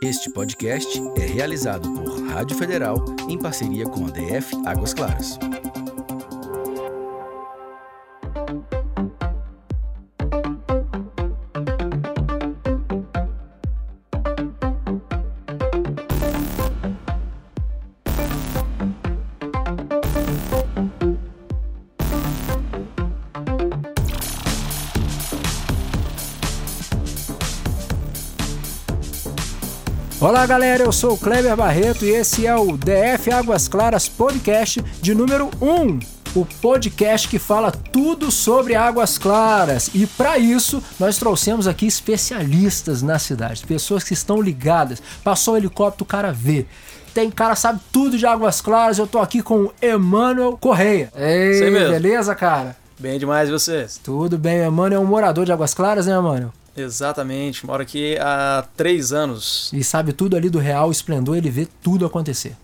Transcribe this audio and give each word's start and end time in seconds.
Este 0.00 0.30
podcast 0.30 1.02
é 1.16 1.26
realizado 1.26 1.92
por 1.92 2.28
Rádio 2.28 2.56
Federal 2.56 3.04
em 3.28 3.36
parceria 3.36 3.84
com 3.84 4.06
a 4.06 4.10
DF 4.10 4.54
Águas 4.64 4.94
Claras. 4.94 5.36
Olá 30.20 30.44
galera, 30.46 30.82
eu 30.82 30.90
sou 30.90 31.12
o 31.12 31.16
Kleber 31.16 31.56
Barreto 31.56 32.04
e 32.04 32.10
esse 32.10 32.44
é 32.44 32.52
o 32.56 32.76
DF 32.76 33.30
Águas 33.30 33.68
Claras 33.68 34.08
Podcast 34.08 34.82
de 35.00 35.14
número 35.14 35.48
1. 35.62 36.00
O 36.34 36.44
podcast 36.60 37.28
que 37.28 37.38
fala 37.38 37.70
tudo 37.70 38.28
sobre 38.32 38.74
águas 38.74 39.16
claras. 39.16 39.88
E 39.94 40.08
para 40.08 40.36
isso, 40.36 40.82
nós 40.98 41.18
trouxemos 41.18 41.68
aqui 41.68 41.86
especialistas 41.86 43.00
na 43.00 43.16
cidade, 43.20 43.64
pessoas 43.64 44.02
que 44.02 44.12
estão 44.12 44.42
ligadas. 44.42 45.00
Passou 45.22 45.54
um 45.54 45.56
helicóptero, 45.56 46.02
o 46.02 46.08
cara 46.08 46.32
vê. 46.32 46.66
Tem 47.14 47.30
cara 47.30 47.54
sabe 47.54 47.78
tudo 47.92 48.18
de 48.18 48.26
águas 48.26 48.60
claras. 48.60 48.98
Eu 48.98 49.06
tô 49.06 49.20
aqui 49.20 49.40
com 49.40 49.66
o 49.66 49.72
Emanuel 49.80 50.58
Correia. 50.60 51.12
Ei, 51.14 51.70
beleza, 51.70 52.34
cara? 52.34 52.76
Bem 52.98 53.20
demais 53.20 53.48
vocês? 53.48 54.00
Tudo 54.02 54.36
bem, 54.36 54.62
o 54.62 54.64
Emanuel 54.64 55.00
é 55.00 55.04
um 55.04 55.06
morador 55.06 55.44
de 55.44 55.52
Águas 55.52 55.72
Claras, 55.72 56.06
né, 56.06 56.12
Emanuel? 56.12 56.52
Exatamente, 56.80 57.66
moro 57.66 57.82
aqui 57.82 58.16
há 58.18 58.64
três 58.76 59.12
anos. 59.12 59.70
E 59.72 59.82
sabe 59.82 60.12
tudo 60.12 60.36
ali 60.36 60.48
do 60.48 60.58
real 60.58 60.90
esplendor, 60.90 61.36
ele 61.36 61.50
vê 61.50 61.66
tudo 61.82 62.06
acontecer. 62.06 62.56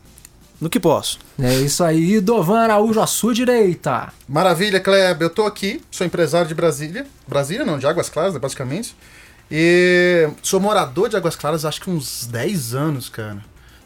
No 0.61 0.71
que 0.71 0.79
posso. 0.79 1.19
É 1.39 1.55
isso 1.57 1.83
aí, 1.83 2.21
Dovan 2.21 2.61
Araújo 2.61 3.01
à 3.01 3.07
sua 3.07 3.35
direita. 3.35 4.13
Maravilha, 4.29 4.81
Kleber. 4.81 5.27
Eu 5.27 5.31
tô 5.31 5.45
aqui, 5.45 5.83
sou 5.91 6.07
empresário 6.07 6.47
de 6.47 6.55
Brasília. 6.55 7.07
Brasília 7.27 7.65
não, 7.65 7.79
de 7.79 7.87
Águas 7.87 8.09
Claras, 8.09 8.37
basicamente. 8.37 8.97
E 9.51 10.29
sou 10.43 10.61
morador 10.61 11.09
de 11.09 11.17
Águas 11.17 11.37
Claras 11.37 11.65
acho 11.65 11.81
que 11.81 11.91
uns 11.91 12.27
10 12.27 12.75
anos, 12.75 13.09
cara. 13.09 13.45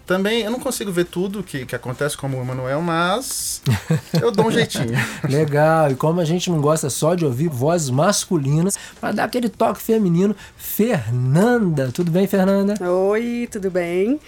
Também 0.09 0.41
eu 0.41 0.51
não 0.51 0.59
consigo 0.59 0.91
ver 0.91 1.05
tudo 1.05 1.43
que, 1.43 1.67
que 1.67 1.77
acontece 1.77 2.17
como 2.17 2.39
o 2.39 2.41
Emanuel, 2.41 2.81
mas 2.81 3.61
eu 4.23 4.31
dou 4.31 4.47
um 4.47 4.51
jeitinho. 4.51 4.97
Legal, 5.29 5.91
e 5.91 5.95
como 5.95 6.19
a 6.19 6.25
gente 6.25 6.51
não 6.51 6.63
gosta 6.63 6.89
só 6.89 7.15
de 7.15 7.27
ouvir 7.27 7.49
vozes 7.49 7.91
masculinas, 7.91 8.79
para 8.99 9.13
dar 9.13 9.25
aquele 9.25 9.51
toque 9.51 9.83
feminino, 9.83 10.35
Fernanda. 10.57 11.93
Tudo 11.93 12.11
bem, 12.11 12.27
Fernanda? 12.27 12.75
Oi, 12.83 13.47
tudo 13.53 13.71
bem? 13.71 14.19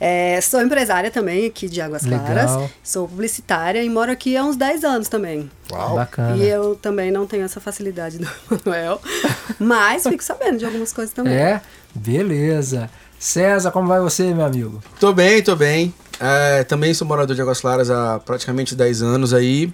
É, 0.00 0.40
sou 0.40 0.62
empresária 0.62 1.10
também 1.10 1.44
aqui 1.44 1.68
de 1.68 1.82
Águas 1.82 2.04
Legal. 2.04 2.24
Claras. 2.24 2.70
Sou 2.82 3.06
publicitária 3.06 3.84
e 3.84 3.90
moro 3.90 4.10
aqui 4.10 4.38
há 4.38 4.42
uns 4.42 4.56
10 4.56 4.84
anos 4.84 5.08
também. 5.08 5.50
Uau. 5.70 5.96
Bacana. 5.96 6.34
E 6.38 6.48
eu 6.48 6.76
também 6.76 7.10
não 7.10 7.26
tenho 7.26 7.44
essa 7.44 7.60
facilidade 7.60 8.16
do 8.16 8.28
Manuel. 8.64 9.02
mas 9.58 10.02
fico 10.02 10.24
sabendo 10.24 10.56
de 10.56 10.64
algumas 10.64 10.94
coisas 10.94 11.12
também. 11.12 11.34
É? 11.34 11.60
Beleza. 11.94 12.90
César, 13.18 13.70
como 13.70 13.88
vai 13.88 14.00
você, 14.00 14.32
meu 14.34 14.44
amigo? 14.44 14.82
Tô 15.00 15.12
bem, 15.12 15.42
tô 15.42 15.56
bem. 15.56 15.92
É, 16.20 16.64
também 16.64 16.94
sou 16.94 17.06
morador 17.06 17.34
de 17.34 17.42
Águas 17.42 17.60
Claras 17.60 17.90
há 17.90 18.18
praticamente 18.18 18.74
10 18.74 19.02
anos 19.02 19.34
aí. 19.34 19.72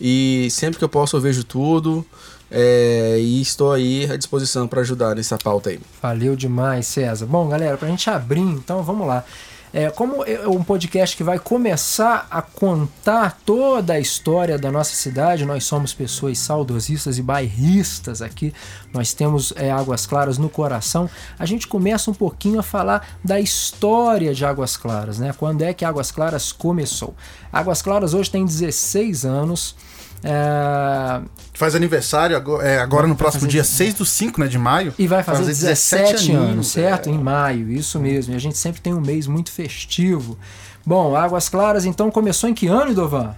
E 0.00 0.48
sempre 0.50 0.78
que 0.78 0.84
eu 0.84 0.88
posso 0.88 1.16
eu 1.16 1.20
vejo 1.20 1.44
tudo. 1.44 2.04
É, 2.50 3.16
e 3.20 3.40
estou 3.40 3.72
aí 3.72 4.10
à 4.10 4.16
disposição 4.16 4.66
para 4.66 4.80
ajudar 4.80 5.14
nessa 5.14 5.38
pauta 5.38 5.70
aí. 5.70 5.78
Valeu 6.02 6.34
demais, 6.34 6.86
César. 6.86 7.26
Bom, 7.26 7.48
galera, 7.48 7.76
pra 7.76 7.88
gente 7.88 8.08
abrir, 8.10 8.40
então 8.40 8.82
vamos 8.82 9.06
lá. 9.06 9.24
É, 9.72 9.88
como 9.88 10.24
é 10.24 10.48
um 10.48 10.64
podcast 10.64 11.16
que 11.16 11.22
vai 11.22 11.38
começar 11.38 12.26
a 12.28 12.42
contar 12.42 13.38
toda 13.46 13.92
a 13.92 14.00
história 14.00 14.58
da 14.58 14.70
nossa 14.72 14.94
cidade, 14.94 15.44
nós 15.44 15.62
somos 15.62 15.94
pessoas 15.94 16.38
saudosistas 16.38 17.18
e 17.18 17.22
bairristas 17.22 18.20
aqui, 18.20 18.52
nós 18.92 19.14
temos 19.14 19.52
é, 19.54 19.70
Águas 19.70 20.06
Claras 20.06 20.38
no 20.38 20.48
coração. 20.48 21.08
A 21.38 21.46
gente 21.46 21.68
começa 21.68 22.10
um 22.10 22.14
pouquinho 22.14 22.58
a 22.58 22.64
falar 22.64 23.06
da 23.22 23.38
história 23.38 24.34
de 24.34 24.44
Águas 24.44 24.76
Claras, 24.76 25.20
né? 25.20 25.32
Quando 25.38 25.62
é 25.62 25.72
que 25.72 25.84
Águas 25.84 26.10
Claras 26.10 26.50
começou? 26.50 27.14
Águas 27.52 27.80
Claras 27.80 28.12
hoje 28.12 28.28
tem 28.28 28.44
16 28.44 29.24
anos. 29.24 29.76
É, 30.22 31.20
Faz 31.54 31.74
aniversário 31.74 32.36
agora, 32.36 32.66
é, 32.66 32.78
agora 32.78 33.06
no 33.06 33.14
próximo 33.14 33.40
fazer- 33.42 33.50
dia 33.52 33.64
6 33.64 33.94
do 33.94 34.04
5, 34.06 34.40
né, 34.40 34.46
de 34.46 34.58
maio. 34.58 34.94
E 34.98 35.06
vai 35.06 35.22
fazer 35.22 35.44
17, 35.44 36.32
anos, 36.32 36.46
aninhos, 36.48 36.66
certo? 36.68 37.08
é. 37.10 37.12
Em 37.12 37.18
maio, 37.18 37.70
isso 37.70 37.98
mesmo. 38.00 38.32
E 38.32 38.36
a 38.36 38.40
gente 38.40 38.56
sempre 38.56 38.80
tem 38.80 38.94
um 38.94 39.00
mês 39.00 39.26
muito 39.26 39.50
festivo. 39.52 40.38
Bom, 40.86 41.14
Águas 41.14 41.48
Claras 41.48 41.84
então 41.84 42.10
começou 42.10 42.48
em 42.48 42.54
que 42.54 42.66
ano, 42.66 42.94
Dovan? 42.94 43.34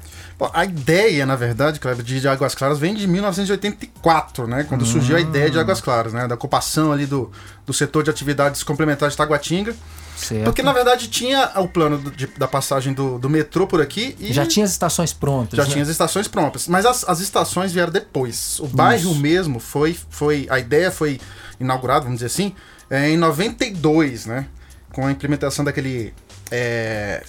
A 0.53 0.65
ideia, 0.65 1.25
na 1.27 1.37
verdade, 1.37 1.79
Kleber, 1.81 2.05
de 2.05 2.21
de 2.21 2.29
Águas 2.29 2.55
Claras 2.55 2.79
vem 2.79 2.95
de 2.95 3.07
1984, 3.07 4.47
né? 4.47 4.65
Quando 4.65 4.85
surgiu 4.85 5.17
a 5.17 5.21
ideia 5.21 5.51
de 5.51 5.59
Águas 5.59 5.81
Claras, 5.81 6.13
né? 6.13 6.27
Da 6.27 6.35
ocupação 6.35 6.93
ali 6.93 7.07
do, 7.07 7.31
do 7.67 7.73
setor 7.73 8.03
de 8.03 8.11
atividades 8.11 8.63
complementares 8.63 9.13
de 9.15 9.19
Taguatinga. 9.19 9.75
Certo. 10.17 10.45
Porque, 10.45 10.63
na 10.63 10.73
verdade, 10.73 11.09
tinha 11.09 11.51
o 11.57 11.67
plano 11.69 11.99
do- 11.99 12.11
de- 12.11 12.27
da 12.39 12.47
passagem 12.47 12.93
do, 12.93 13.19
do 13.19 13.29
metrô 13.29 13.67
por 13.67 13.81
aqui 13.81 14.15
e 14.21 14.33
Já 14.33 14.47
tinha 14.47 14.65
as 14.65 14.71
estações 14.71 15.13
prontas. 15.13 15.57
já 15.57 15.65
né? 15.65 15.71
tinha 15.71 15.83
as 15.83 15.89
estações 15.89 16.29
prontas. 16.29 16.69
Mas 16.69 16.87
as, 16.87 17.09
as 17.09 17.21
estações 17.21 17.73
vieram 17.73 17.91
depois. 17.93 18.61
O 18.61 18.67
bairro 18.67 19.15
mesmo 19.15 19.59
foi, 19.59 19.97
foi. 20.11 20.47
A 20.51 20.59
ideia 20.59 20.91
foi 20.91 21.21
inaugurada, 21.59 22.01
vamos 22.05 22.17
dizer 22.21 22.27
assim, 22.27 22.55
é, 22.91 23.09
em 23.11 23.17
92, 23.17 24.27
né? 24.27 24.47
Com 24.93 25.07
a 25.07 25.11
implementação 25.11 25.65
daquele. 25.65 26.13
É, 26.51 27.23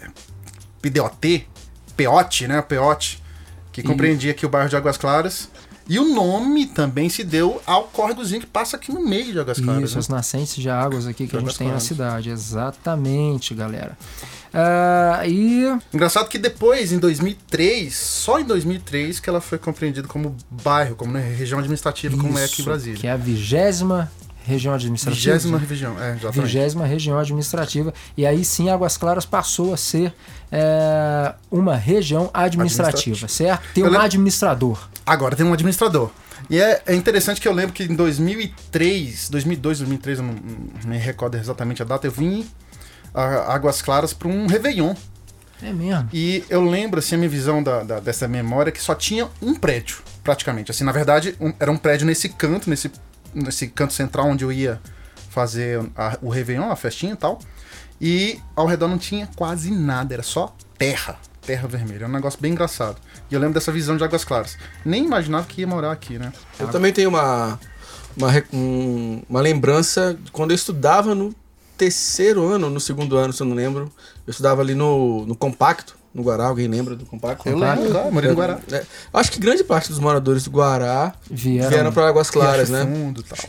PDOT, 0.81 1.47
PEOT, 1.95 2.47
né? 2.47 2.61
PEOT, 2.61 3.21
que 3.71 3.81
compreendia 3.83 4.31
aqui 4.31 4.45
o 4.45 4.49
bairro 4.49 4.69
de 4.69 4.75
Águas 4.75 4.97
Claras. 4.97 5.49
E 5.87 5.99
o 5.99 6.13
nome 6.15 6.65
também 6.67 7.09
se 7.09 7.25
deu 7.25 7.61
ao 7.65 7.83
córregozinho 7.83 8.39
que 8.39 8.47
passa 8.47 8.77
aqui 8.77 8.89
no 8.91 9.01
meio 9.01 9.33
de 9.33 9.39
Águas 9.39 9.59
Claras. 9.59 9.83
Isso, 9.83 9.95
né? 9.95 9.99
as 9.99 10.07
nascentes 10.07 10.55
de 10.55 10.69
águas 10.69 11.05
aqui 11.05 11.25
que 11.27 11.31
De 11.31 11.37
a 11.37 11.39
gente 11.39 11.49
Águas 11.49 11.57
tem 11.57 11.67
na 11.67 11.79
cidade. 11.79 12.29
Exatamente, 12.29 13.53
galera. 13.53 13.97
Ah, 14.53 15.23
e 15.25 15.65
Engraçado 15.93 16.29
que 16.29 16.37
depois, 16.37 16.91
em 16.93 16.99
2003, 16.99 17.93
só 17.93 18.39
em 18.39 18.45
2003 18.45 19.19
que 19.19 19.29
ela 19.29 19.41
foi 19.41 19.57
compreendida 19.57 20.07
como 20.07 20.35
bairro, 20.49 20.95
como 20.95 21.11
né, 21.11 21.35
região 21.37 21.59
administrativa, 21.59 22.15
como 22.15 22.37
é 22.37 22.45
aqui 22.45 22.53
em 22.53 22.55
isso, 22.59 22.63
Brasília. 22.63 22.99
que 22.99 23.07
é 23.07 23.11
a 23.11 23.17
vigésima 23.17 24.09
região 24.45 24.73
administrativa. 24.73 25.33
Vigésima 25.33 25.57
região, 25.57 26.01
é, 26.01 26.11
exatamente. 26.11 26.41
vigésima 26.41 26.85
região 26.85 27.17
administrativa. 27.17 27.93
E 28.17 28.25
aí 28.25 28.43
sim 28.45 28.69
Águas 28.69 28.97
Claras 28.97 29.25
passou 29.25 29.73
a 29.73 29.77
ser 29.77 30.13
é, 30.51 31.33
uma 31.51 31.75
região 31.75 32.29
administrativa, 32.33 32.89
Administrativa. 32.89 33.27
certo? 33.27 33.73
Tem 33.73 33.83
Eu 33.83 33.87
um 33.89 33.91
lembro- 33.91 34.05
administrador. 34.05 34.87
Agora 35.05 35.35
tem 35.35 35.45
um 35.45 35.53
administrador. 35.53 36.09
E 36.49 36.59
é, 36.59 36.81
é 36.85 36.93
interessante 36.95 37.39
que 37.39 37.47
eu 37.47 37.53
lembro 37.53 37.73
que 37.73 37.83
em 37.83 37.95
2003, 37.95 39.29
2002, 39.29 39.79
2003, 39.79 40.19
eu 40.19 40.23
não, 40.25 40.33
não 40.33 40.89
me 40.91 40.97
recordo 40.97 41.35
exatamente 41.37 41.81
a 41.81 41.85
data, 41.85 42.05
eu 42.07 42.11
vim 42.11 42.45
a 43.13 43.53
Águas 43.53 43.81
Claras 43.81 44.13
para 44.13 44.27
um 44.27 44.45
Réveillon. 44.47 44.93
É 45.61 45.71
mesmo. 45.71 46.09
E 46.11 46.43
eu 46.49 46.61
lembro, 46.63 46.99
assim, 46.99 47.15
a 47.15 47.17
minha 47.17 47.29
visão 47.29 47.63
da, 47.63 47.83
da- 47.83 47.99
dessa 48.01 48.27
memória, 48.27 48.71
que 48.71 48.81
só 48.81 48.93
tinha 48.93 49.29
um 49.41 49.55
prédio, 49.55 49.97
praticamente. 50.23 50.69
Assim, 50.71 50.83
na 50.83 50.91
verdade, 50.91 51.35
um- 51.39 51.53
era 51.59 51.71
um 51.71 51.77
prédio 51.77 52.05
nesse 52.05 52.27
canto, 52.27 52.69
nesse, 52.69 52.91
nesse 53.33 53.67
canto 53.67 53.93
central 53.93 54.27
onde 54.27 54.43
eu 54.43 54.51
ia 54.51 54.79
fazer 55.29 55.81
a- 55.95 56.17
o 56.21 56.29
Réveillon, 56.29 56.69
a 56.69 56.75
festinha 56.75 57.13
e 57.13 57.17
tal. 57.17 57.39
E 57.99 58.39
ao 58.55 58.65
redor 58.65 58.87
não 58.87 58.97
tinha 58.97 59.27
quase 59.35 59.71
nada, 59.71 60.13
era 60.13 60.23
só 60.23 60.55
terra. 60.77 61.17
Terra 61.45 61.67
vermelha. 61.67 62.05
É 62.05 62.07
um 62.07 62.11
negócio 62.11 62.39
bem 62.39 62.51
engraçado. 62.53 62.97
E 63.29 63.33
eu 63.33 63.39
lembro 63.39 63.53
dessa 63.55 63.71
visão 63.71 63.97
de 63.97 64.03
Águas 64.03 64.23
Claras. 64.23 64.57
Nem 64.85 65.03
imaginava 65.05 65.45
que 65.45 65.61
ia 65.61 65.67
morar 65.67 65.91
aqui, 65.91 66.17
né? 66.17 66.31
Eu 66.59 66.67
também 66.69 66.93
tenho 66.93 67.09
uma, 67.09 67.59
uma, 68.15 68.29
um- 68.53 69.21
uma 69.29 69.41
lembrança 69.41 70.17
de 70.21 70.31
quando 70.31 70.51
eu 70.51 70.55
estudava 70.55 71.13
no 71.13 71.35
terceiro 71.77 72.45
ano, 72.47 72.69
no 72.69 72.79
segundo 72.79 73.17
ano, 73.17 73.33
se 73.33 73.41
eu 73.41 73.47
não 73.47 73.55
lembro. 73.55 73.91
Eu 74.25 74.31
estudava 74.31 74.61
ali 74.61 74.73
no, 74.73 75.25
no 75.25 75.35
Compacto, 75.35 75.97
no 76.13 76.21
Guará. 76.23 76.45
Alguém 76.45 76.67
lembra 76.67 76.95
do 76.95 77.05
Compacto? 77.05 77.47
Eu 77.49 77.57
lembro, 77.57 77.89
claro, 77.91 78.11
morei 78.11 78.29
no 78.29 78.35
Guará. 78.35 78.59
É, 78.71 78.83
acho 79.13 79.31
que 79.31 79.39
grande 79.39 79.63
parte 79.63 79.89
dos 79.89 79.99
moradores 79.99 80.43
do 80.43 80.51
Guará 80.51 81.13
Vieram. 81.29 81.69
vieram 81.69 81.91
para 81.91 82.07
Águas 82.07 82.29
Claras, 82.29 82.69
né? 82.69 82.81
Fundo 82.85 83.21
e 83.21 83.23
tal. 83.23 83.39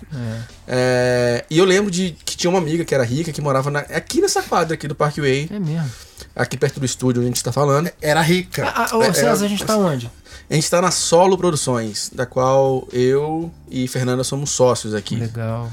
É, 0.67 1.45
e 1.51 1.59
eu 1.59 1.65
lembro 1.65 1.91
de 1.91 2.17
que 2.25 2.37
tinha 2.37 2.51
uma 2.51 2.59
amiga 2.59 2.85
que 2.85 2.95
era 2.95 3.05
rica, 3.05 3.33
que 3.33 3.41
morava 3.41 3.71
na- 3.71 3.81
aqui 3.81 4.21
nessa 4.21 4.43
quadra 4.43 4.75
aqui 4.75 4.89
do 4.89 4.95
Parkway, 4.95 5.49
É 5.53 5.59
mesmo. 5.59 5.91
aqui 6.35 6.57
perto 6.57 6.81
do 6.81 6.87
estúdio 6.87 7.21
onde 7.21 7.29
a 7.29 7.33
gente 7.35 7.43
tá 7.45 7.53
falando. 7.53 7.91
Era 8.01 8.21
rica. 8.23 8.65
Ah, 8.67 8.89
ah, 8.91 8.97
ô, 8.97 9.03
É, 9.03 9.13
César, 9.13 9.45
é- 9.45 9.47
a 9.47 9.49
gente 9.49 9.65
tá 9.65 9.77
onde? 9.77 10.11
A 10.51 10.55
gente 10.55 10.69
tá 10.71 10.81
na 10.81 10.91
Solo 10.91 11.39
Produções, 11.39 12.11
da 12.15 12.27
qual 12.27 12.87
eu 12.93 13.51
e 13.71 13.89
Fernanda 13.89 14.23
somos 14.25 14.51
sócios 14.51 14.95
aqui. 14.95 15.17
Legal. 15.17 15.71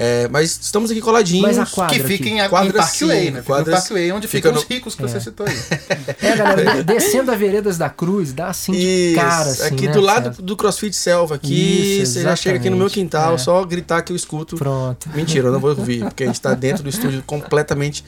É, 0.00 0.28
mas 0.28 0.56
estamos 0.62 0.92
aqui 0.92 1.00
coladinhos. 1.00 1.42
Mas 1.42 1.58
a 1.58 1.66
quadra 1.66 1.92
Que 1.96 2.00
aqui. 2.02 2.08
fica 2.16 2.28
em, 2.28 2.38
em 2.40 2.48
Quadra 2.48 2.72
Parkway, 2.72 3.20
cinco, 3.24 3.32
né? 3.36 3.42
Quadra 3.42 3.72
Parkway, 3.76 4.12
onde 4.12 4.28
fica 4.28 4.38
ficam 4.48 4.52
no- 4.52 4.58
os 4.60 4.64
ricos 4.64 4.94
que 4.94 5.02
você 5.02 5.20
citou 5.20 5.44
aí. 5.44 5.58
É, 6.22 6.36
galera, 6.36 6.74
de- 6.76 6.82
descendo 6.84 7.32
a 7.32 7.34
Veredas 7.34 7.76
da 7.76 7.90
Cruz, 7.90 8.32
dá 8.32 8.46
assim 8.48 8.70
de 8.72 8.78
Isso, 8.78 9.16
cara, 9.20 9.50
assim, 9.50 9.62
aqui 9.74 9.86
né, 9.86 9.92
do 9.92 10.00
lado 10.00 10.40
do 10.42 10.56
CrossFit 10.56 10.94
Selva 10.94 11.34
aqui, 11.34 12.00
Isso, 12.00 12.12
você 12.12 12.22
já 12.22 12.36
chega 12.36 12.58
aqui 12.58 12.70
no 12.70 12.76
meu 12.76 12.88
quintal, 12.88 13.34
É. 13.34 13.38
só 13.38 13.64
gritar 13.64 14.02
que 14.02 14.12
eu 14.12 14.16
escuto. 14.16 14.54
Pronto. 14.56 15.08
Mentira, 15.14 15.48
eu 15.48 15.52
não 15.52 15.58
vou 15.58 15.70
ouvir, 15.70 16.04
porque 16.04 16.22
a 16.22 16.26
gente 16.26 16.40
tá 16.40 16.54
dentro 16.54 16.84
do 16.84 16.88
estúdio 16.88 17.20
completamente. 17.26 18.04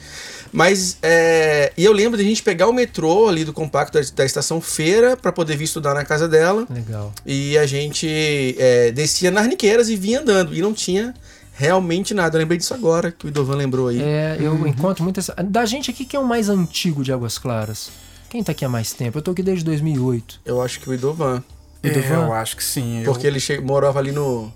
Mas, 0.53 0.97
é, 1.01 1.71
e 1.77 1.83
eu 1.83 1.91
lembro 1.93 2.17
de 2.17 2.23
a 2.23 2.27
gente 2.27 2.41
pegar 2.43 2.67
o 2.67 2.73
metrô 2.73 3.27
ali 3.27 3.43
do 3.45 3.51
compacto 3.53 3.99
da, 3.99 4.05
da 4.15 4.25
estação 4.25 4.59
Feira 4.61 5.15
pra 5.17 5.31
poder 5.31 5.55
vir 5.57 5.65
estudar 5.65 5.93
na 5.93 6.03
casa 6.05 6.27
dela. 6.27 6.65
Legal. 6.69 7.13
E 7.25 7.57
a 7.57 7.65
gente 7.65 8.55
é, 8.57 8.91
descia 8.91 9.29
nas 9.31 9.47
Niqueiras 9.47 9.89
e 9.89 9.95
vinha 9.95 10.19
andando. 10.21 10.53
E 10.55 10.61
não 10.61 10.73
tinha 10.73 11.13
realmente 11.53 12.13
nada. 12.13 12.35
Eu 12.37 12.39
lembrei 12.39 12.57
disso 12.57 12.73
agora, 12.73 13.11
que 13.11 13.25
o 13.25 13.29
Idovan 13.29 13.55
lembrou 13.55 13.87
aí. 13.87 14.01
É, 14.01 14.37
eu 14.39 14.67
encontro 14.67 15.03
muitas. 15.03 15.29
Da 15.45 15.65
gente 15.65 15.89
aqui, 15.91 16.05
quem 16.05 16.17
é 16.19 16.21
o 16.23 16.25
mais 16.27 16.49
antigo 16.49 17.03
de 17.03 17.11
Águas 17.11 17.37
Claras? 17.37 17.91
Quem 18.29 18.43
tá 18.43 18.51
aqui 18.53 18.63
há 18.63 18.69
mais 18.69 18.93
tempo? 18.93 19.17
Eu 19.17 19.21
tô 19.21 19.31
aqui 19.31 19.43
desde 19.43 19.65
2008. 19.65 20.41
Eu 20.45 20.61
acho 20.61 20.79
que 20.79 20.89
o 20.89 20.93
Idovan. 20.93 21.43
E 21.83 21.89
do 21.89 21.99
É, 21.99 22.01
Van? 22.03 22.25
eu 22.27 22.33
acho 22.33 22.55
que 22.55 22.63
sim. 22.63 23.01
Porque 23.03 23.25
eu, 23.27 23.31
ele 23.31 23.39
che- 23.39 23.59
morava 23.59 23.97
ali 23.99 24.11
no. 24.11 24.51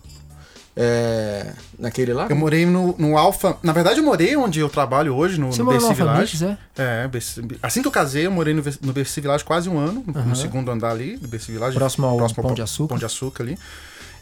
é, 0.77 1.53
naquele 1.79 2.13
lá? 2.13 2.27
eu 2.29 2.35
morei 2.35 2.65
no, 2.65 2.95
no 2.97 3.17
Alfa. 3.17 3.57
Na 3.63 3.73
verdade, 3.73 3.99
eu 3.99 4.03
morei 4.05 4.35
onde 4.37 4.59
eu 4.59 4.69
trabalho 4.69 5.15
hoje, 5.15 5.39
no, 5.39 5.51
Você 5.51 5.63
no 5.63 5.71
BC 5.71 5.93
Village. 5.93 6.45
é? 6.45 6.57
É, 7.03 7.07
BC 7.07 7.41
assim 7.63 7.81
que 7.81 7.87
eu 7.87 7.91
casei, 7.91 8.25
eu 8.27 8.31
morei 8.31 8.53
no, 8.53 8.61
no 8.81 8.93
BC 8.93 9.21
Village 9.21 9.43
quase 9.43 9.67
um 9.69 9.77
ano, 9.77 10.03
no, 10.05 10.35
segundo 10.35 10.69
andar 10.71 10.91
ali, 10.91 11.17
do 11.17 11.27
BC 11.27 11.51
Village. 11.53 11.75
Próximo 11.75 12.05
ao 12.07 12.17
Pão 12.33 12.53
de 12.53 12.61
Açúcar. 12.61 12.89
Pão 12.89 12.97
de 12.97 13.05
Açúcar 13.05 13.43
ali. 13.43 13.57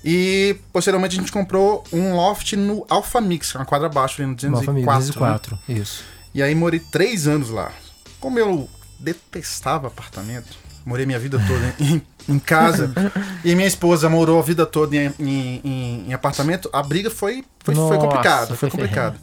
E 0.04 0.58
posteriormente 0.72 1.16
a 1.18 1.20
gente 1.20 1.32
comprou 1.32 1.84
um 1.94 2.14
loft 2.16 2.54
no 2.58 2.86
Alpha 2.90 3.22
Mix, 3.22 3.56
uma 3.56 3.66
quadra 3.66 3.88
abaixo 3.88 4.22
ali 4.22 4.30
no 4.32 4.50
No 4.52 4.58
Alphamix, 4.58 4.86
204. 4.86 5.56
né? 5.56 5.62
204. 5.68 5.82
Isso. 5.82 6.04
E 6.34 6.42
aí 6.44 6.54
morei 6.54 6.80
três 6.80 7.28
anos 7.28 7.50
lá. 7.50 7.72
Como 8.20 8.38
eu 8.40 8.70
detestava 9.00 9.88
apartamento, 9.88 10.58
morei 10.86 11.06
minha 11.06 11.20
vida 11.20 11.40
toda 11.48 11.76
em, 11.80 12.02
em 12.28 12.40
casa, 12.40 12.92
e 13.46 13.54
minha 13.56 13.68
esposa 13.68 14.10
morou 14.10 14.40
a 14.40 14.42
vida 14.42 14.66
toda 14.66 14.96
em, 14.96 15.14
em- 15.20 16.04
em- 16.08 16.14
apartamento, 16.14 16.70
a 16.74 16.82
briga 16.84 17.10
foi, 17.10 17.44
foi, 17.64 17.74
foi 17.74 17.76
Nossa, 17.76 17.98
complicado, 17.98 18.48
foi 18.48 18.58
foi 18.58 18.70
complicado. 18.72 19.18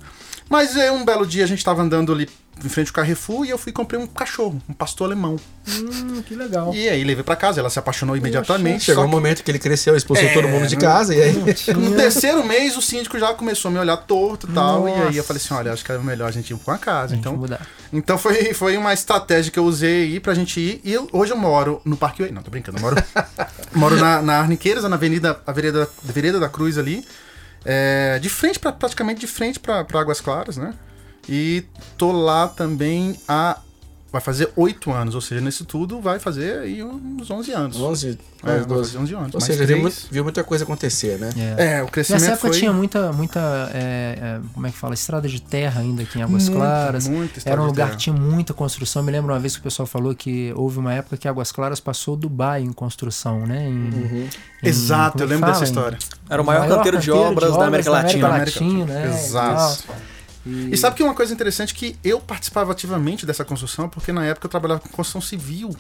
Mas 0.50 0.76
aí 0.76 0.91
um 0.91 1.05
belo 1.05 1.25
dia 1.25 1.44
a 1.44 1.47
gente 1.47 1.64
tava 1.64 1.81
andando 1.81 2.12
ali 2.12 2.29
em 2.62 2.69
frente 2.69 2.88
ao 2.88 2.93
Carrefour 2.94 3.47
e 3.47 3.50
eu 3.50 3.56
fui 3.56 3.70
e 3.70 3.73
comprei 3.73 3.99
um 3.99 4.06
cachorro, 4.06 4.61
um 4.69 4.75
pastor 4.75 5.06
alemão. 5.06 5.37
Hum, 5.67 6.20
que 6.26 6.35
legal. 6.35 6.75
E 6.75 6.88
aí 6.91 7.02
levei 7.05 7.23
pra 7.25 7.35
casa, 7.37 7.58
ela 7.61 7.70
se 7.70 7.79
apaixonou 7.79 8.14
imediatamente. 8.17 8.85
Chegou 8.85 9.02
só 9.05 9.08
um 9.08 9.11
momento 9.11 9.43
que 9.43 9.50
ele 9.50 9.58
cresceu, 9.61 9.97
expulsou 9.97 10.26
É, 10.26 10.32
todo 10.35 10.47
mundo 10.49 10.67
de 10.67 10.75
não- 10.75 10.82
casa. 10.82 11.14
E 11.14 11.23
aí. 11.23 11.55
que 11.55 11.73
no 11.73 11.97
terceiro 11.97 12.44
mês 12.44 12.76
o 12.76 12.82
síndico 12.82 13.19
já 13.19 13.32
começou 13.32 13.70
a 13.70 13.73
me 13.73 13.79
olhar 13.79 13.97
torto 13.97 14.47
e 14.50 14.52
tal. 14.52 14.87
E 14.88 14.93
aí 14.93 15.05
Nossa. 15.05 15.17
eu 15.19 15.25
falei 15.25 15.41
assim: 15.43 15.55
olha, 15.55 15.73
acho 15.73 15.85
que 15.85 15.91
era 15.93 16.02
melhor 16.02 16.29
a 16.29 16.32
gente 16.32 16.52
ir 16.52 16.56
pra 16.56 16.75
uma 16.75 16.79
casa. 16.79 17.14
Então, 17.17 17.35
mudar. 17.37 17.67
Então 17.93 18.19
foi, 18.19 18.52
foi 18.52 18.76
uma 18.76 18.93
estratégia 18.93 19.50
que 19.50 19.58
eu 19.58 19.64
usei 19.64 20.02
aí 20.02 20.20
pra 20.20 20.35
gente 20.35 20.61
ir. 20.61 20.81
E 20.85 20.93
eu- 20.93 21.08
hoje 21.12 21.32
eu 21.32 21.37
moro 21.38 21.81
no 21.85 21.97
Parque 21.97 22.31
Não, 22.31 22.43
tô 22.43 22.50
brincando. 22.50 22.76
Eu 22.76 22.82
moro, 22.82 22.97
moro 23.75 23.97
na, 23.97 24.20
na 24.20 24.38
Arniqueiras, 24.41 24.82
na 24.85 24.97
Avenida, 24.97 25.41
a 25.47 25.52
Vereda, 25.52 25.88
Vereda 26.02 26.38
da 26.41 26.49
Cruz 26.49 26.76
ali. 26.76 27.06
É, 27.65 28.19
de 28.19 28.29
frente, 28.29 28.59
pra, 28.59 28.73
praticamente 28.73 29.21
de 29.21 29.27
frente 29.27 29.61
pra 29.61 29.85
Águas 29.95 30.21
Claras, 30.21 30.57
né? 30.57 30.75
E 31.29 31.65
tô 31.97 32.12
lá 32.12 32.49
também 32.49 33.19
há. 33.29 33.59
Vai 34.12 34.21
fazer 34.21 34.51
oito 34.57 34.91
anos, 34.91 35.15
ou 35.15 35.21
seja, 35.21 35.41
nesse 35.41 35.65
tudo 35.65 36.01
vai 36.01 36.19
fazer 36.19 36.59
aí 36.59 36.83
uns 36.83 37.31
11 37.31 37.53
anos. 37.53 37.77
11, 37.81 38.19
É, 38.43 38.47
vai 38.57 38.65
12. 38.65 38.91
fazer 38.91 38.99
11 39.05 39.15
anos. 39.15 39.35
Ou 39.35 39.41
seja, 39.41 39.65
viu, 39.65 39.79
muito- 39.79 40.07
viu 40.11 40.25
muita 40.25 40.43
coisa 40.43 40.65
acontecer, 40.65 41.17
né? 41.17 41.31
É. 41.57 41.77
É, 41.77 41.83
o 41.85 41.87
crescimento 41.87 42.23
Nessa 42.23 42.33
época 42.33 42.49
foi... 42.49 42.59
tinha 42.59 42.73
muita, 42.73 43.12
muita 43.12 43.39
é, 43.73 44.19
é, 44.21 44.41
como 44.53 44.67
é 44.67 44.71
que 44.73 44.77
fala, 44.77 44.95
estrada 44.95 45.29
de 45.29 45.41
terra 45.41 45.81
ainda 45.83 46.03
aqui 46.03 46.19
em 46.19 46.23
Águas 46.23 46.49
Muita, 46.49 46.59
Claras. 46.67 47.07
muita 47.07 47.39
estrada 47.39 47.55
Era 47.55 47.61
um 47.62 47.67
de 47.67 47.71
lugar 47.71 47.85
terra. 47.87 47.97
que 47.99 48.03
tinha 48.03 48.17
muita 48.17 48.53
construção. 48.53 49.01
Me 49.05 49.12
lembro 49.12 49.33
uma 49.33 49.39
vez 49.39 49.55
que 49.55 49.61
o 49.61 49.62
pessoal 49.62 49.87
falou 49.87 50.12
que 50.12 50.53
houve 50.57 50.81
uma 50.81 50.93
época 50.93 51.17
que 51.17 51.29
Águas 51.29 51.53
Claras 51.53 51.79
passou 51.79 52.17
Dubai 52.17 52.62
em 52.62 52.73
construção, 52.73 53.47
né? 53.47 53.69
Em, 53.69 53.73
Uhum. 53.75 54.29
em- 54.61 54.69
Exato, 54.69 55.21
é 55.21 55.23
eu 55.23 55.29
lembro 55.29 55.47
dessa 55.47 55.61
fala? 55.61 55.67
Em- 55.67 55.71
história. 55.71 55.99
Era 56.29 56.43
o 56.43 56.45
maior, 56.45 56.69
canteiro, 56.69 56.99
de 56.99 57.12
obras 57.12 57.57
da 57.57 57.67
América 57.67 57.91
Latina. 57.91 58.29
Latina, 58.29 58.85
né? 58.87 59.07
Exato. 59.09 59.85
E. 60.46 60.70
E 60.72 60.76
sabe 60.76 60.96
que 60.96 61.02
uma 61.02 61.14
coisa 61.14 61.32
interessante 61.32 61.75
que 61.75 61.96
eu 62.02 62.20
participava 62.20 62.72
ativamente 62.72 63.26
dessa 63.26 63.44
construção, 63.44 63.88
porque 63.88 64.12
na 64.12 64.25
época 64.25 64.46
eu 64.46 64.50
trabalhava 64.50 64.81
com 64.81 64.88
construção 64.88 65.20
civil. 65.20 65.75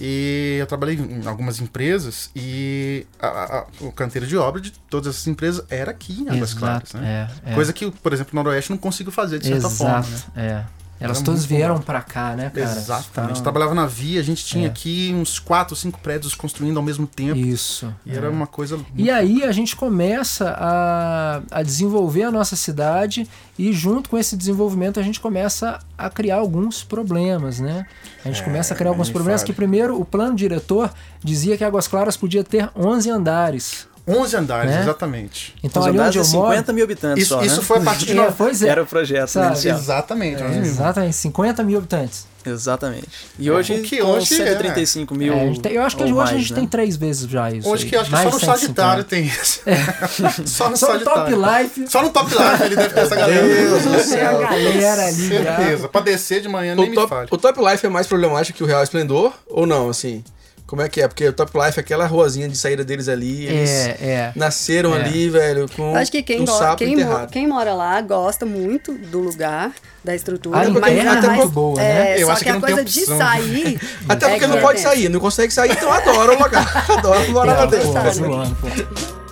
E 0.00 0.58
eu 0.60 0.66
trabalhei 0.66 0.94
em 0.96 1.26
algumas 1.26 1.60
empresas 1.60 2.30
e 2.34 3.04
a- 3.20 3.26
a- 3.26 3.66
o 3.80 3.90
canteiro 3.90 4.28
de 4.28 4.36
obra 4.36 4.60
de 4.60 4.70
todas 4.70 5.12
essas 5.12 5.26
empresas 5.26 5.64
era 5.68 5.90
aqui 5.90 6.20
em 6.22 6.28
Águas 6.28 6.54
Claras, 6.54 6.90
Exato, 6.90 6.98
né? 6.98 7.28
é, 7.44 7.50
é. 7.50 7.54
Coisa 7.54 7.72
que, 7.72 7.90
por 7.90 8.12
exemplo, 8.12 8.30
o 8.32 8.36
Noroeste 8.36 8.70
não 8.70 8.78
conseguiu 8.78 9.10
fazer 9.12 9.40
de 9.40 9.46
certa 9.48 9.66
Exato, 9.66 9.74
forma, 9.74 10.06
né? 10.36 10.64
é. 10.64 10.77
Elas 11.00 11.18
Era 11.18 11.24
todas 11.26 11.44
vieram 11.44 11.78
pra 11.80 12.00
cá, 12.02 12.34
né, 12.34 12.50
cara? 12.50 12.70
Exatamente. 12.70 13.32
Então, 13.32 13.42
Trabalhava 13.42 13.74
na 13.74 13.86
via, 13.86 14.20
a 14.20 14.22
gente 14.24 14.44
tinha 14.44 14.66
É. 14.66 14.68
aqui 14.70 15.12
uns 15.14 15.38
quatro, 15.38 15.76
cinco 15.76 15.98
prédios 16.00 16.34
construindo 16.34 16.76
ao 16.76 16.82
mesmo 16.82 17.06
tempo. 17.06 17.38
Isso. 17.38 17.94
E 18.04 18.16
era 18.16 18.26
é. 18.26 18.30
uma 18.30 18.46
coisa. 18.46 18.78
E 18.96 19.10
aí 19.10 19.44
a 19.44 19.52
gente 19.52 19.76
começa 19.76 20.50
a, 20.58 21.40
a 21.50 21.62
desenvolver 21.62 22.24
a 22.24 22.30
nossa 22.30 22.56
cidade 22.56 23.28
e 23.58 23.72
junto 23.72 24.10
com 24.10 24.18
esse 24.18 24.36
desenvolvimento 24.36 24.98
a 25.00 25.02
gente 25.02 25.20
começa 25.20 25.78
a 25.96 26.08
criar 26.10 26.36
alguns 26.36 26.82
problemas, 26.84 27.58
né? 27.60 27.86
A 28.24 28.28
gente 28.28 28.40
É, 28.42 28.44
começa 28.44 28.74
a 28.74 28.76
criar 28.76 28.90
alguns 28.90 29.10
problemas 29.10 29.40
fale. 29.40 29.52
que 29.52 29.56
primeiro 29.56 30.00
o 30.00 30.04
plano 30.04 30.34
diretor 30.36 30.92
dizia 31.22 31.56
que 31.56 31.64
Águas 31.64 31.88
Claras 31.88 32.16
podia 32.16 32.44
ter 32.44 32.70
11 32.76 33.10
andares. 33.10 33.87
11 34.08 34.36
andares, 34.36 34.70
Né? 34.70 34.80
exatamente. 34.82 35.54
Então 35.62 35.84
ali 35.84 35.98
onde 35.98 36.10
de 36.12 36.18
eu 36.18 36.24
moro... 36.28 36.50
50 36.50 36.72
mil 36.72 36.84
habitantes 36.84 37.22
Isso, 37.24 37.34
só, 37.34 37.42
isso 37.44 37.56
né? 37.56 37.62
foi 37.62 37.78
a 37.78 37.80
partir 37.82 38.06
de. 38.06 38.12
É, 38.18 38.26
no- 38.26 38.32
pois 38.32 38.62
é. 38.62 38.68
Era 38.68 38.82
o 38.82 38.86
projeto 38.86 39.28
Sabe, 39.28 39.46
inicial. 39.48 39.78
Exatamente. 39.78 40.42
É, 40.42 40.46
11 40.46 40.54
mil. 40.58 40.62
exatamente, 40.62 41.16
50 41.16 41.62
mil 41.62 41.78
habitantes. 41.78 42.26
Exatamente. 42.46 43.06
E 43.38 43.50
hoje, 43.50 43.74
O 43.74 43.82
que 43.82 44.00
hoje 44.00 44.40
é- 44.40 44.46
135 44.46 45.14
mil. 45.14 45.34
É, 45.34 45.52
tem- 45.60 45.72
eu 45.72 45.82
acho 45.82 45.96
que 45.96 46.02
hoje 46.04 46.12
mais, 46.14 46.30
a 46.30 46.38
gente 46.38 46.52
né? 46.52 46.58
tem 46.60 46.66
três 46.68 46.96
vezes 46.96 47.28
já 47.28 47.50
isso. 47.50 47.68
Hoje 47.68 47.84
aí. 47.84 47.90
que 47.90 47.96
eu 47.96 48.00
acho 48.00 48.08
que 48.08 48.16
Mais 48.16 48.24
só 48.24 48.30
no 48.30 48.40
150. 48.40 48.58
Sagitário 48.60 49.04
tem 49.04 49.24
isso. 49.26 49.60
só 50.46 50.70
no 50.70 50.76
Só 50.76 50.92
no 50.92 50.94
Sagitário. 50.94 51.36
Top 51.36 51.58
Life. 51.62 51.88
Só 51.88 52.02
no 52.02 52.10
Top 52.10 52.30
Life 52.30 52.62
ele 52.64 52.76
deve 52.76 52.94
ter 52.94 53.00
essa 53.00 53.16
galera. 53.16 53.46
Deus 53.46 53.82
do 53.84 53.98
céu. 54.00 54.38
galera 54.38 55.06
ali 55.08 55.28
já. 55.28 55.56
Certeza. 55.56 55.88
Pra 55.88 56.00
descer 56.00 56.40
de 56.40 56.48
manhã 56.48 56.74
nem 56.74 56.86
O 56.86 56.88
me 56.88 56.94
top, 56.94 57.08
fale. 57.08 57.28
o 57.30 57.36
top 57.36 57.60
Life 57.60 57.84
é 57.84 57.88
mais 57.90 58.06
problemático 58.06 58.56
que 58.56 58.64
o 58.64 58.66
Real 58.66 58.82
Esplendor? 58.82 59.32
Ou 59.48 59.66
não, 59.66 59.90
assim? 59.90 60.24
Como 60.68 60.82
é 60.82 60.88
que 60.88 61.00
é? 61.00 61.08
Porque 61.08 61.26
o 61.26 61.32
Top 61.32 61.50
Life 61.58 61.78
é 61.78 61.80
aquela 61.80 62.06
ruazinha 62.06 62.46
de 62.46 62.54
saída 62.54 62.84
deles 62.84 63.08
ali. 63.08 63.46
Eles 63.46 63.70
É, 63.70 63.88
é. 64.00 64.32
nasceram 64.36 64.94
É. 64.94 65.00
ali, 65.00 65.30
velho, 65.30 65.66
com 65.74 65.96
acho 65.96 66.12
que 66.12 66.22
quem, 66.22 66.42
um 66.42 66.46
sapo 66.46 66.76
quem, 66.76 66.94
mo- 66.94 67.26
quem 67.28 67.46
mora 67.48 67.72
lá 67.72 67.98
gosta 68.02 68.44
muito 68.44 68.92
do 68.92 69.18
lugar, 69.20 69.72
da 70.04 70.14
estrutura. 70.14 70.58
A 70.58 70.68
mas 70.68 70.92
interna 70.92 71.10
é 71.12 71.26
mas- 71.26 71.36
muito 71.38 71.48
boa, 71.48 71.76
né? 71.80 72.10
é, 72.18 72.22
Eu 72.22 72.26
só 72.26 72.32
acho 72.34 72.44
que, 72.44 72.50
que 72.50 72.56
a 72.56 72.60
coisa 72.60 72.84
de 72.84 73.00
sair. 73.06 73.80
Até 74.06 74.26
é 74.26 74.28
porque 74.28 74.40
que 74.44 74.46
não 74.46 74.58
é 74.58 74.60
pode 74.60 74.80
sair, 74.80 75.08
não 75.08 75.20
consegue 75.20 75.50
sair, 75.54 75.72
então 75.72 75.90
adora 75.90 76.36
o 76.36 76.38
lugar. 76.42 76.84
Adora 76.98 77.28
morar 77.30 77.54
lá 77.54 77.62
É, 77.62 77.66
dentro. 77.68 79.27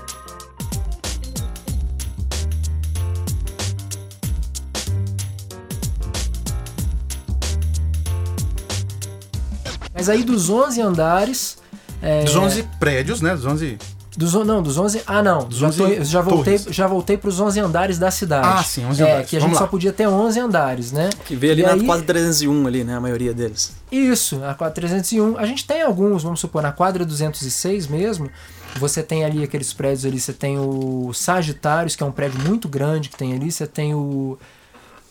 Mas 10.06 10.08
aí 10.08 10.22
dos 10.22 10.48
11 10.48 10.80
andares. 10.80 11.58
é, 12.00 12.22
Dos 12.24 12.36
11 12.36 12.62
prédios, 12.78 13.20
né? 13.20 13.34
Dos 13.34 13.44
11. 13.44 13.78
Dos, 14.16 14.32
não, 14.32 14.62
dos 14.62 14.78
11. 14.78 15.02
Ah, 15.06 15.22
não. 15.22 15.46
Dos 15.46 15.58
já, 15.58 15.66
11 15.68 15.78
tô- 15.78 16.04
já 16.04 16.20
voltei, 16.22 16.58
torres. 16.58 16.74
já 16.74 16.86
voltei 16.86 17.16
para 17.18 17.28
os 17.28 17.38
11 17.40 17.60
andares 17.60 17.98
da 17.98 18.10
cidade. 18.10 18.46
Ah, 18.48 18.62
sim, 18.62 18.84
11 18.86 19.02
é, 19.02 19.04
andares. 19.04 19.28
que 19.28 19.36
a 19.36 19.40
gente 19.40 19.46
Vamos 19.48 19.58
só 19.58 19.64
lá. 19.64 19.70
podia 19.70 19.92
ter 19.92 20.06
11 20.06 20.38
andares, 20.40 20.90
né? 20.92 21.10
Que 21.26 21.34
veio 21.36 21.52
ali 21.52 21.62
E 21.62 21.66
na 21.66 21.72
aí- 21.72 21.84
quadra 21.84 22.04
301 22.06 22.66
ali, 22.66 22.82
né? 22.84 22.96
A 22.96 23.00
maioria 23.00 23.34
deles. 23.34 23.72
Isso, 23.92 24.42
a 24.44 24.54
quadra 24.54 24.74
301. 24.74 25.36
A 25.36 25.44
gente 25.44 25.66
tem 25.66 25.82
alguns, 25.82 26.22
vamos 26.22 26.40
supor, 26.40 26.62
na 26.62 26.72
quadra 26.72 27.04
206 27.04 27.86
mesmo. 27.88 28.30
Você 28.78 29.02
tem 29.02 29.24
ali 29.24 29.42
aqueles 29.42 29.72
prédios 29.74 30.04
ali, 30.06 30.18
você 30.20 30.32
tem 30.32 30.58
o 30.58 31.10
Sagitários, 31.12 31.94
que 31.96 32.02
é 32.02 32.06
um 32.06 32.12
prédio 32.12 32.38
muito 32.40 32.68
grande 32.68 33.08
que 33.10 33.16
tem 33.16 33.34
ali, 33.34 33.50
você 33.52 33.66
tem 33.66 33.94
o 33.94 34.38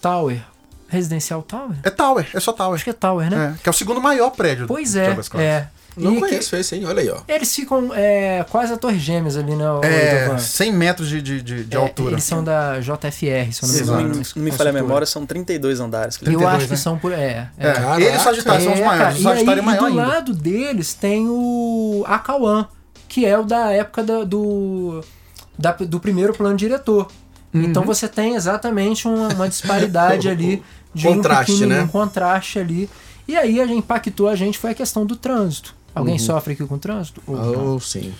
Tower, 0.01 0.39
Residencial 0.95 1.41
Tower? 1.43 1.75
É 1.83 1.89
Tower, 1.89 2.27
é 2.33 2.39
só 2.39 2.51
Tower. 2.51 2.75
Acho 2.75 2.83
que 2.83 2.89
é 2.89 2.93
Tower, 2.93 3.29
né? 3.29 3.55
É, 3.57 3.63
que 3.63 3.69
é 3.69 3.71
o 3.71 3.73
segundo 3.73 4.01
maior 4.01 4.31
prédio. 4.31 4.65
Pois 4.67 4.93
de 4.93 4.99
é, 4.99 5.17
é. 5.35 5.67
Não 5.97 6.11
E 6.11 6.15
que- 6.15 6.19
conheço 6.21 6.55
esse, 6.57 6.75
hein? 6.75 6.85
Olha 6.85 7.01
aí, 7.01 7.09
ó. 7.09 7.19
eles 7.25 7.55
ficam 7.55 7.89
é, 7.93 8.45
quase 8.49 8.73
a 8.73 8.77
Torre 8.77 8.99
Gêmeas 8.99 9.37
ali, 9.37 9.55
né? 9.55 9.63
É, 9.83 10.23
Edovan? 10.25 10.37
100 10.39 10.73
metros 10.73 11.07
de, 11.07 11.21
de, 11.21 11.41
de, 11.41 11.63
de 11.63 11.77
É, 11.77 11.79
altura. 11.79 12.11
Eles 12.15 12.23
são 12.25 12.43
da 12.43 12.81
JFR, 12.81 13.53
se 13.53 13.63
eu 13.63 13.67
não 13.69 13.75
me 13.75 13.81
engano. 13.81 14.01
não 14.09 14.23
não 14.35 14.43
me 14.43 14.51
falha 14.51 14.71
a 14.71 14.73
memória, 14.73 15.07
são 15.07 15.25
32 15.25 15.79
andares. 15.79 16.15
Eu 16.17 16.25
32, 16.25 16.53
acho 16.53 16.65
que 16.65 16.71
né? 16.71 16.77
são 16.77 16.97
por. 16.97 17.13
É, 17.13 17.49
É, 17.57 17.69
é. 17.69 17.71
Caraca. 17.73 18.01
ele 18.01 18.13
e 18.13 18.17
o 18.17 18.19
Sagitário 18.19 18.63
são 18.65 18.73
os 18.73 18.79
É, 18.81 18.83
maiores. 18.85 18.99
cara, 19.05 19.15
o 19.19 19.23
Sagitário 19.23 19.47
e 19.47 19.51
aí, 19.53 19.59
é 19.59 19.61
maior 19.61 19.77
e 19.89 19.93
do 19.93 19.99
ainda. 20.01 20.13
lado 20.13 20.33
deles 20.33 20.93
tem 20.93 21.27
o 21.29 22.03
Acauã, 22.07 22.67
que 23.07 23.25
é 23.25 23.37
o 23.39 23.43
da 23.45 23.71
época 23.71 24.03
da- 24.03 24.23
do, 24.25 25.01
da- 25.57 25.71
do 25.71 25.99
primeiro 26.01 26.33
plano 26.33 26.57
diretor. 26.57 27.07
Uhum. 27.53 27.63
Então 27.63 27.83
você 27.85 28.05
tem 28.09 28.35
exatamente 28.35 29.07
uma, 29.07 29.29
uma 29.29 29.47
disparidade 29.47 30.27
ali 30.29 30.61
de 30.95 31.07
Contraste, 31.07 31.63
um 31.63 31.67
né? 31.67 31.89
contraste 31.91 32.57
ali. 32.59 32.89
E 33.27 33.35
aí 33.35 33.59
a 33.61 33.67
gente 33.67 33.79
impactou 33.79 34.27
a 34.27 34.35
gente 34.35 34.57
foi 34.57 34.71
a 34.71 34.73
questão 34.73 35.05
do 35.05 35.15
trânsito. 35.15 35.75
Alguém 35.93 36.13
Uhum. 36.13 36.19
sofre 36.19 36.53
aqui 36.53 36.65
com 36.65 36.75
o 36.75 36.79
trânsito? 36.79 37.21
Ou 37.27 37.35
não? 37.37 37.75
Oh, 37.75 37.79
sim. 37.79 38.13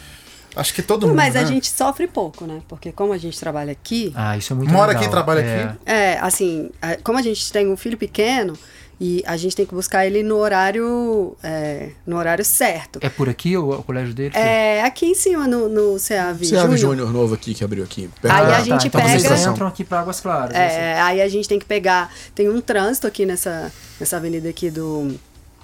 Acho 0.56 0.74
que 0.74 0.82
todo 0.82 1.08
mundo. 1.08 1.16
Mas 1.18 1.36
a 1.36 1.42
né? 1.42 1.48
gente 1.48 1.70
sofre 1.70 2.08
pouco, 2.08 2.46
né? 2.46 2.62
Porque 2.68 2.92
como 2.92 3.12
a 3.12 3.18
gente 3.18 3.38
trabalha 3.40 3.72
aqui, 3.74 4.14
Ah, 4.16 4.38
isso 4.38 4.54
é 4.54 4.56
muito 4.56 4.72
Mora 4.72 4.88
legal. 4.88 5.02
aqui, 5.04 5.12
trabalha 5.12 5.40
É. 5.42 5.64
aqui. 5.64 5.78
é, 5.86 6.20
assim, 6.20 6.70
a- 6.82 6.96
como 7.04 7.18
a 7.18 7.22
gente 7.22 7.52
tem 7.52 7.68
um 7.70 7.76
filho 7.76 7.98
pequeno 7.98 8.58
e 9.00 9.22
a 9.26 9.36
gente 9.36 9.56
tem 9.56 9.66
que 9.66 9.74
buscar 9.76 10.06
ele 10.06 10.24
no 10.24 10.38
horário, 10.38 11.36
é, 11.44 11.90
no 12.08 12.16
horário 12.18 12.46
certo. 12.46 13.00
É 13.02 13.10
por 13.10 13.28
aqui 13.28 13.58
o, 13.58 13.70
o 13.72 13.84
colégio 13.84 14.14
dele? 14.14 14.36
É 14.36 14.84
aqui 14.84 15.06
em 15.08 15.16
cima 15.16 15.48
no, 15.48 15.68
no 15.68 15.98
CAV 16.00 16.42
abre 16.58 16.78
Júnior. 16.78 17.12
Novo 17.12 17.34
aqui 17.34 17.54
que 17.54 17.64
abriu 17.64 17.84
aqui. 17.84 18.10
Aí 18.24 18.54
a 18.54 18.62
gente 18.62 18.88
então 18.88 19.02
pega- 19.02 19.20
Vocês 19.20 19.46
entram 19.46 19.68
aqui 19.68 19.84
para 19.84 20.00
Águas 20.00 20.20
Claras. 20.22 20.52
assim. 20.56 20.76
É, 20.78 21.02
aí 21.02 21.22
a 21.22 21.28
gente 21.28 21.48
tem 21.48 21.60
que 21.60 21.66
pegar. 21.66 22.14
Tem 22.34 22.50
um 22.50 22.62
trânsito 22.62 23.06
aqui 23.08 23.26
nessa, 23.26 23.72
nessa 24.00 24.18
avenida 24.18 24.48
aqui 24.50 24.70
do, 24.72 25.14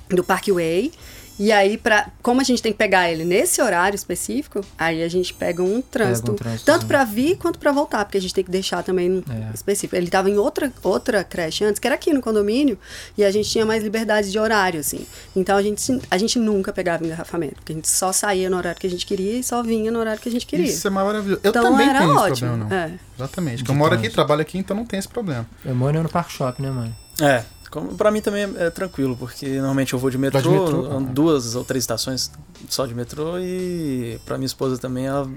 do 0.09 0.23
Parkway. 0.23 0.91
E 1.39 1.51
aí, 1.51 1.75
pra, 1.77 2.07
como 2.21 2.39
a 2.39 2.43
gente 2.43 2.61
tem 2.61 2.71
que 2.71 2.77
pegar 2.77 3.09
ele 3.09 3.25
nesse 3.25 3.61
horário 3.61 3.95
específico, 3.95 4.61
aí 4.77 5.01
a 5.01 5.07
gente 5.07 5.33
pega 5.33 5.63
um 5.63 5.81
trânsito. 5.81 6.33
trânsitozinho. 6.33 6.65
tanto 6.65 6.85
pra 6.85 7.03
vir 7.03 7.35
quanto 7.37 7.57
pra 7.57 7.71
voltar, 7.71 8.05
porque 8.05 8.17
a 8.17 8.21
gente 8.21 8.33
tem 8.33 8.43
que 8.43 8.51
deixar 8.51 8.83
também 8.83 9.09
no 9.09 9.19
É. 9.27 9.49
específico. 9.53 9.95
Ele 9.95 10.09
tava 10.09 10.29
em 10.29 10.37
outra, 10.37 10.71
outra 10.83 11.23
creche 11.23 11.63
antes, 11.63 11.79
que 11.79 11.87
era 11.87 11.95
aqui 11.95 12.13
no 12.13 12.21
condomínio, 12.21 12.77
e 13.17 13.23
a 13.23 13.31
gente 13.31 13.49
tinha 13.49 13.65
mais 13.65 13.81
liberdade 13.83 14.29
de 14.31 14.37
horário, 14.37 14.79
assim. 14.79 15.05
Então 15.35 15.57
a 15.57 15.61
gente, 15.63 15.99
a 16.11 16.17
gente 16.17 16.37
nunca 16.37 16.71
pegava 16.71 17.03
engarrafamento, 17.03 17.55
porque 17.55 17.71
a 17.71 17.75
gente 17.75 17.89
só 17.89 18.11
saía 18.11 18.49
no 18.49 18.57
horário 18.57 18.79
que 18.79 18.85
a 18.85 18.89
gente 18.89 19.05
queria 19.05 19.39
e 19.39 19.43
só 19.43 19.63
vinha 19.63 19.91
no 19.91 19.97
horário 19.99 20.21
que 20.21 20.29
a 20.29 20.31
gente 20.31 20.45
queria. 20.45 20.67
Isso 20.67 20.85
é 20.87 20.91
maravilhoso. 20.91 21.41
Eu 21.43 21.49
Então 21.49 21.63
também 21.63 21.89
era 21.89 21.99
tenho 21.99 22.11
esse 22.13 22.21
ótimo. 22.21 22.49
problema, 22.49 22.69
não. 22.69 22.77
É. 22.77 22.99
Exatamente. 23.17 23.57
Porque 23.57 23.71
eu 23.71 23.75
moro 23.75 23.93
aqui, 23.93 24.01
trânsito. 24.03 24.15
trabalho 24.15 24.41
aqui, 24.41 24.57
então 24.59 24.75
não 24.77 24.85
tem 24.85 24.99
esse 24.99 25.07
problema. 25.07 25.47
Mano 25.65 25.99
é 25.99 26.03
no 26.03 26.09
Park 26.09 26.29
Shop, 26.29 26.61
né, 26.61 26.69
mãe? 26.71 26.95
É, 27.19 27.43
como, 27.71 27.95
pra 27.95 28.11
mim 28.11 28.19
também 28.19 28.43
é, 28.43 28.65
é 28.65 28.69
tranquilo, 28.69 29.15
porque 29.17 29.47
normalmente 29.47 29.93
eu 29.93 29.99
vou 29.99 30.09
de 30.09 30.17
metrô, 30.17 30.41
de 30.41 30.49
metrô, 30.49 30.97
ah. 30.97 30.99
duas 30.99 31.55
ou 31.55 31.63
três 31.63 31.83
estações 31.83 32.29
só 32.69 32.85
de 32.85 32.93
metrô 32.93 33.39
e 33.39 34.19
pra 34.25 34.37
minha 34.37 34.45
esposa 34.45 34.77
também, 34.77 35.07
ela, 35.07 35.27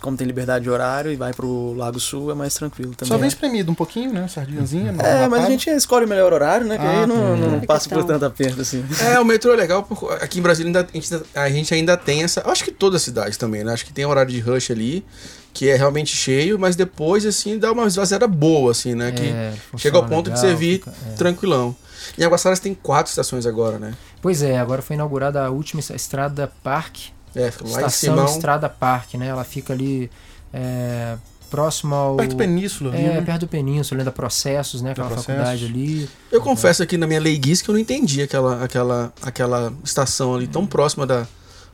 como 0.00 0.16
tem 0.16 0.26
liberdade 0.26 0.64
de 0.64 0.70
horário 0.70 1.12
e 1.12 1.16
vai 1.16 1.34
pro 1.34 1.74
Lago 1.74 2.00
Sul, 2.00 2.30
é 2.30 2.34
mais 2.34 2.54
tranquilo 2.54 2.94
também. 2.94 3.08
Só 3.12 3.18
vem 3.18 3.28
espremido 3.28 3.70
um 3.70 3.74
pouquinho, 3.74 4.10
né? 4.10 4.26
Sardinhazinha. 4.26 4.94
É, 4.98 5.28
mas 5.28 5.44
a 5.44 5.50
gente 5.50 5.68
escolhe 5.68 6.06
o 6.06 6.08
melhor 6.08 6.32
horário, 6.32 6.66
né? 6.66 6.78
Que 6.78 6.84
Ah, 6.84 7.00
aí 7.02 7.06
não, 7.06 7.36
não 7.36 7.56
É 7.58 7.66
passa 7.66 7.88
por 7.88 8.02
tanta 8.04 8.28
perda 8.30 8.62
assim. 8.62 8.82
É, 9.12 9.20
o 9.20 9.24
metrô 9.24 9.52
é 9.52 9.56
legal, 9.56 9.82
porque 9.82 10.06
aqui 10.24 10.38
em 10.38 10.42
Brasília 10.42 10.68
ainda, 10.68 10.80
a, 10.80 10.92
gente, 10.94 11.12
ainda- 11.14 11.26
a 11.34 11.50
gente 11.50 11.74
ainda 11.74 11.96
tem 11.96 12.22
essa. 12.22 12.40
eu 12.40 12.50
Acho 12.50 12.64
que 12.64 12.72
toda 12.72 12.96
a 12.96 13.00
cidade 13.00 13.38
também, 13.38 13.62
né? 13.62 13.72
Acho 13.72 13.84
que 13.84 13.92
tem 13.92 14.06
horário 14.06 14.32
de 14.32 14.40
rush 14.40 14.70
ali, 14.70 15.04
que 15.52 15.68
é 15.68 15.76
realmente 15.76 16.16
cheio, 16.16 16.58
mas 16.58 16.74
depois, 16.76 17.26
assim, 17.26 17.58
dá 17.58 17.70
uma 17.72 17.86
esvaziada 17.86 18.26
boa, 18.26 18.70
assim, 18.72 18.94
né? 18.94 19.12
Que 19.12 19.26
É, 19.26 19.52
chega 19.76 19.96
ao 19.98 20.06
ponto 20.06 20.30
de 20.30 20.36
legal, 20.36 20.50
você 20.50 20.54
vir 20.54 20.78
fica- 20.78 20.92
é. 21.10 21.14
tranquilão. 21.14 21.76
Em 22.18 22.24
Águas 22.24 22.42
Claras 22.42 22.58
tem 22.60 22.74
quatro 22.74 23.10
estações 23.10 23.46
agora, 23.46 23.78
né? 23.78 23.94
Pois 24.20 24.42
é, 24.42 24.58
agora 24.58 24.80
foi 24.82 24.94
inaugurada 24.94 25.44
a 25.44 25.50
última 25.50 25.80
est- 25.80 25.90
Estrada 25.90 26.50
Park. 26.62 26.96
É, 27.34 27.50
fica 27.50 27.64
lá 27.64 27.70
em 27.70 27.86
Estação 27.86 28.14
cima. 28.16 28.24
Estrada 28.30 28.68
Park, 28.68 29.14
né? 29.14 29.26
Ela 29.28 29.44
fica 29.44 29.72
ali 29.72 30.10
é, 30.52 31.16
próximo 31.50 31.94
ao. 31.94 32.16
Perto 32.16 32.30
do 32.30 32.36
Península 32.36 32.92
ali, 32.94 33.04
É, 33.04 33.08
né? 33.14 33.20
perto 33.22 33.40
do 33.42 33.48
Península, 33.48 33.98
ali 34.00 34.04
da 34.04 34.12
Processos, 34.12 34.82
né? 34.82 34.92
Aquela 34.92 35.08
Processos. 35.08 35.34
faculdade 35.34 35.64
ali. 35.64 36.08
Eu 36.30 36.40
confesso 36.40 36.82
aqui 36.82 36.96
na 36.98 37.06
minha 37.06 37.20
leiguice 37.20 37.62
que 37.62 37.70
eu 37.70 37.74
não 37.74 37.80
entendi 37.80 38.22
aquela, 38.22 38.62
aquela, 38.64 39.12
aquela 39.22 39.72
estação 39.84 40.34
ali 40.34 40.46
tão 40.46 40.66
próxima 40.66 41.06
da, 41.06 41.26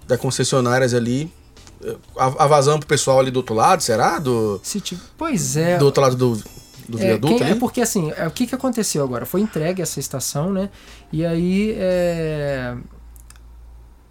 da 0.07 0.17
concessionárias 0.19 0.95
ali. 0.95 1.33
A, 2.17 2.45
a 2.45 2.47
vazão 2.47 2.79
pro 2.79 2.89
pessoal 2.89 3.21
ali 3.21 3.31
do 3.31 3.37
outro 3.39 3.55
lado, 3.55 3.83
será? 3.83 4.19
Do, 4.19 4.61
Se 4.63 4.81
ti- 4.81 4.99
Pois 5.17 5.57
é. 5.57 5.79
do 5.79 5.85
outro 5.85 6.03
lado 6.03 6.17
do, 6.17 6.35
do 6.89 6.99
É, 6.99 7.07
viaduto 7.09 7.37
quem- 7.39 7.51
é 7.51 7.55
porque 7.55 7.81
assim, 7.81 8.13
é, 8.17 8.27
o 8.27 8.31
que, 8.31 8.47
que 8.47 8.55
aconteceu 8.55 9.05
agora? 9.05 9.25
Foi 9.27 9.41
entregue 9.41 9.81
essa 9.83 10.01
estação, 10.01 10.53
né? 10.53 10.71
E 11.13 11.25
aí 11.25 11.75
é, 11.79 12.75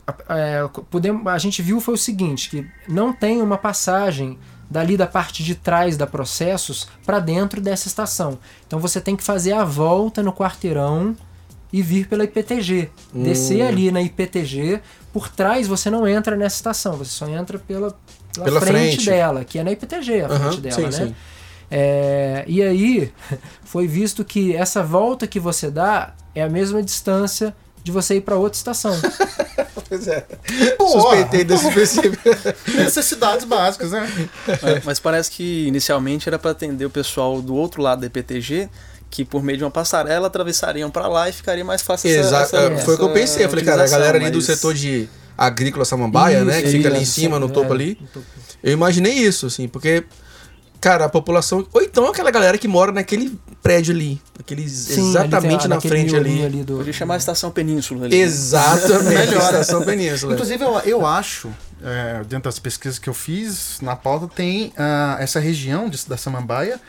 a, 0.05 0.37
é, 0.37 0.69
podemos, 0.89 1.27
a 1.27 1.37
gente 1.37 1.61
viu 1.61 1.81
foi 1.81 1.95
o 1.95 1.97
seguinte, 1.97 2.49
que 2.49 2.65
não 2.87 3.11
tem 3.11 3.41
uma 3.41 3.57
passagem 3.57 4.37
dali 4.69 4.97
da 4.97 5.07
parte 5.07 5.43
de 5.43 5.55
trás 5.55 5.95
da 5.97 6.05
Processos 6.07 6.87
para 7.05 7.19
dentro 7.19 7.59
dessa 7.61 7.87
estação. 7.87 8.37
Então 8.65 8.79
você 8.79 8.99
tem 9.01 9.15
que 9.15 9.23
fazer 9.23 9.53
a 9.53 9.63
volta 9.63 10.21
no 10.23 10.31
quarteirão 10.33 11.15
e 11.71 11.81
vir 11.81 12.07
pela 12.07 12.23
IPTG. 12.23 12.89
Hum. 13.13 13.23
Descer 13.23 13.61
ali 13.61 13.91
na 13.91 14.01
IPTG, 14.01 14.81
por 15.17 15.29
trás 15.29 15.65
você 15.67 15.89
não 15.89 16.07
entra 16.07 16.35
nessa 16.35 16.57
estação, 16.57 16.93
você 16.95 17.09
só 17.09 17.27
entra 17.27 17.57
pela, 17.57 17.97
pela, 18.31 18.45
Pela 18.45 18.61
frente, 18.61 18.97
frente. 18.97 19.05
dela, 19.09 19.43
que 19.43 19.57
é 19.57 19.63
na 19.63 19.71
IPTG 19.71 20.21
a 20.21 20.27
Aham, 20.27 20.39
frente 20.51 20.61
dela, 20.61 20.75
sim, 20.75 20.83
né? 20.83 20.91
sim. 21.07 21.15
É, 21.71 22.45
e 22.47 22.61
aí 22.61 23.11
foi 23.65 23.87
visto 23.87 24.23
que 24.23 24.55
essa 24.55 24.83
volta 24.83 25.25
que 25.25 25.39
você 25.39 25.71
dá 25.71 26.13
é 26.35 26.43
a 26.43 26.49
mesma 26.49 26.83
distância 26.83 27.55
de 27.83 27.91
você 27.91 28.17
ir 28.17 28.21
para 28.21 28.35
outra 28.35 28.57
estação. 28.57 28.93
Pois 29.89 30.05
é. 30.05 30.25
Pô, 30.77 30.85
Suspeitei 30.85 31.45
desse 31.45 31.71
princípio. 31.71 32.19
Necessidades 32.75 33.45
básicas, 33.45 33.91
né? 33.91 34.05
É, 34.61 34.81
mas 34.83 34.99
parece 34.99 35.31
que 35.31 35.65
inicialmente 35.65 36.27
era 36.27 36.37
para 36.37 36.51
atender 36.51 36.83
o 36.85 36.89
pessoal 36.89 37.41
do 37.41 37.55
outro 37.55 37.81
lado 37.81 38.01
da 38.01 38.07
IPTG, 38.07 38.67
que 39.09 39.23
por 39.25 39.41
meio 39.43 39.57
de 39.57 39.63
uma 39.63 39.71
passarela 39.71 40.27
atravessariam 40.27 40.89
para 40.91 41.07
lá 41.07 41.29
e 41.29 41.31
ficaria 41.33 41.63
mais 41.65 41.81
fácil 41.81 42.09
essa- 42.09 42.19
Exato. 42.19 42.55
essa- 42.55 42.57
é, 42.73 42.77
foi 42.79 42.93
o 42.95 42.97
que 42.97 43.03
eu 43.03 43.09
essa 43.09 43.19
pensei. 43.19 43.45
Eu 43.45 43.49
falei, 43.49 43.65
cara, 43.65 43.83
a 43.83 43.87
galera 43.87 44.17
ali 44.17 44.29
do 44.29 44.37
mas- 44.37 44.45
setor 44.45 44.73
de 44.73 45.07
agrícola 45.37 45.85
samambaia, 45.85 46.43
né? 46.43 46.61
Que 46.61 46.67
Isso, 46.67 46.77
fica 46.77 46.89
ali 46.89 46.99
em 46.99 47.03
isso, 47.03 47.13
cima, 47.13 47.39
no 47.39 47.47
é, 47.47 47.49
topo 47.49 47.71
ali. 47.73 47.97
no 48.01 48.07
topo. 48.07 48.25
Eu 48.63 48.73
imaginei 48.73 49.13
isso, 49.13 49.45
assim, 49.45 49.67
porque, 49.67 50.03
cara, 50.81 51.05
a 51.05 51.09
população. 51.09 51.65
Ou 51.73 51.81
então 51.81 52.07
aquela 52.07 52.31
galera 52.31 52.57
que 52.57 52.67
mora 52.67 52.91
naquele 52.91 53.37
prédio 53.61 53.93
ali. 53.93 54.19
Aqueles, 54.39 54.71
Sim, 54.71 55.01
ali 55.01 55.09
exatamente 55.09 55.65
a- 55.65 55.69
na 55.69 55.79
frente 55.81 56.11
miolinho 56.11 56.45
ali. 56.45 56.63
do- 56.63 56.77
Podia 56.77 56.93
chamar 56.93 57.13
a 57.15 57.17
estação 57.17 57.49
Península 57.51 58.05
ali. 58.05 58.15
Exatamente. 58.19 59.03
Melhor. 59.27 59.43
Estação 59.43 59.83
Península. 59.83 60.33
Inclusive, 60.33 60.63
eu, 60.63 60.79
eu 60.85 61.05
acho, 61.05 61.49
é, 61.83 62.19
dentro 62.23 62.43
das 62.45 62.57
pesquisas 62.59 62.97
que 62.99 63.07
eu 63.09 63.13
fiz, 63.13 63.77
na 63.81 63.95
pauta 63.95 64.27
tem 64.27 64.73
ah, 64.77 65.17
essa 65.19 65.39
região 65.39 65.87
de, 65.89 65.99
da 66.07 66.17
Samambaia, 66.17 66.79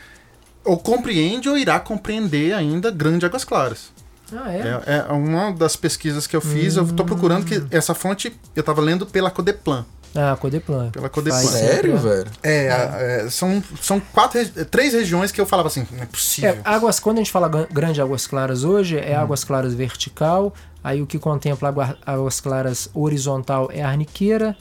ou 0.65 0.77
compreende 0.77 1.47
ou 1.49 1.57
irá 1.57 1.79
compreender 1.79 2.53
ainda 2.53 2.91
Grande 2.91 3.25
Águas 3.25 3.43
Claras. 3.43 3.91
Ah, 4.31 4.53
é? 4.53 4.59
É, 4.85 5.05
é 5.09 5.11
uma 5.13 5.51
das 5.51 5.75
pesquisas 5.75 6.27
que 6.27 6.35
eu 6.35 6.41
fiz, 6.41 6.75
eu 6.75 6.85
tô 6.93 7.03
procurando 7.03 7.45
que 7.45 7.63
essa 7.75 7.95
fonte 7.95 8.31
eu 8.55 8.61
tava 8.61 8.79
lendo 8.81 9.05
pela 9.05 9.31
Codeplan. 9.31 9.85
Ah, 10.15 10.35
Codeplan. 10.39 10.89
Pela 10.91 11.09
Codeplan. 11.09 11.39
Faz 11.39 11.49
Sério, 11.51 11.97
velho? 11.97 12.27
É, 12.43 12.69
a- 12.71 12.97
é, 13.01 13.29
são, 13.29 13.63
são 13.81 13.99
quatro, 13.99 14.39
três 14.65 14.93
regiões 14.93 15.31
que 15.31 15.39
eu 15.41 15.45
falava 15.47 15.67
assim, 15.67 15.85
não 15.91 16.03
é 16.03 16.05
possível. 16.05 16.49
É, 16.51 16.59
águas, 16.63 16.99
quando 16.99 17.17
a 17.17 17.21
gente 17.21 17.31
fala 17.31 17.47
gran- 17.47 17.67
grande 17.71 18.01
Águas 18.01 18.25
Claras 18.27 18.63
hoje, 18.63 18.97
Hum. 18.97 19.01
é 19.03 19.15
Águas 19.15 19.43
Claras 19.43 19.73
vertical, 19.73 20.53
aí 20.83 21.01
o 21.01 21.07
que 21.07 21.17
contempla 21.19 21.69
água- 21.69 21.97
Águas 22.05 22.39
Claras 22.39 22.89
horizontal 22.93 23.69
é 23.71 23.81
a 23.83 23.87
Arniqueira, 23.89 24.55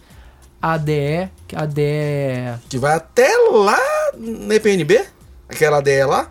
ADE, 0.61 1.31
que 1.47 1.55
ADE 1.57 1.83
é 1.83 2.59
Que 2.69 2.79
vai 2.79 2.95
até 2.97 3.29
lá 3.53 3.79
na 4.19 4.55
EPNB? 4.55 5.05
Aquela 5.49 5.81
DE 5.81 6.05
lá? 6.05 6.31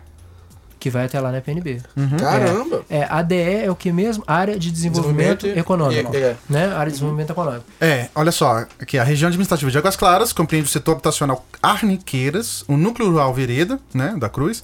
Que 0.78 0.90
vai 0.90 1.06
até 1.06 1.18
lá 1.20 1.32
na 1.32 1.40
PNB. 1.40 1.80
Caramba. 2.18 2.82
É, 2.88 3.06
ADE 3.10 3.34
é 3.64 3.70
o 3.70 3.74
que 3.74 3.90
mesmo? 3.92 4.22
Área 4.26 4.58
de 4.58 4.70
Desenvolvimento, 4.70 5.42
Desenvolvimento 5.42 5.58
Econômico. 5.58 6.16
é, 6.16 6.20
é. 6.20 6.36
Né? 6.48 6.66
Área 6.66 6.86
de 6.86 6.92
Desenvolvimento 6.92 7.30
Econômico. 7.30 7.64
É, 7.80 8.08
olha 8.14 8.32
só, 8.32 8.64
aqui 8.80 8.98
a 8.98 9.04
região 9.04 9.28
administrativa 9.28 9.70
de 9.70 9.78
Águas 9.78 9.96
Claras 9.96 10.32
compreende 10.32 10.66
o 10.68 10.70
setor 10.70 10.92
habitacional 10.92 11.44
Arniqueiras, 11.62 12.64
o 12.68 12.76
núcleo 12.76 13.10
rural 13.10 13.32
Vereda, 13.34 13.78
né, 13.92 14.14
da 14.18 14.28
Cruz, 14.28 14.62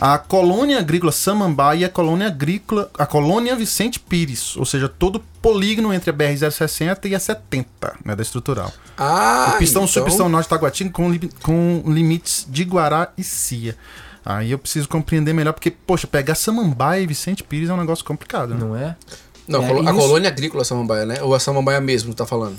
a 0.00 0.18
colônia 0.18 0.78
agrícola 0.78 1.12
Samambaia 1.12 1.80
e 1.80 1.84
a 1.84 1.88
colônia 1.88 2.26
agrícola, 2.28 2.90
a 2.98 3.04
colônia 3.06 3.54
Vicente 3.56 3.98
Pires, 4.00 4.56
ou 4.56 4.64
seja, 4.64 4.88
todo 4.88 5.16
o 5.16 5.20
polígono 5.42 5.92
entre 5.92 6.10
a 6.10 6.12
BR-060 6.12 7.06
e 7.10 7.14
a 7.14 7.20
70, 7.20 7.66
né, 8.04 8.14
da 8.14 8.22
estrutural. 8.22 8.72
Ah, 8.96 9.52
o 9.54 9.58
pistão 9.58 9.82
então... 9.82 9.92
subpistão 9.92 10.28
norte 10.28 10.44
de 10.44 10.50
Taguatinga 10.50 10.90
com, 10.92 11.10
li- 11.10 11.30
com 11.42 11.82
limites 11.86 12.46
de 12.48 12.64
Guará 12.64 13.08
e 13.18 13.24
Cia. 13.24 13.76
Aí 14.24 14.50
eu 14.52 14.58
preciso 14.58 14.88
compreender 14.88 15.32
melhor, 15.32 15.52
porque, 15.52 15.70
poxa, 15.70 16.06
pegar 16.06 16.34
Samambaia 16.34 17.00
e 17.02 17.06
Vicente 17.06 17.42
Pires 17.42 17.68
é 17.68 17.74
um 17.74 17.76
negócio 17.76 18.04
complicado, 18.04 18.54
né? 18.54 18.60
Não 18.60 18.76
é? 18.76 18.96
Não, 19.48 19.62
É, 19.64 19.66
colo- 19.66 19.80
a 19.80 19.90
isso- 19.90 20.00
colônia 20.00 20.28
agrícola 20.30 20.64
Samambaia, 20.64 21.04
né? 21.04 21.22
Ou 21.22 21.34
a 21.34 21.40
Samambaia 21.40 21.80
mesmo, 21.80 22.14
tá 22.14 22.24
falando? 22.24 22.56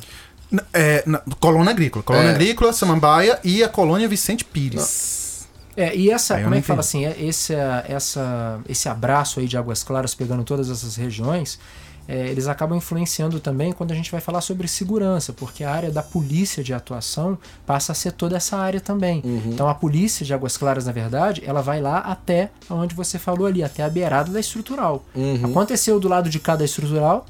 N- 0.52 0.62
É, 0.74 1.04
na- 1.06 1.22
colônia 1.40 1.72
agrícola. 1.72 2.04
Colônia 2.04 2.30
É. 2.32 2.36
agrícola, 2.36 2.74
Samambaia 2.74 3.40
e 3.44 3.64
a 3.64 3.70
colônia 3.70 4.08
Vicente 4.10 4.44
Pires. 4.44 5.48
É, 5.76 5.96
e 5.96 6.12
essa, 6.12 6.36
Aí 6.36 6.42
eu 6.42 6.44
como 6.44 6.56
é 6.56 6.58
não 6.58 6.62
que 6.62 6.68
fala 6.68 6.82
assim, 6.82 7.06
é, 7.06 7.16
esse, 7.20 7.56
é, 7.56 7.86
essa, 7.88 8.60
esse 8.70 8.88
abraço 8.90 9.40
aí 9.40 9.48
de 9.48 9.58
Águas 9.58 9.84
Claras 9.84 10.14
pegando 10.14 10.44
todas 10.44 10.70
essas 10.70 10.96
regiões, 10.98 11.58
é, 12.08 12.28
eles 12.28 12.48
acabam 12.48 12.78
influenciando 12.78 13.40
também 13.40 13.72
quando 13.72 13.92
a 13.92 13.96
gente 13.96 14.12
vai 14.12 14.20
falar 14.20 14.42
sobre 14.42 14.68
segurança, 14.68 15.32
porque 15.32 15.64
a 15.64 15.72
área 15.72 15.92
da 15.92 16.04
polícia 16.04 16.64
de 16.64 16.74
atuação 16.74 17.38
passa 17.66 17.92
a 17.94 17.96
ser 17.96 18.12
toda 18.12 18.36
essa 18.36 18.58
área 18.58 18.82
também. 18.82 19.22
Uhum. 19.24 19.42
Então 19.48 19.70
a 19.70 19.76
polícia 19.76 20.26
de 20.26 20.34
Águas 20.34 20.58
Claras, 20.58 20.86
na 20.86 20.92
verdade, 20.92 21.42
ela 21.46 21.62
vai 21.62 21.82
lá 21.82 22.00
até 22.00 22.50
onde 22.70 22.94
você 22.94 23.18
falou 23.18 23.48
ali, 23.48 23.64
até 23.64 23.84
a 23.84 23.90
beirada 23.90 24.32
da 24.32 24.40
estrutural. 24.40 25.06
Uhum. 25.16 25.46
Aconteceu 25.46 26.00
do 26.00 26.10
lado 26.10 26.30
de 26.30 26.40
cada 26.40 26.64
estrutural, 26.66 27.26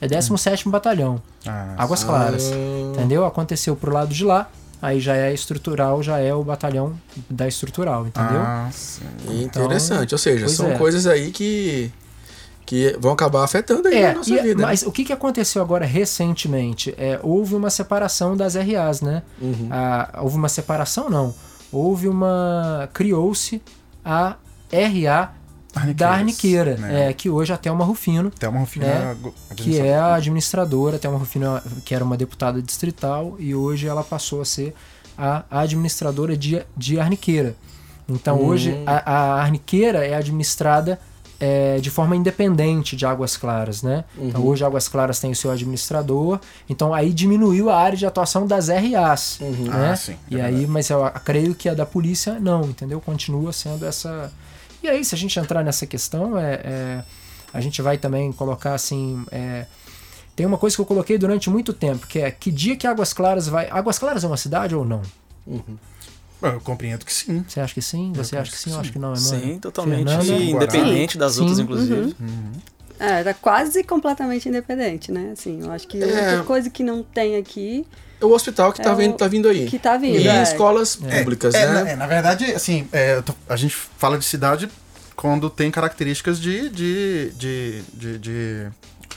é 0.00 0.06
17º 0.06 0.68
Batalhão, 0.68 1.22
Ah, 1.46 1.74
Águas 1.78 2.04
Claras. 2.04 2.50
Ah. 2.52 2.92
Entendeu? 2.92 3.24
Aconteceu 3.24 3.74
pro 3.76 3.92
lado 3.92 4.12
de 4.12 4.24
lá, 4.24 4.50
aí 4.80 5.00
já 5.00 5.16
é 5.16 5.32
estrutural, 5.32 6.02
já 6.02 6.18
é 6.18 6.34
o 6.34 6.42
batalhão 6.42 6.94
da 7.30 7.46
estrutural, 7.46 8.06
entendeu? 8.06 8.40
Ah, 8.40 8.68
sim. 8.72 9.04
Interessante, 9.42 10.12
ou 10.12 10.18
seja, 10.18 10.48
são 10.48 10.72
é. 10.72 10.76
coisas 10.76 11.06
aí 11.06 11.30
que 11.30 11.90
que 12.64 12.96
vão 13.00 13.12
acabar 13.12 13.44
afetando 13.44 13.88
aí 13.88 13.96
É, 13.98 14.10
a 14.10 14.14
nossa 14.14 14.30
e- 14.32 14.40
vida. 14.42 14.54
né? 14.60 14.62
mas 14.66 14.82
o 14.82 14.92
que, 14.92 15.04
que 15.04 15.12
aconteceu 15.12 15.60
agora 15.62 15.84
recentemente? 15.84 16.94
É, 16.96 17.18
houve 17.22 17.54
uma 17.54 17.70
separação 17.70 18.36
das 18.36 18.54
RAs, 18.54 19.00
né? 19.00 19.22
Uhum. 19.40 19.68
A- 19.70 20.20
houve 20.22 20.36
uma 20.36 20.48
separação, 20.48 21.10
não. 21.10 21.34
Houve 21.72 22.06
uma. 22.08 22.88
Criou-se 22.92 23.60
a 24.04 24.36
RA 24.72 25.32
da 25.96 26.10
Arniqueira, 26.10 26.76
né? 26.76 27.08
é, 27.08 27.12
que 27.14 27.30
hoje 27.30 27.50
a 27.52 27.56
Thelma 27.56 27.82
Rufino, 27.84 28.30
Thelma 28.30 28.60
Rufino 28.60 28.84
né, 28.84 29.16
é 29.50 29.54
que 29.54 29.78
é 29.80 29.96
a 29.96 30.14
administradora, 30.16 30.98
Thelma 30.98 31.16
Rufino, 31.18 31.60
que 31.84 31.94
era 31.94 32.04
uma 32.04 32.14
deputada 32.16 32.60
distrital, 32.60 33.36
e 33.38 33.54
hoje 33.54 33.86
ela 33.88 34.04
passou 34.04 34.42
a 34.42 34.44
ser 34.44 34.74
a 35.16 35.44
administradora 35.50 36.36
de, 36.36 36.62
de 36.76 37.00
Arniqueira. 37.00 37.54
Então 38.08 38.36
Hum. 38.38 38.46
hoje 38.48 38.82
a, 38.84 39.12
a 39.14 39.40
Arniqueira 39.42 40.04
é 40.06 40.14
administrada 40.14 40.98
é, 41.44 41.80
de 41.80 41.90
forma 41.90 42.14
independente 42.14 42.94
de 42.94 43.04
Águas 43.04 43.36
Claras, 43.36 43.82
né? 43.82 44.04
Então 44.16 44.40
Uhum. 44.42 44.46
hoje 44.46 44.64
Águas 44.64 44.86
Claras 44.86 45.18
tem 45.18 45.32
o 45.32 45.34
seu 45.34 45.50
administrador, 45.50 46.38
então 46.70 46.94
aí 46.94 47.12
diminuiu 47.12 47.68
a 47.68 47.76
área 47.76 47.98
de 47.98 48.06
atuação 48.06 48.46
das 48.46 48.68
RAs, 48.68 49.40
Uhum. 49.40 49.64
né? 49.64 49.90
Ah, 49.90 49.96
sim, 49.96 50.12
é 50.12 50.16
e 50.30 50.40
aí, 50.40 50.42
verdade. 50.52 50.66
mas 50.68 50.88
eu 50.88 51.02
creio 51.24 51.52
que 51.54 51.68
a 51.68 51.74
da 51.74 51.84
polícia 51.84 52.38
não, 52.38 52.62
entendeu? 52.66 53.00
Continua 53.00 53.52
sendo 53.52 53.84
essa. 53.84 54.32
E 54.82 54.88
aí, 54.88 55.04
se 55.04 55.14
a 55.16 55.18
gente 55.18 55.36
entrar 55.38 55.64
nessa 55.64 55.84
questão, 55.84 56.38
é, 56.38 56.52
é, 56.64 57.04
a 57.52 57.60
gente 57.60 57.82
vai 57.82 57.98
também 57.98 58.30
colocar 58.30 58.74
assim. 58.74 59.24
é, 59.32 59.66
tem 60.36 60.46
uma 60.46 60.56
coisa 60.58 60.74
que 60.76 60.80
eu 60.80 60.86
coloquei 60.86 61.18
durante 61.18 61.50
muito 61.50 61.72
tempo, 61.72 62.06
que 62.06 62.18
é 62.20 62.30
que 62.30 62.50
dia 62.52 62.76
que 62.76 62.86
Águas 62.86 63.12
Claras 63.12 63.48
vai. 63.48 63.68
Águas 63.68 63.98
Claras 63.98 64.22
é 64.24 64.26
uma 64.28 64.36
cidade 64.36 64.74
ou 64.74 64.84
não? 64.84 65.02
Eu 66.42 66.60
compreendo 66.60 67.04
que 67.04 67.12
sim. 67.12 67.44
Você 67.46 67.60
acha 67.60 67.72
que 67.74 67.82
sim? 67.82 68.12
Você 68.14 68.36
acha 68.36 68.50
que 68.50 68.58
sim? 68.58 68.72
Eu 68.72 68.80
acho 68.80 68.92
que 68.92 68.98
não, 68.98 69.12
é 69.12 69.16
Sim, 69.16 69.58
totalmente 69.60 70.08
Fernanda? 70.08 70.32
independente 70.44 71.16
das 71.18 71.34
Sim. 71.34 71.40
outras, 71.42 71.58
inclusive. 71.60 72.16
É, 72.98 73.22
tá 73.24 73.34
quase 73.34 73.82
completamente 73.82 74.48
independente, 74.48 75.10
né? 75.10 75.30
Assim, 75.32 75.60
eu 75.62 75.72
acho 75.72 75.88
que 75.88 76.02
a 76.02 76.06
É. 76.06 76.10
única 76.10 76.44
coisa 76.44 76.70
que 76.70 76.82
não 76.84 77.02
tem 77.02 77.36
aqui 77.36 77.86
É 78.20 78.24
o 78.24 78.30
hospital 78.32 78.72
que 78.72 78.80
tá, 78.80 78.90
É 78.90 78.92
o- 78.92 78.96
vindo, 78.96 79.16
tá 79.16 79.26
vindo 79.26 79.48
aí. 79.48 79.66
que 79.66 79.78
tá 79.78 79.96
vindo, 79.96 80.16
E 80.20 80.28
é. 80.28 80.42
escolas 80.42 80.94
públicas, 80.94 81.54
É, 81.54 81.66
né? 81.66 81.82
na, 81.82 81.90
é, 81.90 81.96
na 81.96 82.06
verdade, 82.06 82.44
assim, 82.54 82.86
é, 82.92 83.20
a 83.48 83.56
gente 83.56 83.74
fala 83.74 84.16
de 84.16 84.24
cidade 84.24 84.68
quando 85.16 85.50
tem 85.50 85.70
características 85.70 86.40
de. 86.40 86.68
de, 86.68 87.30
de, 87.36 87.82
de, 87.92 88.18
de- 88.18 88.68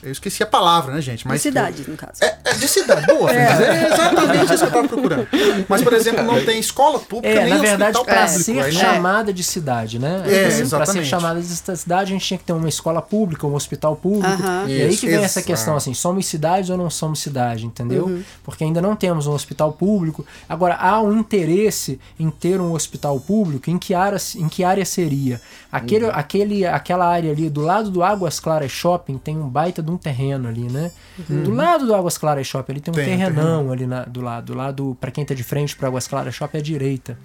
eu 0.05 0.11
esqueci 0.11 0.41
a 0.43 0.45
palavra, 0.45 0.93
né, 0.93 1.01
gente? 1.01 1.19
de 1.23 1.27
Mas 1.27 1.41
cidade, 1.41 1.83
no 1.89 1.97
caso. 1.97 2.23
É, 2.23 2.37
é 2.45 2.53
de 2.53 2.67
cidade, 2.67 3.05
boa, 3.07 3.27
Fernanda. 3.33 3.65
É 3.65 3.85
exatamente 3.87 4.45
isso 4.53 4.57
que 4.57 4.63
eu 4.63 4.71
tava 4.71 4.87
procurando. 4.87 5.27
Mas, 5.67 5.81
por 5.81 5.93
exemplo, 5.93 6.23
não 6.23 6.43
tem 6.45 6.59
escola 6.59 6.99
pública 6.99 7.27
É, 7.39 7.43
nem 7.45 7.53
na 7.55 7.59
verdade, 7.59 7.97
hospital 7.97 8.05
para 8.05 8.25
público. 8.27 8.43
ser 8.43 8.59
aí 8.61 8.73
não- 8.73 8.79
chamada 8.81 9.33
de 9.33 9.43
cidade, 9.43 9.99
né? 9.99 10.23
É, 10.25 10.65
para 10.67 10.85
ser 10.85 11.03
chamada 11.05 11.39
de 11.41 11.47
cidade, 11.47 12.11
a 12.11 12.13
gente 12.13 12.25
tinha 12.25 12.37
que 12.37 12.43
ter 12.43 12.53
uma 12.53 12.69
escola 12.69 13.01
pública, 13.01 13.45
um 13.47 13.55
hospital 13.55 13.95
público. 13.95 14.27
Aham. 14.27 14.65
E 14.67 14.81
aí 14.81 14.95
que 14.97 15.05
vem 15.07 15.15
isso. 15.15 15.25
essa 15.25 15.41
questão, 15.41 15.75
assim, 15.75 15.93
somos 15.93 16.25
cidade 16.25 16.71
ou 16.71 16.77
não 16.77 16.89
somos 16.89 17.19
cidade, 17.19 17.65
entendeu? 17.65 18.05
Uhum. 18.05 18.23
Porque 18.43 18.63
ainda 18.63 18.81
não 18.81 18.95
temos 18.95 19.27
um 19.27 19.31
hospital 19.33 19.73
público. 19.73 20.25
Agora, 20.47 20.75
há 20.75 21.01
um 21.01 21.17
interesse 21.17 21.99
em 22.19 22.29
ter 22.29 22.59
um 22.61 22.73
hospital 22.73 23.19
público, 23.19 23.69
em 23.69 23.77
que 23.77 23.93
área, 23.93 24.17
em 24.35 24.47
que 24.47 24.63
área 24.63 24.85
seria? 24.85 25.41
Aquele, 25.71 26.05
aquele, 26.07 26.65
aquela 26.65 27.05
área 27.07 27.31
ali, 27.31 27.49
do 27.49 27.61
lado 27.61 27.89
do 27.89 28.03
Águas 28.03 28.39
Claras 28.39 28.71
Shopping, 28.71 29.17
tem 29.17 29.37
um 29.37 29.47
baita 29.49 29.81
de 29.81 29.91
um 29.91 29.94
terreno 29.97 30.47
ali, 30.47 30.69
né? 30.69 30.91
Do 31.29 31.51
lado 31.53 31.85
do 31.85 31.93
Águas 31.95 32.17
Claras 32.17 32.45
Shopping, 32.47 32.71
ali 32.73 32.81
tem 32.81 32.91
um 32.91 32.95
Tem, 32.95 33.05
um 33.05 33.17
terrenão 33.17 33.71
ali 33.71 33.85
na- 33.87 34.03
do 34.05 34.21
lado. 34.21 34.45
Do 34.45 34.53
lado, 34.57 34.97
pra 34.99 35.11
quem 35.11 35.23
tá 35.25 35.33
de 35.33 35.43
frente 35.43 35.75
pro 35.75 35.87
Águas 35.87 36.07
Claras 36.07 36.33
Shopping, 36.35 36.57
é 36.57 36.59
à 36.59 36.63
direita. 36.63 37.17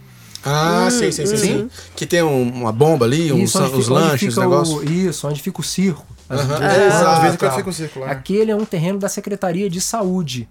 Ah, 0.44 0.88
sim, 0.90 1.12
sim, 1.12 1.26
sim, 1.26 1.36
sim. 1.36 1.70
Que 1.94 2.06
tem 2.06 2.22
um- 2.22 2.48
uma 2.50 2.72
bomba 2.72 3.04
ali, 3.04 3.30
uns, 3.32 3.54
onde 3.54 3.64
os 3.64 3.70
fica- 3.70 3.76
onde 3.76 3.90
lanches, 3.90 4.28
os 4.28 4.34
fica 4.34 4.40
negócios. 4.40 4.78
o- 4.78 4.84
Isso, 4.84 5.28
onde 5.28 5.42
fica 5.42 5.60
o 5.60 5.64
circo. 5.64 6.06
Duas 6.28 6.40
É, 6.42 6.46
coisas. 6.46 6.86
exato. 6.86 7.06
Às 7.10 7.22
vezes 7.22 7.36
tá. 7.38 7.46
eu 7.46 7.52
fico 7.52 7.72
circular. 7.72 8.10
Aquele 8.10 8.50
é 8.50 8.56
um 8.56 8.64
terreno 8.64 8.98
da 8.98 9.08
Secretaria 9.08 9.68
de 9.68 9.80
Saúde. 9.80 10.48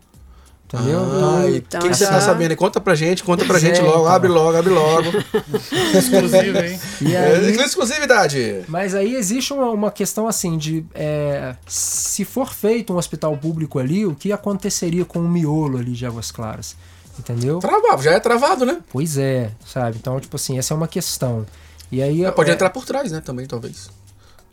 Entendeu? 0.71 0.99
Ah, 1.01 1.47
e 1.47 1.51
o 1.53 1.55
Então, 1.57 1.81
que, 1.81 1.89
que 1.89 1.95
você 1.95 2.05
tá 2.05 2.21
sabendo? 2.21 2.55
Conta 2.55 2.79
pra 2.79 2.93
gente, 2.93 3.23
conta 3.23 3.43
pra 3.43 3.53
Pois 3.55 3.63
gente 3.63 3.79
é, 3.79 3.81
logo, 3.81 4.01
então. 4.01 4.07
abre 4.07 4.29
logo, 4.29 4.55
abre 4.57 4.69
logo. 4.71 5.07
Exclusivo, 5.97 6.57
hein? 6.59 6.79
E 7.01 7.15
É, 7.15 7.35
aí, 7.37 7.55
exclusividade. 7.55 8.63
mas 8.67 8.93
aí 8.93 9.15
existe 9.15 9.51
uma, 9.51 9.69
uma 9.71 9.89
questão 9.91 10.27
assim 10.27 10.57
de 10.57 10.85
é, 10.93 11.55
se 11.67 12.23
for 12.23 12.53
feito 12.53 12.93
um 12.93 12.97
hospital 12.97 13.35
público 13.37 13.79
ali, 13.79 14.05
o 14.05 14.13
que 14.13 14.31
aconteceria 14.31 15.05
com 15.05 15.19
o 15.19 15.27
miolo 15.27 15.79
ali 15.79 15.93
de 15.93 16.05
Águas 16.05 16.29
Claras? 16.29 16.75
Entendeu? 17.17 17.59
Travado, 17.59 18.01
já 18.03 18.11
é 18.11 18.19
travado, 18.19 18.65
né? 18.65 18.79
Pois 18.91 19.17
é, 19.17 19.51
sabe? 19.65 19.97
Então, 19.99 20.19
tipo 20.19 20.35
assim, 20.35 20.57
essa 20.59 20.73
é 20.73 20.77
uma 20.77 20.87
questão. 20.87 21.45
E 21.91 22.01
aí 22.01 22.31
Pode 22.31 22.51
é, 22.51 22.53
entrar 22.53 22.69
por 22.69 22.85
trás, 22.85 23.11
né? 23.11 23.19
Também, 23.21 23.45
talvez. 23.47 23.89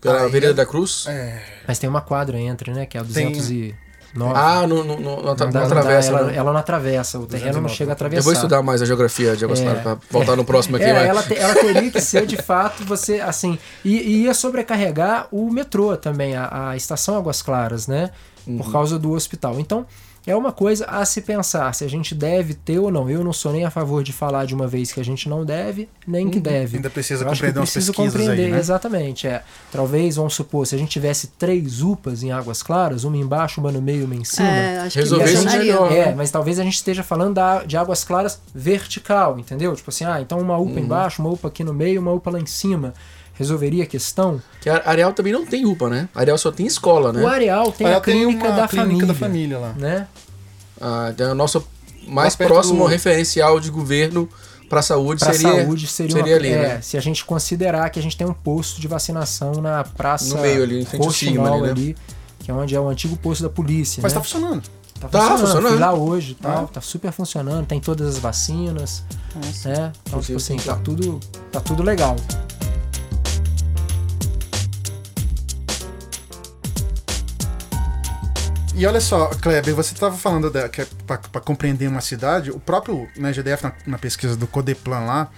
Pela 0.01 0.19
Aí 0.21 0.25
Avenida 0.25 0.51
é- 0.51 0.55
da 0.55 0.65
Cruz. 0.67 1.05
É, 1.07 1.43
Mas 1.69 1.79
tem 1.79 1.89
uma 1.91 2.01
quadra 2.01 2.39
entre, 2.41 2.73
né? 2.73 2.87
Que 2.87 2.97
é 2.97 3.01
a 3.01 3.05
Tem- 3.05 3.33
209. 4.19 4.35
Ah, 4.35 4.67
no, 4.67 4.85
no, 4.85 5.01
no, 5.01 5.17
na, 5.17 5.23
Não 5.29 5.35
dá- 5.35 5.45
não 5.47 5.51
dá, 5.53 5.67
travessa. 5.67 6.11
ela, 6.11 6.23
né? 6.25 6.37
ela 6.37 6.53
não 6.53 6.59
atravessa, 6.61 7.19
o 7.19 7.27
terreno 7.27 7.47
não 7.61 7.63
209. 7.63 7.75
chega 7.77 7.91
a 7.91 7.95
atravessar. 7.95 8.21
Eu 8.21 8.25
vou 8.25 8.33
estudar 8.33 8.63
mais 8.63 8.83
a 8.83 8.85
geografia 8.85 9.37
de 9.37 9.45
Águas 9.45 9.61
É. 9.61 9.63
Claras 9.65 9.83
pra 9.83 9.97
voltar 10.11 10.37
no 10.37 10.45
próximo 10.45 10.77
aqui. 10.77 10.85
É, 10.87 10.93
mas- 10.93 11.09
ela, 11.09 11.23
te- 11.23 11.37
ela 11.39 11.55
teria 11.55 11.91
que 11.91 12.01
ser 12.01 12.27
de 12.27 12.37
fato 12.37 12.85
você 12.85 13.21
assim 13.21 13.59
e, 13.85 13.97
e 13.97 14.23
ia 14.25 14.35
sobrecarregar 14.35 15.29
o 15.31 15.51
metrô 15.51 15.97
também 15.97 16.37
a, 16.37 16.71
a 16.71 16.77
estação 16.77 17.17
Águas 17.17 17.43
Claras, 17.43 17.87
né? 17.87 18.11
Uhum. 18.47 18.59
Por 18.59 18.71
causa 18.73 18.99
do 18.99 19.13
hospital. 19.13 19.59
Então 19.59 19.85
é 20.27 20.35
uma 20.35 20.51
coisa 20.51 20.85
a 20.87 21.05
se 21.05 21.23
pensar 21.23 21.73
se 21.73 21.85
a 21.85 21.89
gente 21.89 22.15
deve 22.15 22.53
ter 22.55 22.81
ou 22.81 22.91
não. 22.91 23.09
Eu 23.09 23.23
não 23.23 23.33
sou 23.33 23.53
nem 23.53 23.65
a 23.65 23.71
favor 23.71 24.03
de 24.03 24.13
falar 24.13 24.45
de 24.45 24.55
uma 24.55 24.67
vez 24.67 24.93
que 24.93 25.01
a 25.01 25.05
gente 25.05 25.29
não 25.29 25.45
deve, 25.45 25.89
nem 26.07 26.29
que 26.29 26.41
deve. 26.41 26.77
Ainda 26.77 26.91
precisa 26.91 27.25
Eu 27.25 27.31
acho 27.31 27.41
que 27.41 27.47
compreender 27.47 27.61
umas 27.61 27.73
pesquisas 27.73 27.95
compreender, 27.95 28.47
aí, 28.47 28.51
né? 28.51 28.59
exatamente. 28.59 29.27
É. 29.29 29.43
Talvez, 29.71 30.17
vamos 30.17 30.35
supor, 30.35 30.67
se 30.67 30.75
a 30.75 30.79
gente 30.79 30.91
tivesse 30.91 31.29
três 31.39 31.81
UPAs 31.81 32.25
em 32.25 32.33
Águas 32.33 32.61
Claras, 32.61 33.05
uma 33.05 33.17
embaixo, 33.17 33.61
uma 33.61 33.71
no 33.71 33.81
meio, 33.81 34.05
uma 34.05 34.17
em 34.17 34.25
cima. 34.25 34.49
É, 34.49 34.79
acho 34.81 34.99
Resolver 34.99 35.33
isso 35.33 35.45
melhor. 35.47 35.93
É, 35.93 36.13
mas 36.13 36.31
talvez 36.31 36.59
a 36.59 36.65
gente 36.65 36.75
esteja 36.75 37.05
falando 37.05 37.35
da, 37.35 37.63
de 37.63 37.77
águas 37.77 38.03
claras 38.03 38.41
vertical, 38.53 39.39
entendeu? 39.39 39.77
Tipo 39.77 39.91
assim, 39.91 40.05
ah, 40.05 40.21
então 40.21 40.41
uma 40.41 40.59
UPA 40.59 40.81
embaixo, 40.81 41.23
uma 41.23 41.31
UPA 41.31 41.49
aqui 41.49 41.63
no 41.63 41.73
meio, 41.73 42.01
uma 42.01 42.13
UPA 42.13 42.31
lá 42.33 42.41
em 42.41 42.47
cima. 42.47 42.95
Resolveria 43.39 43.85
a 43.85 43.87
questão? 43.87 44.41
Que 44.61 44.69
a 44.71 44.83
Areal 44.87 45.13
também 45.13 45.33
não 45.33 45.45
tem 45.45 45.67
UPA, 45.67 45.89
né? 45.91 46.09
A 46.15 46.21
Areal 46.21 46.39
só 46.39 46.51
tem 46.51 46.67
escola, 46.67 47.13
né? 47.13 47.23
O 47.23 47.29
Areal 47.29 47.71
tem 47.71 47.87
Ela 47.87 47.99
a 47.99 48.01
clínica, 48.01 48.47
uma 48.49 48.57
da, 48.57 48.67
clínica 48.69 48.87
família, 48.89 49.07
da 49.07 49.15
família 49.15 49.59
lá. 49.59 49.73
né? 49.77 50.07
Ah, 50.81 51.11
então, 51.13 51.33
o 51.33 51.35
nosso 51.35 51.67
mais 52.07 52.35
próximo 52.37 52.85
do- 52.85 52.87
referencial 52.87 53.59
de 53.61 53.71
governo 53.71 54.29
para 54.69 54.81
saúde 54.83 55.21
Para 55.25 55.33
seria, 55.35 55.65
saúde 55.65 55.87
seria, 55.87 56.17
seria 56.17 56.33
uma, 56.33 56.39
ali, 56.41 56.49
é, 56.49 56.59
né? 56.75 56.81
se 56.81 56.97
a 56.97 57.01
gente 57.01 57.25
considerar 57.25 57.89
que 57.91 57.99
a 57.99 58.03
gente 58.03 58.17
tem 58.17 58.27
um 58.27 58.33
posto 58.33 58.81
de 58.81 58.89
vacinação 58.89 59.53
na 59.63 59.85
praça 59.85 60.35
No 60.35 60.41
meio 60.43 60.63
ali, 60.63 60.81
em 60.83 60.85
frente 60.85 61.05
ao 61.07 61.13
Sigma, 61.13 61.61
né? 61.61 61.71
ali, 61.71 61.97
que 62.41 62.51
é 62.51 62.55
onde 62.55 62.75
é 62.75 62.81
o 62.81 62.89
antigo 62.89 63.17
posto 63.17 63.43
da 63.43 63.51
polícia, 63.51 64.01
Mas 64.03 64.13
né? 64.13 64.19
tá 64.19 64.25
funcionando. 64.25 64.63
Tá 65.01 65.09
Tá 65.09 65.21
funcionando. 65.21 65.41
funcionando. 65.47 65.69
Fui 65.73 65.79
lá 65.79 65.93
hoje 65.95 66.33
e 66.33 66.35
tal, 66.35 66.65
Ah. 66.65 66.69
tá 66.73 66.81
super 66.81 67.13
funcionando, 67.13 67.67
tem 67.67 67.79
todas 67.81 68.09
as 68.09 68.19
vacinas, 68.19 69.05
né? 69.65 69.93
Então, 70.07 70.21
tipo 70.21 70.37
assim, 70.39 70.57
tem 70.57 70.65
tá 70.67 70.75
tudo, 70.77 71.21
tá 71.53 71.61
tudo 71.61 71.83
legal. 71.83 72.17
E 78.79 78.87
olha 78.87 79.01
só, 79.01 79.29
Kleber, 79.29 79.75
você 79.75 79.95
estava 79.95 80.15
falando 80.15 80.51
da, 80.51 80.69
que 80.69 80.85
para 81.07 81.41
compreender 81.41 81.89
uma 81.89 82.03
cidade, 82.03 82.51
o 82.51 82.61
próprio 82.61 83.09
né, 83.17 83.33
GDF, 83.33 83.63
na, 83.63 83.73
na 83.87 83.99
pesquisa 83.99 84.37
do 84.37 84.47
Codeplan 84.47 85.01
lá, 85.01 85.31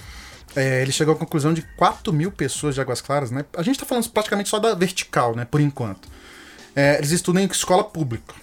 é, 0.57 0.83
ele 0.83 0.90
chegou 0.90 1.14
à 1.14 1.16
conclusão 1.16 1.55
de 1.55 1.62
4 1.77 2.12
mil 2.12 2.33
pessoas 2.33 2.74
de 2.74 2.81
Águas 2.81 3.01
Claras, 3.01 3.31
né? 3.31 3.44
A 3.57 3.62
gente 3.62 3.77
está 3.77 3.87
falando 3.87 4.11
praticamente 4.11 4.48
só 4.48 4.59
da 4.59 4.74
vertical, 4.74 5.37
né? 5.37 5.44
Por 5.44 5.61
enquanto. 5.61 6.09
É, 6.74 6.96
eles 6.96 7.12
estudam 7.12 7.40
em 7.40 7.46
escola 7.46 7.85
pública. 7.85 8.35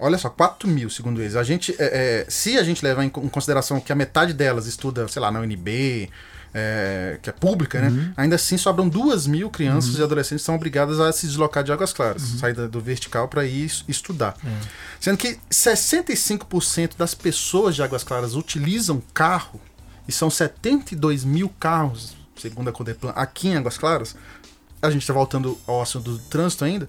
Olha 0.00 0.18
só, 0.18 0.28
4 0.28 0.68
mil, 0.68 0.90
segundo 0.90 1.20
eles. 1.22 1.36
A 1.36 1.44
gente, 1.44 1.72
é, 1.78 2.24
é, 2.24 2.26
se 2.28 2.58
a 2.58 2.64
gente 2.64 2.84
levar 2.84 3.04
em 3.04 3.10
consideração 3.10 3.80
que 3.80 3.92
a 3.92 3.94
metade 3.94 4.32
delas 4.32 4.66
estuda, 4.66 5.06
sei 5.06 5.22
lá, 5.22 5.30
na 5.30 5.38
UNB, 5.38 6.10
é, 6.56 7.18
que 7.20 7.28
é 7.28 7.32
pública, 7.32 7.80
né? 7.80 8.12
Ainda 8.16 8.36
assim 8.36 8.56
sobram 8.56 8.88
2 8.88 9.26
mil 9.26 9.50
crianças 9.50 9.98
e 9.98 10.02
adolescentes 10.02 10.42
que 10.42 10.46
são 10.46 10.54
obrigadas 10.54 11.00
a 11.00 11.12
se 11.12 11.26
deslocar 11.26 11.64
de 11.64 11.72
Águas 11.72 11.92
Claras, 11.92 12.22
sair 12.22 12.54
da- 12.54 12.68
do 12.68 12.80
vertical 12.80 13.26
para 13.26 13.44
ir 13.44 13.64
es- 13.66 13.84
estudar. 13.88 14.36
Sendo 15.00 15.18
que 15.18 15.36
65% 15.50 16.96
das 16.96 17.14
pessoas 17.14 17.74
de 17.74 17.82
Águas 17.82 18.04
Claras 18.04 18.34
utilizam 18.34 19.02
carro, 19.12 19.60
e 20.06 20.12
são 20.12 20.28
72 20.30 21.24
mil 21.24 21.48
carros, 21.58 22.14
segundo 22.36 22.68
a 22.68 22.72
Codeplan, 22.72 23.12
aqui 23.16 23.48
em 23.48 23.56
Águas 23.56 23.78
Claras. 23.78 24.14
A 24.82 24.90
gente 24.90 25.00
está 25.02 25.14
voltando 25.14 25.58
ao 25.66 25.80
assunto 25.80 26.12
do 26.12 26.18
trânsito 26.18 26.64
ainda. 26.64 26.88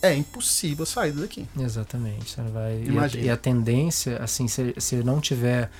É 0.00 0.14
impossível 0.14 0.84
sair 0.86 1.12
daqui. 1.12 1.46
Exatamente. 1.58 2.30
Você 2.30 2.40
não 2.40 2.50
vai... 2.52 2.72
e, 2.78 2.82
a, 2.88 2.92
Imagina. 2.92 3.24
e 3.24 3.30
a 3.30 3.36
tendência, 3.36 4.16
assim, 4.22 4.48
se, 4.48 4.74
se 4.78 4.96
não 4.96 5.20
tiver 5.20 5.70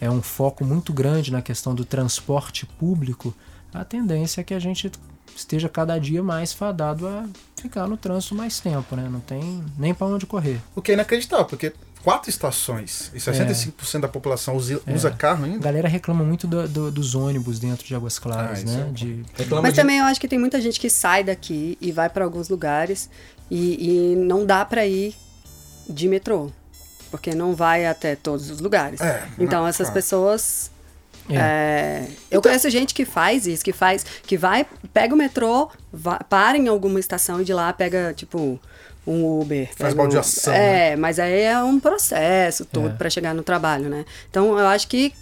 é 0.00 0.10
um 0.10 0.22
foco 0.22 0.64
muito 0.64 0.92
grande 0.92 1.30
na 1.30 1.42
questão 1.42 1.74
do 1.74 1.84
transporte 1.84 2.64
público, 2.66 3.34
a 3.72 3.84
tendência 3.84 4.40
é 4.40 4.44
que 4.44 4.54
a 4.54 4.58
gente 4.58 4.90
esteja 5.36 5.68
cada 5.68 5.98
dia 5.98 6.22
mais 6.22 6.52
fadado 6.52 7.06
a 7.06 7.24
ficar 7.56 7.86
no 7.86 7.96
trânsito 7.96 8.34
mais 8.34 8.58
tempo, 8.60 8.96
né? 8.96 9.08
Não 9.10 9.20
tem 9.20 9.64
nem 9.78 9.94
para 9.94 10.06
onde 10.06 10.26
correr. 10.26 10.60
O 10.74 10.82
que 10.82 10.90
é 10.90 10.94
inacreditável, 10.94 11.44
porque 11.46 11.72
quatro 12.02 12.28
estações 12.30 13.10
e 13.14 13.18
65% 13.20 14.00
da 14.00 14.08
população 14.08 14.56
usa, 14.56 14.80
É. 14.86 14.94
usa 14.94 15.10
carro 15.10 15.44
A 15.44 15.46
ainda. 15.46 15.58
galera 15.58 15.86
reclama 15.88 16.24
muito 16.24 16.46
do- 16.46 16.66
do- 16.68 16.90
dos 16.90 17.14
ônibus 17.14 17.58
dentro 17.58 17.86
de 17.86 17.94
Águas 17.94 18.18
Claras, 18.18 18.62
Ah, 18.62 18.64
né? 18.66 18.86
é. 18.88 18.92
De, 18.92 19.22
Mas 19.62 19.72
de- 19.74 19.80
também 19.80 19.98
eu 19.98 20.04
acho 20.06 20.20
que 20.20 20.26
tem 20.28 20.38
muita 20.38 20.60
gente 20.60 20.80
que 20.80 20.90
sai 20.90 21.22
daqui 21.22 21.76
e 21.80 21.92
vai 21.92 22.08
para 22.10 22.24
alguns 22.24 22.48
lugares 22.48 23.08
e, 23.50 24.12
e 24.12 24.16
não 24.16 24.44
dá 24.44 24.64
para 24.64 24.86
ir 24.86 25.14
de 25.88 26.08
metrô. 26.08 26.50
Porque 27.10 27.34
não 27.34 27.54
vai 27.54 27.86
até 27.86 28.14
todos 28.16 28.50
os 28.50 28.60
lugares. 28.60 29.00
É, 29.00 29.22
então 29.38 29.66
essas 29.66 29.88
claro. 29.88 29.94
pessoas. 29.94 30.70
É. 31.28 31.34
é, 31.36 32.06
eu 32.30 32.42
conheço 32.42 32.68
gente 32.70 32.92
que 32.92 33.04
faz 33.04 33.46
isso, 33.46 33.62
que 33.64 33.72
faz, 33.72 34.04
que 34.24 34.36
vai, 34.36 34.66
pega 34.92 35.14
o 35.14 35.16
metrô, 35.16 35.70
va- 35.92 36.18
para 36.28 36.58
em 36.58 36.66
alguma 36.66 36.98
estação 36.98 37.40
e 37.40 37.44
de 37.44 37.52
lá 37.52 37.72
pega, 37.72 38.12
tipo, 38.16 38.58
um 39.06 39.40
Uber. 39.40 39.66
Faz 39.68 39.76
pega 39.76 39.92
um- 39.94 39.96
baldeação, 39.96 40.52
né? 40.52 40.90
É, 40.92 40.96
mas 40.96 41.18
aí 41.20 41.42
é 41.42 41.62
um 41.62 41.78
processo 41.78 42.64
todo 42.64 42.88
É. 42.88 42.92
para 42.94 43.08
chegar 43.10 43.32
no 43.32 43.42
trabalho, 43.44 43.88
né? 43.88 44.04
Então 44.28 44.58
eu 44.58 44.66
acho 44.66 44.88
que 44.88 45.12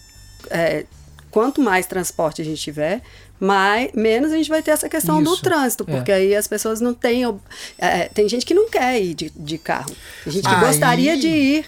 é, 0.50 0.84
quanto 1.30 1.60
mais 1.60 1.84
transporte 1.86 2.40
a 2.40 2.44
gente 2.44 2.60
tiver, 2.62 3.02
mais, 3.38 3.90
menos 3.92 4.32
a 4.32 4.36
gente 4.36 4.48
vai 4.48 4.62
ter 4.62 4.70
essa 4.70 4.88
questão 4.88 5.22
do 5.22 5.34
Isso, 5.34 5.42
trânsito, 5.42 5.84
é. 5.86 5.92
porque 5.94 6.10
aí 6.10 6.34
as 6.34 6.46
pessoas 6.48 6.80
não 6.80 6.94
têm. 6.94 7.26
ob- 7.26 7.40
é, 7.76 8.08
tem 8.08 8.26
gente 8.30 8.46
que 8.46 8.54
não 8.54 8.68
quer 8.70 8.98
ir 9.00 9.12
de, 9.14 9.30
de 9.36 9.58
carro. 9.58 9.94
Tem 10.24 10.32
gente 10.32 10.48
que 10.48 10.54
Aí- 10.54 10.60
gostaria 10.60 11.16
de 11.18 11.28
ir 11.28 11.66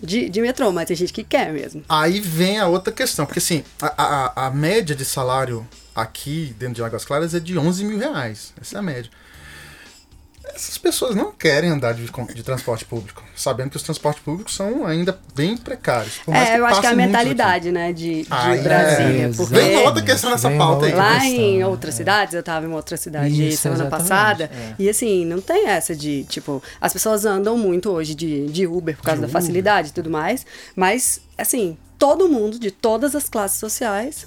de, 0.00 0.28
de 0.28 0.40
metrô, 0.40 0.70
mas 0.72 0.86
tem 0.86 0.96
gente 0.96 1.12
que 1.12 1.24
quer 1.24 1.52
mesmo. 1.52 1.82
Aí 1.88 2.20
vem 2.20 2.58
a 2.58 2.66
outra 2.66 2.92
questão, 2.92 3.26
porque 3.26 3.38
assim, 3.38 3.64
a, 3.80 3.86
a, 4.44 4.46
a 4.46 4.50
média 4.50 4.94
de 4.94 5.04
salário 5.04 5.66
aqui 5.94 6.54
dentro 6.58 6.76
de 6.76 6.82
Águas 6.82 7.04
Claras 7.04 7.34
é 7.34 7.40
de 7.40 7.58
11 7.58 7.84
mil 7.84 7.98
reais. 7.98 8.52
Essa 8.60 8.76
é 8.76 8.78
a 8.78 8.82
média. 8.82 9.10
Essas 10.54 10.76
pessoas 10.76 11.14
não 11.14 11.32
querem 11.32 11.70
andar 11.70 11.94
de, 11.94 12.04
de 12.34 12.42
transporte 12.42 12.84
público, 12.84 13.22
sabendo 13.34 13.70
que 13.70 13.76
os 13.76 13.82
transportes 13.82 14.22
públicos 14.22 14.54
são 14.54 14.84
ainda 14.86 15.18
bem 15.34 15.56
precários. 15.56 16.18
por 16.24 16.32
mais 16.34 16.48
É, 16.50 16.58
eu 16.58 16.66
acho 16.66 16.80
que 16.80 16.86
é 16.86 16.90
a 16.90 16.94
mentalidade, 16.94 17.70
né, 17.72 17.92
de, 17.92 18.22
de 18.24 18.28
é, 18.32 18.56
Brasília. 18.62 19.30
porque 19.36 19.54
Vem 19.54 19.76
uma 19.76 19.82
outra 19.88 20.02
questão 20.02 20.30
nessa 20.30 20.50
pauta 20.50 20.86
aí. 20.86 20.92
Lá 20.92 21.12
questão, 21.20 21.30
em 21.30 21.58
né? 21.60 21.66
outras 21.66 21.94
É. 21.94 21.96
cidades, 21.98 22.34
eu 22.34 22.40
estava 22.40 22.66
em 22.66 22.68
uma 22.68 22.76
outra 22.76 22.96
cidade 22.96 23.48
Isso, 23.48 23.62
semana 23.62 23.82
exatamente, 23.84 24.08
passada, 24.08 24.44
é. 24.52 24.74
e 24.78 24.88
assim, 24.88 25.24
não 25.24 25.40
tem 25.40 25.68
essa 25.68 25.94
de, 25.96 26.24
tipo, 26.24 26.62
as 26.80 26.92
pessoas 26.92 27.24
andam 27.24 27.56
muito 27.56 27.90
hoje 27.90 28.14
de, 28.14 28.46
de 28.48 28.66
Uber 28.66 28.96
por 28.96 29.04
causa 29.04 29.16
De 29.20 29.22
da 29.22 29.28
Uber. 29.28 29.40
facilidade 29.40 29.88
e 29.88 29.92
tudo 29.92 30.10
mais, 30.10 30.44
mas, 30.76 31.20
assim, 31.38 31.76
todo 31.98 32.28
mundo, 32.28 32.58
de 32.58 32.70
todas 32.70 33.14
as 33.14 33.28
classes 33.28 33.58
sociais, 33.58 34.26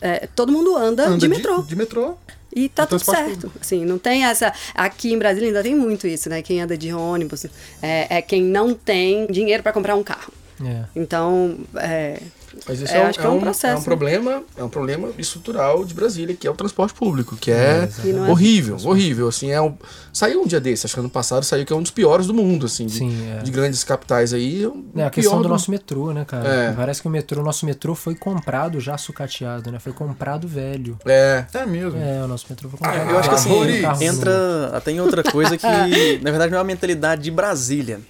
é, 0.00 0.28
todo 0.36 0.52
mundo 0.52 0.76
anda, 0.76 1.06
Anda 1.08 1.18
de 1.18 1.28
metrô. 1.28 1.62
De 1.62 1.74
metrô. 1.74 2.16
E 2.58 2.68
tá 2.68 2.82
de 2.82 2.90
tudo 2.90 3.04
certo. 3.04 3.52
Assim, 3.60 3.84
não 3.84 3.98
tem 3.98 4.24
essa. 4.24 4.52
Aqui 4.74 5.12
em 5.12 5.18
Brasília 5.18 5.48
ainda 5.48 5.62
tem 5.62 5.76
muito 5.76 6.08
isso, 6.08 6.28
né? 6.28 6.42
Quem 6.42 6.60
anda 6.60 6.76
de 6.76 6.92
ônibus 6.92 7.46
é, 7.80 8.18
é 8.18 8.20
quem 8.20 8.42
não 8.42 8.74
tem 8.74 9.28
dinheiro 9.28 9.62
para 9.62 9.72
comprar 9.72 9.94
um 9.94 10.02
carro. 10.02 10.32
é. 10.64 10.84
Então, 10.96 11.56
é, 11.76 12.20
Mas 12.66 12.80
isso 12.80 12.92
É, 12.92 12.98
é, 12.98 13.04
um, 13.04 13.06
acho 13.08 13.18
que 13.18 13.24
é 13.24 13.28
é 13.28 13.32
um 13.32 13.36
um- 13.36 13.40
processo. 13.40 13.76
é 13.76 13.78
um 13.78 13.82
problema, 13.82 14.42
é 14.56 14.64
um 14.64 14.68
problema 14.68 15.08
estrutural 15.18 15.84
de 15.84 15.94
Brasília, 15.94 16.34
que 16.34 16.46
é 16.46 16.50
o 16.50 16.54
transporte 16.54 16.94
público, 16.94 17.36
que 17.36 17.50
é, 17.50 17.88
não 18.14 18.26
é- 18.26 18.30
horrível, 18.30 18.76
horrível, 18.84 19.28
assim, 19.28 19.50
é 19.50 19.60
um, 19.60 19.74
saiu 20.12 20.42
um 20.42 20.46
dia 20.46 20.60
desse, 20.60 20.86
acho 20.86 20.94
que 20.94 21.00
ano 21.00 21.10
passado 21.10 21.44
saiu 21.44 21.64
que 21.66 21.72
é 21.72 21.76
um 21.76 21.82
dos 21.82 21.90
piores 21.90 22.26
do 22.26 22.34
mundo, 22.34 22.66
assim, 22.66 22.86
de, 22.86 22.92
Sim, 22.98 23.30
é. 23.30 23.42
de 23.42 23.50
grandes 23.50 23.84
capitais 23.84 24.32
aí, 24.32 24.64
é 24.96 25.00
É, 25.00 25.04
a 25.04 25.10
questão 25.10 25.36
do 25.38 25.42
do- 25.44 25.48
nosso 25.48 25.70
metrô, 25.70 26.12
né, 26.12 26.24
cara? 26.24 26.48
É. 26.48 26.72
Parece 26.72 27.00
que 27.02 27.08
o 27.08 27.10
metrô, 27.10 27.42
nosso 27.42 27.64
metrô 27.66 27.94
foi 27.94 28.14
comprado 28.14 28.80
já 28.80 28.96
sucateado, 28.98 29.70
né? 29.70 29.78
Foi 29.78 29.92
comprado 29.92 30.46
velho. 30.48 30.98
É, 31.06 31.44
É 31.54 31.66
mesmo. 31.66 31.98
É, 31.98 32.22
o 32.24 32.28
nosso 32.28 32.46
metrô 32.48 32.68
foi 32.68 32.78
Ah, 32.82 32.88
comprado. 32.90 33.10
Eu 33.10 33.18
acho 33.18 33.28
que 33.28 33.34
assim, 33.34 33.80
novo. 33.82 34.02
entra 34.04 34.70
até 34.74 34.90
em 34.92 35.00
outra 35.00 35.22
coisa 35.22 35.56
que, 35.56 35.66
na 36.22 36.30
verdade, 36.30 36.50
não 36.50 36.58
é 36.58 36.60
uma 36.60 36.66
mentalidade 36.66 37.22
de 37.22 37.30
Brasília. 37.30 38.00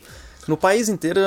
No 0.49 0.57
país 0.57 0.89
inteiro, 0.89 1.21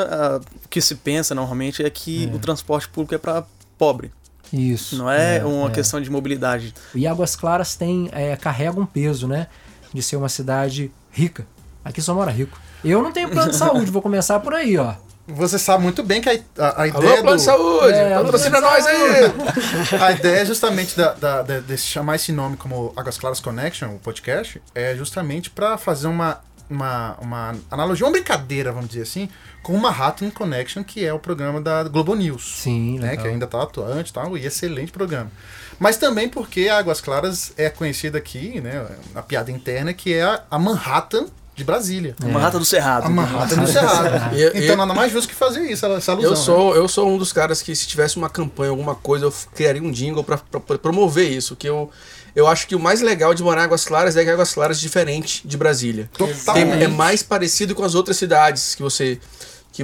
o 0.65 0.67
que 0.67 0.81
se 0.81 0.95
pensa 0.95 1.33
normalmente 1.35 1.83
é 1.83 1.89
que 1.89 2.29
o 2.33 2.39
transporte 2.39 2.89
público 2.89 3.13
é 3.15 3.17
para 3.19 3.43
pobre. 3.77 4.11
Isso. 4.51 4.97
Não 4.97 5.09
é, 5.09 5.37
é, 5.37 5.45
uma 5.45 5.69
é. 5.69 5.71
questão 5.71 6.01
de 6.01 6.09
mobilidade. 6.09 6.73
E 6.93 7.07
Águas 7.07 7.35
Claras 7.35 7.75
tem, 7.75 8.09
é, 8.11 8.35
carrega 8.35 8.77
um 8.79 8.85
peso, 8.85 9.27
né? 9.27 9.47
De 9.93 10.01
ser 10.01 10.15
uma 10.17 10.27
cidade 10.27 10.91
rica. 11.11 11.45
Aqui 11.85 12.01
só 12.01 12.13
mora 12.13 12.31
rico. 12.31 12.59
Eu 12.83 13.01
não 13.01 13.11
tenho 13.11 13.29
plano 13.29 13.51
de 13.51 13.57
saúde, 13.57 13.89
vou 13.91 14.01
começar 14.01 14.39
por 14.39 14.53
aí, 14.53 14.77
ó. 14.77 14.95
Você 15.27 15.57
sabe 15.59 15.83
muito 15.83 16.01
bem 16.03 16.19
que 16.19 16.27
a, 16.29 16.33
a, 16.57 16.67
a 16.67 16.81
alô, 16.81 16.87
ideia 16.99 17.21
plano 17.21 17.29
do, 17.29 17.35
de 17.37 17.41
saúde, 17.43 17.93
É, 17.93 18.13
alô, 18.13 18.25
patrocina 18.25 18.59
plano 18.59 18.75
de 18.75 18.83
nós 18.83 18.87
aí! 18.87 20.01
A 20.01 20.11
ideia 20.11 20.39
é 20.41 20.45
justamente 20.45 20.97
da, 20.97 21.13
da- 21.13 21.41
da- 21.43 21.59
de 21.59 21.77
chamar 21.77 22.15
esse 22.15 22.31
nome 22.31 22.57
como 22.57 22.91
Águas 22.97 23.17
Claras 23.17 23.39
Connection, 23.39 23.89
o 23.95 23.99
podcast, 23.99 24.61
é 24.75 24.95
justamente 24.95 25.49
para 25.49 25.77
fazer 25.77 26.07
uma, 26.07 26.41
uma, 26.71 27.17
uma 27.21 27.55
analogia, 27.69 28.05
uma 28.05 28.11
brincadeira, 28.11 28.71
vamos 28.71 28.89
dizer 28.89 29.03
assim, 29.03 29.29
com 29.61 29.73
o 29.73 29.79
Manhattan 29.79 30.29
Connection, 30.29 30.83
que 30.83 31.05
é 31.05 31.13
o 31.13 31.19
programa 31.19 31.61
da 31.61 31.83
Globo 31.83 32.15
News. 32.15 32.59
Sim, 32.59 32.99
né, 32.99 33.11
legal. 33.11 33.23
que 33.23 33.31
ainda 33.31 33.45
está 33.45 33.61
atuante 33.61 34.09
e 34.09 34.13
tal, 34.13 34.37
e 34.37 34.45
excelente 34.45 34.91
programa. 34.91 35.31
Mas 35.79 35.97
também 35.97 36.29
porque 36.29 36.69
a 36.69 36.77
Águas 36.77 37.01
Claras 37.01 37.53
é 37.57 37.69
conhecida 37.69 38.17
aqui, 38.17 38.61
né, 38.61 38.87
a 39.13 39.21
piada 39.21 39.51
interna, 39.51 39.93
que 39.93 40.13
é 40.13 40.23
a, 40.23 40.43
a 40.49 40.57
Manhattan 40.57 41.27
de 41.55 41.63
Brasília. 41.63 42.15
A 42.23 42.27
Manhattan 42.27 42.59
do 42.59 42.65
Cerrado. 42.65 43.05
A 43.05 43.09
Manhattan 43.09 43.57
do 43.57 43.67
Cerrado. 43.67 44.35
Então 44.55 44.75
nada 44.75 44.93
mais 44.93 45.11
justo 45.11 45.27
que 45.27 45.35
fazer 45.35 45.61
isso, 45.69 45.85
essa 45.85 46.13
alusão. 46.13 46.31
Eu 46.31 46.37
né? 46.37 46.43
sou, 46.43 46.75
eu 46.75 46.87
sou 46.87 47.09
um 47.09 47.17
dos 47.17 47.33
caras 47.33 47.61
que 47.61 47.75
se 47.75 47.87
tivesse 47.87 48.17
uma 48.17 48.29
campanha, 48.29 48.71
alguma 48.71 48.95
coisa, 48.95 49.25
eu 49.25 49.33
criaria 49.53 49.83
um 49.83 49.91
jingle 49.91 50.23
pra 50.23 50.37
promover 50.77 51.29
isso, 51.29 51.55
que 51.55 51.67
eu, 51.67 51.91
eu 52.35 52.47
acho 52.47 52.67
que 52.67 52.75
o 52.75 52.79
mais 52.79 53.01
legal 53.01 53.33
de 53.33 53.43
morar 53.43 53.61
em 53.61 53.65
Águas 53.65 53.85
Claras 53.85 54.15
é 54.15 54.23
que 54.23 54.29
Águas 54.29 54.53
Claras 54.53 54.77
é 54.77 54.81
diferente 54.81 55.41
de 55.47 55.57
Brasília. 55.57 56.09
Totalmente. 56.17 56.71
Tem- 56.73 56.83
é 56.83 56.87
mais 56.87 57.21
parecido 57.23 57.73
com 57.75 57.83
as 57.83 57.95
outras 57.95 58.17
cidades 58.17 58.75
que 58.75 58.81
você. 58.81 59.19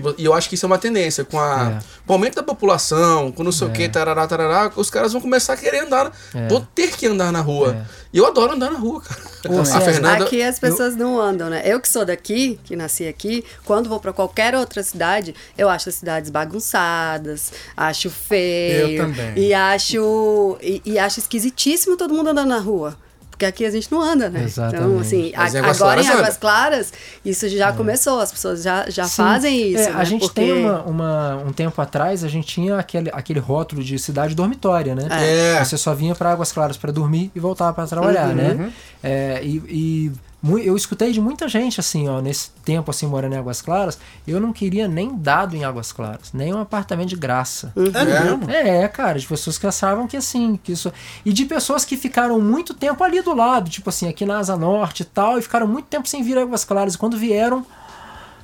Que, 0.01 0.21
e 0.21 0.25
eu 0.25 0.33
acho 0.33 0.47
que 0.49 0.55
isso 0.55 0.65
é 0.65 0.67
uma 0.67 0.77
tendência. 0.77 1.23
Com, 1.23 1.39
a, 1.39 1.71
É. 1.77 1.79
com 2.05 2.13
o 2.13 2.15
aumento 2.15 2.35
da 2.35 2.43
população, 2.43 3.31
com 3.31 3.43
não 3.43 3.51
sei 3.51 3.67
o 3.67 3.71
que, 3.71 3.87
tarará, 3.89 4.27
tarará, 4.27 4.71
os 4.75 4.89
caras 4.89 5.11
vão 5.13 5.21
começar 5.21 5.53
a 5.53 5.57
querer 5.57 5.79
andar. 5.83 6.11
É. 6.33 6.47
Vão 6.47 6.65
ter 6.75 6.95
que 6.95 7.07
andar 7.07 7.31
na 7.31 7.41
rua. 7.41 7.75
É. 7.75 8.07
E 8.13 8.17
eu 8.17 8.25
adoro 8.25 8.53
andar 8.53 8.71
na 8.71 8.79
rua, 8.79 9.01
cara. 9.01 9.21
Ô, 9.61 9.65
Fernanda. 9.65 10.23
Aqui 10.23 10.41
as 10.41 10.57
pessoas 10.59 10.95
não 10.95 11.19
andam, 11.21 11.49
né? 11.49 11.61
Eu 11.65 11.79
que 11.79 11.87
sou 11.89 12.05
daqui, 12.05 12.59
que 12.63 12.75
nasci 12.75 13.07
aqui, 13.07 13.43
quando 13.65 13.89
vou 13.89 13.99
pra 13.99 14.13
qualquer 14.13 14.55
outra 14.55 14.81
cidade, 14.81 15.35
eu 15.57 15.69
acho 15.69 15.89
as 15.89 15.95
cidades 15.95 16.29
bagunçadas, 16.29 17.51
acho 17.75 18.09
feio. 18.09 18.89
Eu 18.89 19.05
também. 19.07 19.33
E 19.37 19.53
acho 19.53 20.57
e, 20.61 20.81
e 20.85 20.99
acho 20.99 21.19
esquisitíssimo 21.19 21.97
todo 21.97 22.13
mundo 22.13 22.29
andando 22.29 22.49
na 22.49 22.59
rua. 22.59 22.97
Porque 23.37 23.45
aqui 23.45 23.65
a 23.65 23.69
gente 23.69 23.91
não 23.91 24.01
anda, 24.01 24.31
né? 24.31 24.39
Então, 24.49 24.65
Exatamente. 24.65 25.01
assim, 25.01 25.31
Mas 25.37 25.53
em 25.53 25.59
a- 25.59 25.69
agora 25.69 26.01
em 26.01 26.07
Águas. 26.07 26.37
Claras, 26.37 26.91
isso 27.23 27.47
já 27.49 27.71
começou, 27.71 28.19
as 28.19 28.31
pessoas 28.31 28.63
já, 28.63 28.89
já 28.89 29.05
Sim. 29.05 29.15
fazem 29.17 29.73
isso. 29.73 29.83
É, 29.83 29.91
a 29.91 29.97
né? 29.97 30.05
gente 30.05 30.21
Porque- 30.21 30.41
tem 30.41 30.53
uma, 30.65 30.81
uma- 30.81 31.35
um 31.45 31.53
tempo 31.53 31.79
atrás, 31.79 32.23
a 32.23 32.27
gente 32.27 32.47
tinha 32.47 32.79
aquele, 32.79 33.11
aquele 33.13 33.39
rótulo 33.39 33.83
de 33.83 33.99
cidade 33.99 34.33
dormitória, 34.33 34.95
né? 34.95 35.07
É. 35.11 35.63
Você 35.63 35.77
só 35.77 35.93
vinha 35.93 36.15
para 36.15 36.31
Águas 36.31 36.51
Claras 36.51 36.77
para 36.77 36.91
dormir 36.91 37.31
e 37.35 37.39
voltava 37.39 37.73
para 37.75 37.85
trabalhar, 37.85 38.29
Uhum. 38.29 38.33
né? 38.35 38.73
É, 39.03 39.39
e 39.43 39.57
e 39.69 40.11
eu 40.43 40.75
escutei 40.77 41.11
de 41.11 41.19
muita 41.19 41.47
gente 41.49 41.79
assim, 41.79 42.07
ó, 42.07 42.21
nesse 42.21 42.51
tempo 42.63 42.91
assim 42.91 43.07
morando 43.07 43.33
em 43.33 43.37
Águas 43.37 43.61
Claras, 43.61 43.97
eu 44.27 44.39
não 44.39 44.53
queria 44.53 44.87
nem 44.87 45.15
dado 45.17 45.55
em 45.55 45.63
Águas 45.65 45.91
Claras, 45.91 46.31
nem 46.33 46.53
um 46.53 46.59
apartamento 46.61 47.09
de 47.09 47.15
graça. 47.15 47.73
É 47.75 48.05
mesmo? 48.05 48.49
É, 48.49 48.87
cara, 48.87 49.17
de 49.19 49.25
pessoas 49.27 49.57
que 49.57 49.65
achavam 49.65 50.07
que 50.07 50.15
assim, 50.15 50.59
que 50.63 50.71
isso. 50.71 50.93
E 51.25 51.33
de 51.33 51.45
pessoas 51.45 51.83
que 51.83 51.97
ficaram 51.97 52.39
muito 52.39 52.73
tempo 52.73 53.03
ali 53.03 53.21
do 53.21 53.33
lado, 53.33 53.69
tipo 53.69 53.89
assim, 53.89 54.07
aqui 54.07 54.25
na 54.25 54.37
Asa 54.37 54.55
Norte 54.55 55.01
e 55.01 55.05
tal, 55.05 55.37
e 55.39 55.41
ficaram 55.41 55.67
muito 55.67 55.85
tempo 55.85 56.07
sem 56.07 56.21
vir 56.23 56.37
a 56.37 56.41
Águas 56.43 56.63
Claras. 56.63 56.93
E 56.93 56.97
quando 56.97 57.17
vieram, 57.17 57.65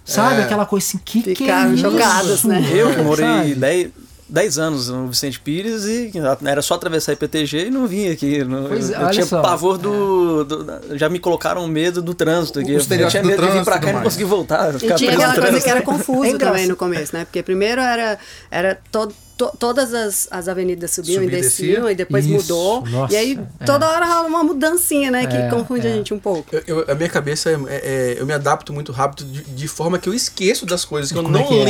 sabe, 0.04 0.42
É. 0.42 0.44
aquela 0.46 0.66
coisa 0.66 0.86
assim, 0.88 0.98
que 0.98 1.22
que 1.22 1.30
é 1.32 1.36
Ficaram 1.36 1.74
isso? 1.74 1.90
chocadas, 1.92 2.44
né? 2.44 2.62
Eu 2.74 2.94
que 2.94 3.02
morei? 3.02 3.56
10, 3.56 3.92
10 4.34 4.58
anos 4.58 4.90
no 4.90 5.08
Vicente 5.10 5.40
Pires 5.40 5.86
e 5.86 6.12
era 6.44 6.60
só 6.64 6.74
atravessar 6.74 7.12
a 7.12 7.14
IPTG 7.14 7.68
e 7.68 7.70
não 7.70 7.86
vinha 7.86 8.12
aqui. 8.12 8.44
Não, 8.44 8.66
Pois 8.68 8.90
é, 8.90 9.00
eu 9.00 9.12
tinha 9.12 9.26
só. 9.28 9.44
pavor 9.44 9.78
do, 9.78 10.44
do- 10.44 10.98
Já 10.98 11.08
me 11.08 11.20
colocaram 11.20 11.68
medo 11.68 12.02
do 12.02 12.16
trânsito 12.16 12.60
aqui. 12.60 12.72
O 12.72 12.80
Eu 12.80 13.08
tinha 13.10 13.22
medo 13.24 13.42
do 13.42 13.48
de 13.48 13.54
vir 13.60 13.64
pra 13.64 13.78
cá 13.78 13.92
e 13.92 13.94
não 13.94 14.02
conseguir 14.02 14.24
voltar. 14.24 14.74
E 14.74 14.80
tinha 14.96 15.12
aquela 15.14 15.36
coisa 15.40 15.62
que 15.62 15.70
era 15.70 15.82
confuso 15.84 16.34
É 16.36 16.38
também 16.40 16.66
no 16.66 16.76
começo, 16.76 17.16
né? 17.16 17.26
Porque 17.26 17.44
primeiro 17.44 17.80
era, 17.80 18.18
era 18.50 18.80
to, 18.92 19.14
to- 19.38 19.52
todas 19.60 19.94
as, 19.94 20.28
as 20.32 20.48
avenidas 20.48 20.90
subiam 20.90 21.22
Subia 21.22 21.38
e 21.38 21.42
desciam, 21.44 21.70
descia. 21.82 21.92
e 21.92 21.96
depois 21.96 22.26
Isso, 22.26 22.34
mudou. 22.34 22.84
nossa, 22.88 23.14
e 23.14 23.18
aí 23.18 23.40
é. 23.60 23.66
toda 23.66 23.88
hora 23.88 24.04
rola 24.04 24.28
uma 24.28 24.44
mudancinha, 24.44 25.12
né? 25.12 25.28
Que 25.28 25.36
É, 25.38 25.48
confunde 25.50 25.86
é. 25.86 25.92
a 25.92 25.94
gente 25.94 26.12
um 26.12 26.18
pouco. 26.20 26.48
Eu- 26.56 26.64
eu- 26.80 26.86
a 26.92 26.96
minha 26.96 27.10
cabeça, 27.10 27.52
é, 27.52 27.54
é- 27.70 28.16
eu 28.18 28.26
me 28.26 28.34
adapto 28.34 28.74
muito 28.74 28.92
rápido 28.92 29.26
de, 29.32 29.44
de 29.44 29.68
forma 29.68 30.00
que 30.00 30.10
eu 30.10 30.14
esqueço 30.16 30.66
das 30.66 30.84
coisas, 30.84 31.12
que 31.12 31.18
eu 31.20 31.22
é 31.24 31.28
não 31.30 31.44
que 31.48 31.54
era? 31.60 31.70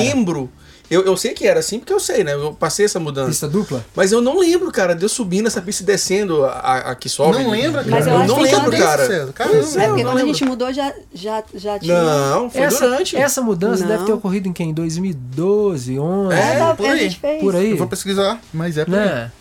Lembro. 0.93 1.07
Eu, 1.07 1.11
eu 1.13 1.17
sei 1.17 1.33
que 1.33 1.47
era 1.47 1.59
assim, 1.59 1.79
porque 1.79 1.93
eu 1.93 1.99
sei, 1.99 2.23
né? 2.23 2.33
Eu 2.33 2.53
passei 2.53 2.85
essa 2.85 2.99
mudança. 2.99 3.29
Pista 3.29 3.47
dupla? 3.47 3.83
Mas 3.95 4.11
eu 4.11 4.21
não 4.21 4.39
lembro, 4.39 4.71
cara, 4.71 4.95
de 4.95 5.03
eu 5.03 5.09
subindo 5.09 5.47
essa 5.47 5.61
pista 5.61 5.83
e 5.83 5.85
descendo 5.85 6.45
a, 6.45 6.49
a, 6.51 6.91
a 6.91 6.95
que 6.95 7.09
sobe. 7.09 7.43
Não 7.43 7.51
lembra, 7.51 7.83
cara? 7.83 7.95
Mas 7.95 8.07
eu 8.07 8.13
eu 8.13 8.19
acho 8.19 8.27
não 8.27 8.35
que 8.37 8.43
lembro, 8.43 8.71
cara. 8.71 9.07
Caramba. 9.33 9.33
Pois 9.59 9.75
É, 9.75 9.87
porque 9.87 9.87
não 9.87 9.95
quando 9.95 10.07
a 10.09 10.13
lembro. 10.13 10.33
gente 10.33 10.45
mudou 10.45 10.73
já, 10.73 10.93
já, 11.13 11.43
já 11.53 11.79
tinha. 11.79 12.01
Não, 12.03 12.49
foi 12.49 12.61
Essa, 12.61 12.79
durante. 12.89 13.15
essa 13.15 13.41
mudança 13.41 13.81
Não. 13.83 13.89
deve 13.89 14.05
ter 14.05 14.13
ocorrido 14.13 14.47
em 14.47 14.53
quem? 14.53 14.69
Em 14.69 14.73
2012, 14.73 15.99
11? 15.99 16.35
É, 16.35 16.57
tá, 16.57 16.73
por 16.75 16.85
a 16.87 16.91
aí. 16.91 16.99
gente 16.99 17.19
fez. 17.19 17.41
Por 17.41 17.55
aí? 17.55 17.71
Eu 17.71 17.77
vou 17.77 17.87
pesquisar, 17.87 18.39
mas 18.53 18.77
é 18.77 18.85
por 18.85 18.95
aí. 18.95 19.05
Né? 19.05 19.31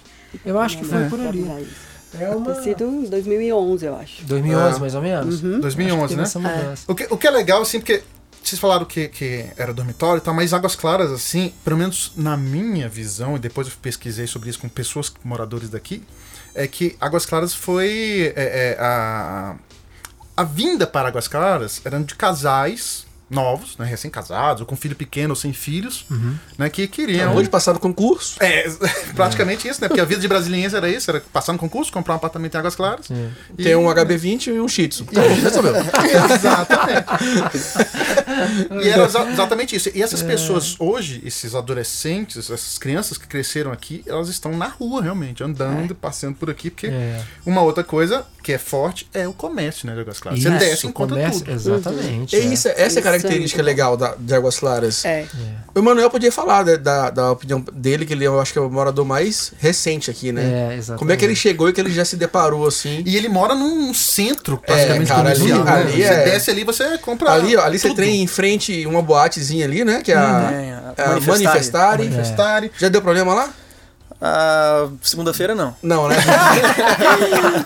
Eu 0.44 0.58
acho 0.58 0.78
que 0.78 0.84
foi 0.84 1.04
por 1.08 1.20
ali. 1.20 1.46
É 2.14 2.18
Deve 2.18 2.34
uma... 2.36 2.52
ter 2.52 2.62
sido 2.62 2.84
em 2.84 3.04
2011, 3.04 3.86
eu 3.86 3.96
acho. 3.96 4.24
2011, 4.24 4.76
É. 4.76 4.80
mais 4.80 4.94
ou 4.94 5.00
menos? 5.00 5.42
Uhum. 5.42 5.60
2011, 5.60 6.14
Teve 6.14 6.20
né? 6.38 6.56
mudança. 6.56 6.84
O 6.86 6.94
que, 6.94 7.06
o 7.10 7.16
que 7.16 7.26
é 7.26 7.30
legal, 7.30 7.62
assim, 7.62 7.78
porque 7.78 8.02
vocês 8.48 8.60
falaram 8.60 8.84
que, 8.84 9.08
que 9.08 9.46
era 9.56 9.72
dormitório 9.72 10.18
e 10.18 10.20
tal, 10.20 10.34
mas 10.34 10.52
Águas 10.52 10.74
Claras, 10.74 11.10
assim, 11.10 11.52
pelo 11.64 11.76
menos 11.76 12.12
na 12.16 12.36
minha 12.36 12.88
visão, 12.88 13.36
e 13.36 13.38
depois 13.38 13.68
eu 13.68 13.72
pesquisei 13.80 14.26
sobre 14.26 14.50
isso 14.50 14.58
com 14.58 14.68
pessoas 14.68 15.12
moradores 15.24 15.70
daqui, 15.70 16.02
é 16.54 16.66
que 16.66 16.96
Águas 17.00 17.24
Claras 17.24 17.54
foi. 17.54 18.32
é, 18.36 18.76
é, 18.76 18.76
a, 18.80 19.56
a 20.36 20.44
vinda 20.44 20.86
para 20.86 21.08
Águas 21.08 21.28
Claras 21.28 21.80
eram 21.84 22.02
de 22.02 22.14
casais 22.14 23.06
novos, 23.32 23.76
né, 23.78 23.84
recém-casados, 23.86 24.60
ou 24.60 24.66
com 24.66 24.76
filho 24.76 24.94
pequeno 24.94 25.30
ou 25.30 25.36
sem 25.36 25.52
filhos, 25.52 26.04
né, 26.58 26.68
que 26.70 26.86
queriam. 26.86 27.22
Acabou 27.24 27.42
de 27.42 27.48
passar 27.48 27.72
no 27.72 27.80
concurso. 27.80 28.36
É, 28.42 28.64
praticamente 29.16 29.66
isso, 29.66 29.80
né? 29.80 29.88
Porque 29.88 30.00
a 30.00 30.04
vida 30.04 30.20
de 30.20 30.28
brasiliense 30.28 30.76
era 30.76 30.88
isso, 30.88 31.10
era 31.10 31.20
passar 31.32 31.52
no 31.52 31.58
concurso, 31.58 31.90
comprar 31.92 32.14
um 32.14 32.16
apartamento 32.16 32.54
em 32.54 32.58
Águas 32.58 32.74
Claras. 32.76 33.06
E- 33.58 33.62
Tem 33.62 33.74
um 33.76 33.86
HB20 33.86 34.48
e 34.48 34.60
um 34.60 34.68
Shih 34.68 34.88
Tzu. 34.88 35.04
Tá 35.06 35.20
bom, 35.22 35.28
resolveu. 35.34 35.74
Exatamente. 36.34 37.06
e 38.84 38.88
era 38.88 39.04
exa- 39.04 39.30
exatamente 39.30 39.76
isso. 39.76 39.90
E 39.94 40.02
essas 40.02 40.22
pessoas 40.22 40.76
hoje, 40.78 41.22
esses 41.24 41.54
adolescentes, 41.54 42.50
essas 42.50 42.78
crianças 42.78 43.18
que 43.18 43.26
cresceram 43.26 43.72
aqui, 43.72 44.02
elas 44.06 44.28
estão 44.28 44.56
na 44.56 44.66
rua 44.68 45.02
realmente, 45.02 45.42
andando, 45.42 45.94
passeando 45.94 46.36
por 46.36 46.50
aqui, 46.50 46.70
porque 46.70 46.86
É. 46.88 47.22
uma 47.46 47.62
outra 47.62 47.84
coisa 47.84 48.26
que 48.42 48.52
é 48.52 48.58
forte 48.58 49.06
é 49.14 49.26
o 49.28 49.32
comércio, 49.32 49.86
né, 49.86 49.94
de 49.94 50.00
Águas 50.00 50.18
Claras. 50.18 50.42
Você 50.42 50.48
Isso, 50.48 50.58
desce 50.58 50.86
e 50.86 50.88
encontra 50.90 51.16
comércio- 51.16 51.40
tudo. 51.44 51.52
Exatamente. 51.54 52.36
E 52.36 52.38
é. 52.38 52.42
isso, 52.42 52.68
essa 52.68 52.80
é 52.80 52.84
a 52.84 52.86
Isso 52.88 53.02
característica 53.02 53.62
aí. 53.62 53.64
legal 53.66 53.96
da, 53.96 54.14
de 54.18 54.34
Águas 54.34 54.58
Claras. 54.58 55.04
É. 55.04 55.26
O 55.74 55.78
Emanuel 55.78 56.10
podia 56.10 56.32
falar 56.32 56.64
né, 56.64 56.76
da, 56.76 57.10
da 57.10 57.30
opinião 57.32 57.64
dele, 57.72 58.04
que 58.04 58.12
ele 58.12 58.24
eu 58.24 58.40
acho 58.40 58.52
que 58.52 58.58
é 58.58 58.62
o 58.62 58.70
morador 58.70 59.04
mais 59.04 59.52
recente 59.58 60.10
aqui, 60.10 60.32
né? 60.32 60.42
É, 60.42 60.76
exatamente. 60.76 60.98
Como 60.98 61.12
é 61.12 61.16
que 61.16 61.24
ele 61.24 61.34
chegou 61.36 61.68
e 61.68 61.72
que 61.72 61.80
ele 61.80 61.90
já 61.92 62.04
se 62.04 62.16
deparou 62.16 62.66
assim? 62.66 63.02
E 63.06 63.16
ele 63.16 63.28
mora 63.28 63.54
num 63.54 63.94
centro 63.94 64.58
praticamente 64.58 65.08
cara, 65.08 65.30
ali- 65.30 65.38
comercial. 65.40 65.64
né? 65.64 65.72
ali 65.72 65.92
você 66.02 66.02
é- 66.12 66.24
desce 66.24 66.50
ali, 66.50 66.64
você 66.64 66.98
compra. 66.98 67.30
Ali, 67.32 67.56
ó, 67.56 67.62
ali 67.64 67.78
você 67.78 67.88
tudo. 67.88 67.96
tem 68.02 68.22
em 68.22 68.26
frente 68.26 68.84
uma 68.86 69.00
boatezinha 69.02 69.64
ali, 69.64 69.84
né? 69.84 70.00
Que 70.02 70.12
é 70.12 70.16
a, 70.16 70.48
Tem, 70.50 70.72
a 70.72 70.78
a 70.96 71.08
Manifestare. 71.10 71.28
Manifestare. 71.48 72.02
Manifestare. 72.04 72.72
Já 72.78 72.88
deu 72.88 73.00
problema 73.02 73.32
lá? 73.34 73.48
Ah, 74.24 74.86
Segunda-feira 75.02 75.52
não. 75.54 75.74
Não, 75.82 76.06
né? 76.08 76.14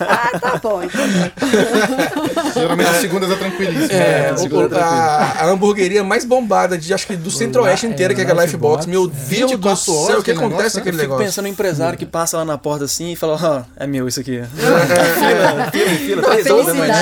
Ah, 0.08 0.38
tá 0.38 0.58
bom. 0.62 0.82
Então. 0.82 2.52
Geralmente 2.54 2.88
as 2.88 2.96
segundas 2.96 3.30
é 3.30 3.36
tranquilíssimo. 3.36 3.92
É, 3.92 4.32
o- 4.32 4.38
segura 4.38 4.68
o- 4.68 4.78
a, 4.78 5.32
a 5.40 5.46
hamburgueria 5.50 6.02
mais 6.02 6.24
bombada 6.24 6.78
de 6.78 6.92
acho 6.94 7.06
que 7.06 7.16
do 7.16 7.30
centro-oeste 7.30 7.86
lá- 7.86 7.92
inteiro, 7.92 8.12
é, 8.12 8.16
que 8.16 8.22
é 8.22 8.30
a 8.30 8.34
Lifebox. 8.42 8.86
Meu 8.86 9.06
Deus 9.06 9.28
24 9.28 9.60
do 9.60 9.76
céu, 10.06 10.18
o 10.18 10.22
que 10.22 10.30
aquele 10.30 10.38
acontece 10.46 10.46
negócio, 10.46 10.78
né? 10.78 10.80
naquele 10.80 10.96
Fico 10.96 11.02
negócio? 11.02 11.24
pensando 11.26 11.42
no 11.44 11.50
empresário 11.50 11.98
que 11.98 12.06
passa 12.06 12.36
lá 12.38 12.44
na 12.44 12.56
porta 12.58 12.84
assim 12.84 13.12
e 13.12 13.16
fala, 13.16 13.38
ó, 13.40 13.62
é 13.82 13.86
meu 13.86 14.08
isso 14.08 14.20
aqui. 14.20 14.40
fila, 14.48 15.70
fila, 15.70 15.90
fila, 15.98 16.22
três 16.22 16.46
horas 16.50 16.66
da 16.66 16.74
manhã. 16.74 16.94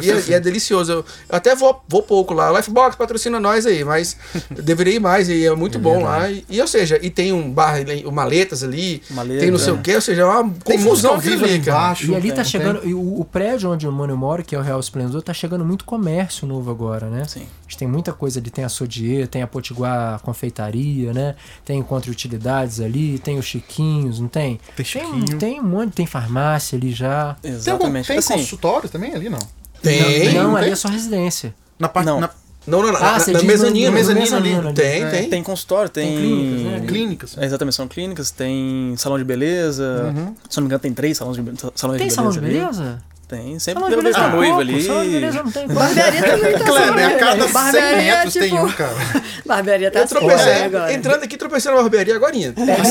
E, 0.00 0.10
é- 0.10 0.22
e 0.28 0.34
é 0.34 0.40
delicioso. 0.40 0.92
Eu, 0.92 0.98
eu 0.98 1.04
até 1.30 1.54
vou, 1.54 1.82
vou 1.88 2.02
pouco 2.02 2.32
lá. 2.34 2.50
Lifebox 2.52 2.96
patrocina 2.96 3.38
nós 3.40 3.66
aí, 3.66 3.84
mas 3.84 4.16
eu 4.56 4.62
deveria 4.62 4.94
ir 4.96 5.00
mais 5.00 5.28
e 5.28 5.46
é 5.46 5.54
muito 5.54 5.78
bom 5.78 6.02
lá. 6.04 6.30
E, 6.30 6.44
e, 6.48 6.60
ou 6.60 6.66
seja, 6.66 6.98
e 7.02 7.10
tem 7.10 7.32
um 7.32 7.50
bar, 7.50 7.76
o 8.04 8.10
maletas 8.30 8.62
ali, 8.64 9.02
Maleta, 9.10 9.40
tem 9.40 9.50
não 9.50 9.58
sei 9.58 9.70
é. 9.70 9.72
o 9.72 9.78
que, 9.78 9.94
ou 9.94 10.00
seja, 10.00 10.22
é 10.22 10.24
uma 10.24 10.50
Tem 10.64 10.76
confusão 10.78 11.12
ao 11.14 11.18
vivo 11.20 11.44
ali 11.44 11.58
cara. 11.60 11.78
embaixo. 11.78 12.10
E 12.10 12.14
ali 12.14 12.28
tá 12.30 12.36
tem- 12.36 12.44
chegando. 12.44 12.86
E 12.86 12.94
o, 12.94 13.20
o 13.20 13.24
prédio 13.24 13.70
onde 13.70 13.86
o 13.86 13.92
Mano 13.92 14.16
mora, 14.16 14.42
que 14.42 14.54
é 14.54 14.58
o 14.58 14.62
Real 14.62 14.80
Esplendor, 14.80 15.20
tá 15.22 15.32
chegando 15.34 15.64
muito 15.64 15.84
comércio 15.84 16.46
novo 16.46 16.70
agora, 16.70 17.06
né? 17.08 17.24
Sim. 17.26 17.40
A 17.40 17.62
gente 17.70 17.78
tem 17.78 17.88
muita 17.88 18.12
coisa 18.12 18.40
ali, 18.40 18.50
tem 18.50 18.64
a 18.64 18.68
Sodier, 18.68 19.28
tem 19.28 19.42
a 19.42 19.46
Potiguar 19.46 20.20
Confeitaria, 20.20 21.12
né? 21.12 21.34
Tem 21.64 21.78
Encontro 21.78 22.10
Utilidades 22.10 22.80
ali, 22.80 23.18
tem 23.18 23.38
os 23.38 23.44
Chiquinhos, 23.46 24.18
não 24.20 24.28
tem? 24.28 24.58
Tem 24.76 24.76
Tem, 24.76 24.84
Chiquinho. 24.84 25.38
tem 25.38 25.60
um 25.60 25.64
monte, 25.64 25.92
tem 25.92 26.06
farmácia 26.06 26.76
ali 26.76 26.92
já. 26.92 27.36
Tem, 27.40 27.50
algum, 27.52 27.58
Exatamente. 27.60 28.06
tem 28.08 28.18
assim, 28.18 28.34
consultório 28.34 28.88
também 28.88 29.14
ali, 29.14 29.28
não? 29.28 29.38
Tem. 29.82 30.34
não, 30.34 30.44
não 30.44 30.56
ali 30.56 30.66
tem? 30.66 30.72
é 30.72 30.76
só 30.76 30.88
residência. 30.88 31.54
Na 31.78 31.88
parte. 31.88 32.06
Não. 32.06 32.20
Na, 32.20 32.30
Não, 32.66 32.82
não, 32.82 32.92
não. 32.92 32.96
Ah, 32.96 33.12
na, 33.12 33.18
você 33.20 33.32
na 33.32 33.38
diz 33.38 33.48
mezanino. 33.48 33.86
no- 33.86 33.90
no 33.92 33.96
mezanino 33.98 34.20
mezanino 34.24 34.68
ali. 34.68 34.74
Tem, 34.74 35.02
É. 35.02 35.10
tem. 35.10 35.28
tem 35.30 35.42
consultório, 35.42 35.88
tem. 35.90 36.06
Tem 36.06 36.16
clínicas, 36.18 36.62
né? 36.80 36.86
clínicas. 36.86 37.38
É, 37.38 37.44
exatamente, 37.46 37.74
são 37.74 37.88
clínicas, 37.88 38.30
tem 38.30 38.94
salão 38.96 39.18
de 39.18 39.24
beleza. 39.24 40.12
Se 40.48 40.56
não 40.58 40.62
me 40.62 40.66
engano, 40.66 40.80
tem 40.80 40.92
três 40.92 41.16
salões 41.16 41.36
de, 41.36 41.42
salões 41.74 41.98
Tem 41.98 42.08
de 42.08 42.14
salão 42.14 42.30
de 42.30 42.40
beleza. 42.40 42.66
ali. 42.66 42.76
beleza? 42.76 43.10
Tem, 43.30 43.60
sempre 43.60 43.80
Salão 43.80 43.88
de 43.88 43.94
tem 43.94 44.02
beleza 44.02 44.18
uma 44.18 44.26
é 44.26 44.30
noiva 44.36 44.54
pouco, 44.56 44.60
ali. 44.72 44.82
Salão 44.82 45.04
de 45.04 45.10
beleza 45.10 45.42
não 45.44 45.52
tem. 45.52 45.68
Barbearia 45.70 46.22
também 46.22 46.52
tá 46.52 46.64
Kleber, 46.64 47.06
a 47.06 47.18
cada 47.18 47.34
né? 47.36 47.42
100 47.44 47.52
Barbearia, 47.52 47.96
metros 48.16 48.34
tem 48.34 48.42
tipo, 48.50 48.56
um, 48.64 48.72
cara. 48.72 48.94
Barbearia 49.46 49.90
tá 49.92 49.98
Eu 50.00 50.04
assim 50.04 50.50
agora. 50.64 50.92
entrando 50.92 51.22
aqui, 51.22 51.36
tropecei 51.36 51.70
na 51.70 51.76
barbearia 51.80 52.16
agora. 52.16 52.36
É, 52.36 52.38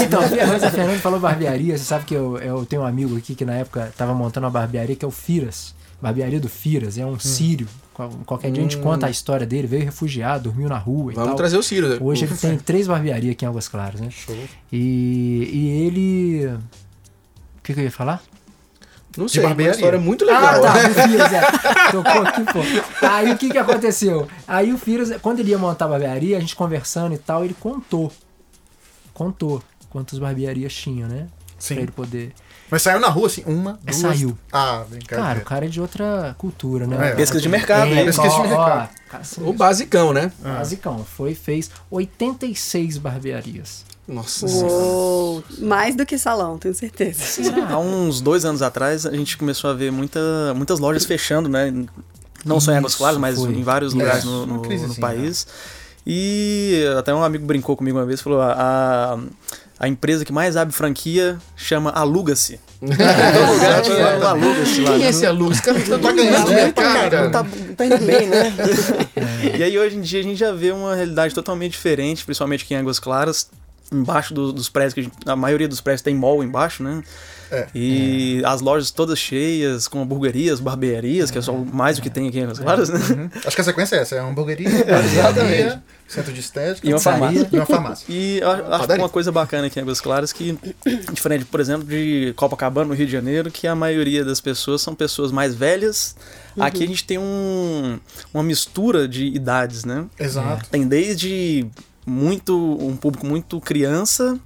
então, 0.04 0.22
mas 0.48 0.64
a 0.64 0.72
Fernanda 0.72 1.00
falou 1.00 1.20
barbearia. 1.20 1.78
Você 1.78 1.84
sabe 1.84 2.06
que 2.06 2.14
eu, 2.14 2.38
eu 2.38 2.66
tenho 2.66 2.84
um 2.84 2.86
amigo 2.86 3.18
aqui 3.18 3.36
que 3.36 3.44
na 3.44 3.54
época 3.56 3.92
tava 3.98 4.14
montando 4.14 4.46
uma 4.46 4.52
barbearia 4.52 4.96
que 4.96 5.04
é 5.04 5.08
o 5.08 5.12
Firas. 5.12 5.76
Barbearia 6.02 6.40
do 6.40 6.48
Firas. 6.48 6.98
É 6.98 7.06
um 7.06 7.14
Hum. 7.14 7.20
sírio. 7.20 7.68
Qual- 8.00 8.10
Qualquer 8.26 8.50
dia 8.52 8.62
a 8.62 8.64
gente 8.64 8.78
conta 8.78 9.08
a 9.08 9.10
história 9.10 9.46
dele. 9.46 9.68
Veio 9.68 9.84
refugiado, 9.84 10.46
dormiu 10.46 10.70
na 10.70 10.78
rua 10.78 11.12
e 11.12 11.16
Vamos 11.16 11.30
tal. 11.32 11.36
trazer 11.36 11.58
o 11.58 11.64
Ciro. 11.64 11.90
né? 11.90 11.98
Hoje 12.00 12.24
ele 12.24 12.34
tem 12.38 12.58
três 12.58 12.88
barbearias 12.88 13.34
aqui 13.34 13.44
em 13.44 13.48
Águas 13.50 13.68
Claras, 13.68 14.00
né? 14.00 14.10
Show. 14.10 14.38
E, 14.72 15.50
e 15.52 15.68
ele. 15.86 16.46
O 17.58 17.62
que, 17.62 17.74
que 17.74 17.80
eu 17.82 17.84
ia 17.84 17.92
falar? 17.92 18.22
Não 19.18 19.28
sei, 19.28 19.44
é 19.44 19.48
uma 19.48 19.62
história 19.64 20.00
muito 20.00 20.24
Ah, 20.30 20.56
legal. 20.56 20.62
tá, 20.62 20.74
o 20.76 20.94
Firas, 21.10 21.34
é. 21.34 21.42
Tocou 21.92 22.22
aqui, 22.22 22.44
pô. 22.46 23.06
Aí 23.06 23.32
o 23.34 23.38
que 23.38 23.50
que 23.50 23.58
aconteceu? 23.58 24.28
Aí 24.48 24.72
o 24.72 24.78
Firas, 24.78 25.12
quando 25.22 25.40
ele 25.42 25.50
ia 25.50 25.58
montar 25.58 25.86
a 25.86 25.88
barbearia, 25.90 26.38
a 26.38 26.40
gente 26.40 26.56
conversando 26.56 27.14
e 27.14 27.18
tal, 27.18 27.44
ele 27.44 27.56
contou. 27.60 28.10
Contou 29.14 29.62
quantas 29.90 30.18
barbearias 30.20 30.74
tinha, 30.74 31.06
né? 31.08 31.28
Sim. 31.58 31.74
Pra 31.76 31.84
ele 31.84 31.92
poder. 31.92 32.32
Mas 32.72 32.82
saiu 32.82 33.00
na 33.00 33.08
rua, 33.08 33.28
assim, 33.28 33.44
uma, 33.48 33.80
É, 33.86 33.92
duas... 33.92 33.96
saiu. 34.02 34.38
Ah, 34.52 34.84
cá. 35.08 35.16
Cara, 35.18 35.40
o 35.40 35.44
cara 35.44 35.66
é 35.66 35.70
de 35.70 35.82
outra 35.82 36.36
cultura, 36.38 36.86
né? 36.86 37.10
É, 37.10 37.16
Pesquisa 37.16 37.42
de 37.42 37.50
mercado, 37.50 37.92
É, 37.92 37.96
né? 37.96 38.06
pesquisa 38.06 38.30
de 38.30 38.36
ó, 38.36 38.40
ó, 38.40 38.48
mercado. 38.48 38.90
cara, 39.10 39.22
assim, 39.24 39.42
O 39.44 39.54
basicão, 39.54 40.14
né? 40.14 40.32
basicão. 40.42 41.04
Foi, 41.04 41.34
fez 41.34 41.70
86 41.90 42.98
barbearias. 42.98 43.86
Nossa 44.08 44.48
Uou, 44.48 45.44
mais 45.60 45.96
do 45.96 46.04
que 46.06 46.18
salão, 46.18 46.58
tenho 46.58 46.74
certeza. 46.74 47.22
Há 47.70 47.78
uns 47.78 48.22
dois 48.22 48.44
anos 48.44 48.62
atrás, 48.64 49.06
a 49.06 49.12
gente 49.12 49.38
começou 49.38 49.70
a 49.70 49.74
ver 49.74 49.92
muita, 49.92 50.20
muitas 50.56 50.80
lojas 50.80 51.06
fechando, 51.06 51.48
né? 51.48 51.72
Não 52.44 52.60
só 52.60 52.72
em 52.72 52.78
Águas 52.78 52.96
Claras, 52.96 53.20
mas 53.20 53.36
foi. 53.38 53.52
em 53.54 53.62
vários 53.62 53.94
É, 53.94 53.98
lugares 53.98 54.24
no, 54.24 54.44
uma 54.46 54.56
no- 54.56 54.62
crise 54.62 54.86
no 54.86 54.94
assim, 54.94 55.02
país. 55.02 55.46
E 56.08 56.84
até 56.98 57.14
um 57.14 57.24
amigo 57.24 57.46
brincou 57.46 57.76
comigo 57.78 57.98
uma 58.00 58.06
vez, 58.06 58.20
falou, 58.22 58.42
a, 58.42 58.54
a 59.14 59.18
empresa 59.88 60.26
que 60.26 60.32
mais 60.34 60.58
abre 60.58 60.74
franquia 60.74 61.38
chama 61.56 61.90
Aluga-se. 61.92 62.60
Todo 62.80 63.54
lugar 63.54 63.82
tinha 63.82 64.18
um 64.20 64.28
Aluga-se 64.28 64.82
lá. 64.82 64.90
Quem 64.92 65.00
né? 65.00 65.06
é 65.06 65.10
esse 65.10 65.26
aluno? 65.26 65.56
Cara, 65.62 65.80
tá 65.80 65.98
Tá 66.00 66.12
ganhando 66.12 66.46
dinheiro 66.48 66.74
pra 66.74 66.94
caramba. 66.94 67.30
Tá, 67.32 67.46
tá 67.78 67.86
indo 67.86 67.98
bem, 68.06 68.28
né? 68.28 68.54
E 69.58 69.64
aí 69.64 69.78
hoje 69.80 69.96
em 69.98 70.02
dia 70.02 70.20
a 70.20 70.24
gente 70.24 70.38
já 70.38 70.52
vê 70.52 70.72
uma 70.72 70.96
realidade 70.96 71.34
totalmente 71.34 71.72
diferente, 71.72 72.24
principalmente 72.26 72.64
aqui 72.64 72.74
em 72.74 72.78
Águas 72.78 73.00
Claras. 73.00 73.50
Embaixo 73.92 74.34
do- 74.34 74.54
dos 74.54 74.70
prédios, 74.70 74.94
que 74.94 75.00
a, 75.00 75.04
gente- 75.04 75.16
a 75.26 75.36
maioria 75.36 75.68
dos 75.68 75.82
prédios 75.82 76.02
tem 76.04 76.14
mall 76.14 76.44
embaixo, 76.44 76.84
né? 76.84 77.02
É. 77.52 77.66
E 77.74 78.40
as 78.46 78.62
lojas 78.62 78.92
todas 78.92 79.18
cheias, 79.18 79.88
com 79.88 80.00
hamburguerias, 80.04 80.60
barbearias, 80.60 81.32
que 81.32 81.40
é 81.40 81.42
só 81.42 81.54
mais 81.54 81.98
o 81.98 82.02
que 82.02 82.10
tem 82.10 82.28
aqui 82.28 82.38
em 82.40 82.44
Águas 82.44 82.60
Claras, 82.60 82.90
né? 82.90 83.00
Uhum. 83.00 83.30
Acho 83.44 83.56
que 83.56 83.62
a 83.62 83.64
sequência 83.64 83.96
é 83.96 84.00
essa: 84.02 84.16
é 84.16 84.22
uma 84.22 84.30
hamburgueria, 84.30 84.70
barbearia, 84.86 85.82
centro 86.10 86.34
de 86.34 86.40
estética 86.40 86.88
E 86.88 86.92
uma 86.92 87.00
farmácia. 87.00 87.50
E 87.52 87.56
uma 87.56 87.66
farmácia. 87.66 88.06
E 88.10 88.40
eu 88.40 88.50
acho 88.50 88.64
Padaria. 88.64 89.04
uma 89.04 89.10
coisa 89.10 89.32
bacana 89.32 89.68
aqui 89.68 89.80
em 89.80 89.84
Águas 89.84 90.02
Claras 90.02 90.34
que, 90.34 90.58
diferente, 91.14 91.46
por 91.46 91.60
exemplo, 91.60 91.88
de 91.88 92.34
Copacabana, 92.36 92.88
no 92.88 92.96
Rio 92.96 93.06
de 93.06 93.12
Janeiro, 93.12 93.52
que 93.52 93.68
a 93.68 93.76
maioria 93.76 94.26
das 94.26 94.42
pessoas 94.42 94.82
são 94.82 94.96
pessoas 94.96 95.32
mais 95.32 95.54
velhas. 95.54 96.16
Aqui 96.60 96.84
a 96.84 96.88
gente 96.88 97.06
tem 97.06 97.18
um, 97.18 98.00
uma 98.34 98.44
mistura 98.44 99.08
de 99.08 99.28
idades, 99.28 99.86
né? 99.86 100.06
Exato. 100.20 100.68
Tem 100.70 100.88
desde 100.88 101.68
muito 102.06 102.78
um 102.82 102.98
público 102.98 103.26
muito 103.26 103.62
criança 103.62 104.38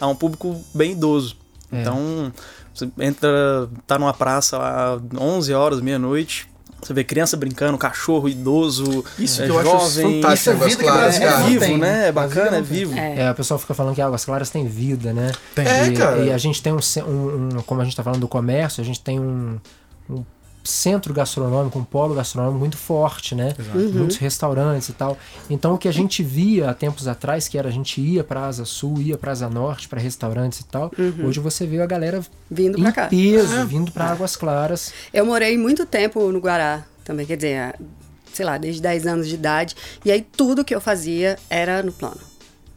a 0.00 0.06
um 0.08 0.14
público 0.14 0.60
bem 0.74 0.92
idoso. 0.92 1.36
É. 1.70 1.80
Então, 1.80 2.32
você 2.74 2.90
entra, 2.98 3.68
tá 3.86 3.98
numa 3.98 4.12
praça 4.12 4.58
lá 4.58 5.00
11 5.16 5.54
horas, 5.54 5.80
meia-noite, 5.80 6.48
você 6.82 6.92
vê 6.92 7.04
criança 7.04 7.36
brincando, 7.36 7.78
cachorro, 7.78 8.28
idoso, 8.28 9.04
Isso 9.18 9.40
é, 9.40 9.44
que 9.46 9.50
eu 9.52 9.58
acho 9.60 9.70
jovem. 9.70 10.20
fantástico. 10.22 10.32
Isso 10.34 10.50
é 10.50 10.54
vida 10.68 10.76
que 10.76 10.82
Claras, 10.82 11.00
Brasília 11.18 11.28
É 11.28 11.38
não 11.38 11.46
vivo, 11.46 11.60
tem, 11.64 11.78
né? 11.78 12.08
É 12.08 12.12
bacana, 12.12 12.56
é 12.56 12.60
vivo. 12.62 12.98
É. 12.98 13.20
É, 13.22 13.30
o 13.30 13.34
pessoal 13.34 13.58
fica 13.60 13.72
falando 13.74 13.94
que 13.94 14.02
Águas 14.02 14.24
Claras 14.24 14.50
tem 14.50 14.66
vida, 14.66 15.12
né? 15.12 15.30
Tem. 15.54 15.66
É, 15.66 15.86
e, 15.88 15.92
cara. 15.96 16.18
e 16.24 16.32
a 16.32 16.38
gente 16.38 16.60
tem 16.62 16.72
um, 16.72 16.78
um- 17.06 17.58
um- 17.58 17.62
como 17.62 17.80
a 17.80 17.84
gente 17.84 17.94
tá 17.96 18.02
falando 18.02 18.20
do 18.20 18.28
comércio, 18.28 18.80
a 18.82 18.84
gente 18.84 19.00
tem 19.00 19.20
um, 19.20 19.58
um 20.10 20.24
centro 20.64 21.12
gastronômico, 21.12 21.78
um 21.78 21.84
polo 21.84 22.14
gastronômico 22.14 22.58
muito 22.58 22.76
forte, 22.76 23.34
né? 23.34 23.54
Muitos 23.92 24.16
restaurantes 24.16 24.88
e 24.88 24.92
tal. 24.92 25.18
Então 25.50 25.74
o 25.74 25.78
que 25.78 25.88
a 25.88 25.92
gente 25.92 26.22
via 26.22 26.70
há 26.70 26.74
tempos 26.74 27.08
atrás, 27.08 27.48
que 27.48 27.58
era 27.58 27.68
a 27.68 27.72
gente 27.72 28.00
ia 28.00 28.22
pra 28.22 28.46
Asa 28.46 28.64
Sul, 28.64 28.98
ia 29.00 29.18
pra 29.18 29.32
Asa 29.32 29.48
Norte, 29.48 29.88
pra 29.88 30.00
restaurantes 30.00 30.60
e 30.60 30.64
tal, 30.64 30.90
hoje 31.24 31.40
você 31.40 31.66
vê 31.66 31.80
a 31.80 31.86
galera 31.86 32.20
Vindo 32.50 32.78
em 32.78 32.82
pra 32.82 32.92
cá. 32.92 33.06
peso, 33.08 33.66
vindo 33.66 33.90
pra 33.92 34.06
Águas 34.06 34.36
Claras. 34.36 34.92
Eu 35.12 35.26
morei 35.26 35.56
muito 35.58 35.84
tempo 35.86 36.30
no 36.30 36.38
Guará 36.40 36.84
também, 37.04 37.26
quer 37.26 37.36
dizer, 37.36 37.58
ah, 37.58 37.74
sei 38.32 38.46
lá, 38.46 38.56
desde 38.58 38.80
10 38.80 39.06
anos 39.06 39.28
de 39.28 39.34
idade. 39.34 39.74
E 40.04 40.10
aí 40.12 40.20
tudo 40.22 40.64
que 40.64 40.74
eu 40.74 40.80
fazia 40.80 41.38
era 41.50 41.82
no 41.82 41.92
plano. 41.92 42.20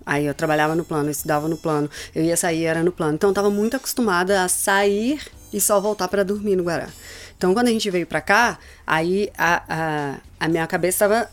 Aí 0.06 0.26
eu 0.26 0.34
trabalhava 0.34 0.76
no 0.76 0.84
plano, 0.86 1.08
eu 1.08 1.12
estudava 1.12 1.48
no 1.48 1.58
plano, 1.58 1.90
eu 2.14 2.24
ia 2.24 2.38
sair, 2.38 2.66
era 2.66 2.84
no 2.84 2.92
plano. 2.92 3.16
Então 3.16 3.30
eu 3.30 3.32
estava 3.32 3.50
muito 3.50 3.76
acostumada 3.76 4.44
a 4.44 4.48
sair 4.48 5.20
e 5.52 5.60
só 5.60 5.80
voltar 5.80 6.08
para 6.08 6.24
dormir 6.24 6.56
no 6.56 6.64
Guará. 6.64 6.90
Então 7.38 7.54
quando 7.54 7.68
a 7.68 7.72
gente 7.72 7.90
veio 7.90 8.08
para 8.08 8.22
cá, 8.22 8.58
aí 8.86 9.30
a, 9.38 9.64
a, 9.68 10.16
a 10.40 10.48
minha 10.48 10.66
cabeça 10.68 11.06
estava 11.06 11.30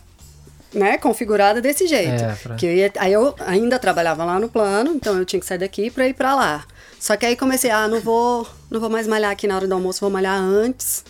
né, 0.74 0.98
configurada 0.98 1.60
desse 1.60 1.86
jeito. 1.86 2.24
É, 2.24 2.34
pra- 2.34 2.54
que 2.56 2.66
eu 2.66 2.72
ia- 2.74 2.92
aí 2.98 3.12
eu 3.12 3.34
ainda 3.40 3.78
trabalhava 3.78 4.24
lá 4.24 4.38
no 4.40 4.48
plano, 4.48 4.92
então 4.94 5.16
eu 5.18 5.24
tinha 5.24 5.38
que 5.40 5.46
sair 5.46 5.58
daqui 5.58 5.90
para 5.90 6.08
ir 6.08 6.14
para 6.14 6.34
lá. 6.34 6.64
Só 6.98 7.16
que 7.16 7.26
aí 7.26 7.36
comecei, 7.36 7.70
ah, 7.70 7.86
não 7.88 8.00
vou, 8.00 8.46
não 8.70 8.80
vou 8.80 8.88
mais 8.88 9.06
malhar 9.06 9.30
aqui 9.30 9.46
na 9.46 9.56
hora 9.56 9.66
do 9.66 9.74
almoço, 9.74 10.00
vou 10.00 10.10
malhar 10.10 10.38
antes, 10.38 11.04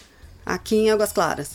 aqui 0.44 0.74
em 0.76 0.90
Águas 0.90 1.12
Claras. 1.12 1.50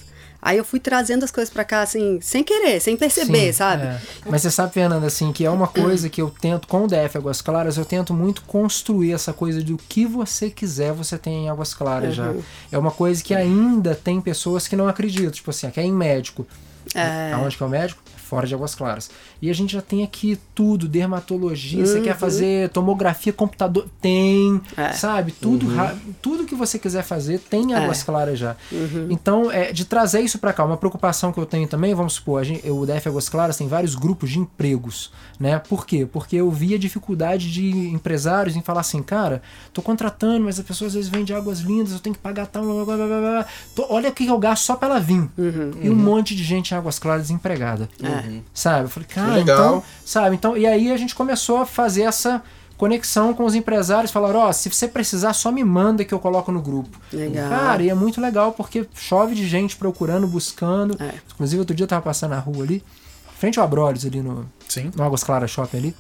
Aí 0.48 0.58
eu 0.58 0.64
fui 0.64 0.80
trazendo 0.80 1.26
as 1.26 1.30
coisas 1.30 1.54
para 1.54 1.66
cá, 1.66 1.82
assim, 1.82 2.22
sem 2.22 2.42
querer, 2.42 2.80
sem 2.80 2.96
perceber, 2.96 3.48
Sim, 3.48 3.52
sabe? 3.52 3.84
é. 3.84 4.00
Mas 4.26 4.44
você 4.44 4.50
sabe, 4.50 4.72
Fernanda, 4.72 5.06
assim, 5.06 5.34
que 5.34 5.44
é 5.44 5.50
uma 5.50 5.68
coisa 5.68 6.08
que 6.08 6.22
eu 6.22 6.30
tento, 6.30 6.70
com 6.70 6.86
o 6.86 6.88
DF 6.88 7.18
Águas 7.18 7.42
Claras, 7.42 7.76
eu 7.76 7.84
tento 7.84 8.14
muito 8.14 8.44
construir 8.44 9.12
essa 9.12 9.34
coisa 9.34 9.62
do 9.62 9.78
que 9.78 10.06
você 10.06 10.50
quiser, 10.50 10.94
você 10.94 11.18
tem 11.18 11.44
em 11.48 11.50
Águas 11.50 11.74
Claras 11.74 12.16
já. 12.16 12.30
Uhum. 12.30 12.42
É 12.72 12.78
uma 12.78 12.92
coisa 12.92 13.22
que 13.22 13.36
ainda 13.36 13.94
tem 13.94 14.22
pessoas 14.22 14.70
que 14.70 14.76
não 14.78 14.88
acreditam, 14.88 15.32
tipo 15.32 15.50
assim, 15.50 15.70
quer 15.70 15.84
ir 15.84 15.88
em 15.88 15.94
médico. 15.94 16.48
É. 16.96 17.34
Aonde 17.34 17.58
que 17.58 17.64
é 17.64 17.66
o 17.66 17.70
médico? 17.70 18.02
Fora 18.28 18.46
de 18.46 18.54
Águas 18.54 18.76
Claras. 18.76 19.10
E 19.42 19.50
a 19.50 19.54
gente 19.54 19.74
já 19.74 19.82
tem 19.82 20.04
aqui 20.04 20.38
tudo, 20.54 20.88
dermatologia, 20.88 21.86
você 21.86 21.98
Uhum. 22.00 22.04
quer 22.04 22.18
fazer 22.18 22.70
tomografia, 22.70 23.32
computador, 23.32 23.88
tem, 24.02 24.60
É. 24.76 24.92
sabe? 24.94 25.32
Tudo, 25.32 25.68
ra- 25.74 25.96
tudo 26.22 26.44
que 26.46 26.54
você 26.56 26.78
quiser 26.78 27.04
fazer 27.04 27.40
tem 27.40 27.72
em 27.72 27.74
Águas 27.74 28.02
É. 28.02 28.06
Claras 28.06 28.38
já. 28.40 28.56
Uhum. 28.72 29.08
Então, 29.10 29.52
é, 29.52 29.72
de 29.72 29.86
trazer 29.86 30.20
isso 30.22 30.40
pra 30.40 30.52
cá, 30.54 30.66
uma 30.66 30.78
preocupação 30.78 31.32
que 31.32 31.40
eu 31.40 31.46
tenho 31.46 31.68
também, 31.68 31.94
vamos 31.94 32.14
supor, 32.14 32.42
a 32.42 32.44
gente, 32.44 32.70
o 32.70 32.86
DF 32.86 33.08
Águas 33.08 33.30
Claras 33.30 33.58
tem 33.58 33.68
vários 33.68 33.96
grupos 33.96 34.30
de 34.30 34.40
empregos, 34.40 35.12
né? 35.40 35.60
Por 35.60 35.86
quê? 35.86 36.06
Porque 36.12 36.36
eu 36.36 36.50
vi 36.52 36.74
a 36.76 36.78
dificuldade 36.78 37.52
de 37.52 37.70
empresários 37.90 38.56
em 38.56 38.62
falar 38.62 38.82
assim, 38.82 39.02
cara, 39.02 39.42
tô 39.74 39.82
contratando, 39.82 40.44
mas 40.46 40.60
as 40.60 40.66
pessoas 40.66 40.90
às 40.90 40.96
vezes 40.96 41.10
vendem 41.10 41.36
águas 41.36 41.60
lindas, 41.60 41.94
eu 41.94 42.00
tenho 42.00 42.16
que 42.16 42.22
pagar 42.22 42.48
tal, 42.48 42.64
blá, 42.64 42.84
blá, 42.86 42.96
blá, 42.98 43.20
blá. 43.20 43.46
Tô- 43.76 43.86
olha 43.90 44.10
o 44.10 44.14
que 44.14 44.26
eu 44.28 44.38
gasto 44.38 44.64
só 44.64 44.76
pra 44.76 44.90
ela 44.90 45.00
vir. 45.00 45.28
E 45.82 45.90
um 45.90 45.96
monte 45.96 46.36
de 46.36 46.44
gente 46.44 46.72
em 46.72 46.78
Águas 46.78 46.98
Claras 47.00 47.24
desempregada. 47.24 47.88
É. 48.02 48.17
Sabe? 48.54 48.86
Eu 48.86 48.90
falei, 48.90 49.08
cara, 49.08 49.34
legal. 49.34 49.58
então, 49.58 49.84
sabe? 50.06 50.36
Então, 50.36 50.58
e 50.58 50.66
aí 50.66 50.92
a 50.92 50.98
gente 50.98 51.16
começou 51.16 51.58
a 51.58 51.66
fazer 51.66 52.04
essa 52.04 52.42
conexão 52.78 53.34
com 53.34 53.44
os 53.44 53.56
empresários, 53.56 54.12
falaram, 54.12 54.40
ó, 54.40 54.52
se 54.52 54.70
você 54.70 54.88
precisar, 54.88 55.34
só 55.34 55.52
me 55.52 55.64
manda 55.64 56.06
que 56.06 56.14
eu 56.14 56.20
coloco 56.20 56.52
no 56.52 56.62
grupo. 56.62 57.00
Legal. 57.12 57.50
Cara, 57.50 57.84
e 57.84 57.90
é 57.90 57.94
muito 57.96 58.22
legal 58.22 58.54
porque 58.54 58.88
chove 58.94 59.34
de 59.34 59.48
gente 59.48 59.76
procurando, 59.76 60.28
buscando. 60.28 60.96
É. 61.02 61.16
Inclusive, 61.34 61.60
outro 61.60 61.76
dia 61.76 61.84
eu 61.84 61.88
tava 61.88 62.04
passando 62.04 62.32
na 62.32 62.40
rua 62.40 62.64
ali, 62.64 62.84
frente 63.38 63.60
ao 63.60 63.66
Abrolhos 63.66 64.06
ali 64.06 64.22
no, 64.22 64.48
Sim. 64.70 64.92
no 64.96 65.04
Águas 65.04 65.24
Claras 65.24 65.50
Shopping 65.50 65.78
ali, 65.78 65.96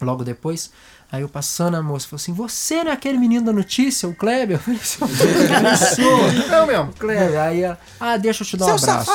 logo 0.00 0.24
depois. 0.24 0.70
Aí 1.10 1.22
eu 1.22 1.28
passando, 1.28 1.74
a 1.76 1.82
moça 1.82 2.06
falou 2.06 2.18
assim: 2.20 2.32
Você 2.34 2.84
não 2.84 2.90
é 2.90 2.94
aquele 2.94 3.16
menino 3.16 3.46
da 3.46 3.52
notícia, 3.52 4.06
o 4.08 4.14
Kleber? 4.14 4.56
Eu 4.68 4.76
falei 4.78 4.80
assim, 4.80 4.98
"Eu 6.02 6.06
sou." 6.06 6.54
É 6.54 6.62
o 6.62 6.66
mesmo. 6.66 6.92
Kleber. 6.98 7.40
Aí 7.40 7.62
ela, 7.62 7.78
ah, 7.98 8.16
deixa 8.18 8.42
eu 8.42 8.46
te 8.46 8.56
dar 8.58 8.74
um 8.74 8.78
Seu 8.78 8.90
abraço. 8.90 9.10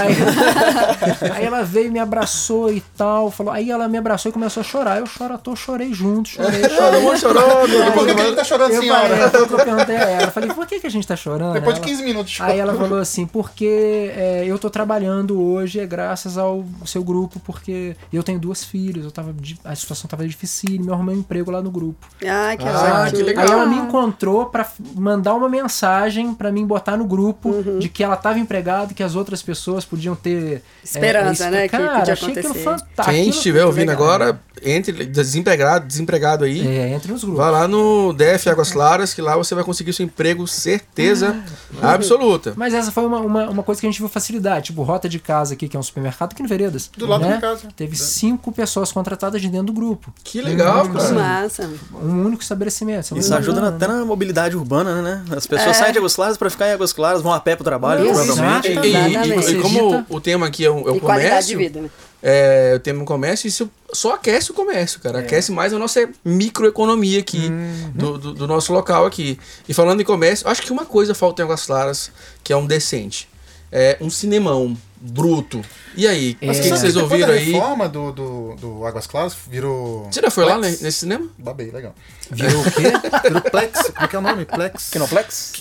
Aí, 0.00 1.30
aí 1.32 1.44
ela 1.44 1.62
veio, 1.62 1.92
me 1.92 1.98
abraçou 2.00 2.72
e 2.72 2.80
tal. 2.96 3.30
Falou, 3.30 3.52
aí 3.52 3.70
ela 3.70 3.86
me 3.88 3.96
abraçou 3.98 4.30
e 4.30 4.32
começou 4.32 4.60
a 4.62 4.64
chorar. 4.64 4.98
Eu 4.98 5.06
choro, 5.06 5.38
tô, 5.38 5.54
chorei 5.54 5.92
junto, 5.94 6.28
chorei, 6.28 6.62
chorei. 6.68 7.00
Chorou, 7.00 7.16
chorou. 7.16 7.92
Por 7.92 8.06
que, 8.06 8.14
que 8.14 8.20
ele 8.20 8.36
tá 8.36 8.44
chorando, 8.44 8.72
Eu 8.72 8.80
senhora? 8.80 9.08
falei, 9.08 9.28
foi 9.30 9.42
o 9.42 9.46
que 9.46 9.54
eu 9.54 9.64
perguntei 9.64 9.96
a 9.96 10.00
ela. 10.00 10.22
Eu 10.24 10.32
falei, 10.32 10.50
por 10.50 10.66
que, 10.66 10.80
que 10.80 10.86
a 10.86 10.90
gente 10.90 11.06
tá 11.06 11.14
chorando? 11.16 11.52
Depois 11.52 11.76
de 11.76 11.80
Ela- 11.82 11.88
15 11.88 12.02
minutos 12.02 12.32
de 12.32 12.42
Aí 12.42 12.58
ela 12.58 12.74
falou 12.74 12.98
assim, 12.98 13.26
porque 13.26 14.12
é, 14.16 14.44
eu 14.44 14.58
tô 14.58 14.68
trabalhando 14.68 15.40
hoje 15.40 15.78
é 15.78 15.86
graças 15.86 16.36
ao 16.36 16.64
seu 16.84 17.04
grupo, 17.04 17.38
porque 17.40 17.96
eu 18.12 18.22
tenho 18.24 18.38
duas 18.40 18.64
filhas, 18.64 19.04
eu 19.04 19.10
tava, 19.12 19.34
a 19.64 19.74
situação 19.74 20.08
tava 20.08 20.26
difícil, 20.26 20.80
me 20.80 20.90
arrumei 20.92 21.16
um 21.16 21.22
emprego 21.28 21.50
lá 21.50 21.60
no 21.60 21.70
grupo. 21.70 22.06
Ai, 22.26 22.56
que 22.56 22.64
Ah, 22.66 23.06
que 23.10 23.22
legal. 23.22 23.44
Aí 23.44 23.50
ela 23.52 23.66
me 23.66 23.76
encontrou 23.76 24.46
pra 24.46 24.62
f- 24.64 24.82
mandar 24.96 25.34
uma 25.34 25.48
mensagem 25.48 26.32
pra 26.32 26.50
mim 26.50 26.66
botar 26.66 26.96
no 26.96 27.04
grupo 27.04 27.50
Uhum. 27.50 27.78
de 27.78 27.88
que 27.88 28.02
ela 28.02 28.16
tava 28.16 28.38
empregada, 28.38 28.94
que 28.94 29.02
as 29.02 29.14
outras 29.14 29.42
pessoas 29.42 29.84
podiam 29.84 30.14
ter 30.16 30.62
Esperança, 30.82 31.44
é, 31.46 31.50
né, 31.50 31.62
que 31.68 31.76
Cara, 31.76 31.98
podia 31.98 32.12
achei 32.14 32.28
aquilo 32.30 32.46
acontecer. 32.46 32.64
fantástico. 32.64 33.10
Quem 33.10 33.28
estiver 33.28 33.64
ouvindo 33.66 33.88
legal. 33.90 34.04
agora, 34.04 34.40
entre 34.62 35.04
desempregado, 35.04 35.86
desempregado 35.86 36.44
aí, 36.44 36.66
É, 36.66 36.88
entre 36.94 37.12
nos 37.12 37.22
grupos. 37.22 37.44
Vá 37.44 37.50
lá 37.50 37.68
no 37.68 38.12
DF 38.14 38.48
Águas 38.48 38.72
Claras, 38.72 39.12
que 39.12 39.20
lá 39.20 39.36
você 39.36 39.54
vai 39.54 39.62
conseguir 39.64 39.92
seu 39.92 40.04
emprego, 40.06 40.46
certeza 40.46 41.36
absoluta. 41.82 42.54
Mas 42.56 42.74
essa 42.74 42.90
foi 42.90 43.04
uma, 43.06 43.18
uma, 43.20 43.50
uma 43.50 43.62
coisa 43.62 43.80
que 43.80 43.86
a 43.86 43.90
gente 43.90 43.98
viu 44.00 44.08
facilidade. 44.08 44.66
Tipo, 44.66 44.82
Rota 44.82 45.08
de 45.08 45.18
Casa 45.18 45.54
aqui, 45.54 45.68
que 45.68 45.76
é 45.76 45.80
um 45.80 45.82
supermercado 45.82 46.32
aqui 46.32 46.42
no 46.42 46.48
Veredas. 46.48 46.90
Do 46.96 47.06
lado 47.06 47.20
da 47.20 47.26
né? 47.28 47.36
minha 47.36 47.40
casa. 47.40 47.68
Teve 47.76 47.96
cinco 47.96 48.50
pessoas 48.52 48.90
contratadas 48.92 49.40
de 49.40 49.48
dentro 49.48 49.66
do 49.66 49.72
grupo. 49.72 50.12
Que 50.24 50.40
legal, 50.40 50.84
Sim. 50.86 50.92
Que 50.92 50.98
cara. 50.98 51.08
Massa. 51.18 51.70
Um 51.94 52.24
único 52.26 52.42
estabelecimento. 52.42 53.02
Isso 53.04 53.14
é 53.14 53.18
Isso 53.18 53.34
ajuda 53.34 53.60
na- 53.60 53.68
até 53.68 53.86
na 53.86 54.04
mobilidade 54.04 54.56
urbana, 54.56 55.02
né? 55.02 55.24
As 55.36 55.46
pessoas 55.46 55.76
É. 55.76 55.80
saem 55.80 55.92
de 55.92 55.98
Águas 55.98 56.14
Claras 56.14 56.36
pra 56.36 56.48
ficar 56.50 56.68
em 56.68 56.72
Águas 56.72 56.92
Claras, 56.92 57.22
vão 57.22 57.32
a 57.32 57.40
pé 57.40 57.54
pro 57.56 57.64
trabalho, 57.64 58.08
Exato. 58.08 58.26
provavelmente. 58.26 58.68
E, 58.68 58.72
e- 58.72 58.96
Exatamente. 58.96 59.50
e 59.52 59.60
como 59.60 60.04
o 60.08 60.20
tema 60.20 60.46
aqui 60.46 60.64
é, 60.64 60.70
o- 60.70 60.88
é 60.88 60.92
o 60.92 60.96
e 60.96 61.00
comércio, 61.00 61.58
né? 61.58 61.90
é, 62.22 62.72
o 62.76 62.80
tema 62.80 63.00
é 63.00 63.02
o 63.02 63.06
comércio, 63.06 63.46
isso 63.46 63.70
só 63.92 64.14
aquece 64.14 64.50
o 64.50 64.54
comércio, 64.54 65.00
cara. 65.00 65.20
Aquece 65.20 65.52
mais 65.52 65.72
a 65.72 65.78
nossa 65.78 66.08
microeconomia 66.24 67.20
aqui, 67.20 67.50
do, 67.94 68.18
do, 68.18 68.34
do 68.34 68.46
nosso 68.46 68.72
local 68.72 69.06
aqui. 69.06 69.38
E 69.68 69.74
falando 69.74 70.00
em 70.00 70.04
comércio, 70.04 70.48
acho 70.48 70.62
que 70.62 70.72
uma 70.72 70.84
coisa 70.84 71.14
falta 71.14 71.42
em 71.42 71.44
Águas 71.44 71.66
Claras, 71.66 72.10
que 72.42 72.52
é 72.52 72.56
um 72.56 72.66
decente. 72.66 73.28
É 73.70 73.98
um 74.00 74.08
cinemão 74.08 74.76
bruto. 75.00 75.62
E 75.96 76.06
aí, 76.06 76.36
o 76.42 76.46
Mas 76.46 76.60
que, 76.60 76.68
vocês 76.68 76.96
ouviram 76.96 77.32
aí? 77.32 77.52
reforma 77.52 77.88
do, 77.88 78.12
do, 78.12 78.54
do 78.56 78.86
Águas 78.86 79.06
Claras, 79.06 79.36
virou... 79.48 80.04
Você 80.10 80.20
já 80.20 80.30
foi 80.30 80.44
lá 80.44 80.56
Plex. 80.58 80.78
ne- 80.78 80.84
nesse 80.84 80.98
cinema? 80.98 81.28
Babei, 81.38 81.70
legal. 81.70 81.94
Virou 82.30 82.60
o 82.60 82.64
quê? 82.70 82.82
Virou 83.24 83.42
Plex. 83.42 83.82
Como 83.90 84.04
é 84.04 84.08
que 84.08 84.16
é 84.16 84.18
o 84.18 84.22
nome? 84.22 84.44
Plex. 84.44 84.90
Kinoplex? 84.90 85.52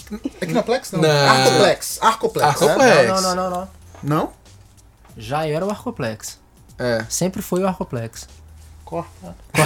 É 0.41 0.45
Kinoplex? 0.45 0.91
Não. 0.91 1.01
Não. 1.01 1.09
Arcoplex. 1.09 1.99
Arcoplex. 2.01 2.47
Arcoplex. 2.47 2.79
né? 2.95 3.03
Não, 3.07 3.21
não, 3.21 3.35
não, 3.35 3.49
não, 3.49 3.49
não. 3.49 3.69
Não? 4.03 4.33
Já 5.17 5.45
era 5.47 5.65
o 5.65 5.69
Arcoplex. 5.69 6.39
É. 6.79 7.05
Sempre 7.09 7.41
foi 7.41 7.61
o 7.63 7.67
Arcoplex. 7.67 8.27
Corta. 8.87 9.35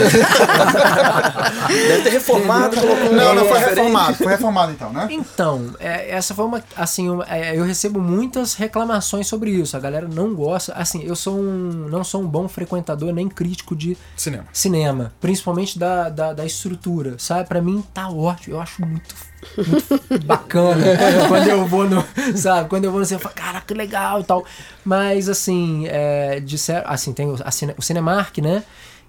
Deve 1.70 2.02
ter 2.02 2.10
reformado, 2.10 2.76
Não, 2.76 3.36
não, 3.36 3.46
foi 3.46 3.60
reformado. 3.60 4.16
Foi 4.16 4.28
reformado 4.32 4.72
então, 4.72 4.92
né? 4.92 5.08
Então, 5.12 5.76
é, 5.80 6.10
essa 6.10 6.34
foi 6.34 6.44
uma. 6.44 6.64
Assim, 6.76 7.08
uma- 7.08 7.24
é, 7.30 7.56
eu 7.56 7.64
recebo 7.64 8.02
muitas 8.02 8.56
reclamações 8.56 9.28
sobre 9.28 9.52
isso. 9.52 9.78
A 9.78 9.80
galera 9.80 10.08
não 10.08 10.34
gosta. 10.34 10.74
Assim, 10.74 11.04
eu 11.04 11.16
sou 11.16 11.38
um. 11.38 11.88
Não 11.88 12.04
sou 12.04 12.24
um 12.24 12.28
bom 12.28 12.48
frequentador 12.48 13.14
nem 13.14 13.30
crítico 13.30 13.76
de 13.76 13.96
Cinema. 14.18 14.46
cinema. 14.52 15.14
Principalmente 15.22 15.78
da, 15.78 16.10
da, 16.10 16.34
da 16.34 16.44
estrutura. 16.44 17.14
Sabe? 17.20 17.48
Pra 17.48 17.62
mim 17.62 17.84
tá 17.94 18.10
ótimo. 18.10 18.56
Eu 18.56 18.60
acho 18.62 18.82
muito. 18.84 19.14
muito 19.56 20.26
bacana 20.26 20.84
quando 21.28 21.48
eu 21.48 21.66
vou 21.66 21.90
no 21.90 22.04
sabe 22.38 22.70
quando 22.70 22.86
eu 22.86 22.92
vou 22.92 23.00
no 23.00 23.06
cinema 23.08 23.22
eu 23.22 23.24
falo, 23.24 23.34
cara 23.36 23.60
que 23.62 23.74
legal 23.74 24.22
e 24.22 24.24
tal 24.24 24.46
mas 24.86 25.28
assim 25.28 25.88
é, 25.88 26.40
disser, 26.40 26.84
assim 26.86 27.12
tem 27.12 27.26
o, 27.26 27.34
a 27.44 27.50
o 27.76 27.82
Cinemark 27.82 28.38
né 28.38 28.62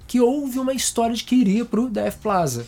que 0.07 0.21
houve 0.21 0.59
uma 0.59 0.73
história 0.73 1.15
de 1.15 1.25
que 1.25 1.35
iria 1.35 1.65
pro 1.65 1.89
DF 1.89 2.19
Plaza 2.23 2.67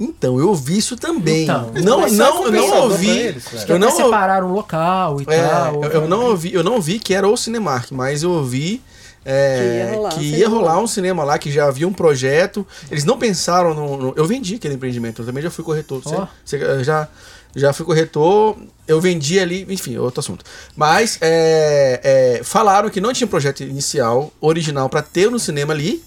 Então, 0.00 0.38
eu 0.38 0.48
ouvi 0.48 0.78
isso 0.78 0.96
também. 0.96 1.44
Então. 1.44 1.70
não, 1.82 2.08
só 2.08 2.14
não, 2.14 2.44
eu 2.46 2.52
não 2.52 2.82
ouvi. 2.82 3.08
eles, 3.10 3.44
eu 3.68 3.78
não 3.78 3.90
separaram 3.90 4.50
o 4.50 4.52
local 4.54 5.20
e 5.20 5.24
É, 5.28 5.48
tal. 5.48 5.82
eu, 5.84 5.90
eu 5.90 6.08
não 6.08 6.26
ouvi, 6.26 6.52
eu 6.52 6.62
não 6.64 6.80
vi 6.80 6.98
que 6.98 7.14
era 7.14 7.28
o 7.28 7.36
Cinemark, 7.36 7.90
mas 7.92 8.22
eu 8.22 8.30
ouvi 8.32 8.80
é, 9.24 9.58
Que 9.60 9.62
ia 9.86 9.94
rolar 9.94 10.08
um 10.08 10.18
que 10.18 10.24
ia 10.24 10.30
cinema 10.36 10.56
rolar 10.56 10.74
lá. 10.74 10.80
um 10.82 10.86
cinema 10.88 11.24
lá, 11.24 11.38
que 11.38 11.50
já 11.52 11.66
havia 11.68 11.86
um 11.86 11.92
projeto. 11.92 12.66
Eles 12.90 13.04
não 13.04 13.16
pensaram 13.16 13.72
no. 13.72 13.96
no- 13.96 14.12
eu 14.16 14.24
vendi 14.24 14.56
aquele 14.56 14.74
empreendimento, 14.74 15.22
eu 15.22 15.26
também 15.26 15.40
já 15.42 15.50
fui 15.50 15.64
corretor. 15.64 16.02
Você, 16.02 16.14
Ó. 16.16 16.26
você, 16.44 16.56
eh, 16.56 16.82
já, 16.82 17.06
já 17.54 17.72
fui 17.72 17.86
corretor, 17.86 18.56
eu 18.88 19.00
vendi 19.00 19.38
ali, 19.38 19.64
enfim, 19.70 19.96
outro 19.96 20.18
assunto. 20.18 20.44
Mas 20.74 21.18
é, 21.20 22.00
é, 22.40 22.40
falaram 22.42 22.90
que 22.90 23.00
não 23.00 23.12
tinha 23.12 23.28
projeto 23.28 23.62
inicial, 23.62 24.32
original, 24.40 24.88
para 24.88 25.02
ter 25.02 25.30
no 25.30 25.38
cinema 25.38 25.72
ali, 25.72 26.02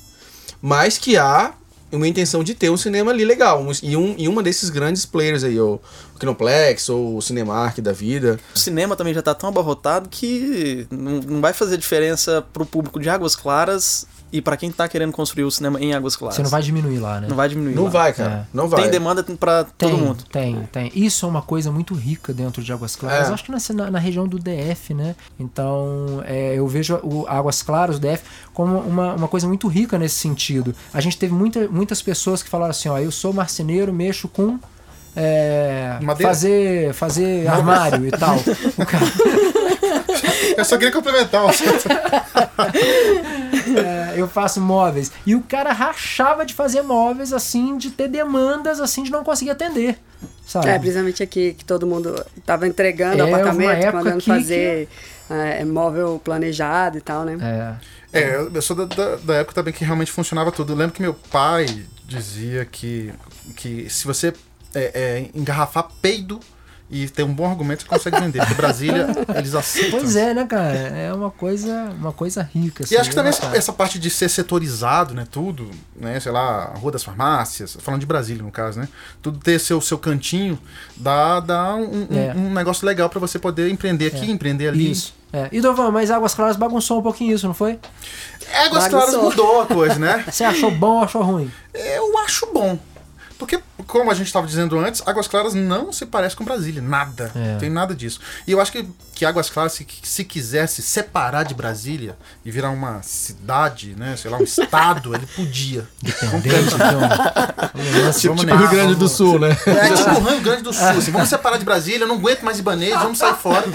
mas 0.67 0.97
que 0.97 1.15
há 1.15 1.53
uma 1.91 2.07
intenção 2.07 2.43
de 2.43 2.55
ter 2.55 2.69
um 2.71 2.75
cinema 2.77 3.11
ali 3.11 3.23
legal. 3.23 3.61
um- 3.61 3.71
E, 3.83 3.95
um, 3.95 4.15
e 4.17 4.27
uma 4.27 4.41
desses 4.41 4.69
grandes 4.71 5.05
players 5.05 5.43
aí, 5.43 5.59
o 5.59 5.79
Kinoplex 6.19 6.89
ou 6.89 7.17
o 7.17 7.21
Cinemark 7.21 7.79
da 7.79 7.91
vida. 7.91 8.39
O 8.53 8.57
cinema 8.59 8.95
também 8.95 9.13
já 9.13 9.21
tá 9.21 9.33
tão 9.35 9.47
abarrotado 9.49 10.09
que 10.09 10.87
não, 10.89 11.21
não 11.21 11.41
vai 11.41 11.53
fazer 11.53 11.77
diferença 11.77 12.43
pro 12.51 12.65
público 12.65 12.99
de 12.99 13.07
Águas 13.09 13.35
Claras 13.35 14.07
e 14.35 14.41
pra 14.41 14.57
quem 14.57 14.69
tá 14.69 14.85
querendo 14.85 15.13
construir 15.13 15.45
o 15.45 15.51
cinema 15.51 15.79
em 15.79 15.93
Águas 15.93 16.17
Claras. 16.17 16.35
Você 16.35 16.43
não 16.43 16.49
vai 16.49 16.61
diminuir 16.61 16.97
lá, 16.97 17.21
né? 17.21 17.27
Não 17.29 17.37
vai 17.37 17.47
diminuir. 17.47 17.73
Não 17.73 17.85
lá. 17.85 17.89
vai, 17.89 18.11
cara. 18.11 18.47
Não 18.53 18.67
vai. 18.67 18.81
Tem 18.81 18.91
demanda 18.91 19.23
pra 19.23 19.63
Tem, 19.63 19.89
todo 19.89 19.97
mundo. 19.97 20.25
tem, 20.29 20.67
tem. 20.73 20.91
Isso 20.93 21.25
é 21.25 21.29
uma 21.29 21.41
coisa 21.41 21.71
muito 21.71 21.93
rica 21.93 22.33
dentro 22.33 22.61
de 22.61 22.73
Águas 22.73 22.97
Claras. 22.97 23.29
É. 23.29 23.33
Acho 23.33 23.45
que 23.45 23.51
na, 23.73 23.89
na, 23.89 23.97
região 23.97 24.27
do 24.27 24.37
DF, 24.37 24.93
né? 24.93 25.15
Então, 25.39 26.21
é, 26.25 26.55
eu 26.55 26.67
vejo 26.67 26.99
o 27.01 27.25
Águas 27.29 27.61
Claras, 27.61 27.95
o 27.95 27.99
DF, 27.99 28.23
como 28.53 28.77
uma, 28.79 29.13
uma 29.13 29.27
coisa 29.29 29.47
muito 29.47 29.69
rica 29.69 29.97
nesse 29.97 30.15
sentido. 30.15 30.75
A 30.93 30.99
gente 30.99 31.17
teve 31.17 31.33
muita, 31.33 31.69
muitas 31.69 32.01
pessoas 32.01 32.43
que 32.43 32.49
falaram 32.49 32.71
assim, 32.71 32.89
ó, 32.89 32.99
eu 32.99 33.11
sou 33.11 33.31
marceneiro, 33.31 33.93
mexo 33.93 34.27
com... 34.27 34.59
é, 35.15 35.97
fazer, 36.21 36.93
fazer 36.93 37.47
armário 37.47 38.05
e 38.05 38.11
tal. 38.11 38.35
Cara, 38.85 39.05
Eu 40.57 40.65
só 40.65 40.77
queria 40.77 40.91
complementar. 40.91 41.43
eu 44.15 44.27
faço 44.27 44.61
móveis. 44.61 45.11
E 45.25 45.35
o 45.35 45.41
cara 45.41 45.71
rachava 45.71 46.45
de 46.45 46.53
fazer 46.53 46.81
móveis, 46.81 47.33
assim, 47.33 47.77
de 47.77 47.91
ter 47.91 48.07
demandas, 48.07 48.79
assim, 48.79 49.03
de 49.03 49.11
não 49.11 49.23
conseguir 49.23 49.51
atender. 49.51 49.97
Sabe? 50.45 50.69
É, 50.69 50.79
principalmente 50.79 51.23
aqui, 51.23 51.53
que 51.53 51.65
todo 51.65 51.87
mundo 51.87 52.23
tava 52.45 52.67
entregando 52.67 53.21
É, 53.21 53.27
apartamento, 53.27 53.93
mandando 53.93 54.17
aqui 54.17 54.25
fazer 54.25 54.87
é, 55.29 55.61
é 55.61 55.65
móvel 55.65 56.21
planejado 56.23 56.97
e 56.97 57.01
tal, 57.01 57.23
né? 57.23 57.37
É. 57.41 57.95
É, 58.15 58.35
eu 58.35 58.49
eu 58.53 58.61
sou 58.61 58.75
da, 58.75 58.85
da, 58.85 59.15
da 59.17 59.33
época 59.35 59.55
também 59.55 59.73
que 59.73 59.83
realmente 59.83 60.11
funcionava 60.11 60.51
tudo. 60.51 60.71
Eu 60.71 60.77
lembro 60.77 60.95
que 60.95 61.01
meu 61.01 61.13
pai 61.13 61.65
dizia 62.07 62.63
que, 62.63 63.11
que 63.55 63.89
se 63.89 64.05
você 64.05 64.33
é, 64.73 64.91
é, 64.93 65.29
engarrafar 65.33 65.89
peido 66.01 66.39
e 66.89 67.09
ter 67.09 67.23
um 67.23 67.33
bom 67.33 67.49
argumento, 67.49 67.81
você 67.83 67.87
consegue 67.89 68.19
vender. 68.19 68.39
Porque 68.39 68.53
Brasília, 68.53 69.07
eles 69.35 69.55
aceitam. 69.55 69.99
Pois 69.99 70.15
é, 70.15 70.33
né, 70.33 70.45
cara? 70.45 70.73
É 70.75 71.11
uma 71.13 71.31
coisa, 71.31 71.89
uma 71.99 72.11
coisa 72.11 72.43
rica. 72.43 72.83
E 72.83 72.85
assim, 72.85 72.95
acho 72.97 73.09
que 73.09 73.15
também 73.15 73.31
né, 73.31 73.37
essa, 73.39 73.57
essa 73.57 73.73
parte 73.73 73.97
de 73.97 74.09
ser 74.09 74.29
setorizado, 74.29 75.13
né? 75.13 75.25
Tudo, 75.29 75.69
né? 75.95 76.19
Sei 76.19 76.31
lá, 76.31 76.71
a 76.73 76.77
Rua 76.77 76.91
das 76.91 77.03
Farmácias, 77.03 77.75
falando 77.81 78.01
de 78.01 78.05
Brasília 78.05 78.43
no 78.43 78.51
caso, 78.51 78.79
né? 78.79 78.87
Tudo 79.21 79.39
ter 79.39 79.59
seu, 79.59 79.81
seu 79.81 79.97
cantinho 79.97 80.59
dá, 80.95 81.39
dá 81.39 81.75
um, 81.75 82.07
um- 82.11 82.17
É. 82.17 82.33
um 82.35 82.53
negócio 82.53 82.85
legal 82.85 83.09
pra 83.09 83.19
você 83.19 83.39
poder 83.39 83.69
empreender 83.71 84.07
aqui, 84.07 84.29
empreender 84.29 84.67
ali. 84.67 84.91
Isso. 84.91 85.13
É. 85.33 85.49
E 85.51 85.59
Dovan, 85.59 85.91
mas 85.91 86.11
Águas 86.11 86.33
Claras 86.33 86.55
bagunçou 86.55 86.99
um 86.99 87.03
pouquinho 87.03 87.33
isso, 87.35 87.45
não 87.47 87.53
foi? 87.53 87.79
Águas 88.67 88.87
Claras 88.87 89.09
Bagunçou. 89.11 89.23
mudou 89.23 89.61
a 89.61 89.65
coisa, 89.65 89.95
né? 89.99 90.23
Você 90.31 90.43
achou 90.43 90.71
bom 90.71 90.97
ou 90.97 91.03
achou 91.03 91.23
ruim? 91.23 91.51
Eu 91.73 92.17
acho 92.19 92.47
bom. 92.53 92.77
Porque, 93.37 93.59
como 93.87 94.09
a 94.09 94.13
gente 94.13 94.27
estava 94.27 94.47
dizendo 94.47 94.79
antes, 94.79 95.01
Águas 95.05 95.27
Claras 95.27 95.53
não 95.53 95.91
se 95.91 96.05
parece 96.05 96.35
com 96.35 96.45
Brasília. 96.45 96.81
Nada. 96.81 97.31
É. 97.35 97.51
Não 97.53 97.57
tem 97.59 97.69
nada 97.69 97.93
disso. 97.93 98.19
E 98.47 98.51
eu 98.51 98.61
acho 98.61 98.71
que, 98.71 98.87
que 99.13 99.25
Águas 99.25 99.49
Claras, 99.49 99.73
se, 99.73 99.85
se 100.03 100.23
quisesse 100.23 100.81
separar 100.81 101.43
de 101.43 101.53
Brasília 101.53 102.17
e 102.45 102.51
virar 102.51 102.69
uma 102.69 103.01
cidade, 103.03 103.93
né? 103.97 104.15
Sei 104.17 104.31
lá, 104.31 104.37
um 104.37 104.43
estado, 104.43 105.13
ele 105.15 105.25
podia. 105.35 105.85
Dependente 106.01 106.75
de 106.75 107.99
lance 108.01 108.21
Tipo- 108.21 108.35
Tipo 108.35 108.55
Rio 108.55 108.69
Grande 108.69 108.95
do 108.95 109.07
Sul, 109.09 109.39
né? 109.39 109.49
É 109.65 109.89
tipo 109.93 110.09
o 110.11 110.23
Rio 110.29 110.41
Grande 110.41 110.61
do 110.63 110.73
Sul. 110.73 110.87
Assim, 110.87 111.11
vamos 111.11 111.29
separar 111.29 111.57
de 111.57 111.65
Brasília, 111.65 112.03
eu 112.03 112.07
não 112.07 112.15
aguento 112.15 112.41
mais 112.43 112.59
Ibanês, 112.59 112.93
vamos 112.93 113.17
sair 113.17 113.35
fora. 113.35 113.65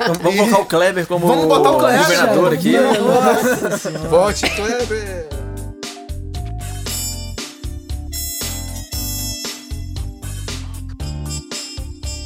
Vamos, 0.00 0.18
vamos 0.18 0.36
colocar 0.40 0.58
o 0.58 0.66
Kleber 0.66 1.06
como 1.06 1.26
Vamos 1.26 1.46
botar 1.46 1.70
o 1.70 1.78
Kleber, 1.78 2.00
governador 2.00 2.52
aqui. 2.52 2.72
Vote 4.08 4.50
Kleber. 4.50 5.37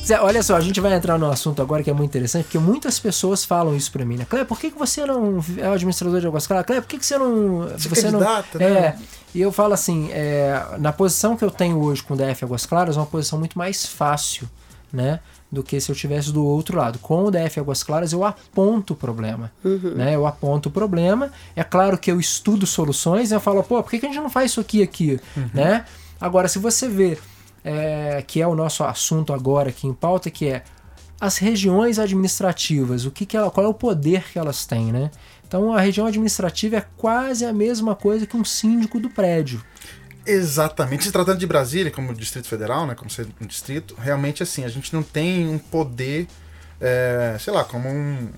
Zé, 0.05 0.21
olha 0.21 0.43
só, 0.43 0.57
a 0.57 0.61
gente 0.61 0.81
vai 0.81 0.93
entrar 0.95 1.17
no 1.17 1.31
assunto 1.31 1.63
agora 1.63 1.83
que 1.83 1.89
é 1.89 1.93
muito 1.93 2.11
interessante, 2.11 2.45
porque 2.45 2.59
muitas 2.59 2.99
pessoas 2.99 3.45
falam 3.45 3.77
isso 3.77 3.93
pra 3.93 4.05
mim, 4.05 4.17
né? 4.17 4.27
Cleber, 4.29 4.47
por 4.47 4.59
que, 4.59 4.73
que 4.73 4.79
você 4.79 5.07
não 5.07 5.39
é 5.57 5.69
o 5.69 5.73
administrador 5.73 6.21
de 6.21 6.27
Águas 6.27 6.45
Claras? 6.45 6.67
Cleber, 6.67 6.83
por 6.83 6.89
que, 6.89 6.99
que 6.99 7.07
você 7.07 7.17
não. 7.17 7.79
Se 7.79 7.89
você 7.89 8.11
não 8.11 8.19
né? 8.21 8.45
É. 8.61 8.99
E 9.33 9.41
eu 9.41 9.53
falo 9.53 9.73
assim, 9.73 10.11
é, 10.11 10.61
na 10.79 10.93
posição 10.93 11.37
que 11.37 11.45
eu 11.45 11.51
tenho 11.51 11.79
hoje 11.79 12.03
com 12.03 12.15
o 12.15 12.17
DF 12.17 12.45
Águas 12.45 12.67
Claras, 12.67 12.97
é 12.97 13.01
uma 13.01 13.07
posição 13.07 13.39
muito 13.39 13.57
mais 13.57 13.87
fácil, 13.87 14.51
né? 14.93 15.21
Do 15.51 15.63
que 15.63 15.81
se 15.81 15.91
eu 15.91 15.95
tivesse 15.95 16.33
do 16.33 16.45
outro 16.45 16.77
lado. 16.77 16.99
Com 16.99 17.25
o 17.25 17.31
DF 17.31 17.61
Águas 17.61 17.85
Claras, 17.85 18.13
eu 18.13 18.25
aponto 18.25 18.95
o 18.95 18.97
problema. 18.97 19.53
Né? 19.95 20.17
Eu 20.17 20.27
aponto 20.27 20.69
o 20.69 20.73
problema. 20.73 21.31
É 21.55 21.63
claro 21.63 21.97
que 21.97 22.11
eu 22.11 22.19
estudo 22.19 22.67
soluções 22.67 23.31
e 23.31 23.35
eu 23.35 23.41
falo, 23.41 23.63
pô, 23.63 23.81
por 23.83 23.91
que, 23.91 24.01
que 24.01 24.07
a 24.07 24.09
gente 24.09 24.21
não 24.21 24.31
faz 24.31 24.51
isso 24.51 24.61
aqui 24.61 24.83
aqui? 24.83 25.21
Né? 25.55 25.85
Agora, 26.21 26.49
se 26.49 26.59
você 26.59 26.89
vê 26.89 27.19
é, 27.65 28.23
que 28.27 28.41
é 28.41 28.47
o 28.47 28.55
nosso 28.55 28.83
assunto 28.85 29.33
agora 29.33 29.69
aqui 29.71 29.87
em 29.87 29.95
pauta, 29.95 30.31
que 30.31 30.49
é 30.49 30.63
as 31.21 31.39
regiões 31.39 31.99
administrativas, 31.99 33.05
o 33.07 33.11
que, 33.11 33.25
que 33.25 33.37
ela, 33.37 33.51
qual 33.51 33.65
é 33.65 33.69
o 33.69 33.75
poder 33.75 34.25
que 34.33 34.39
elas 34.39 34.67
têm, 34.67 34.91
né? 34.93 35.11
Então 35.47 35.73
a 35.73 35.81
região 35.81 36.07
administrativa 36.07 36.77
é 36.79 36.85
quase 36.97 37.45
a 37.45 37.53
mesma 37.53 37.95
coisa 37.95 38.27
que 38.27 38.37
um 38.37 38.45
síndico 38.45 38.99
do 38.99 39.09
prédio. 39.11 39.63
Exatamente. 40.27 41.05
Se 41.05 41.13
tratando 41.13 41.39
de 41.39 41.47
Brasília, 41.47 41.91
como 41.91 42.15
Distrito 42.15 42.49
Federal, 42.49 42.87
né? 42.87 42.95
Como 42.95 43.11
ser 43.11 43.27
um 43.41 43.47
distrito, 43.47 43.95
realmente 44.01 44.43
assim, 44.43 44.65
a 44.65 44.69
gente 44.69 44.93
não 44.95 45.03
tem 45.03 45.49
um 45.49 45.59
poder, 45.59 46.27
é, 46.81 47.37
sei 47.41 47.53
lá, 47.53 47.65
como 47.65 47.89
um, 47.89 48.29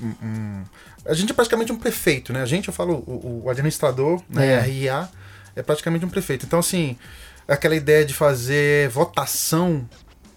um- 0.00 0.14
um- 0.22 0.62
A 1.06 1.14
gente 1.14 1.30
é 1.32 1.34
praticamente 1.34 1.72
um 1.72 1.76
prefeito, 1.76 2.32
né? 2.32 2.42
A 2.42 2.46
gente, 2.46 2.68
eu 2.68 2.74
falo, 2.74 3.02
o, 3.06 3.42
o 3.44 3.50
administrador, 3.50 4.22
né? 4.28 4.46
É. 4.54 4.60
RIA, 4.60 5.08
é 5.56 5.62
praticamente 5.62 6.04
um 6.04 6.10
prefeito. 6.10 6.44
Então, 6.44 6.58
assim, 6.58 6.96
aquela 7.50 7.74
ideia 7.76 8.04
de 8.04 8.14
fazer 8.14 8.88
votação, 8.90 9.88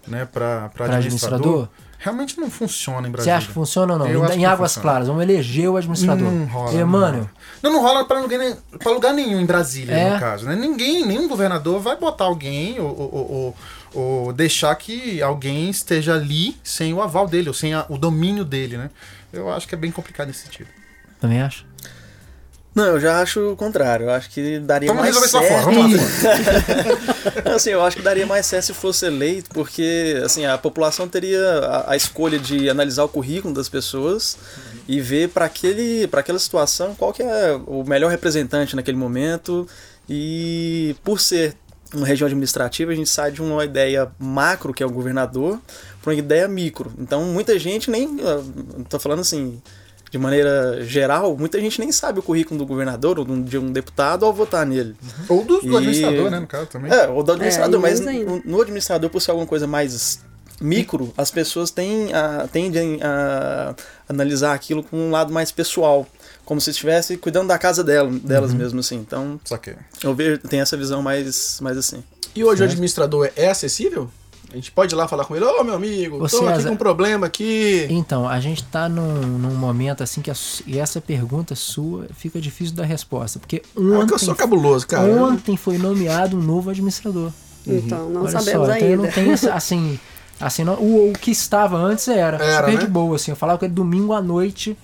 né, 0.06 0.26
para 0.30 0.66
administrador, 0.66 0.94
administrador? 0.96 1.68
realmente 1.98 2.38
não 2.38 2.50
funciona 2.50 3.00
em 3.08 3.10
Você 3.10 3.12
Brasília. 3.12 3.36
acha 3.36 3.46
que 3.46 3.52
funciona 3.54 3.92
ou 3.94 3.98
não? 3.98 4.06
Eu 4.06 4.24
Em- 4.32 4.44
Águas 4.44 4.72
funciona. 4.74 4.82
Claras, 4.92 5.08
vamos 5.08 5.22
eleger 5.22 5.68
o 5.70 5.76
administrador. 5.76 6.30
Não 6.30 6.44
rola. 6.46 6.72
E, 6.72 6.84
não. 6.84 7.30
Não, 7.62 7.72
rola 7.82 8.04
ninguém, 8.20 8.56
pra 8.78 8.92
lugar 8.92 9.14
nenhum 9.14 9.40
em 9.40 9.46
Brasília, 9.46 9.94
É. 9.94 10.14
no 10.14 10.20
caso. 10.20 10.44
Né? 10.46 10.54
Ninguém, 10.54 11.06
nenhum 11.06 11.26
governador 11.28 11.80
vai 11.80 11.96
botar 11.96 12.24
alguém 12.24 12.78
ou, 12.78 12.88
ou- 12.88 13.32
ou- 13.32 13.56
ou 14.26 14.32
deixar 14.32 14.74
que 14.76 15.22
alguém 15.22 15.70
esteja 15.70 16.14
ali 16.14 16.56
sem 16.62 16.92
o 16.92 17.00
aval 17.00 17.26
dele, 17.26 17.48
ou 17.48 17.54
sem 17.54 17.72
a- 17.72 17.86
o 17.88 17.96
domínio 17.96 18.44
dele, 18.44 18.76
né? 18.76 18.90
Eu 19.32 19.50
acho 19.50 19.66
que 19.66 19.74
é 19.74 19.78
bem 19.78 19.90
complicado 19.90 20.26
nesse 20.28 20.44
sentido. 20.44 20.68
também 21.20 21.40
acho. 21.40 21.64
Não, 22.74 22.86
eu 22.86 23.00
já 23.00 23.20
acho 23.20 23.52
o 23.52 23.56
contrário. 23.56 24.06
Eu 24.06 24.10
acho 24.10 24.28
que 24.30 24.58
daria 24.58 24.88
Vamos 24.88 25.02
mais 25.02 25.16
resolver 25.16 25.46
certo. 25.46 25.64
vamos 25.64 25.92
lá 25.92 26.00
fora. 26.00 27.54
assim, 27.54 27.70
eu 27.70 27.82
acho 27.82 27.96
que 27.96 28.02
daria 28.02 28.26
mais 28.26 28.46
certo 28.46 28.64
se 28.66 28.74
fosse 28.74 29.06
eleito, 29.06 29.50
porque 29.50 30.20
assim, 30.24 30.44
a 30.44 30.58
população 30.58 31.08
teria 31.08 31.40
a, 31.40 31.92
a 31.92 31.96
escolha 31.96 32.38
de 32.38 32.68
analisar 32.68 33.04
o 33.04 33.08
currículo 33.08 33.54
das 33.54 33.68
pessoas 33.68 34.36
e 34.88 35.00
ver 35.00 35.28
para 35.28 35.44
aquele 35.44 36.06
para 36.08 36.20
aquela 36.20 36.38
situação 36.38 36.94
qual 36.94 37.12
que 37.12 37.22
é 37.22 37.58
o 37.66 37.84
melhor 37.84 38.10
representante 38.10 38.74
naquele 38.74 38.96
momento. 38.96 39.68
E 40.08 40.96
por 41.04 41.20
ser 41.20 41.56
uma 41.94 42.06
região 42.06 42.26
administrativa, 42.26 42.92
a 42.92 42.94
gente 42.94 43.08
sai 43.08 43.30
de 43.30 43.40
uma 43.40 43.64
ideia 43.64 44.10
macro, 44.18 44.74
que 44.74 44.82
é 44.82 44.86
o 44.86 44.90
governador, 44.90 45.60
para 46.02 46.12
uma 46.12 46.18
ideia 46.18 46.48
micro. 46.48 46.92
Então, 46.98 47.24
muita 47.24 47.58
gente 47.58 47.90
nem. 47.90 48.16
Estou 48.80 48.98
falando 48.98 49.20
assim, 49.20 49.62
de 50.14 50.18
maneira 50.18 50.84
geral, 50.84 51.36
muita 51.36 51.58
gente 51.60 51.80
nem 51.80 51.90
sabe 51.90 52.20
o 52.20 52.22
currículo 52.22 52.56
do 52.56 52.64
governador 52.64 53.18
ou 53.18 53.24
de 53.24 53.58
um 53.58 53.72
deputado 53.72 54.24
ao 54.24 54.32
votar 54.32 54.64
nele. 54.64 54.94
Ou 55.28 55.42
do, 55.44 55.58
do 55.60 55.72
E- 55.72 55.76
administrador, 55.76 56.30
né, 56.30 56.38
no 56.38 56.46
caso 56.46 56.66
também. 56.66 56.92
É, 56.92 57.08
ou 57.08 57.20
do 57.24 57.32
administrador, 57.32 57.80
É, 57.80 57.82
mas 57.82 57.98
no, 57.98 58.40
no 58.44 58.60
administrador, 58.60 59.10
por 59.10 59.20
ser 59.20 59.32
alguma 59.32 59.46
coisa 59.48 59.66
mais 59.66 60.20
micro, 60.60 61.12
as 61.16 61.32
pessoas 61.32 61.72
têm 61.72 62.14
a, 62.14 62.46
tendem 62.46 63.00
a 63.02 63.74
analisar 64.08 64.54
aquilo 64.54 64.84
com 64.84 64.96
um 64.96 65.10
lado 65.10 65.32
mais 65.32 65.50
pessoal. 65.50 66.06
Como 66.44 66.60
se 66.60 66.70
estivesse 66.70 67.16
cuidando 67.16 67.48
da 67.48 67.58
casa 67.58 67.82
dela, 67.82 68.08
delas 68.22 68.52
Uhum. 68.52 68.58
mesmo, 68.58 68.78
assim. 68.78 68.96
Então, 68.96 69.40
Só 69.44 69.56
que. 69.56 69.74
eu 70.04 70.14
vejo, 70.14 70.38
tem 70.38 70.60
essa 70.60 70.76
visão 70.76 71.02
mais, 71.02 71.58
mais 71.60 71.76
assim. 71.76 72.04
E 72.36 72.44
hoje 72.44 72.62
o 72.62 72.66
administrador 72.66 73.30
é 73.34 73.48
acessível? 73.48 74.08
A 74.54 74.56
gente 74.56 74.70
pode 74.70 74.94
ir 74.94 74.96
lá 74.96 75.08
falar 75.08 75.24
com 75.24 75.34
ele, 75.34 75.44
ô 75.44 75.64
meu 75.64 75.74
amigo, 75.74 76.14
Ô, 76.22 76.28
tô 76.28 76.46
aqui 76.46 76.56
César. 76.58 76.68
com 76.68 76.74
um 76.74 76.78
problema 76.78 77.26
aqui. 77.26 77.88
Então, 77.90 78.28
a 78.28 78.38
gente 78.38 78.62
tá 78.62 78.88
num, 78.88 79.12
num 79.36 79.54
momento 79.56 80.00
assim 80.04 80.20
que 80.22 80.30
a 80.30 80.34
e 80.64 80.78
essa 80.78 81.00
pergunta 81.00 81.56
sua 81.56 82.06
fica 82.16 82.40
difícil 82.40 82.76
da 82.76 82.84
resposta, 82.84 83.40
porque 83.40 83.62
Ah, 83.66 83.70
que 83.74 83.80
eu 83.80 84.00
ontem, 84.00 84.18
sou 84.18 84.34
cabuloso, 84.36 84.86
cara. 84.86 85.02
ontem 85.12 85.56
foi 85.56 85.76
nomeado 85.76 86.36
um 86.36 86.40
novo 86.40 86.70
administrador. 86.70 87.32
Então, 87.66 88.08
não 88.10 88.22
Olha 88.22 88.30
sabemos 88.30 88.68
só, 88.68 88.76
então 88.76 88.88
ainda. 88.90 89.02
não 89.02 89.10
tenho 89.10 89.32
essa- 89.32 89.54
assim, 89.54 89.98
assim 90.40 90.62
não- 90.62 90.74
o, 90.74 91.10
o 91.10 91.12
que 91.14 91.32
estava 91.32 91.76
antes 91.76 92.06
era, 92.06 92.36
Era, 92.36 92.66
super 92.66 92.74
né? 92.78 92.80
de 92.84 92.86
boa, 92.86 93.16
assim, 93.16 93.32
eu 93.32 93.36
falava 93.36 93.58
com 93.58 93.64
ele 93.64 93.74
domingo 93.74 94.12
à 94.12 94.22
noite. 94.22 94.76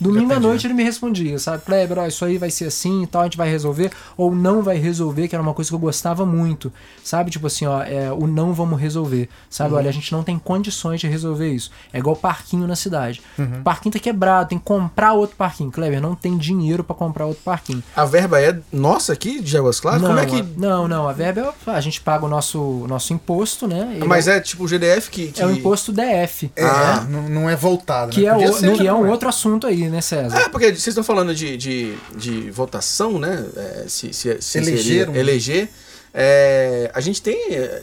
Domingo 0.00 0.32
à 0.32 0.40
noite 0.40 0.66
ele 0.66 0.74
me 0.74 0.82
respondia, 0.84 1.38
sabe? 1.38 1.62
Kleber, 1.64 1.98
ó, 1.98 2.06
isso 2.06 2.24
aí 2.24 2.36
vai 2.38 2.50
ser 2.50 2.66
assim 2.66 3.02
e 3.02 3.06
tal, 3.06 3.22
a 3.22 3.24
gente 3.24 3.36
vai 3.36 3.48
resolver, 3.50 3.90
ou 4.16 4.34
não 4.34 4.62
vai 4.62 4.76
resolver, 4.76 5.28
que 5.28 5.34
era 5.34 5.42
uma 5.42 5.54
coisa 5.54 5.70
que 5.70 5.74
eu 5.74 5.78
gostava 5.78 6.24
muito, 6.26 6.72
sabe? 7.02 7.30
Tipo 7.30 7.46
assim, 7.46 7.66
ó, 7.66 7.82
é, 7.82 8.12
o 8.12 8.26
não 8.26 8.52
vamos 8.52 8.80
resolver, 8.80 9.28
sabe? 9.48 9.72
Uhum. 9.72 9.78
Olha, 9.78 9.88
a 9.90 9.92
gente 9.92 10.12
não 10.12 10.22
tem 10.22 10.38
condições 10.38 11.00
de 11.00 11.06
resolver 11.08 11.48
isso. 11.52 11.70
É 11.92 11.98
igual 11.98 12.14
parquinho 12.16 12.66
na 12.66 12.76
cidade. 12.76 13.22
Uhum. 13.38 13.60
O 13.60 13.62
parquinho 13.62 13.92
tá 13.92 13.98
quebrado, 13.98 14.48
tem 14.50 14.58
que 14.58 14.64
comprar 14.64 15.12
outro 15.14 15.36
parquinho. 15.36 15.70
Kleber, 15.70 16.00
não 16.00 16.14
tem 16.14 16.36
dinheiro 16.36 16.84
pra 16.84 16.94
comprar 16.94 17.26
outro 17.26 17.42
parquinho. 17.44 17.82
A 17.94 18.04
verba 18.04 18.40
é 18.40 18.58
nossa 18.72 19.12
aqui, 19.12 19.40
de 19.40 19.56
Águas 19.56 19.80
Claras? 19.80 20.02
não, 20.02 20.08
Como 20.08 20.20
é 20.20 20.26
que. 20.26 20.40
a- 20.40 20.44
não, 20.56 20.86
não, 20.88 21.08
a 21.08 21.12
verba 21.12 21.54
é, 21.66 21.70
a 21.70 21.80
gente 21.80 22.00
paga 22.00 22.24
o 22.26 22.28
nosso, 22.28 22.84
nosso 22.88 23.12
imposto, 23.12 23.66
né? 23.66 23.92
Ele 23.96 24.04
Mas 24.06 24.28
é 24.28 24.40
tipo 24.40 24.64
o 24.64 24.68
GDF 24.68 25.10
que. 25.10 25.28
que... 25.32 25.40
é 25.42 25.46
o 25.46 25.50
imposto 25.50 25.92
DF. 25.92 26.50
É, 26.54 26.64
Ah. 26.64 27.06
não, 27.08 27.22
não 27.28 27.50
é 27.50 27.56
voltado. 27.56 28.12
Que, 28.12 28.22
né? 28.22 28.26
é, 28.28 28.32
Podia 28.32 28.50
o- 28.50 28.54
ser, 28.54 28.72
que 28.76 28.86
é 28.86 28.92
um 28.92 29.08
outro 29.08 29.28
assunto 29.28 29.66
aí, 29.66 29.85
né, 29.88 30.00
César? 30.00 30.38
É, 30.38 30.48
porque 30.48 30.66
vocês 30.68 30.88
estão 30.88 31.04
falando 31.04 31.34
de, 31.34 31.56
de, 31.56 31.94
de 32.16 32.50
votação, 32.50 33.18
né? 33.18 33.44
É, 33.56 33.84
se, 33.88 34.12
se, 34.12 34.40
se 34.40 34.58
Eleger 34.58 35.06
seria- 35.06 35.18
eleger. 35.20 35.68
É, 36.14 36.90
a 36.94 37.00
gente 37.00 37.20
tem, 37.20 37.38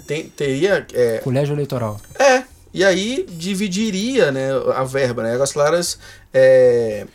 tem 0.08 0.24
teria. 0.30 0.86
É, 0.94 1.20
Colégio 1.20 1.54
eleitoral. 1.54 2.00
é, 2.18 2.44
e 2.74 2.84
aí 2.84 3.26
dividiria 3.30 4.32
né, 4.32 4.50
a 4.76 4.84
verba, 4.84 5.22
né? 5.24 5.34
Águas 5.36 5.52
Claras. 5.52 6.00
É, 6.34 7.06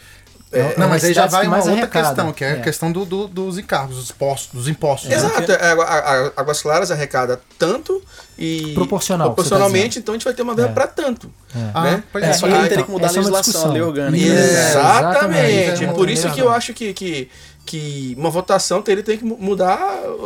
É, 0.50 0.78
Não, 0.78 0.88
mas 0.88 1.04
aí 1.04 1.12
já 1.12 1.26
vai 1.26 1.42
uma 1.46 1.50
mais 1.52 1.66
outra 1.66 1.82
arrecada. 1.82 2.06
questão, 2.08 2.32
que 2.32 2.42
é, 2.42 2.48
É. 2.48 2.52
a 2.52 2.60
questão 2.60 2.90
do, 2.90 3.04
do- 3.04 3.28
dos 3.28 3.58
encargos, 3.58 3.96
dos 3.96 4.10
impostos, 4.10 4.48
dos 4.54 4.66
impostos. 4.68 5.10
né? 5.10 5.16
Exato, 5.16 5.52
é, 5.52 5.72
a- 5.72 5.74
a- 5.74 6.32
Águas 6.40 6.62
Claras 6.62 6.90
arrecada 6.90 7.38
tanto 7.58 8.02
e. 8.38 8.72
Proporcional, 8.74 9.28
Proporcionalmente, 9.28 9.94
você 9.94 10.00
tá 10.00 10.00
então 10.00 10.14
a 10.14 10.16
gente 10.16 10.24
vai 10.24 10.32
ter 10.32 10.40
uma 10.42 10.54
verba 10.54 10.70
É. 10.70 10.74
para 10.74 10.86
tanto. 10.86 11.30
Ah, 11.74 11.82
né? 11.82 12.02
pois 12.10 12.24
É, 12.24 12.28
é. 12.28 12.32
só 12.32 12.46
que 12.46 12.52
então, 12.52 12.60
ele 12.60 12.68
teria 12.70 12.84
que 12.84 12.90
mudar 12.90 13.08
a 13.08 13.10
é 13.10 13.12
legislação, 13.12 13.60
a 13.60 13.64
lei 13.64 13.72
discussão. 13.74 13.88
orgânica. 13.88 14.24
Isso, 14.24 14.32
Exatamente. 14.78 15.52
exatamente. 15.52 15.94
Por 15.94 16.10
isso 16.10 16.30
que 16.32 16.40
eu 16.40 16.52
É. 16.52 16.56
acho 16.56 16.72
que, 16.72 16.94
que, 16.94 17.30
que 17.66 18.14
uma 18.18 18.30
votação 18.30 18.80
teria 18.80 19.02
tem 19.02 19.18
que 19.18 19.24
mu- 19.26 19.36
mudar 19.38 19.78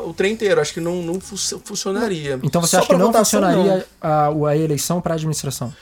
o 0.06 0.14
trem 0.14 0.32
inteiro. 0.34 0.60
Acho 0.60 0.72
que 0.74 0.80
não, 0.80 1.02
não 1.02 1.20
fu- 1.20 1.36
funcionaria. 1.64 2.38
Então 2.44 2.60
você 2.60 2.76
Só 2.76 2.78
acha 2.78 2.86
que 2.86 2.92
não 2.92 3.06
votação, 3.06 3.40
funcionaria 3.40 3.84
a, 4.00 4.28
a 4.28 4.56
eleição 4.56 5.00
para 5.00 5.14
administração? 5.14 5.72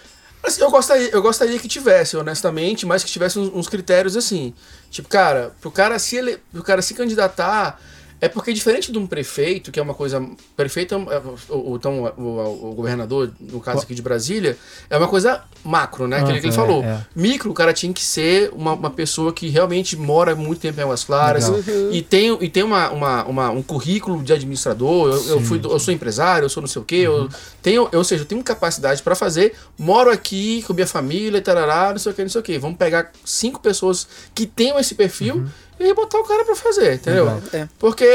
Assim, 0.42 0.62
eu, 0.62 0.70
gostaria, 0.70 1.10
eu 1.10 1.20
gostaria 1.20 1.58
que 1.58 1.68
tivesse, 1.68 2.16
honestamente, 2.16 2.86
mas 2.86 3.04
que 3.04 3.10
tivesse 3.10 3.38
uns, 3.38 3.52
uns 3.54 3.68
critérios 3.68 4.16
assim. 4.16 4.54
Tipo, 4.90 5.08
cara, 5.08 5.54
pro 5.60 5.70
cara 5.70 5.98
se 5.98 6.16
ele, 6.16 6.38
pro 6.52 6.62
cara 6.62 6.80
se 6.80 6.94
candidatar, 6.94 7.78
é 8.20 8.28
porque 8.28 8.52
diferente 8.52 8.92
de 8.92 8.98
um 8.98 9.06
prefeito, 9.06 9.72
que 9.72 9.80
é 9.80 9.82
uma 9.82 9.94
coisa. 9.94 10.24
Prefeito, 10.54 10.94
é, 10.94 11.22
o, 11.52 11.76
então, 11.76 12.04
o, 12.16 12.70
o, 12.70 12.74
governador, 12.74 13.32
no 13.40 13.60
caso 13.60 13.82
aqui 13.82 13.94
de 13.94 14.02
Brasília, 14.02 14.58
é 14.90 14.98
uma 14.98 15.08
coisa 15.08 15.42
macro, 15.64 16.06
né? 16.08 16.18
Aquele 16.20 16.40
que 16.40 16.46
ele 16.46 16.52
é, 16.54 16.56
falou. 16.56 16.82
é. 16.82 17.04
Micro, 17.14 17.50
o 17.50 17.54
cara 17.54 17.72
tinha 17.72 17.92
que 17.92 18.02
ser 18.04 18.50
uma, 18.54 18.72
uma 18.72 18.90
pessoa 18.90 19.32
que 19.32 19.48
realmente 19.48 19.96
mora 19.96 20.34
muito 20.34 20.60
tempo 20.60 20.78
em 20.80 20.82
Águas 20.82 21.04
Claras 21.04 21.48
e 21.92 22.02
tem, 22.02 22.36
e 22.40 22.48
tem 22.48 22.62
uma, 22.62 22.90
uma, 22.90 23.24
uma- 23.24 23.50
um 23.50 23.62
currículo 23.62 24.22
de 24.22 24.32
administrador. 24.32 25.08
Eu, 25.14 25.26
eu, 25.28 25.40
fui, 25.40 25.60
eu 25.62 25.78
sou 25.78 25.92
empresário, 25.92 26.44
eu 26.46 26.48
sou 26.50 26.60
não 26.60 26.68
sei 26.68 26.82
o 26.82 26.84
quê. 26.84 26.96
Eu 26.96 27.28
tenho, 27.62 27.88
ou 27.92 28.04
seja, 28.04 28.22
eu 28.22 28.26
tenho 28.26 28.42
capacidade 28.42 29.02
para 29.02 29.14
fazer. 29.14 29.54
Moro 29.78 30.10
aqui 30.10 30.62
com 30.66 30.72
minha 30.72 30.86
família, 30.86 31.38
e 31.38 31.40
tarará, 31.40 31.90
não 31.90 31.98
sei 31.98 32.12
o 32.12 32.14
que, 32.14 32.22
não 32.22 32.30
sei 32.30 32.40
o 32.40 32.44
que. 32.44 32.58
Vamos 32.58 32.76
pegar 32.78 33.10
cinco 33.24 33.60
pessoas 33.60 34.06
que 34.34 34.46
tenham 34.46 34.78
esse 34.78 34.94
perfil. 34.94 35.44
E 35.82 35.94
botar 35.94 36.18
o 36.18 36.24
cara 36.24 36.44
pra 36.44 36.54
fazer, 36.54 36.96
entendeu? 36.96 37.40
É. 37.54 37.66
Porque 37.78 38.06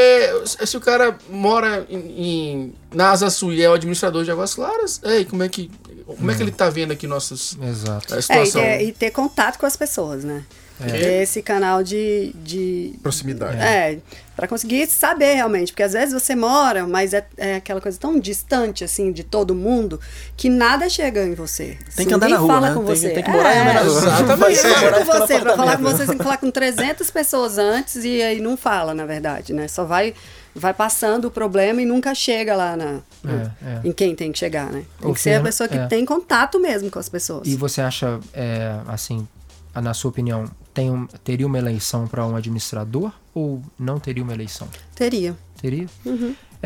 se 0.44 0.78
o 0.78 0.80
cara 0.80 1.18
mora 1.32 1.84
em, 1.90 1.98
em- 1.98 2.74
na 2.94 3.10
Asa 3.10 3.28
Sul 3.32 3.54
e 3.54 3.64
é 3.64 3.68
o 3.70 3.74
administrador 3.74 4.24
de 4.24 4.30
Águas 4.30 4.54
Claras, 4.54 5.02
ei, 5.04 5.26
como 5.26 5.42
é 5.42 5.50
que, 5.50 5.72
como 6.06 6.30
é 6.30 6.36
que 6.36 6.44
ele 6.44 6.52
tá 6.52 6.70
vendo 6.70 6.92
aqui 6.92 7.08
nossas, 7.36 7.58
Exato. 7.62 8.14
a 8.14 8.18
É, 8.18 8.20
e 8.20 8.22
situação? 8.22 8.62
ter, 8.62 8.82
e 8.84 8.92
ter 8.92 9.12
contato 9.12 9.58
com 9.58 9.66
as 9.66 9.76
pessoas, 9.76 10.24
né? 10.24 10.44
Ter 10.78 11.24
esse 11.24 11.42
canal 11.42 11.82
de. 11.82 12.34
de 12.44 12.96
Proximidade. 13.02 13.56
é, 13.62 13.98
pra 14.36 14.46
conseguir 14.46 14.86
saber 14.88 15.36
realmente. 15.36 15.72
Porque 15.72 15.84
às 15.84 15.94
vezes 15.94 16.14
você 16.14 16.36
mora, 16.36 16.86
mas 16.86 17.14
é, 17.14 17.26
é 17.38 17.56
aquela 17.56 17.80
coisa 17.80 17.98
tão 17.98 18.20
distante, 18.20 18.84
assim, 18.84 19.14
de 19.14 19.24
todo 19.24 19.56
mundo, 19.56 19.98
que 20.36 20.50
nada 20.50 20.90
chega 20.90 21.24
em 21.24 21.34
você. 21.34 21.78
Tem 21.96 22.04
Se 22.04 22.06
que 22.08 22.14
andar 22.14 22.28
na 22.28 22.36
rua, 22.38 22.48
fala 22.56 22.68
né? 22.70 22.76
com 22.76 22.84
Tem 22.84 22.94
que- 22.94 23.00
você. 23.00 23.10
tem 23.12 23.24
que 23.24 23.30
morar 23.32 23.56
e 23.56 23.60
andar 23.60 23.74
na 23.76 23.82
rua. 23.84 23.98
Exatamente. 24.00 24.56
Ser 24.58 24.68
fala 24.74 24.82
morar 24.82 24.98
com 24.98 25.02
em 25.16 25.20
você, 25.20 25.40
pra 25.40 25.56
falar 25.56 25.78
com 25.78 25.84
você, 25.84 25.98
você 25.98 26.06
tem 26.08 26.18
que 26.18 26.24
falar 26.26 26.38
com 26.40 26.52
300 26.52 27.10
pessoas 27.10 27.58
antes 27.58 28.04
e 28.04 28.22
aí 28.22 28.42
não 28.42 28.58
fala, 28.58 28.94
na 28.94 29.06
verdade, 29.06 29.54
né? 29.54 29.70
Só 29.70 29.86
vai, 29.86 30.14
vai 30.56 30.74
passando 30.74 31.26
o 31.26 31.32
problema 31.32 31.82
e 31.82 31.86
nunca 31.86 32.16
chega 32.16 32.56
lá 32.56 32.76
na, 32.78 33.00
É, 33.26 33.52
é. 33.62 33.82
em 33.84 33.92
quem 33.92 34.16
tem 34.16 34.32
que 34.32 34.40
chegar, 34.40 34.72
né? 34.72 34.86
Tem 35.00 35.10
Ô, 35.10 35.14
que 35.14 35.20
ser 35.20 35.36
a 35.36 35.42
pessoa 35.42 35.68
que 35.68 35.78
é. 35.78 35.86
tem 35.88 36.06
contato 36.06 36.60
mesmo 36.60 36.90
com 36.90 36.98
as 36.98 37.10
pessoas. 37.10 37.48
E 37.48 37.56
você 37.56 37.82
acha, 37.82 38.20
é, 38.34 38.80
assim, 38.88 39.28
na 39.76 39.94
sua 39.94 40.10
opinião, 40.10 40.46
tem 40.74 40.90
um- 40.90 41.06
teria 41.24 41.46
uma 41.46 41.58
eleição 41.58 42.08
para 42.08 42.26
um 42.26 42.36
administrador 42.36 43.12
ou 43.34 43.62
não 43.78 44.00
teria 44.00 44.24
uma 44.24 44.34
eleição? 44.34 44.68
Teria. 44.96 45.36
Teria? 45.62 45.88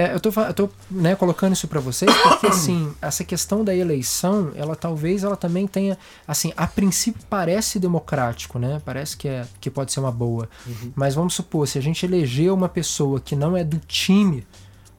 É, 0.01 0.13
eu 0.13 0.19
tô, 0.19 0.31
fa- 0.31 0.47
eu 0.47 0.53
tô 0.53 0.69
né, 0.89 1.13
colocando 1.15 1.51
isso 1.53 1.67
para 1.67 1.81
vocês 1.81 2.09
porque, 2.23 2.47
assim, 2.47 2.93
essa 3.01 3.23
questão 3.23 3.65
da 3.65 3.75
eleição, 3.75 4.51
ela 4.55 4.73
talvez 4.75 5.23
ela 5.25 5.35
também 5.35 5.67
tenha, 5.67 5.97
assim, 6.25 6.53
a 6.55 6.65
princípio 6.65 7.21
parece 7.29 7.79
democrático, 7.79 8.57
né? 8.57 8.81
Parece 8.85 9.17
que, 9.17 9.27
é, 9.27 9.45
que 9.59 9.69
pode 9.69 9.91
ser 9.91 9.99
uma 9.99 10.11
boa. 10.11 10.47
Mas 10.95 11.15
vamos 11.15 11.33
supor, 11.33 11.67
se 11.67 11.77
a 11.77 11.81
gente 11.81 12.05
eleger 12.05 12.51
uma 12.53 12.69
pessoa 12.69 13.19
que 13.19 13.35
não 13.35 13.57
é 13.57 13.63
do 13.63 13.77
time 13.79 14.47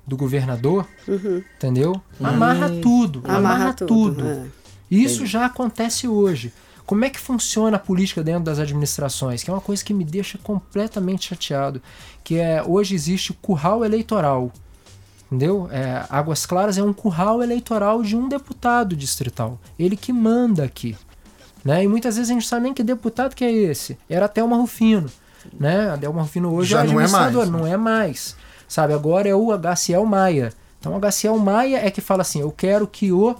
do 0.06 0.16
governador, 0.18 0.86
entendeu? 1.56 2.00
Amarra 2.20 2.68
tudo. 2.82 3.22
Amarra, 3.24 3.38
Amarra 3.54 3.72
tudo. 3.72 3.86
tudo, 4.16 4.26
é. 4.28 4.46
Isso 4.90 5.24
já 5.24 5.46
acontece 5.46 6.06
hoje. 6.08 6.52
Como 6.84 7.04
é 7.04 7.08
que 7.10 7.20
funciona 7.20 7.76
a 7.76 7.80
política 7.80 8.22
dentro 8.22 8.42
das 8.42 8.58
administrações? 8.58 9.42
Que 9.44 9.50
é 9.50 9.52
uma 9.52 9.60
coisa 9.60 9.84
que 9.84 9.94
me 9.94 10.04
deixa 10.04 10.36
completamente 10.38 11.28
chateado. 11.28 11.80
Que 12.24 12.36
é 12.38 12.62
hoje 12.66 12.94
existe 12.96 13.30
o 13.30 13.34
curral 13.34 13.84
eleitoral. 13.84 14.52
Entendeu? 15.30 15.68
É, 15.70 16.04
Águas 16.10 16.44
Claras 16.44 16.76
é 16.76 16.82
um 16.82 16.92
curral 16.92 17.40
eleitoral 17.40 18.02
de 18.02 18.16
um 18.16 18.28
deputado 18.28 18.96
distrital. 18.96 19.60
Ele 19.78 19.96
que 19.96 20.12
manda 20.12 20.64
aqui. 20.64 20.96
Né? 21.64 21.84
E 21.84 21.88
muitas 21.88 22.16
vezes 22.16 22.30
a 22.30 22.34
gente 22.34 22.48
sabe 22.48 22.64
nem 22.64 22.74
que 22.74 22.82
deputado 22.82 23.36
que 23.36 23.44
é 23.44 23.52
esse. 23.52 23.96
Era 24.08 24.26
até 24.26 24.42
uma 24.42 24.56
Rufino. 24.56 25.08
Né? 25.58 25.90
A 25.90 25.96
Delma 25.96 26.22
Rufino 26.22 26.52
hoje 26.52 26.70
Já 26.70 26.82
é 26.82 26.86
não 26.86 26.92
é 26.92 26.94
mais, 26.94 27.14
administrador, 27.14 27.52
né? 27.52 27.58
não 27.58 27.66
é 27.66 27.76
mais. 27.76 28.36
Sabe, 28.66 28.92
agora 28.92 29.28
é 29.28 29.34
o 29.34 29.52
HCL 29.52 30.04
Maia. 30.04 30.52
Então 30.80 30.96
o 30.96 31.00
HCL 31.00 31.38
Maia 31.38 31.86
é 31.86 31.90
que 31.90 32.00
fala 32.00 32.22
assim: 32.22 32.40
eu 32.40 32.50
quero 32.50 32.86
que 32.86 33.12
o. 33.12 33.36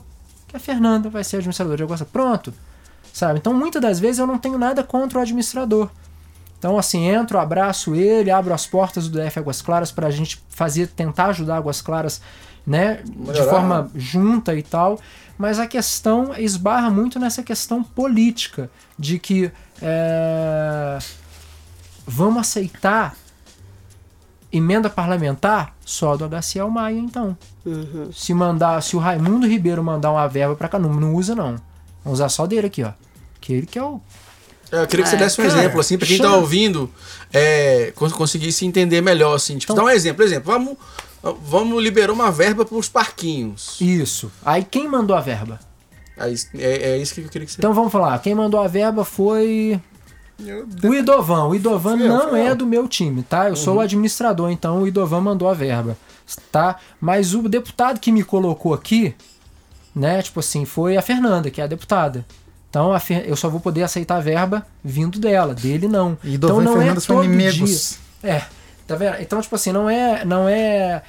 que 0.47 0.57
a 0.57 0.61
Fernanda 0.61 1.09
vai 1.09 1.25
ser 1.25 1.37
administradora 1.37 1.77
de 1.77 1.83
Águas 1.83 2.01
Claras. 2.01 2.13
Pronto. 2.13 2.55
Sabe? 3.13 3.39
Então 3.39 3.53
muitas 3.53 3.83
das 3.83 3.99
vezes 3.99 4.19
eu 4.19 4.27
não 4.27 4.39
tenho 4.39 4.59
nada 4.59 4.85
contra 4.85 5.19
o 5.19 5.23
administrador. 5.23 5.91
Então, 6.61 6.77
assim, 6.77 7.07
entro, 7.07 7.39
abraço 7.39 7.95
ele, 7.95 8.31
abro 8.31 8.53
as 8.53 8.67
portas 8.67 9.09
do 9.09 9.19
DF 9.19 9.39
Águas 9.39 9.63
Claras 9.63 9.91
para 9.91 10.09
a 10.09 10.11
gente 10.11 10.43
fazer, 10.51 10.89
tentar 10.89 11.29
ajudar 11.29 11.57
Águas 11.57 11.81
Claras, 11.81 12.21
né, 12.67 13.01
de 13.03 13.19
Melhorar. 13.19 13.51
forma 13.51 13.91
junta 13.95 14.55
e 14.55 14.63
tal. 14.63 15.01
Mas 15.39 15.59
a 15.59 15.67
questão 15.67 16.35
esbarra 16.37 16.91
muito 16.91 17.19
nessa 17.19 17.43
questão 17.43 17.83
política, 17.83 18.71
de 18.99 19.19
que 19.19 19.51
é, 19.81 20.99
vamos 22.07 22.43
aceitar 22.43 23.17
emenda 24.53 24.91
parlamentar 24.91 25.75
só 25.83 26.15
do 26.15 26.27
HCL 26.27 26.69
Maia, 26.69 26.99
então. 26.99 27.39
Uhum. 27.65 28.13
Se 28.13 28.35
mandar, 28.35 28.83
se 28.83 28.97
o 28.97 28.99
Raimundo 28.99 29.47
Ribeiro 29.47 29.83
mandar 29.83 30.13
uma 30.13 30.29
verba 30.29 30.55
para 30.55 30.69
cá, 30.69 30.79
não, 30.79 30.93
não 30.93 31.15
usa 31.15 31.35
não. 31.35 31.57
Vamos 32.05 32.19
usar 32.19 32.29
só 32.29 32.47
dele 32.47 32.67
aqui, 32.67 32.83
ó. 32.85 32.93
Que 33.41 33.55
ele 33.55 33.67
que 33.67 33.79
é 33.79 33.83
o 33.83 33.99
Eu 34.73 34.87
queria 34.87 35.05
que 35.05 35.11
você 35.11 35.17
É, 35.17 35.19
desse 35.19 35.41
um 35.41 35.47
cara, 35.47 35.59
exemplo, 35.59 35.81
assim, 35.81 35.99
pra 35.99 36.07
quem 36.07 36.19
tá 36.19 36.25
chama- 36.25 36.37
ouvindo 36.37 36.91
é, 37.33 37.93
cons- 37.97 38.13
conseguisse 38.13 38.65
entender 38.65 39.01
melhor, 39.01 39.35
assim. 39.35 39.59
Tipo, 39.59 39.73
Então- 39.73 39.85
dá 39.85 39.91
um 39.91 39.95
exemplo. 39.95 40.25
Exemplo, 40.25 40.53
vamos, 40.53 40.77
vamos 41.43 41.83
liberar 41.83 42.13
uma 42.13 42.31
verba 42.31 42.65
pros 42.65 42.89
parquinhos. 42.89 43.77
Isso. 43.81 44.31
Aí 44.45 44.65
quem 44.65 44.89
mandou 44.89 45.17
a 45.17 45.21
verba? 45.21 45.59
Aí, 46.17 46.35
é, 46.57 46.91
é 46.93 46.99
isso 46.99 47.15
que 47.15 47.21
eu 47.23 47.29
queria 47.29 47.47
que 47.47 47.53
você... 47.53 47.61
Então 47.61 47.73
vamos 47.75 47.91
falar, 47.91 48.19
quem 48.21 48.35
mandou 48.35 48.61
a 48.61 48.69
verba 48.69 49.05
foi 49.05 49.81
Eu- 50.39 50.67
o 50.85 50.95
Idovan. 50.95 51.47
O 51.49 51.55
Idovan 51.55 51.97
eu, 51.99 52.09
não 52.09 52.29
fui 52.31 52.41
é 52.41 52.51
eu. 52.51 52.57
do 52.57 52.67
meu 52.67 52.87
time, 52.87 53.23
tá? 53.23 53.49
Eu 53.49 53.57
sou 53.57 53.77
o 53.77 53.81
administrador, 53.81 54.51
então 54.51 54.83
o 54.83 54.87
Idovan 54.87 55.21
mandou 55.21 55.49
a 55.49 55.55
verba, 55.55 55.97
tá? 56.53 56.77
Mas 57.01 57.35
o 57.35 57.49
deputado 57.49 57.99
que 57.99 58.13
me 58.13 58.23
colocou 58.23 58.73
aqui, 58.75 59.15
né, 59.95 60.21
tipo 60.23 60.41
assim, 60.41 60.65
foi 60.65 60.97
a 60.97 61.03
Fernanda, 61.03 61.51
que 61.51 61.61
é 61.61 61.65
a 61.65 61.67
deputada. 61.67 62.25
Então 62.71 62.99
Fer- 63.01 63.25
eu 63.27 63.37
só 63.37 63.49
vou 63.51 63.61
poder 63.61 63.83
aceitar 63.83 64.17
a 64.17 64.21
verba 64.21 64.65
vindo 64.83 65.19
dela, 65.19 65.55
dele 65.55 65.89
não. 65.89 66.17
E 66.25 66.35
então 66.37 66.63
e 66.63 66.65
não 66.65 66.73
Fernanda 66.77 66.99
é 66.99 67.01
são 67.03 67.17
todo 67.17 67.25
inimigos. 67.25 67.99
dia. 68.23 68.33
É, 68.37 68.43
tá 68.87 68.95
vendo? 68.97 69.17
Então, 69.21 69.41
tipo 69.43 69.55
assim, 69.57 69.73
não 69.73 69.91
é, 69.91 70.25
não 70.25 70.49
é 70.49 71.03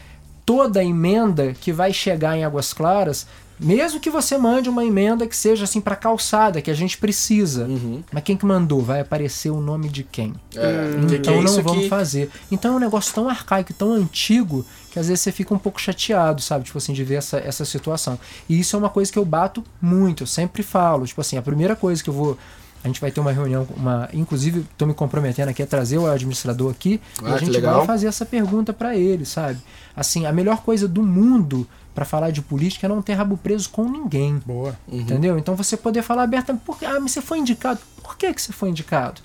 toda 0.46 0.84
emenda 0.84 1.54
que 1.54 1.72
vai 1.72 1.94
chegar 1.94 2.36
em 2.36 2.44
Águas 2.44 2.74
Claras, 2.74 3.28
mesmo 3.60 4.00
que 4.00 4.10
você 4.10 4.40
mande 4.40 4.70
uma 4.70 4.84
emenda 4.84 5.28
que 5.28 5.38
seja 5.38 5.66
assim 5.66 5.80
para 5.80 5.96
calçada, 5.96 6.62
que 6.64 6.72
a 6.72 6.74
gente 6.74 6.98
precisa. 6.98 7.66
Uhum. 7.66 8.02
Mas 8.12 8.24
quem 8.24 8.36
que 8.36 8.44
mandou? 8.46 8.82
Vai 8.82 9.02
aparecer 9.02 9.52
o 9.52 9.62
nome 9.62 9.88
de 9.88 10.04
quem? 10.04 10.34
É, 10.56 10.96
que- 11.00 11.06
que 11.08 11.16
Então 11.18 11.34
é 11.36 11.38
não 11.38 11.46
isso 11.46 11.62
vamos 11.62 11.84
que- 11.84 11.90
fazer. 11.90 12.32
Então 12.52 12.74
é 12.74 12.76
um 12.78 12.80
negócio 12.80 13.14
tão 13.14 13.30
arcaico, 13.30 13.72
tão 13.74 13.92
antigo, 13.94 14.66
que 14.92 15.00
às 15.00 15.08
vezes 15.08 15.22
você 15.22 15.32
fica 15.32 15.54
um 15.54 15.58
pouco 15.58 15.80
chateado, 15.82 16.42
sabe? 16.42 16.66
Tipo 16.66 16.78
assim, 16.78 16.94
de 16.94 17.04
ver 17.04 17.16
essa, 17.16 17.38
essa 17.40 17.64
situação. 17.66 18.20
E 18.48 18.60
isso 18.60 18.76
é 18.76 18.80
uma 18.80 18.90
coisa 18.90 19.12
que 19.12 19.18
eu 19.18 19.26
bato 19.26 19.64
muito, 19.82 20.24
eu 20.24 20.28
sempre 20.28 20.62
falo. 20.62 21.06
Tipo 21.08 21.22
assim, 21.22 21.38
a 21.38 21.42
primeira 21.42 21.76
coisa 21.76 22.04
que 22.04 22.10
eu 22.10 22.14
vou. 22.14 22.38
A 22.84 22.88
gente 22.88 23.00
vai 23.00 23.12
ter 23.12 23.20
uma 23.20 23.32
reunião, 23.32 23.68
uma, 23.78 24.10
inclusive 24.12 24.62
estou 24.72 24.88
me 24.88 24.94
comprometendo 24.96 25.50
aqui 25.50 25.62
a 25.62 25.68
trazer 25.68 26.00
o 26.00 26.08
administrador 26.10 26.72
aqui 26.72 27.00
e 27.22 27.26
Ah, 27.28 27.30
a 27.36 27.38
que 27.38 27.46
gente 27.46 27.52
legal. 27.54 27.78
vai 27.78 27.86
fazer 27.86 28.08
essa 28.08 28.26
pergunta 28.26 28.74
para 28.74 28.96
ele, 28.98 29.24
sabe? 29.24 29.60
Assim, 29.96 30.26
a 30.26 30.32
melhor 30.32 30.64
coisa 30.64 30.88
do 30.88 31.04
mundo 31.04 31.68
para 31.94 32.06
falar 32.06 32.32
de 32.32 32.42
política 32.42 32.88
é 32.88 32.90
não 32.90 33.00
ter 33.00 33.14
rabo 33.14 33.38
preso 33.38 33.70
com 33.70 33.84
ninguém. 33.88 34.42
Boa. 34.44 34.76
Entendeu? 34.92 35.38
Então 35.38 35.56
você 35.56 35.78
poder 35.78 36.02
falar 36.02 36.24
abertamente, 36.24 36.64
por 36.66 36.80
que, 36.80 36.86
ah, 36.86 37.00
mas 37.00 37.12
você 37.12 37.22
foi 37.22 37.38
indicado. 37.38 37.80
Por 38.02 38.18
que, 38.18 38.34
que 38.34 38.42
você 38.42 38.52
foi 38.52 38.70
indicado? 38.70 39.22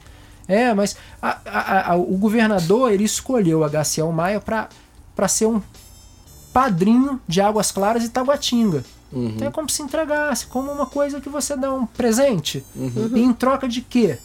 É, 0.47 0.75
mas 0.75 0.95
a- 1.23 1.39
a- 1.47 1.93
a- 1.93 1.97
o 1.97 2.17
governador 2.19 2.93
ele 2.93 3.05
escolheu 3.05 3.61
o 3.61 3.65
HCL 3.65 4.13
Maia 4.13 4.39
para 4.39 4.69
ser 5.29 5.47
um 5.47 5.61
padrinho 6.53 7.21
de 7.27 7.41
Águas 7.41 7.71
Claras 7.71 8.05
e 8.05 8.09
Taguatinga. 8.09 8.85
Uhum. 9.13 9.29
Então 9.29 9.49
é 9.49 9.51
como 9.51 9.69
se 9.69 9.83
entregasse, 9.83 10.47
como 10.47 10.71
uma 10.71 10.87
coisa 10.87 11.21
que 11.21 11.29
você 11.29 11.57
dá 11.57 11.73
um 11.73 11.87
presente. 11.87 12.65
Uhum. 12.75 13.11
E 13.15 13.21
em 13.23 13.33
troca 13.33 13.69
de 13.69 13.81
quê? 13.81 14.19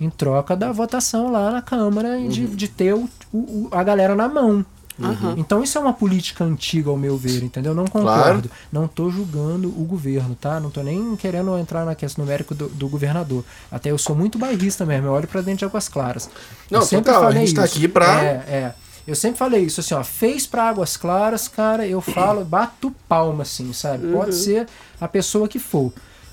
Em 0.00 0.10
troca 0.10 0.56
da 0.56 0.72
votação 0.72 1.30
lá 1.30 1.50
na 1.50 1.62
Câmara 1.62 2.18
e 2.18 2.28
de, 2.28 2.44
Uhum. 2.44 2.54
de 2.54 2.68
ter 2.68 2.94
o- 2.94 3.08
o- 3.32 3.38
o- 3.38 3.68
a 3.72 3.82
galera 3.82 4.14
na 4.14 4.28
mão. 4.28 4.64
Aham. 4.98 5.34
Então 5.36 5.62
isso 5.62 5.76
é 5.76 5.80
uma 5.80 5.92
política 5.92 6.42
antiga, 6.42 6.88
ao 6.88 6.96
meu 6.96 7.18
ver, 7.18 7.42
entendeu? 7.44 7.74
Não 7.74 7.84
concordo. 7.86 8.50
Não 8.72 8.88
tô 8.88 9.10
julgando 9.10 9.68
o 9.68 9.84
governo, 9.84 10.34
tá? 10.34 10.58
Não 10.58 10.70
tô 10.70 10.82
nem 10.82 11.14
querendo 11.16 11.56
entrar 11.58 11.84
na 11.84 11.94
questão 11.94 12.24
numérica 12.24 12.54
do, 12.54 12.66
do 12.70 12.88
governador. 12.88 13.44
Até 13.70 13.90
eu 13.90 13.98
sou 13.98 14.16
muito 14.16 14.38
bairrista 14.38 14.86
mesmo, 14.86 15.06
eu 15.08 15.12
olho 15.12 15.28
pra 15.28 15.42
dentro 15.42 15.58
de 15.58 15.64
Águas 15.66 15.86
Claras. 15.86 16.30
Não, 16.70 16.80
eu 16.80 16.86
sempre 16.86 17.12
total, 17.12 17.24
a 17.24 17.26
falei 17.26 17.46
gente 17.46 17.54
tá 17.56 17.66
isso. 17.66 17.76
aqui 17.76 17.86
pra- 17.88 18.24
É, 18.24 18.28
é. 18.48 18.74
Eu 19.06 19.14
sempre 19.14 19.38
falei 19.38 19.62
isso, 19.62 19.80
assim, 19.80 19.94
ó, 19.94 20.02
fez 20.02 20.46
pra 20.46 20.68
Águas 20.68 20.96
Claras, 20.96 21.46
cara, 21.48 21.86
eu 21.86 22.00
falo, 22.02 22.44
bato 22.44 22.92
palma, 23.08 23.42
assim, 23.42 23.72
sabe? 23.72 24.10
Pode 24.12 24.34
ser 24.34 24.66
a 25.00 25.06
pessoa 25.06 25.46
que 25.48 25.58
for. 25.58 25.92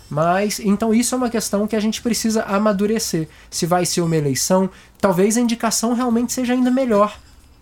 Mas, 0.09 0.59
então 0.59 0.93
isso 0.93 1.15
é 1.15 1.17
uma 1.17 1.29
questão 1.29 1.67
que 1.67 1.75
a 1.75 1.79
gente 1.79 2.01
precisa 2.01 2.43
amadurecer. 2.43 3.27
Se 3.49 3.65
vai 3.65 3.85
ser 3.85 4.01
uma 4.01 4.15
eleição, 4.15 4.69
talvez 4.99 5.37
a 5.37 5.41
indicação 5.41 5.93
realmente 5.93 6.31
seja 6.33 6.53
ainda 6.53 6.69
melhor. 6.69 7.17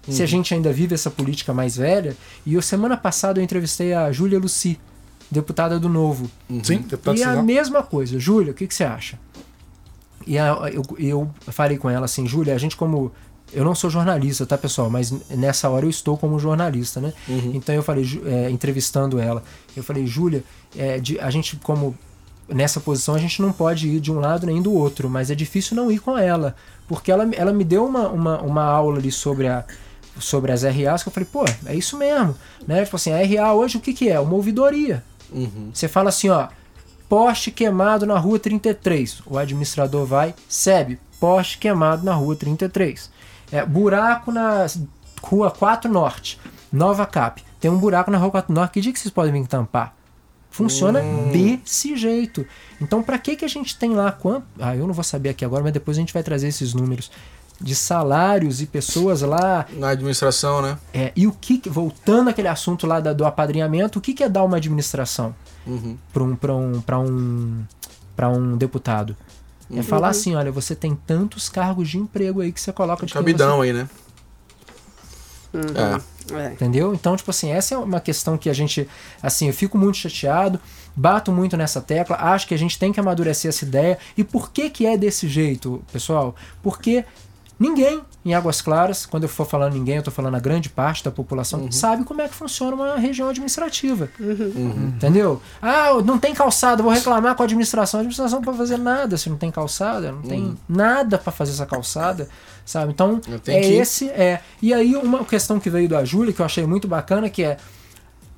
Se 0.10 0.24
a 0.24 0.26
gente 0.26 0.54
ainda 0.54 0.74
vive 0.74 0.96
essa 0.96 1.12
política 1.12 1.54
mais 1.54 1.78
velha. 1.78 2.18
E 2.46 2.56
eu, 2.56 2.62
semana 2.62 2.98
passada 2.98 3.40
eu 3.40 3.44
entrevistei 3.44 3.94
a 3.94 4.12
Júlia 4.12 4.40
Luci, 4.40 4.80
deputada 5.30 5.80
do 5.80 5.88
Novo. 5.88 6.30
Sim, 6.64 6.80
deputado 6.80 7.16
e 7.16 7.20
a 7.20 7.26
estadual. 7.26 7.44
mesma 7.46 7.84
coisa, 7.84 8.20
Júlia, 8.20 8.52
o 8.52 8.56
que, 8.56 8.66
que 8.68 8.74
você 8.74 8.84
acha? 8.84 9.20
E 10.26 10.38
a- 10.38 10.58
eu, 10.74 10.84
eu 10.98 11.32
falei 11.50 11.78
com 11.78 11.90
ela 11.90 12.06
assim, 12.06 12.28
Júlia, 12.28 12.56
a 12.56 12.58
gente 12.58 12.76
como. 12.76 13.12
Eu 13.54 13.64
não 13.66 13.76
sou 13.76 13.90
jornalista, 13.90 14.46
tá, 14.46 14.58
pessoal? 14.58 14.90
Mas 14.90 15.12
nessa 15.30 15.70
hora 15.70 15.86
eu 15.86 15.90
estou 15.90 16.18
como 16.18 16.40
jornalista, 16.40 17.00
né? 17.02 17.14
Então 17.54 17.76
eu 17.76 17.84
falei, 17.84 18.06
é, 18.26 18.50
entrevistando 18.50 19.20
ela, 19.20 19.44
eu 19.76 19.84
falei, 19.84 20.06
Júlia, 20.08 20.44
é, 20.78 21.00
de- 21.00 21.20
a 21.20 21.30
gente 21.30 21.56
como. 21.58 21.96
Nessa 22.50 22.80
posição 22.82 23.16
a 23.16 23.18
gente 23.18 23.42
não 23.42 23.54
pode 23.54 23.88
ir 23.88 24.00
de 24.02 24.12
um 24.12 24.20
lado 24.20 24.46
nem 24.46 24.62
do 24.62 24.74
outro, 24.74 25.10
mas 25.10 25.32
é 25.32 25.36
difícil 25.36 25.76
não 25.76 25.90
ir 25.92 26.00
com 26.00 26.18
ela. 26.18 26.54
Porque 26.88 27.10
ela, 27.12 27.30
ela 27.34 27.54
me 27.54 27.64
deu 27.64 27.86
uma, 27.86 28.10
uma, 28.10 28.42
uma 28.42 28.64
aula 28.64 28.98
ali 29.00 29.10
sobre 29.12 29.48
a, 29.48 29.64
sobre 30.20 30.52
as 30.52 30.64
RAs 30.64 31.02
que 31.04 31.08
eu 31.08 31.14
falei, 31.14 31.30
pô, 31.32 31.46
é 31.66 31.74
isso 31.76 31.98
mesmo. 31.98 32.36
Né? 32.68 32.84
Tipo 32.84 32.98
assim, 32.98 33.12
a 33.14 33.18
RA 33.44 33.54
hoje 33.54 33.78
o 33.78 33.80
que, 33.80 33.94
que 33.94 34.10
é? 34.10 34.20
Uma 34.20 34.34
ouvidoria. 34.34 35.02
Uhum. 35.32 35.70
Você 35.74 35.88
fala 35.88 36.10
assim, 36.10 36.28
ó, 36.28 36.50
poste 37.08 37.52
queimado 37.52 38.06
na 38.06 38.18
rua 38.18 38.38
33. 38.38 39.22
O 39.26 39.38
administrador 39.38 40.06
vai, 40.06 40.36
SEB, 40.50 41.00
poste 41.22 41.58
queimado 41.58 42.04
na 42.04 42.14
rua 42.14 42.36
33. 42.36 43.10
É, 43.52 43.66
buraco 43.66 44.32
na 44.32 44.66
rua 45.22 45.52
4 45.52 45.92
Norte, 45.92 46.40
Nova 46.72 47.06
Cap. 47.06 47.44
Tem 47.60 47.70
um 47.70 47.78
buraco 47.78 48.10
na 48.10 48.18
rua 48.18 48.32
4 48.32 48.54
Norte. 48.54 48.72
Que 48.74 48.82
dia 48.82 48.94
que 48.94 49.00
vocês 49.00 49.14
podem 49.14 49.32
vir 49.34 49.48
tampar? 49.48 49.94
Funciona 50.50 51.00
desse 51.32 51.96
jeito. 51.96 52.46
Então, 52.82 53.02
pra 53.02 53.18
que 53.18 53.36
que 53.36 53.46
a 53.46 53.48
gente 53.48 53.78
tem 53.78 53.92
lá 53.94 54.12
quanto? 54.12 54.46
Ah, 54.60 54.76
eu 54.76 54.86
não 54.86 54.94
vou 54.94 55.04
saber 55.04 55.30
aqui 55.30 55.46
agora, 55.46 55.64
mas 55.64 55.72
depois 55.72 55.96
a 55.98 56.00
gente 56.02 56.14
vai 56.14 56.24
trazer 56.24 56.48
esses 56.50 56.74
números 56.74 57.10
de 57.60 57.76
salários 57.76 58.60
e 58.62 58.66
pessoas 58.66 59.22
lá 59.22 59.66
Na 59.78 59.90
administração, 59.90 60.62
né? 60.64 60.78
é, 60.94 61.12
e 61.16 61.28
o 61.28 61.32
que, 61.32 61.62
voltando 61.70 62.30
àquele 62.30 62.48
assunto 62.48 62.88
lá 62.88 63.00
da- 63.00 63.14
do 63.14 63.24
apadrinhamento, 63.24 64.00
o 64.00 64.02
que, 64.02 64.14
que 64.16 64.24
é 64.24 64.28
dar 64.30 64.44
uma 64.44 64.58
administração 64.58 65.34
Uhum. 65.66 65.96
para 66.12 66.24
um, 66.24 66.36
pra 66.36 66.56
um, 66.58 66.82
pra 66.82 67.00
um, 67.00 67.64
pra 68.16 68.30
um 68.30 68.58
deputado? 68.58 69.16
É 69.74 69.84
falar 69.84 70.10
assim, 70.10 70.36
olha, 70.36 70.52
você 70.52 70.76
tem 70.76 70.96
tantos 70.96 71.50
cargos 71.50 71.90
de 71.90 71.98
emprego 71.98 72.42
aí 72.42 72.52
que 72.52 72.60
você 72.60 72.72
coloca 72.74 73.06
de 73.06 73.14
Cabidão 73.14 73.62
aí, 73.62 73.74
né? 73.74 73.90
É. 75.54 76.12
É. 76.34 76.54
Entendeu? 76.54 76.94
Então, 76.94 77.16
tipo 77.16 77.30
assim, 77.30 77.52
essa 77.52 77.76
é 77.76 77.78
uma 77.78 78.00
questão 78.00 78.38
que 78.38 78.50
a 78.50 78.54
gente, 78.54 78.88
assim, 79.22 79.48
eu 79.48 79.54
fico 79.54 79.78
muito 79.78 79.98
chateado, 79.98 80.60
bato 80.96 81.32
muito 81.32 81.58
nessa 81.58 81.82
tecla, 81.82 82.16
acho 82.16 82.48
que 82.48 82.54
a 82.54 82.58
gente 82.58 82.80
tem 82.80 82.94
que 82.94 83.00
amadurecer 83.00 83.50
essa 83.50 83.66
ideia. 83.66 83.98
E 84.18 84.24
por 84.24 84.52
que 84.52 84.70
que 84.70 84.86
é 84.86 84.98
desse 84.98 85.28
jeito, 85.28 85.84
pessoal? 85.92 86.36
Porque 86.62 87.04
ninguém 87.62 88.02
em 88.26 88.34
Águas 88.34 88.62
Claras, 88.62 89.06
quando 89.06 89.24
eu 89.24 89.30
for 89.30 89.46
falando 89.48 89.74
ninguém, 89.74 89.96
eu 89.98 90.04
tô 90.04 90.12
falando 90.12 90.36
a 90.36 90.40
grande 90.40 90.70
parte 90.70 91.04
da 91.04 91.10
população, 91.12 91.72
sabe 91.72 92.04
como 92.04 92.22
é 92.22 92.28
que 92.28 92.36
funciona 92.36 92.76
uma 92.76 92.96
região 92.98 93.30
administrativa. 93.30 94.10
Entendeu? 94.96 95.42
Ah, 95.62 95.94
não 96.06 96.18
tem 96.20 96.34
calçada, 96.34 96.84
vou 96.84 96.92
reclamar 96.92 97.36
com 97.36 97.44
a 97.44 97.46
administração. 97.46 98.00
A 98.00 98.02
administração 98.02 98.40
não 98.40 98.46
pode 98.46 98.58
fazer 98.58 98.78
nada 98.78 99.18
se 99.18 99.30
não 99.30 99.38
tem 99.38 99.50
calçada, 99.52 100.12
não 100.12 100.22
tem 100.22 100.58
nada 100.70 101.18
para 101.18 101.32
fazer 101.32 101.52
essa 101.52 101.66
calçada, 101.66 102.28
sabe? 102.66 102.92
Então, 102.92 103.20
é 103.52 103.60
que- 103.62 103.74
esse 103.74 104.10
é. 104.10 104.42
E 104.62 104.74
aí 104.74 104.96
uma 104.96 105.24
questão 105.26 105.60
que 105.60 105.70
veio 105.70 105.90
da 105.90 106.04
Júlia 106.06 106.34
que 106.34 106.42
eu 106.42 106.46
achei 106.46 106.66
muito 106.66 106.88
bacana 106.88 107.30
que 107.30 107.44
é 107.44 107.58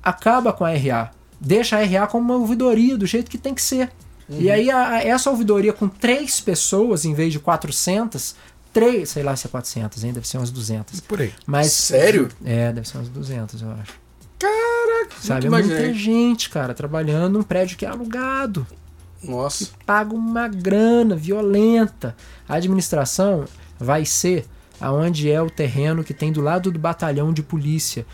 acaba 0.02 0.52
com 0.52 0.64
a 0.64 0.70
RA, 0.70 1.10
deixa 1.40 1.76
a 1.78 1.82
RA 1.82 2.06
como 2.06 2.32
uma 2.32 2.40
ouvidoria 2.40 2.96
do 2.96 3.06
jeito 3.06 3.30
que 3.30 3.38
tem 3.38 3.54
que 3.54 3.62
ser. 3.62 3.90
E 4.28 4.50
aí 4.50 4.70
a- 4.70 4.88
a- 4.88 5.02
essa 5.04 5.28
ouvidoria 5.30 5.72
com 5.72 5.86
três 5.86 6.40
pessoas 6.40 7.04
em 7.04 7.12
vez 7.12 7.30
de 7.32 7.38
400, 7.38 8.34
três, 8.74 9.08
sei 9.10 9.22
lá 9.22 9.34
se 9.36 9.46
é 9.46 9.50
400, 9.50 10.04
hein, 10.04 10.12
deve 10.12 10.28
ser 10.28 10.36
umas 10.36 10.50
200. 10.50 11.00
Por 11.00 11.22
aí. 11.22 11.32
Mas 11.46 11.72
Sério? 11.72 12.28
é, 12.44 12.72
deve 12.72 12.86
ser 12.86 12.98
umas 12.98 13.08
200, 13.08 13.62
eu 13.62 13.70
acho. 13.70 13.92
Caraca, 14.38 15.14
Sabe, 15.22 15.46
é 15.46 15.50
muita 15.50 15.68
imaginei. 15.68 15.94
gente, 15.94 16.50
cara, 16.50 16.74
trabalhando 16.74 17.34
num 17.38 17.42
prédio 17.42 17.78
que 17.78 17.86
é 17.86 17.88
alugado 17.88 18.66
Nossa. 19.22 19.70
paga 19.86 20.14
uma 20.14 20.48
grana 20.48 21.16
violenta. 21.16 22.14
A 22.48 22.56
administração 22.56 23.46
vai 23.78 24.04
ser 24.04 24.44
aonde 24.80 25.30
é 25.30 25.40
o 25.40 25.48
terreno 25.48 26.04
que 26.04 26.12
tem 26.12 26.30
do 26.32 26.40
lado 26.42 26.70
do 26.70 26.78
batalhão 26.78 27.32
de 27.32 27.42
polícia. 27.42 28.04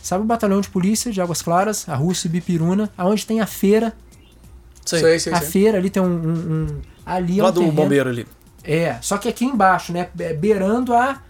Sabe 0.00 0.22
o 0.22 0.26
batalhão 0.26 0.60
de 0.60 0.68
polícia 0.68 1.10
de 1.12 1.20
Águas 1.20 1.42
Claras, 1.42 1.88
a 1.88 1.94
Rússia 1.96 2.30
Bipiruna, 2.30 2.90
aonde 2.96 3.26
tem 3.26 3.40
a 3.40 3.46
feira? 3.46 3.92
Sei. 4.84 5.00
Sei, 5.00 5.18
sei, 5.18 5.32
a 5.32 5.40
feira 5.40 5.78
ali 5.78 5.90
tem 5.90 6.02
um, 6.02 6.06
um- 6.06 6.52
um- 6.66 6.80
ali 7.04 7.40
é 7.40 7.44
um 7.44 7.50
do 7.50 7.72
bombeiro 7.72 8.08
ali. 8.10 8.26
É, 8.64 8.96
só 9.02 9.18
que 9.18 9.28
aqui 9.28 9.44
embaixo, 9.44 9.92
né, 9.92 10.08
be- 10.14 10.32
beirando 10.34 10.94
a 10.94 11.20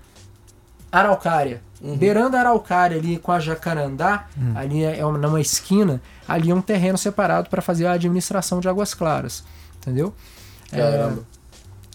Araucária. 0.91 1.63
Beirando 1.99 2.37
a 2.37 2.41
Araucária 2.41 2.97
ali 2.97 3.19
com 3.19 3.31
a 3.31 3.39
Jacarandá, 3.39 4.27
ali 4.55 4.83
é 4.85 5.05
uma, 5.05 5.19
numa 5.19 5.41
esquina, 5.41 6.01
ali 6.27 6.51
é 6.51 6.55
um 6.55 6.63
terreno 6.63 6.97
separado 6.97 7.51
para 7.51 7.61
fazer 7.61 7.85
a 7.87 7.93
administração 7.93 8.59
de 8.59 8.69
Águas 8.69 8.95
Claras, 8.95 9.45
entendeu? 9.77 10.15
É, 10.73 10.79
Caramba. 10.79 11.25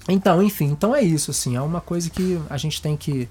então, 0.08 0.44
enfim, 0.44 0.66
então 0.66 0.94
é 0.96 1.02
isso, 1.02 1.32
assim, 1.32 1.56
é 1.56 1.62
uma 1.62 1.82
coisa 1.82 2.08
que 2.10 2.40
a 2.52 2.58
gente 2.58 2.80
tem 2.82 2.96
que, 2.96 3.28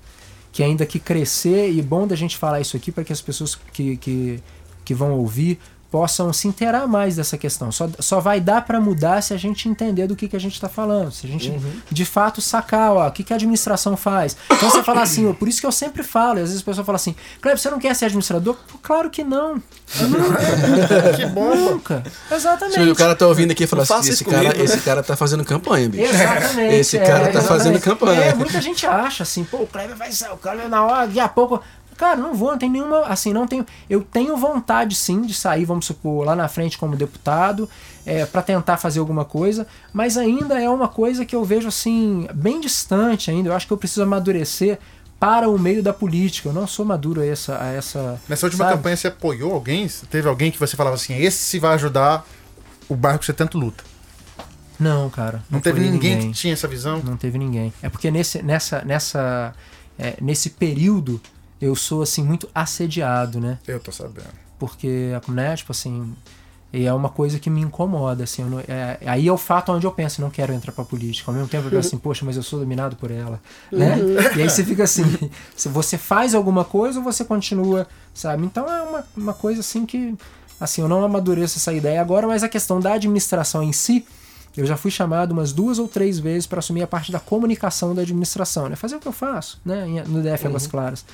que 0.51 0.63
ainda 0.65 0.85
que 0.85 0.99
crescer 0.99 1.71
e 1.71 1.81
bom 1.81 2.09
da 2.09 2.17
gente 2.17 2.37
falar 2.37 2.61
isso 2.61 2.77
aqui 2.77 2.91
para 2.91 3.05
que 3.05 3.13
as 3.13 3.21
pessoas 3.21 3.55
que, 3.55 3.97
que, 3.99 4.43
que 4.85 4.95
vão 4.95 5.13
ouvir 5.13 5.61
possam 5.91 6.33
se 6.33 6.47
inteirar 6.47 6.87
mais 6.87 7.17
dessa 7.17 7.39
questão. 7.39 7.73
Só, 7.73 7.89
só 7.99 8.21
vai 8.21 8.41
dar 8.41 8.63
para 8.63 8.81
mudar 8.81 9.23
se 9.23 9.33
a 9.33 9.37
gente 9.37 9.69
entender 9.69 10.07
do 10.07 10.15
que, 10.15 10.29
que 10.29 10.37
a 10.37 10.41
gente 10.41 10.55
está 10.55 10.69
falando, 10.69 11.11
se 11.11 11.27
a 11.27 11.31
gente 11.31 11.53
de 11.91 12.05
fato 12.05 12.41
sacar, 12.41 12.93
ó, 12.93 13.07
o 13.07 13.11
que, 13.11 13.25
que 13.25 13.33
a 13.33 13.37
administração 13.37 13.97
faz. 13.97 14.37
Então 14.51 14.71
você 14.71 14.83
fala 14.83 15.03
assim, 15.03 15.29
ó, 15.29 15.33
por 15.33 15.49
isso 15.49 15.61
que 15.61 15.67
eu 15.67 15.73
sempre 15.73 16.03
falo, 16.03 16.39
e 16.39 16.43
às 16.43 16.49
vezes 16.49 16.63
a 16.63 16.65
pessoa 16.65 16.85
fala 16.85 16.97
assim, 16.97 17.15
Cleber, 17.41 17.59
você 17.59 17.71
não 17.71 17.79
quer 17.79 17.95
ser 17.95 18.07
administrador? 18.07 18.55
Pô, 18.55 18.79
Claro 18.89 19.11
que 19.11 19.23
não. 19.23 19.63
Eu 20.01 20.09
nunca. 20.09 21.13
Que 21.17 21.27
bom, 21.27 21.55
nunca. 21.55 22.03
Exatamente. 22.31 22.83
Se 22.83 22.91
o 22.91 22.95
cara 22.95 23.15
tá 23.15 23.27
ouvindo 23.27 23.51
aqui 23.51 23.65
e 23.65 23.67
fala 23.67 23.83
assim, 23.83 24.11
esse 24.11 24.25
cara, 24.25 24.63
esse 24.63 24.79
cara 24.79 25.03
tá 25.03 25.17
fazendo 25.17 25.45
campanha, 25.45 25.89
bicho. 25.89 26.05
Exatamente. 26.05 26.75
Esse 26.75 26.99
cara 26.99 27.31
tá 27.31 27.43
fazendo 27.43 27.77
exatamente. 27.77 27.83
campanha. 27.83 28.21
É, 28.23 28.35
muita 28.35 28.61
gente 28.61 28.87
acha 28.87 29.23
assim, 29.23 29.45
pô, 29.45 29.59
o 29.59 29.67
Kleber 29.67 29.97
vai 29.97 30.11
sair, 30.13 30.33
o 30.33 30.37
Kleber 30.37 30.69
na 30.69 30.85
hora, 30.85 31.07
daqui 31.07 31.21
a 31.21 31.29
pouco. 31.29 31.63
Cara, 31.99 32.17
não 32.17 32.33
vou, 32.33 32.53
não 32.53 32.59
tem 32.59 32.71
nenhuma. 32.71 33.01
Assim, 33.01 33.33
não 33.33 33.47
tenho. 33.47 33.67
Eu 33.91 34.03
tenho 34.03 34.37
vontade 34.37 34.95
sim 34.95 35.21
de 35.23 35.35
sair, 35.35 35.65
vamos 35.65 35.85
supor, 35.85 36.25
lá 36.25 36.37
na 36.37 36.47
frente 36.47 36.79
como 36.79 36.95
deputado, 36.95 37.69
é, 38.07 38.25
para 38.25 38.41
tentar 38.41 38.77
fazer 38.77 39.01
alguma 39.01 39.25
coisa, 39.25 39.67
mas 39.93 40.17
ainda 40.17 40.63
é 40.63 40.71
uma 40.71 40.87
coisa 40.87 41.27
que 41.27 41.35
eu 41.35 41.45
vejo 41.45 41.67
assim, 41.67 42.29
bem 42.33 42.61
distante 42.61 43.33
ainda. 43.33 43.51
Eu 43.51 43.53
acho 43.53 43.67
que 43.67 43.73
eu 43.73 43.77
preciso 43.77 44.05
amadurecer 44.05 44.79
para 45.19 45.49
o 45.49 45.59
meio 45.59 45.83
da 45.83 45.93
política. 45.93 46.49
Eu 46.49 46.53
não 46.53 46.69
sou 46.69 46.85
maduro 46.85 47.21
a 47.21 47.27
essa. 47.27 47.61
A 47.61 47.67
essa 47.67 48.21
Nessa 48.29 48.47
última 48.47 48.65
sabe? 48.65 48.77
campanha 48.77 48.97
você 48.97 49.09
apoiou 49.09 49.53
alguém? 49.53 49.89
Teve 50.09 50.29
alguém 50.29 50.53
que 50.53 50.59
você 50.59 50.77
falava 50.77 50.95
assim, 50.95 51.21
esse 51.21 51.59
vai 51.59 51.75
ajudar 51.75 52.25
o 52.89 52.95
bairro 52.95 53.19
que 53.19 53.27
você 53.27 53.33
tanto 53.33 53.59
luta? 53.59 53.83
Não, 54.79 55.11
cara. 55.11 55.43
Não, 55.51 55.59
teve 55.59 55.79
apoiei 55.79 55.91
ninguém, 55.91 56.15
ninguém. 56.15 56.31
que 56.31 56.39
tinha 56.39 56.53
essa 56.53 56.69
visão? 56.69 57.03
Não 57.05 57.17
teve 57.17 57.37
ninguém. 57.37 57.73
É 57.83 57.89
porque 57.89 58.09
nesse, 58.09 58.41
nessa, 58.41 58.83
nessa, 58.85 59.53
é, 59.99 60.15
nesse 60.21 60.51
período 60.51 61.21
eu 61.61 61.75
sou 61.75 62.03
assim 62.03 62.23
muito 62.23 62.49
assediado, 62.55 63.41
né? 63.41 63.59
Eu 63.67 63.81
tô 63.81 63.91
sabendo. 63.93 64.29
Porque, 64.59 65.13
né, 65.29 65.55
tipo 65.57 65.71
assim, 65.73 66.15
e 66.73 66.85
é 66.85 66.93
uma 66.93 67.09
coisa 67.09 67.39
que 67.39 67.49
me 67.49 67.61
incomoda, 67.61 68.25
assim. 68.25 68.43
eu 68.43 68.49
não- 68.51 68.61
é, 68.61 68.99
aí 69.07 69.27
é 69.29 69.33
o 69.33 69.39
fato 69.39 69.73
onde 69.73 69.87
eu 69.87 69.93
penso, 69.93 70.21
não 70.21 70.31
quero 70.31 70.53
entrar 70.53 70.73
pra 70.73 70.85
política. 70.85 71.31
Ao 71.31 71.35
mesmo 71.35 71.49
tempo 71.49 71.67
eu 71.67 71.71
penso 71.71 71.89
assim, 71.89 71.99
poxa, 71.99 72.25
mas 72.25 72.37
eu 72.37 72.43
sou 72.43 72.59
dominado 72.61 72.97
por 72.97 73.11
ela, 73.11 73.41
né? 73.73 73.97
E 74.37 74.43
aí 74.43 74.51
você 74.51 74.65
fica 74.65 74.85
assim, 74.85 75.05
se 75.57 75.69
você 75.69 75.97
faz 75.97 76.35
alguma 76.35 76.65
coisa 76.65 76.99
ou 76.99 77.05
você 77.05 77.25
continua, 77.25 77.87
sabe? 78.13 78.45
Então 78.45 78.67
é 78.69 78.83
uma, 78.83 79.05
uma 79.17 79.35
coisa 79.35 79.61
assim 79.61 79.87
que, 79.87 80.15
assim, 80.61 80.83
eu 80.83 80.89
não 80.89 81.03
amadureço 81.05 81.57
essa 81.59 81.73
ideia 81.73 82.01
agora, 82.01 82.27
mas 82.27 82.43
a 82.43 82.49
questão 82.49 82.81
da 82.81 82.93
administração 82.95 83.63
em 83.63 83.73
si, 83.73 84.05
eu 84.57 84.67
já 84.67 84.77
fui 84.77 84.91
chamado 84.91 85.31
umas 85.31 85.53
duas 85.53 85.79
ou 85.79 85.87
três 85.87 86.19
vezes 86.19 86.45
para 86.47 86.59
assumir 86.59 86.83
a 86.83 86.87
parte 86.87 87.13
da 87.13 87.21
comunicação 87.21 87.95
da 87.95 88.03
administração, 88.03 88.69
né? 88.69 88.75
Fazer 88.75 88.97
o 88.97 89.01
que 89.01 89.07
eu 89.07 89.13
faço, 89.13 89.61
né? 89.65 89.87
No 90.09 90.21
DF 90.21 90.47
Águas 90.49 90.67
Claras. 90.67 91.05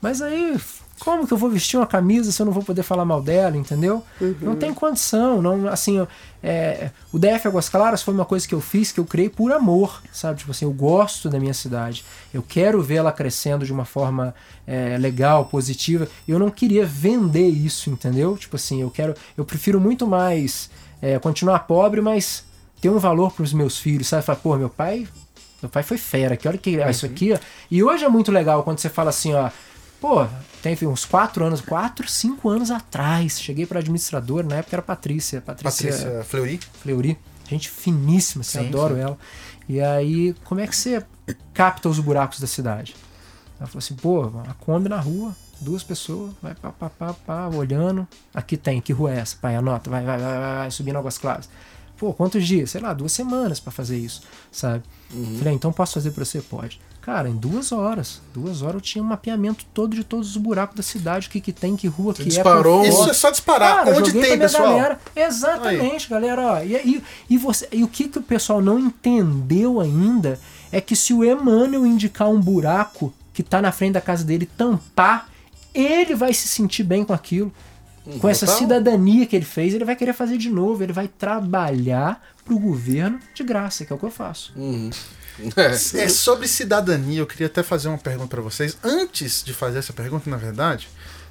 Mas 0.00 0.22
aí, 0.22 0.58
como 1.00 1.26
que 1.26 1.32
eu 1.32 1.38
vou 1.38 1.50
vestir 1.50 1.78
uma 1.78 1.86
camisa 1.86 2.30
se 2.30 2.40
eu 2.40 2.46
não 2.46 2.52
vou 2.52 2.62
poder 2.62 2.82
falar 2.82 3.04
mal 3.04 3.22
dela, 3.22 3.56
entendeu? 3.56 4.04
Não 4.40 4.54
tem 4.54 4.72
condição, 4.72 5.40
não, 5.40 5.66
assim, 5.68 6.06
é, 6.42 6.90
o 7.12 7.18
DF 7.18 7.48
Águas 7.48 7.68
Claras 7.68 8.02
foi 8.02 8.12
uma 8.12 8.24
coisa 8.24 8.46
que 8.46 8.54
eu 8.54 8.60
fiz, 8.60 8.92
que 8.92 9.00
eu 9.00 9.04
criei 9.04 9.28
por 9.28 9.50
amor, 9.50 10.02
sabe? 10.12 10.38
Tipo 10.38 10.50
assim, 10.50 10.66
eu 10.66 10.72
gosto 10.72 11.28
da 11.28 11.40
minha 11.40 11.54
cidade, 11.54 12.04
eu 12.32 12.42
quero 12.42 12.82
vê-la 12.82 13.12
crescendo 13.12 13.64
de 13.64 13.72
uma 13.72 13.84
forma 13.84 14.34
é, 14.66 14.96
legal, 14.98 15.46
positiva, 15.46 16.06
eu 16.28 16.38
não 16.38 16.50
queria 16.50 16.84
vender 16.84 17.48
isso, 17.48 17.90
entendeu? 17.90 18.36
Tipo 18.36 18.56
assim, 18.56 18.82
eu 18.82 18.90
quero, 18.90 19.14
eu 19.36 19.44
prefiro 19.44 19.80
muito 19.80 20.06
mais 20.06 20.70
é, 21.00 21.18
continuar 21.18 21.60
pobre, 21.60 22.00
mas 22.00 22.44
ter 22.80 22.90
um 22.90 22.98
valor 22.98 23.32
para 23.32 23.42
os 23.42 23.52
meus 23.52 23.78
filhos, 23.78 24.08
sabe? 24.08 24.22
Falar, 24.22 24.38
pô, 24.38 24.56
meu 24.56 24.68
pai, 24.68 25.06
meu 25.62 25.68
pai 25.70 25.82
foi 25.82 25.98
fera, 25.98 26.36
que 26.36 26.48
olha 26.48 26.58
que 26.58 26.80
ah, 26.80 26.90
isso 26.90 27.04
aqui, 27.04 27.32
ó. 27.32 27.38
E 27.70 27.82
hoje 27.82 28.04
é 28.04 28.08
muito 28.08 28.32
legal 28.32 28.62
quando 28.62 28.78
você 28.78 28.88
fala 28.88 29.10
assim, 29.10 29.34
ó, 29.34 29.50
pô, 30.00 30.26
teve 30.62 30.86
uns 30.86 31.04
quatro 31.04 31.44
anos, 31.44 31.60
quatro, 31.60 32.08
cinco 32.08 32.48
anos 32.48 32.70
atrás, 32.70 33.40
cheguei 33.40 33.66
para 33.66 33.80
administrador, 33.80 34.44
na 34.44 34.56
época 34.56 34.76
era 34.76 34.82
Patrícia, 34.82 35.40
Patrícia, 35.40 35.90
Patrícia 35.90 36.24
Fleury. 36.24 36.60
Fleury, 36.80 37.18
gente 37.48 37.68
finíssima, 37.68 38.42
assim, 38.42 38.60
Sim, 38.60 38.68
adoro 38.68 38.94
sim. 38.94 39.00
ela. 39.00 39.18
E 39.68 39.80
aí, 39.80 40.34
como 40.44 40.60
é 40.60 40.66
que 40.66 40.74
você 40.74 41.04
capta 41.54 41.88
os 41.88 41.98
buracos 42.00 42.40
da 42.40 42.46
cidade? 42.46 42.96
Ela 43.58 43.66
falou 43.68 43.78
assim, 43.78 43.94
pô, 43.94 44.24
a 44.48 44.54
Kombi 44.54 44.88
na 44.88 44.98
rua, 44.98 45.36
duas 45.60 45.82
pessoas, 45.82 46.32
vai 46.42 46.54
pá, 46.54 46.72
pá, 46.72 46.88
pá, 46.88 47.12
pá, 47.12 47.48
olhando. 47.48 48.08
Aqui 48.34 48.56
tem, 48.56 48.80
que 48.80 48.92
rua 48.92 49.12
é 49.12 49.18
essa? 49.18 49.36
Pai, 49.36 49.54
anota, 49.54 49.90
vai, 49.90 50.02
vai, 50.04 50.18
vai, 50.18 50.38
vai, 50.38 50.70
subindo 50.70 50.96
Águas 50.96 51.18
Claras. 51.18 51.48
Pô, 51.98 52.14
quantos 52.14 52.46
dias? 52.46 52.70
Sei 52.70 52.80
lá, 52.80 52.94
duas 52.94 53.12
semanas 53.12 53.60
pra 53.60 53.70
fazer 53.70 53.98
isso, 53.98 54.22
sabe? 54.50 54.82
Falei, 55.38 55.52
ah, 55.52 55.56
então 55.56 55.70
posso 55.70 55.92
fazer 55.94 56.12
pra 56.12 56.24
você? 56.24 56.40
Pode. 56.40 56.80
Cara, 57.00 57.28
em 57.28 57.36
duas 57.36 57.72
horas. 57.72 58.20
Duas 58.34 58.60
horas 58.60 58.74
eu 58.74 58.80
tinha 58.80 59.02
um 59.02 59.06
mapeamento 59.06 59.64
todo 59.72 59.96
de 59.96 60.04
todos 60.04 60.30
os 60.30 60.36
buracos 60.36 60.76
da 60.76 60.82
cidade, 60.82 61.28
o 61.28 61.30
que 61.30 61.40
que 61.40 61.52
tem, 61.52 61.74
que 61.76 61.86
rua, 61.88 62.12
Você 62.14 62.22
que 62.22 62.28
disparou. 62.28 62.84
é. 62.84 62.88
com 62.90 62.94
Isso 63.02 63.10
é 63.10 63.14
só 63.14 63.30
disparar. 63.30 63.84
Cara, 63.84 63.96
Onde 63.96 64.12
tem, 64.12 64.38
pessoal? 64.38 64.74
Galera. 64.74 65.00
Exatamente, 65.16 66.08
galera. 66.10 66.42
Ó, 66.42 66.62
e, 66.62 66.74
e, 66.76 67.04
e, 67.30 67.38
você, 67.38 67.68
e 67.72 67.82
o 67.82 67.88
que, 67.88 68.06
que 68.08 68.18
o 68.18 68.22
pessoal 68.22 68.60
não 68.60 68.78
entendeu 68.78 69.80
ainda 69.80 70.38
é 70.70 70.80
que 70.80 70.94
se 70.94 71.14
o 71.14 71.24
Emmanuel 71.24 71.86
indicar 71.86 72.28
um 72.28 72.40
buraco 72.40 73.12
que 73.32 73.42
tá 73.42 73.62
na 73.62 73.72
frente 73.72 73.94
da 73.94 74.00
casa 74.00 74.22
dele 74.22 74.46
tampar, 74.56 75.28
ele 75.74 76.14
vai 76.14 76.34
se 76.34 76.48
sentir 76.48 76.82
bem 76.82 77.04
com 77.04 77.12
aquilo. 77.12 77.52
Com 78.20 78.28
essa 78.28 78.44
total. 78.46 78.58
cidadania 78.60 79.26
que 79.26 79.36
ele 79.36 79.44
fez, 79.44 79.72
ele 79.72 79.84
vai 79.84 79.94
querer 79.94 80.12
fazer 80.12 80.36
de 80.36 80.50
novo. 80.50 80.82
Ele 80.82 80.92
vai 80.92 81.06
trabalhar 81.06 82.20
pro 82.44 82.58
governo 82.58 83.18
de 83.34 83.42
graça, 83.44 83.84
que 83.84 83.92
é 83.92 83.96
o 83.96 83.98
que 83.98 84.04
eu 84.04 84.10
faço. 84.10 84.52
Uhum. 84.56 84.90
É. 85.56 86.02
É 86.02 86.08
sobre 86.08 86.46
cidadania, 86.46 87.20
eu 87.20 87.26
queria 87.26 87.46
até 87.46 87.62
fazer 87.62 87.88
uma 87.88 87.98
pergunta 87.98 88.28
pra 88.28 88.42
vocês. 88.42 88.76
Antes 88.82 89.42
de 89.42 89.54
fazer 89.54 89.78
essa 89.78 89.92
pergunta, 89.92 90.28
na 90.28 90.36
verdade, 90.36 90.88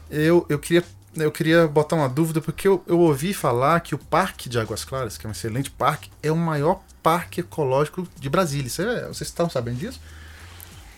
eu, 0.10 0.46
eu 0.50 0.58
queria 0.58 0.84
eu 1.16 1.32
queria 1.32 1.68
botar 1.68 1.96
uma 1.96 2.08
dúvida, 2.08 2.40
porque 2.40 2.68
eu, 2.68 2.84
eu 2.88 3.00
ouvi 3.00 3.34
falar 3.34 3.80
que 3.80 3.96
o 3.96 3.98
Parque 3.98 4.48
de 4.48 4.60
Águas 4.60 4.86
Claras, 4.86 5.18
que 5.18 5.26
é 5.26 5.30
um 5.30 5.32
excelente 5.32 5.70
parque, 5.72 6.10
é 6.22 6.32
o 6.32 6.38
maior 6.38 6.82
parque 7.02 7.42
ecológico 7.42 8.08
de 8.20 8.30
Brasília. 8.30 8.70
É- 8.80 9.08
vocês 9.08 9.28
estão 9.28 9.50
sabendo 9.50 9.78
disso? 9.78 10.00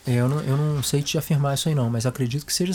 Eu 0.06 0.28
não, 0.28 0.42
eu 0.42 0.58
não 0.58 0.84
sei 0.84 1.02
te 1.02 1.18
afirmar 1.18 1.54
isso 1.54 1.70
aí 1.70 1.76
não, 1.76 1.90
mas 1.90 2.06
acredito 2.06 2.46
que 2.46 2.54
seja 2.54 2.74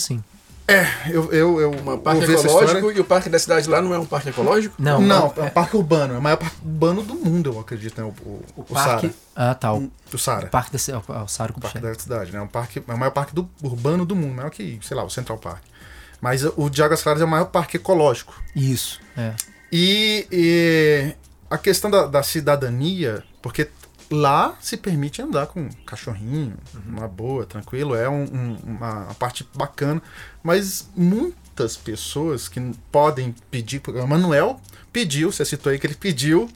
assim. 0.69 1.13
Eu, 1.13 1.33
eu, 1.33 1.61
eu 1.61 1.71
Um 1.71 1.99
parque 1.99 2.21
ouvi 2.23 2.35
essa 2.35 2.47
ecológico 2.47 2.77
história. 2.79 2.97
e 2.97 3.01
o 3.01 3.05
parque 3.05 3.29
da 3.29 3.39
cidade 3.39 3.69
lá 3.69 3.81
não 3.81 3.95
é 3.95 3.99
um 3.99 4.07
parque 4.07 4.29
ecológico? 4.31 4.75
Não, 4.79 5.01
Não, 5.01 5.33
é 5.37 5.41
é, 5.41 5.43
um 5.45 5.51
parque 5.51 5.77
urbano. 5.77 6.15
É 6.15 6.19
o 6.19 6.23
maior 6.23 6.37
parque 6.37 6.57
urbano 6.65 7.03
do 7.03 7.15
mundo, 7.15 7.53
eu 7.53 7.61
acredito, 7.61 8.01
né? 8.01 8.05
O, 8.05 8.29
o, 8.29 8.43
o 8.57 8.61
o 8.63 8.65
parque... 8.65 9.09
Sara. 9.09 9.15
Ah, 9.51 9.55
tá. 9.55 9.73
O, 9.75 9.91
O 10.13 10.19
Sara. 10.19 10.47
o 10.47 10.51
parque 10.51 10.73
da... 10.73 10.79
ci- 10.79 10.93
é 10.93 10.97
o 10.97 11.29
Sara 11.29 11.53
O 11.57 11.61
parque 11.61 11.79
da 11.79 11.95
cidade, 11.95 12.33
né? 12.33 12.39
É, 12.39 12.43
um 12.43 12.49
parque, 12.49 12.83
é 12.87 12.93
o 12.93 12.99
maior 12.99 13.13
parque 13.13 13.35
do, 13.35 13.49
urbano 13.63 14.05
do 14.05 14.17
mundo, 14.17 14.35
maior 14.35 14.51
que, 14.51 14.79
sei 14.83 14.97
lá, 14.97 15.05
o 15.05 15.11
Central 15.11 15.39
Park. 15.39 15.63
Mas 16.21 16.43
o 16.57 16.69
de 16.71 16.83
Águas 16.83 17.03
Claras 17.03 17.21
é 17.23 17.25
o 17.25 17.29
maior 17.29 17.45
parque 17.47 17.77
ecológico. 17.77 18.35
Isso, 18.55 19.01
é. 19.17 19.35
E, 19.71 20.27
e 20.33 21.15
a 21.51 21.59
questão 21.59 21.91
da, 21.91 22.07
da 22.07 22.23
cidadania, 22.23 23.23
porque 23.43 23.69
lá 24.11 24.57
se 24.61 24.77
permite 24.77 25.21
andar 25.21 25.47
com 25.49 25.69
cachorrinho, 25.85 26.55
uma 26.87 27.09
boa, 27.09 27.45
tranquilo, 27.47 27.95
é 27.95 28.09
um- 28.09 28.25
um- 28.25 28.57
uma, 28.65 29.15
parte 29.19 29.47
bacana, 29.55 30.01
mas 30.43 30.89
muitas 30.97 31.77
pessoas 31.77 32.49
que 32.49 32.61
podem 32.93 33.35
pedir, 33.51 33.83
o 33.87 34.07
Manuel 34.07 34.61
pediu, 34.93 35.33
você 35.33 35.45
citou 35.45 35.73
aí 35.73 35.79
que 35.79 35.87
ele 35.87 35.95
pediu 35.95 36.49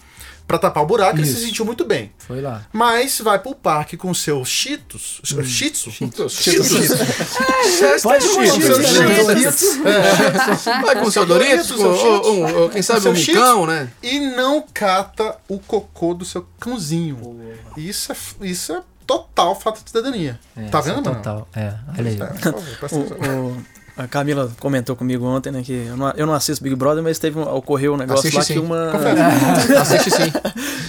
pra 0.51 0.59
tapar 0.59 0.83
o 0.83 0.87
buraco, 0.87 1.17
ele 1.17 1.27
se 1.27 1.35
Isso. 1.35 1.47
sentiu 1.47 1.65
muito 1.65 1.85
bem. 1.85 2.11
Foi 2.19 2.41
lá. 2.41 2.67
Mas 2.73 3.21
vai 3.21 3.39
pro 3.39 3.55
parque 3.55 3.97
com 3.97 4.13
seus 4.13 4.49
cheetos, 4.49 5.21
tzu, 5.23 5.37
Pode 8.03 8.27
Com 8.29 8.35
curtir, 8.35 8.63
seus 8.63 8.77
Cheetos. 8.81 9.61
cheetos, 9.79 10.65
Vai 10.83 10.97
com 10.99 11.07
o 11.07 11.11
seu 11.13 11.25
Doritos, 11.25 11.67
Cheetos. 11.69 11.83
ou- 11.85 12.69
quem 12.71 12.83
sabe 12.83 13.09
um 13.09 13.15
Cheetos. 13.15 13.35
micão, 13.43 13.67
né? 13.67 13.89
e 14.03 14.19
não 14.21 14.65
cata 14.75 15.37
o 15.49 15.59
cocô 15.61 16.15
do 16.15 16.25
seu 16.25 16.45
cãozinho. 16.59 17.19
Isso 17.77 18.11
é, 18.13 18.17
isso 18.47 18.73
é 18.73 18.83
total 19.07 19.55
falta 19.59 19.81
de 19.83 19.91
cidadania. 19.91 20.39
É, 20.57 20.65
tá 20.69 20.81
isso 20.81 20.89
é 20.89 20.95
vendo, 20.95 21.05
mano? 21.05 21.17
Total. 21.17 21.49
É, 21.55 21.75
olha 21.97 22.11
aí. 22.11 22.17
Por 22.81 22.89
favor, 22.89 23.57
a 24.03 24.09
Camila 24.09 24.51
comentou 24.59 24.97
comigo 24.97 25.27
ontem, 25.27 25.51
né, 25.53 25.63
que 25.63 25.73
eu 25.89 25.97
não, 25.97 26.11
eu 26.17 26.27
não 26.27 26.33
assisto 26.35 26.63
Big 26.65 26.75
Brother, 26.77 27.03
mas 27.03 27.19
teve 27.19 27.39
um- 27.39 27.43
ocorreu 27.55 27.95
um 27.95 27.97
negócio 27.97 28.21
Assiste 28.29 28.37
lá 28.37 28.43
sim. 28.45 28.55
que 28.55 28.59
uma. 28.61 28.93
Assiste 29.81 30.11
sim. 30.11 30.33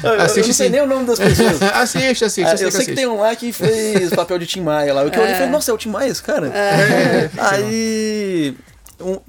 Eu, 0.03 0.12
eu 0.14 0.22
Assiste 0.22 0.47
não 0.47 0.53
sei 0.53 0.68
sim. 0.68 0.72
nem 0.72 0.82
o 0.82 0.88
nome 0.88 1.05
das 1.05 1.20
pessoas. 1.20 1.62
assiste, 1.74 2.26
assiste. 2.26 2.47
Ah, 2.47 2.53
assiste, 2.53 2.64
eu 2.66 2.72
sei 2.72 2.86
que 2.86 2.93
tem 2.93 3.07
um 3.07 3.20
lá 3.20 3.36
que 3.36 3.51
fez 3.51 4.09
papel 4.12 4.39
de 4.39 4.45
Tim 4.45 4.62
Maia 4.62 4.93
lá. 4.93 5.03
O 5.03 5.12
que 5.12 5.18
eu 5.18 5.22
olhei 5.24 5.34
e 5.34 5.38
falei, 5.38 5.51
nossa, 5.51 5.72
é 5.72 5.74
o 5.74 5.78
Tim 5.78 5.89
Maia 5.89 6.09
esse 6.09 6.24
cara? 6.24 6.47
É, 6.47 7.30
Aí 7.38 8.55
um- 8.99 9.20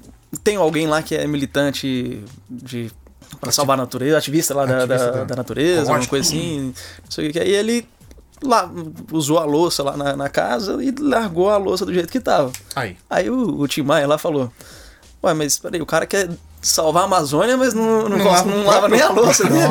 tem 0.43 0.55
alguém 0.55 0.87
lá 0.87 1.01
que 1.01 1.15
é 1.15 1.27
militante 1.27 2.23
de 2.49 2.91
pra 3.41 3.51
salvar 3.51 3.73
a 3.77 3.81
natureza, 3.81 4.17
ativista 4.17 4.53
lá 4.55 4.65
da, 4.65 4.83
Ativista 4.83 5.05
da, 5.05 5.11
da- 5.17 5.23
da 5.25 5.35
natureza, 5.35 5.83
uma 5.83 5.95
Lógico. 5.95 6.11
coisa 6.11 6.27
assim. 6.29 6.73
Não 7.03 7.11
sei 7.11 7.29
o 7.29 7.33
que. 7.33 7.39
Aí 7.39 7.51
ele 7.53 7.85
lá 8.43 8.69
usou 9.11 9.39
a 9.39 9.45
louça 9.45 9.81
lá 9.83 9.95
na, 9.97 10.15
na 10.15 10.29
casa 10.29 10.83
e 10.83 10.93
largou 10.99 11.49
a 11.49 11.57
louça 11.57 11.85
do 11.85 11.93
jeito 11.93 12.11
que 12.11 12.19
tava. 12.19 12.51
Aí. 12.75 12.97
Aí 13.09 13.29
o, 13.29 13.59
o 13.59 13.67
Tim 13.67 13.81
Maia 13.83 14.07
lá 14.07 14.17
falou: 14.17 14.51
Ué, 15.23 15.33
mas 15.33 15.57
peraí, 15.57 15.81
o 15.81 15.85
cara 15.85 16.05
quer 16.05 16.29
salvar 16.61 17.03
a 17.03 17.05
Amazônia, 17.05 17.57
mas 17.57 17.73
não, 17.73 18.03
não, 18.07 18.17
Não 18.17 18.23
gosta- 18.23 18.45
lava 18.47 18.57
não 18.57 18.65
lava 18.65 18.87
nem 18.87 19.01
a 19.01 19.09
louça 19.09 19.43
dele. 19.43 19.63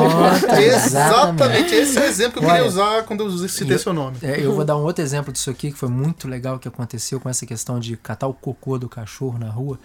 Exatamente, 0.75 1.73
esse 1.73 1.97
é 1.97 2.01
o 2.01 2.05
exemplo 2.05 2.33
que 2.33 2.39
eu 2.39 2.41
queria 2.43 2.61
Olha, 2.61 2.67
usar 2.69 3.03
quando 3.03 3.23
eu 3.23 3.47
citei 3.47 3.77
seu 3.77 3.93
nome. 3.93 4.17
É, 4.21 4.39
eu 4.45 4.53
vou 4.53 4.63
dar 4.65 4.77
um 4.77 4.83
outro 4.83 5.03
exemplo 5.03 5.31
disso 5.31 5.49
aqui 5.49 5.71
que 5.71 5.77
foi 5.77 5.89
muito 5.89 6.27
legal 6.27 6.59
que 6.59 6.67
aconteceu 6.67 7.19
com 7.19 7.29
essa 7.29 7.45
questão 7.45 7.79
de 7.79 7.97
catar 7.97 8.27
o 8.27 8.33
cocô 8.33 8.77
do 8.77 8.87
cachorro 8.89 9.37
na 9.39 9.49
rua. 9.49 9.79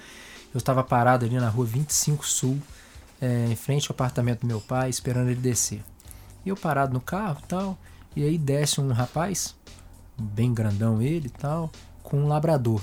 Eu 0.54 0.58
estava 0.58 0.82
parado 0.82 1.24
ali 1.24 1.36
na 1.36 1.48
rua 1.48 1.64
25 1.66 2.26
Sul, 2.26 2.58
é, 3.20 3.46
em 3.50 3.56
frente 3.56 3.86
ao 3.90 3.94
apartamento 3.94 4.40
do 4.40 4.46
meu 4.46 4.60
pai, 4.60 4.88
esperando 4.90 5.28
ele 5.28 5.40
descer. 5.40 5.82
E 6.44 6.48
eu 6.48 6.56
parado 6.56 6.92
no 6.92 7.00
carro 7.00 7.38
e 7.44 7.46
tal, 7.46 7.78
e 8.18 8.24
aí 8.24 8.36
desce 8.36 8.80
um 8.80 8.90
rapaz, 8.90 9.54
bem 10.18 10.52
grandão 10.52 11.00
ele 11.00 11.28
e 11.28 11.30
tal, 11.30 11.70
com 12.02 12.18
um 12.18 12.26
labrador. 12.26 12.82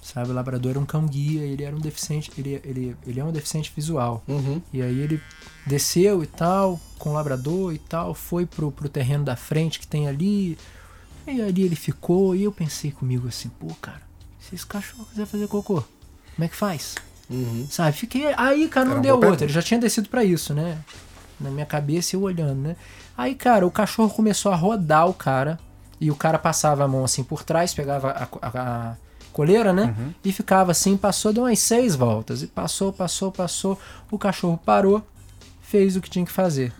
Sabe, 0.00 0.30
o 0.30 0.32
labrador 0.32 0.70
era 0.70 0.78
um 0.78 0.86
cão 0.86 1.04
guia, 1.04 1.42
ele 1.42 1.64
era 1.64 1.74
um 1.74 1.80
deficiente, 1.80 2.30
ele, 2.38 2.60
ele, 2.64 2.96
ele 3.04 3.18
é 3.18 3.24
um 3.24 3.32
deficiente 3.32 3.72
visual. 3.74 4.22
Uhum. 4.28 4.62
E 4.72 4.80
aí 4.80 5.00
ele 5.00 5.20
desceu 5.66 6.22
e 6.22 6.28
tal, 6.28 6.80
com 6.96 7.10
o 7.10 7.12
labrador 7.12 7.74
e 7.74 7.78
tal, 7.78 8.14
foi 8.14 8.46
pro, 8.46 8.70
pro 8.70 8.88
terreno 8.88 9.24
da 9.24 9.34
frente 9.34 9.80
que 9.80 9.86
tem 9.86 10.06
ali. 10.06 10.56
E 11.26 11.42
ali 11.42 11.62
ele 11.62 11.76
ficou, 11.76 12.36
e 12.36 12.44
eu 12.44 12.52
pensei 12.52 12.92
comigo 12.92 13.26
assim, 13.26 13.48
pô, 13.48 13.66
cara, 13.80 14.02
se 14.38 14.54
esse 14.54 14.66
cachorro 14.66 15.06
quiser 15.06 15.26
fazer 15.26 15.48
cocô, 15.48 15.82
como 16.36 16.44
é 16.44 16.48
que 16.48 16.56
faz? 16.56 16.94
Uhum. 17.28 17.66
Sabe? 17.68 17.96
Fiquei. 17.96 18.32
Aí, 18.36 18.68
cara, 18.68 18.88
não 18.90 19.00
deu 19.00 19.16
outra. 19.16 19.44
Ele 19.44 19.52
já 19.52 19.62
tinha 19.62 19.80
descido 19.80 20.08
pra 20.08 20.22
isso, 20.24 20.54
né? 20.54 20.78
Na 21.42 21.50
minha 21.50 21.66
cabeça 21.66 22.16
eu 22.16 22.22
olhando, 22.22 22.60
né? 22.60 22.76
Aí, 23.16 23.34
cara, 23.34 23.66
o 23.66 23.70
cachorro 23.70 24.10
começou 24.10 24.50
a 24.52 24.56
rodar 24.56 25.08
o 25.08 25.14
cara. 25.14 25.58
E 26.00 26.10
o 26.10 26.16
cara 26.16 26.38
passava 26.38 26.82
a 26.84 26.88
mão 26.88 27.04
assim 27.04 27.22
por 27.22 27.44
trás, 27.44 27.72
pegava 27.72 28.10
a, 28.10 28.48
a- 28.48 28.50
a 28.90 28.94
coleira, 29.32 29.72
né? 29.72 29.94
E 30.24 30.32
ficava 30.32 30.72
assim, 30.72 30.96
passou, 30.96 31.32
deu 31.32 31.44
umas 31.44 31.58
seis 31.60 31.94
voltas. 31.94 32.42
E 32.42 32.46
passou, 32.48 32.92
passou, 32.92 33.30
passou. 33.30 33.78
O 34.10 34.18
cachorro 34.18 34.58
parou, 34.64 35.06
fez 35.62 35.94
o 35.96 36.00
que 36.00 36.10
tinha 36.10 36.24
que 36.24 36.32
fazer. 36.32 36.72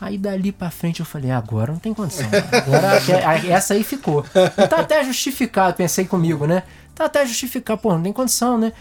Aí 0.00 0.18
dali 0.18 0.52
pra 0.52 0.70
frente 0.70 1.00
eu 1.00 1.06
falei, 1.06 1.30
agora 1.30 1.72
não 1.72 1.78
tem 1.78 1.94
condição. 1.94 2.26
Agora 2.52 3.00
que- 3.40 3.50
essa 3.50 3.74
aí 3.74 3.82
ficou. 3.82 4.24
E 4.58 4.66
tá 4.68 4.80
até 4.80 5.02
justificado, 5.04 5.74
pensei 5.76 6.04
comigo, 6.04 6.46
né? 6.46 6.64
Tá 6.94 7.06
até 7.06 7.26
justificado, 7.26 7.80
pô, 7.80 7.92
não 7.92 8.02
tem 8.02 8.12
condição, 8.12 8.56
né? 8.56 8.72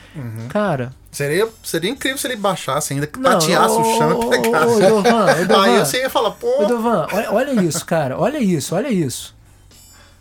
Cara, 0.50 0.94
Seria, 1.12 1.48
seria 1.64 1.90
incrível 1.92 2.18
se 2.18 2.26
ele 2.28 2.36
baixasse 2.36 2.94
ainda, 2.94 3.08
não, 3.18 3.32
tateasse 3.40 3.76
ô, 3.76 3.82
o 3.82 3.98
chão 3.98 4.20
ô, 4.20 4.24
e 4.24 4.30
pegasse. 4.42 4.66
ô, 4.66 4.80
Dovan, 4.80 5.26
ô, 5.26 5.60
Aí 5.62 5.80
você 5.80 5.98
ia 6.02 6.10
falar, 6.10 6.32
pô, 6.32 6.64
Ô, 6.64 6.66
Dovan, 6.66 7.08
olha, 7.12 7.32
olha 7.32 7.62
isso, 7.64 7.86
cara. 7.86 8.18
Olha 8.20 8.40
isso, 8.40 8.76
olha 8.76 8.90
isso. 8.90 9.36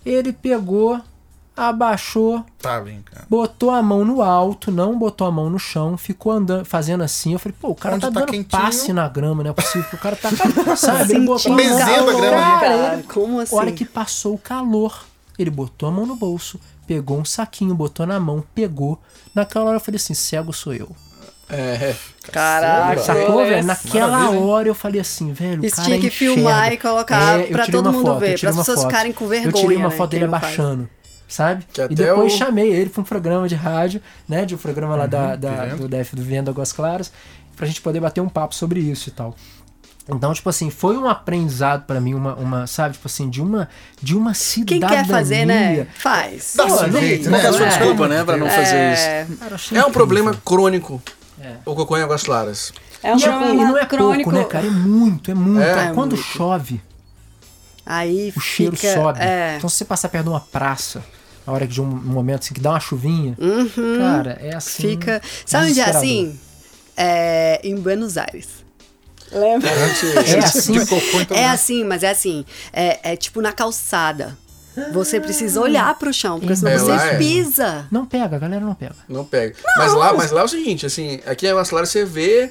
Ele 0.05 0.33
pegou, 0.33 1.01
abaixou, 1.57 2.45
tá 2.61 2.81
brincando. 2.81 3.25
botou 3.29 3.71
a 3.71 3.83
mão 3.83 4.05
no 4.05 4.21
alto, 4.23 4.71
não 4.71 4.99
botou 4.99 5.27
a 5.27 5.31
mão 5.31 5.49
no 5.49 5.59
chão, 5.59 5.97
ficou 5.97 6.33
andando, 6.33 6.65
fazendo 6.65 7.03
assim. 7.03 7.33
Eu 7.35 7.39
falei, 7.39 7.57
pô, 7.61 7.69
o 7.69 7.75
cara 7.75 7.95
Onde 7.95 8.03
tá, 8.07 8.11
tá 8.13 8.21
dando 8.21 8.31
quentinho? 8.31 8.49
passe 8.63 8.93
na 8.93 9.09
grama, 9.09 9.43
não 9.43 9.51
é 9.51 9.55
possível. 9.55 9.89
O 9.93 9.99
cara 9.99 10.17
tá, 10.17 10.31
sabe, 10.77 11.13
ele 11.15 11.25
botou 11.27 11.53
a 11.53 11.57
mão 11.57 11.65
Benzendo 11.65 12.11
a 12.11 12.15
grama 12.15 12.37
ali. 12.37 12.61
Cara, 12.61 12.79
Cara, 12.91 13.03
como 13.13 13.41
assim? 13.41 13.55
a 13.55 13.59
hora 13.59 13.73
que 13.73 13.85
passou 13.85 14.35
o 14.35 14.39
calor, 14.39 15.05
ele 15.39 15.51
botou 15.51 15.89
a 15.89 15.93
mão 15.93 16.05
no 16.07 16.17
bolso, 16.17 16.59
pegou 16.87 17.19
um 17.19 17.25
saquinho, 17.25 17.75
botou 17.75 18.07
na 18.07 18.19
mão, 18.21 18.45
pegou. 18.55 19.01
Naquela 19.35 19.65
hora 19.67 19.77
eu 19.77 19.81
falei 19.81 19.97
assim, 19.97 20.15
cego 20.15 20.53
sou 20.53 20.75
eu. 20.75 20.95
É, 21.49 21.95
Caraca. 22.33 23.01
Sacou, 23.03 23.45
velho? 23.45 23.65
Naquela 23.67 24.11
Maravilha, 24.19 24.41
hora 24.41 24.69
eu 24.69 24.75
falei 24.75 25.01
assim, 25.01 25.33
velho, 25.33 25.61
o 25.63 25.67
Isso 25.67 25.77
cara 25.77 25.87
tinha 25.89 26.01
que 26.01 26.07
enxerga. 26.07 26.35
filmar 26.35 26.73
e 26.73 26.77
colocar 26.79 27.41
eu 27.41 27.49
pra 27.49 27.67
todo 27.67 27.93
mundo 27.93 28.07
foto, 28.07 28.21
ver, 28.21 28.41
para 28.41 28.51
as 28.51 28.57
pessoas 28.57 28.79
foto. 28.81 28.89
ficarem 28.91 29.13
com 29.13 29.25
Eu 29.25 29.31
tirei 29.31 29.53
vergonha, 29.53 29.79
uma 29.79 29.89
né, 29.91 29.97
foto 29.97 30.11
dele 30.11 30.29
faz. 30.29 30.43
abaixando, 30.45 30.89
sabe? 31.29 31.67
E 31.91 31.95
depois 31.95 32.33
o- 32.33 32.37
chamei 32.39 32.73
ele 32.73 32.89
pra 32.89 33.03
um 33.03 33.05
programa 33.05 33.47
de 33.49 33.55
rádio, 33.55 34.01
né? 34.29 34.47
De 34.47 34.55
um 34.55 34.59
programa 34.59 34.97
lá 34.97 35.07
da, 35.07 35.37
da- 35.37 35.65
Vivendo. 35.67 35.81
do 35.81 35.89
DF 35.89 36.17
do 36.17 36.23
Vivendo 36.23 36.49
Águas 36.51 36.73
Claras, 36.73 37.13
pra 37.55 37.67
gente 37.67 37.83
poder 37.83 38.01
bater 38.01 38.21
um 38.23 38.29
papo 38.31 38.55
sobre 38.55 38.81
isso 38.81 39.11
e 39.11 39.13
tal. 39.13 39.37
Então, 40.09 40.33
tipo 40.35 40.49
assim, 40.49 40.69
foi 40.69 40.97
um 40.97 41.09
aprendizado 41.09 41.85
pra 41.87 42.01
mim, 42.01 42.13
uma, 42.15 42.35
uma 42.35 42.67
sabe, 42.67 42.95
tipo 42.95 43.07
assim, 43.07 43.31
de 43.31 43.41
uma, 43.41 43.69
de 44.03 44.17
uma 44.17 44.33
Quem 44.33 44.41
cidadania. 44.41 44.89
quer 44.89 45.07
fazer, 45.07 45.47
né? 45.47 45.87
Faz. 45.97 46.55
Dá 46.57 46.67
Pô, 46.67 46.83
né? 46.89 47.01
jeito, 47.01 47.29
Qual 47.29 47.41
que 47.41 47.47
é 47.47 47.49
a 47.49 47.53
sua 47.53 47.67
É. 47.67 47.69
desculpa, 47.69 48.09
né, 48.09 48.25
pra 48.25 48.37
não 48.37 48.49
fazer 48.49 48.93
isso? 48.93 49.03
É, 49.03 49.27
Cara, 49.39 49.55
é 49.55 49.55
um 49.55 49.57
incrível. 49.57 49.91
problema 49.91 50.35
crônico. 50.45 51.01
É. 51.41 51.55
O 51.65 51.75
cocô 51.75 51.97
em 51.97 52.03
águas 52.03 52.23
claras. 52.25 52.73
é 53.03 53.15
um 53.15 53.17
é- 53.17 53.21
problema 53.21 53.53
e 53.55 53.65
não 53.65 53.79
é 53.79 53.87
crônico. 53.87 54.31
pouco, 54.31 54.45
né, 54.45 54.45
cara? 54.51 54.67
É 54.67 54.71
muito, 54.71 55.31
é 55.31 55.35
muito. 55.35 55.61
É, 55.63 55.93
Quando 55.95 56.13
muito. 56.17 56.17
chove, 56.25 56.81
Aí 57.85 58.33
o 58.37 58.41
cheiro 58.41 58.77
fica, 58.77 58.95
sobe. 58.95 59.21
É, 59.21 59.57
Então, 59.57 59.69
se 59.69 59.77
você 59.77 59.85
passar 59.85 60.09
perto 60.09 60.25
de 60.25 60.31
uma 60.31 60.41
praça, 60.41 61.03
A 61.45 61.51
hora 61.51 61.67
que 61.67 61.73
de 61.73 61.81
um 61.83 61.87
momento 61.87 62.41
assim 62.45 62.55
que 62.55 62.61
dá 62.61 62.71
uma 62.71 62.79
chuvinha. 62.81 63.35
Uhum. 63.37 63.99
Cara, 63.99 64.39
é 64.41 64.55
assim. 64.55 64.91
Fica. 64.91 65.21
Sabe 65.45 65.71
onde 65.71 65.81
é 65.81 65.85
assim? 65.85 66.39
É, 66.97 67.61
em 67.65 67.75
Buenos 67.75 68.17
Aires. 68.17 68.62
Lembra? 69.33 69.69
É 69.71 70.39
assim. 70.39 70.85
Cocô, 70.87 71.21
então, 71.21 71.37
É 71.37 71.49
assim, 71.49 71.85
mas 71.85 72.03
é 72.03 72.11
assim. 72.11 72.45
É, 72.73 73.13
é 73.13 73.17
tipo 73.17 73.41
na 73.41 73.53
calçada. 73.53 74.37
Você 74.93 75.21
precisa 75.21 75.61
olhar 75.61 75.95
pro 75.99 76.13
chão, 76.15 76.41
porque 76.41 76.57
senão 76.57 76.71
É, 76.73 76.79
você 76.79 76.91
lá 76.91 77.07
é. 77.09 77.17
pisa. 77.19 77.87
Não 77.91 78.07
pega, 78.07 78.37
a 78.37 78.39
galera 78.39 78.65
não 78.65 78.75
pega. 78.75 78.95
Não 79.09 79.25
pega. 79.25 79.55
Mas, 79.77 79.93
lá, 79.93 80.13
mas 80.15 80.31
lá 80.31 80.41
é 80.41 80.45
o 80.45 80.49
seguinte, 80.49 80.87
assim, 80.87 81.21
aqui 81.27 81.47
em 81.47 81.51
Águas 81.51 81.69
Claras 81.69 81.91
você 81.91 82.07
vê. 82.07 82.51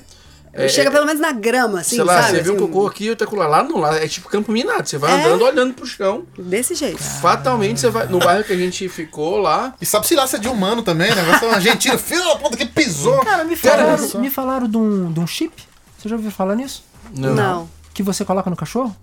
é, 0.54 0.68
Chega 0.68 0.90
é, 0.90 0.92
pelo 0.92 1.08
menos 1.08 1.20
na 1.20 1.32
grama, 1.32 1.80
assim, 1.80 1.96
sei 1.96 2.04
lá, 2.06 2.22
sabe? 2.22 2.38
você 2.38 2.44
vê 2.44 2.52
um 2.52 2.58
Assim, 2.58 2.68
cocô 2.68 2.86
aqui 2.86 3.06
e 3.06 3.10
outro 3.10 3.26
acolá. 3.28 3.48
Lá 3.48 3.64
não, 3.64 3.78
lá 3.78 3.96
é 3.98 4.08
tipo 4.08 4.30
campo 4.30 4.52
minado. 4.52 4.88
Você 4.88 5.00
vai 5.00 5.12
É. 5.20 5.24
andando, 5.26 5.44
olhando 5.46 5.74
pro 5.74 5.84
chão. 5.88 6.24
Desse 6.38 6.76
jeito. 6.76 7.02
Fatalmente 7.02 7.80
você 7.80 7.90
vai. 7.90 8.06
No 8.06 8.20
bairro 8.20 8.44
que 8.44 8.54
a 8.54 8.58
gente 8.58 8.88
ficou 8.88 9.40
lá. 9.40 9.74
E 9.82 9.86
sabe 9.88 10.06
se 10.06 10.14
lá 10.14 10.28
se 10.28 10.36
é 10.36 10.40
de 10.40 10.48
humano 10.48 10.84
também, 10.84 11.10
né? 11.16 11.24
Vai 11.24 11.40
ser 11.40 11.46
um 11.48 11.52
argentino, 11.54 11.98
filho 12.00 12.24
da 12.24 12.36
puta 12.36 12.56
que 12.56 12.68
pisou. 12.68 13.18
Cara, 13.26 13.44
me 13.44 13.58
Cara, 13.58 13.98
falaram, 13.98 14.20
me 14.22 14.30
falaram 14.30 14.68
de, 14.68 14.78
um, 14.78 15.12
de 15.12 15.20
um 15.20 15.26
chip. 15.26 15.71
Você 16.02 16.10
já 16.10 16.16
ouviu 16.16 16.32
falar 16.32 16.56
nisso? 16.56 16.84
Não. 17.16 17.70
Que 17.94 18.02
você 18.02 18.26
coloca 18.26 18.50
no 18.50 18.56
cachorro? 18.56 18.96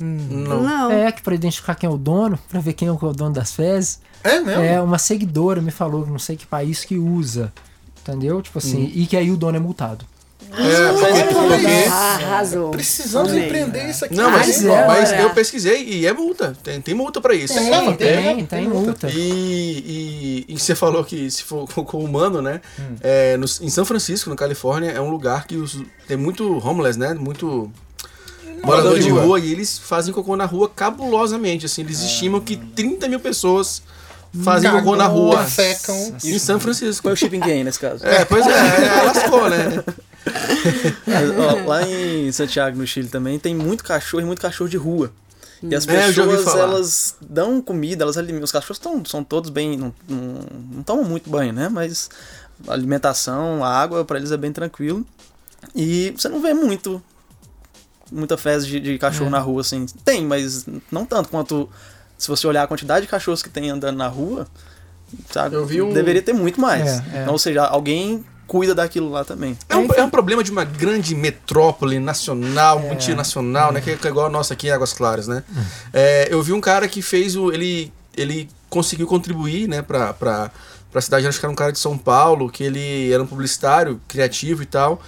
Não. 0.00 0.62
Não. 0.62 0.90
É, 0.90 1.12
que 1.12 1.22
pra 1.22 1.32
identificar 1.32 1.76
quem 1.76 1.88
é 1.88 1.92
o 1.92 1.96
dono, 1.96 2.36
pra 2.48 2.58
ver 2.58 2.72
quem 2.72 2.88
é 2.88 2.90
o 2.92 2.96
dono 3.12 3.32
das 3.32 3.52
fezes. 3.52 4.00
É 4.24 4.40
mesmo? 4.40 4.62
É, 4.62 4.80
uma 4.80 4.98
seguidora 4.98 5.62
me 5.62 5.70
falou, 5.70 6.04
não 6.04 6.18
sei 6.18 6.36
que 6.36 6.44
país 6.44 6.84
que 6.84 6.98
usa. 6.98 7.52
Entendeu? 8.00 8.42
Tipo 8.42 8.58
assim, 8.58 8.90
e 8.94 9.06
que 9.06 9.16
aí 9.16 9.30
o 9.30 9.36
dono 9.36 9.56
é 9.56 9.60
multado. 9.60 10.04
É, 10.50 10.92
porque, 10.92 11.34
porque- 11.34 11.88
Ah, 11.90 12.14
Arrasou. 12.16 12.70
Precisamos 12.70 13.30
Amei. 13.32 13.46
empreender 13.46 13.88
isso 13.90 14.04
aqui. 14.04 14.14
Não, 14.14 14.30
mas, 14.30 14.62
Mas 14.62 14.64
é, 14.64 14.86
mas 14.86 15.12
eu 15.12 15.30
pesquisei 15.30 15.84
e 15.84 16.06
é 16.06 16.12
multa. 16.12 16.56
Tem, 16.62 16.80
tem 16.80 16.94
multa 16.94 17.20
pra 17.20 17.34
isso. 17.34 17.54
Tem, 17.54 17.70
tem, 17.70 17.94
tem, 17.96 18.46
tem 18.46 18.68
multa. 18.68 19.08
E, 19.10 20.44
e, 20.48 20.54
e 20.54 20.58
você 20.58 20.74
falou 20.74 21.04
que 21.04 21.30
se 21.30 21.42
for 21.44 21.68
cocô 21.72 21.98
humano, 21.98 22.40
né? 22.42 22.60
É, 23.00 23.36
no- 23.36 23.46
em 23.60 23.68
São 23.70 23.84
Francisco, 23.84 24.30
na 24.30 24.36
Califórnia, 24.36 24.90
é 24.90 25.00
um 25.00 25.10
lugar 25.10 25.46
que 25.46 25.56
os- 25.56 25.80
tem 26.06 26.16
muito 26.16 26.58
homeless, 26.66 26.98
né? 26.98 27.14
Muito 27.14 27.70
morador 28.64 28.98
de 28.98 29.08
rua. 29.10 29.38
E 29.38 29.52
eles 29.52 29.78
fazem 29.78 30.12
cocô 30.12 30.36
na 30.36 30.44
rua 30.46 30.68
cabulosamente. 30.68 31.66
Assim, 31.66 31.82
eles 31.82 32.00
estimam 32.00 32.40
que 32.40 32.56
30 32.56 33.06
mil 33.08 33.20
pessoas 33.20 33.82
fazem 34.42 34.70
cocô 34.70 34.96
na 34.96 35.06
rua. 35.06 35.46
Secam. 35.46 36.14
Em 36.24 36.38
São 36.38 36.58
Francisco. 36.58 37.02
Foi 37.02 37.12
o 37.12 37.16
shipping 37.16 37.40
game 37.40 37.64
nesse 37.64 37.78
caso. 37.78 38.04
É, 38.06 38.24
pois 38.24 38.46
é, 38.46 38.50
é, 38.50 39.02
lascou, 39.02 39.48
né? 39.48 39.82
Mas, 41.06 41.30
ó, 41.38 41.66
lá 41.66 41.82
em 41.82 42.30
Santiago, 42.32 42.76
no 42.78 42.86
Chile, 42.86 43.08
também 43.08 43.38
tem 43.38 43.54
muito 43.54 43.82
cachorro 43.84 44.22
e 44.22 44.26
muito 44.26 44.40
cachorro 44.40 44.68
de 44.70 44.76
rua. 44.76 45.12
E 45.62 45.74
as 45.74 45.86
É, 45.88 46.12
já 46.12 46.22
ouvi 46.22 46.36
pessoas, 46.36 46.54
falar. 46.54 46.64
elas 46.72 47.16
dão 47.20 47.60
comida, 47.60 48.04
elas 48.04 48.16
alimentam. 48.16 48.44
Os 48.44 48.52
cachorros 48.52 48.78
tão, 48.78 49.04
são 49.04 49.24
todos 49.24 49.50
bem. 49.50 49.76
Não, 49.76 49.92
não, 50.08 50.40
não 50.76 50.82
tomam 50.84 51.04
muito 51.04 51.28
banho, 51.28 51.52
né? 51.52 51.68
Mas 51.68 52.08
a 52.66 52.72
alimentação, 52.72 53.64
a 53.64 53.68
água, 53.68 54.04
pra 54.04 54.18
eles 54.18 54.30
é 54.30 54.36
bem 54.36 54.52
tranquilo. 54.52 55.04
E 55.74 56.14
você 56.16 56.28
não 56.28 56.40
vê 56.40 56.54
muito. 56.54 57.02
Muita 58.10 58.36
fezes 58.38 58.68
de, 58.68 58.78
de 58.80 58.98
cachorro 58.98 59.26
É. 59.28 59.32
na 59.32 59.38
rua, 59.40 59.60
assim. 59.62 59.84
Tem, 60.04 60.24
mas 60.24 60.64
não 60.92 61.04
tanto 61.04 61.28
quanto. 61.28 61.68
Se 62.16 62.28
você 62.28 62.46
olhar 62.46 62.62
a 62.62 62.66
quantidade 62.66 63.06
de 63.06 63.10
cachorros 63.10 63.42
que 63.42 63.50
tem 63.50 63.68
andando 63.70 63.96
na 63.96 64.06
rua, 64.08 64.46
sabe? 65.30 65.56
Eu 65.56 65.66
vi 65.66 65.82
um- 65.82 65.92
Deveria 65.92 66.22
ter 66.22 66.32
muito 66.32 66.60
mais. 66.60 66.86
É, 66.86 67.04
é. 67.18 67.22
Então, 67.22 67.32
ou 67.32 67.38
seja, 67.38 67.64
alguém 67.64 68.24
cuida 68.48 68.74
daquilo 68.74 69.10
lá 69.10 69.24
também. 69.24 69.56
É 69.68 69.76
um, 69.76 69.86
é 69.92 70.02
um 70.02 70.10
problema 70.10 70.42
de 70.42 70.50
uma 70.50 70.64
grande 70.64 71.14
metrópole 71.14 72.00
nacional, 72.00 72.80
multinacional, 72.80 73.70
né? 73.70 73.80
Que 73.80 73.90
é, 73.90 73.96
que 73.96 74.06
é 74.06 74.10
igual 74.10 74.26
a 74.26 74.30
nossa 74.30 74.54
aqui 74.54 74.66
em 74.66 74.70
Águas 74.70 74.94
Claras, 74.94 75.28
né? 75.28 75.44
É, 75.92 76.28
eu 76.32 76.42
vi 76.42 76.52
um 76.52 76.60
cara 76.60 76.88
que 76.88 77.02
fez 77.02 77.36
o. 77.36 77.52
Ele, 77.52 77.92
ele 78.16 78.48
conseguiu 78.70 79.06
contribuir, 79.06 79.68
né, 79.68 79.82
pra, 79.82 80.12
pra, 80.12 80.50
pra 80.90 81.00
cidade, 81.00 81.26
acho 81.26 81.38
que 81.38 81.46
era 81.46 81.52
um 81.52 81.56
cara 81.56 81.72
de 81.72 81.78
São 81.78 81.96
Paulo, 81.96 82.50
que 82.50 82.64
ele 82.64 83.12
era 83.12 83.22
um 83.22 83.26
publicitário, 83.26 84.00
criativo 84.08 84.62
e 84.62 84.66
tal. 84.66 85.00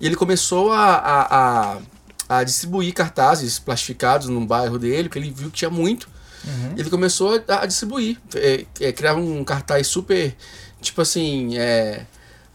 E 0.00 0.06
ele 0.06 0.14
começou 0.14 0.72
a, 0.72 0.94
a, 0.94 1.38
a, 1.38 1.78
a 2.28 2.44
distribuir 2.44 2.92
cartazes 2.92 3.58
plastificados 3.58 4.28
no 4.28 4.44
bairro 4.44 4.78
dele, 4.78 5.08
porque 5.08 5.18
ele 5.18 5.30
viu 5.30 5.50
que 5.50 5.56
tinha 5.56 5.70
muito. 5.70 6.08
Ele 6.76 6.88
começou 6.88 7.42
a, 7.48 7.62
a 7.62 7.66
distribuir. 7.66 8.18
É, 8.34 8.64
é, 8.80 8.92
criava 8.92 9.20
um 9.20 9.44
cartaz 9.44 9.86
super. 9.86 10.34
Tipo 10.80 11.02
assim. 11.02 11.58
É, 11.58 12.06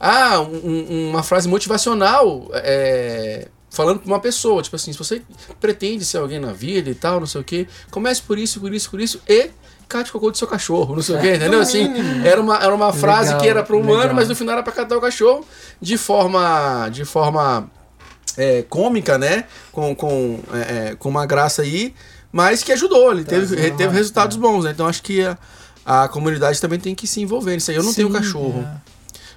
ah, 0.05 0.41
um- 0.41 0.87
um- 0.89 1.09
uma 1.11 1.23
frase 1.23 1.47
motivacional. 1.47 2.47
É, 2.53 3.47
falando 3.69 3.99
pra 3.99 4.07
uma 4.07 4.19
pessoa. 4.19 4.61
Tipo 4.61 4.75
assim, 4.75 4.91
se 4.91 4.97
você 4.97 5.21
pretende 5.59 6.05
ser 6.05 6.17
alguém 6.17 6.39
na 6.39 6.51
vida 6.51 6.89
e 6.89 6.95
tal, 6.95 7.19
não 7.19 7.27
sei 7.27 7.41
o 7.41 7.43
que, 7.43 7.67
comece 7.89 8.21
por 8.21 8.37
isso, 8.37 8.59
por 8.59 8.73
isso, 8.73 8.89
por 8.91 8.99
isso. 9.01 9.21
E 9.27 9.49
cate 9.87 10.11
cocô 10.11 10.31
do 10.31 10.37
seu 10.37 10.47
cachorro, 10.47 10.95
não 10.95 11.01
sei 11.03 11.15
o 11.15 11.19
que, 11.21 11.33
entendeu? 11.35 11.59
Assim, 11.59 11.87
era 12.25 12.39
uma, 12.41 12.57
era 12.57 12.73
uma 12.73 12.91
frase 12.93 13.27
Legal, 13.29 13.41
que 13.41 13.47
era 13.47 13.63
pro 13.63 13.77
humano, 13.79 13.99
legal. 13.99 14.15
mas 14.15 14.27
no 14.29 14.35
final 14.35 14.53
era 14.53 14.63
pra 14.63 14.73
catar 14.73 14.97
o 14.97 15.01
cachorro 15.01 15.45
de 15.81 15.97
forma. 15.97 16.89
De 16.89 17.05
forma 17.05 17.69
é, 18.37 18.63
cômica, 18.63 19.17
né? 19.17 19.45
Com, 19.71 19.95
com, 19.95 20.39
é, 20.53 20.89
é, 20.91 20.95
com 20.95 21.09
uma 21.09 21.25
graça 21.25 21.61
aí, 21.61 21.93
mas 22.31 22.63
que 22.63 22.71
ajudou, 22.71 23.11
ele 23.11 23.23
teve, 23.23 23.55
ele 23.55 23.71
teve 23.71 23.93
resultados 23.95 24.37
bons, 24.37 24.63
né? 24.65 24.71
Então 24.71 24.87
acho 24.87 25.01
que 25.03 25.23
a, 25.23 25.37
a 25.85 26.07
comunidade 26.07 26.59
também 26.59 26.79
tem 26.79 26.95
que 26.95 27.05
se 27.07 27.21
envolver 27.21 27.53
nisso 27.53 27.69
aí. 27.71 27.77
Eu 27.77 27.83
não 27.83 27.93
tenho 27.93 28.07
Sim, 28.07 28.13
cachorro, 28.13 28.67
é. 28.67 28.82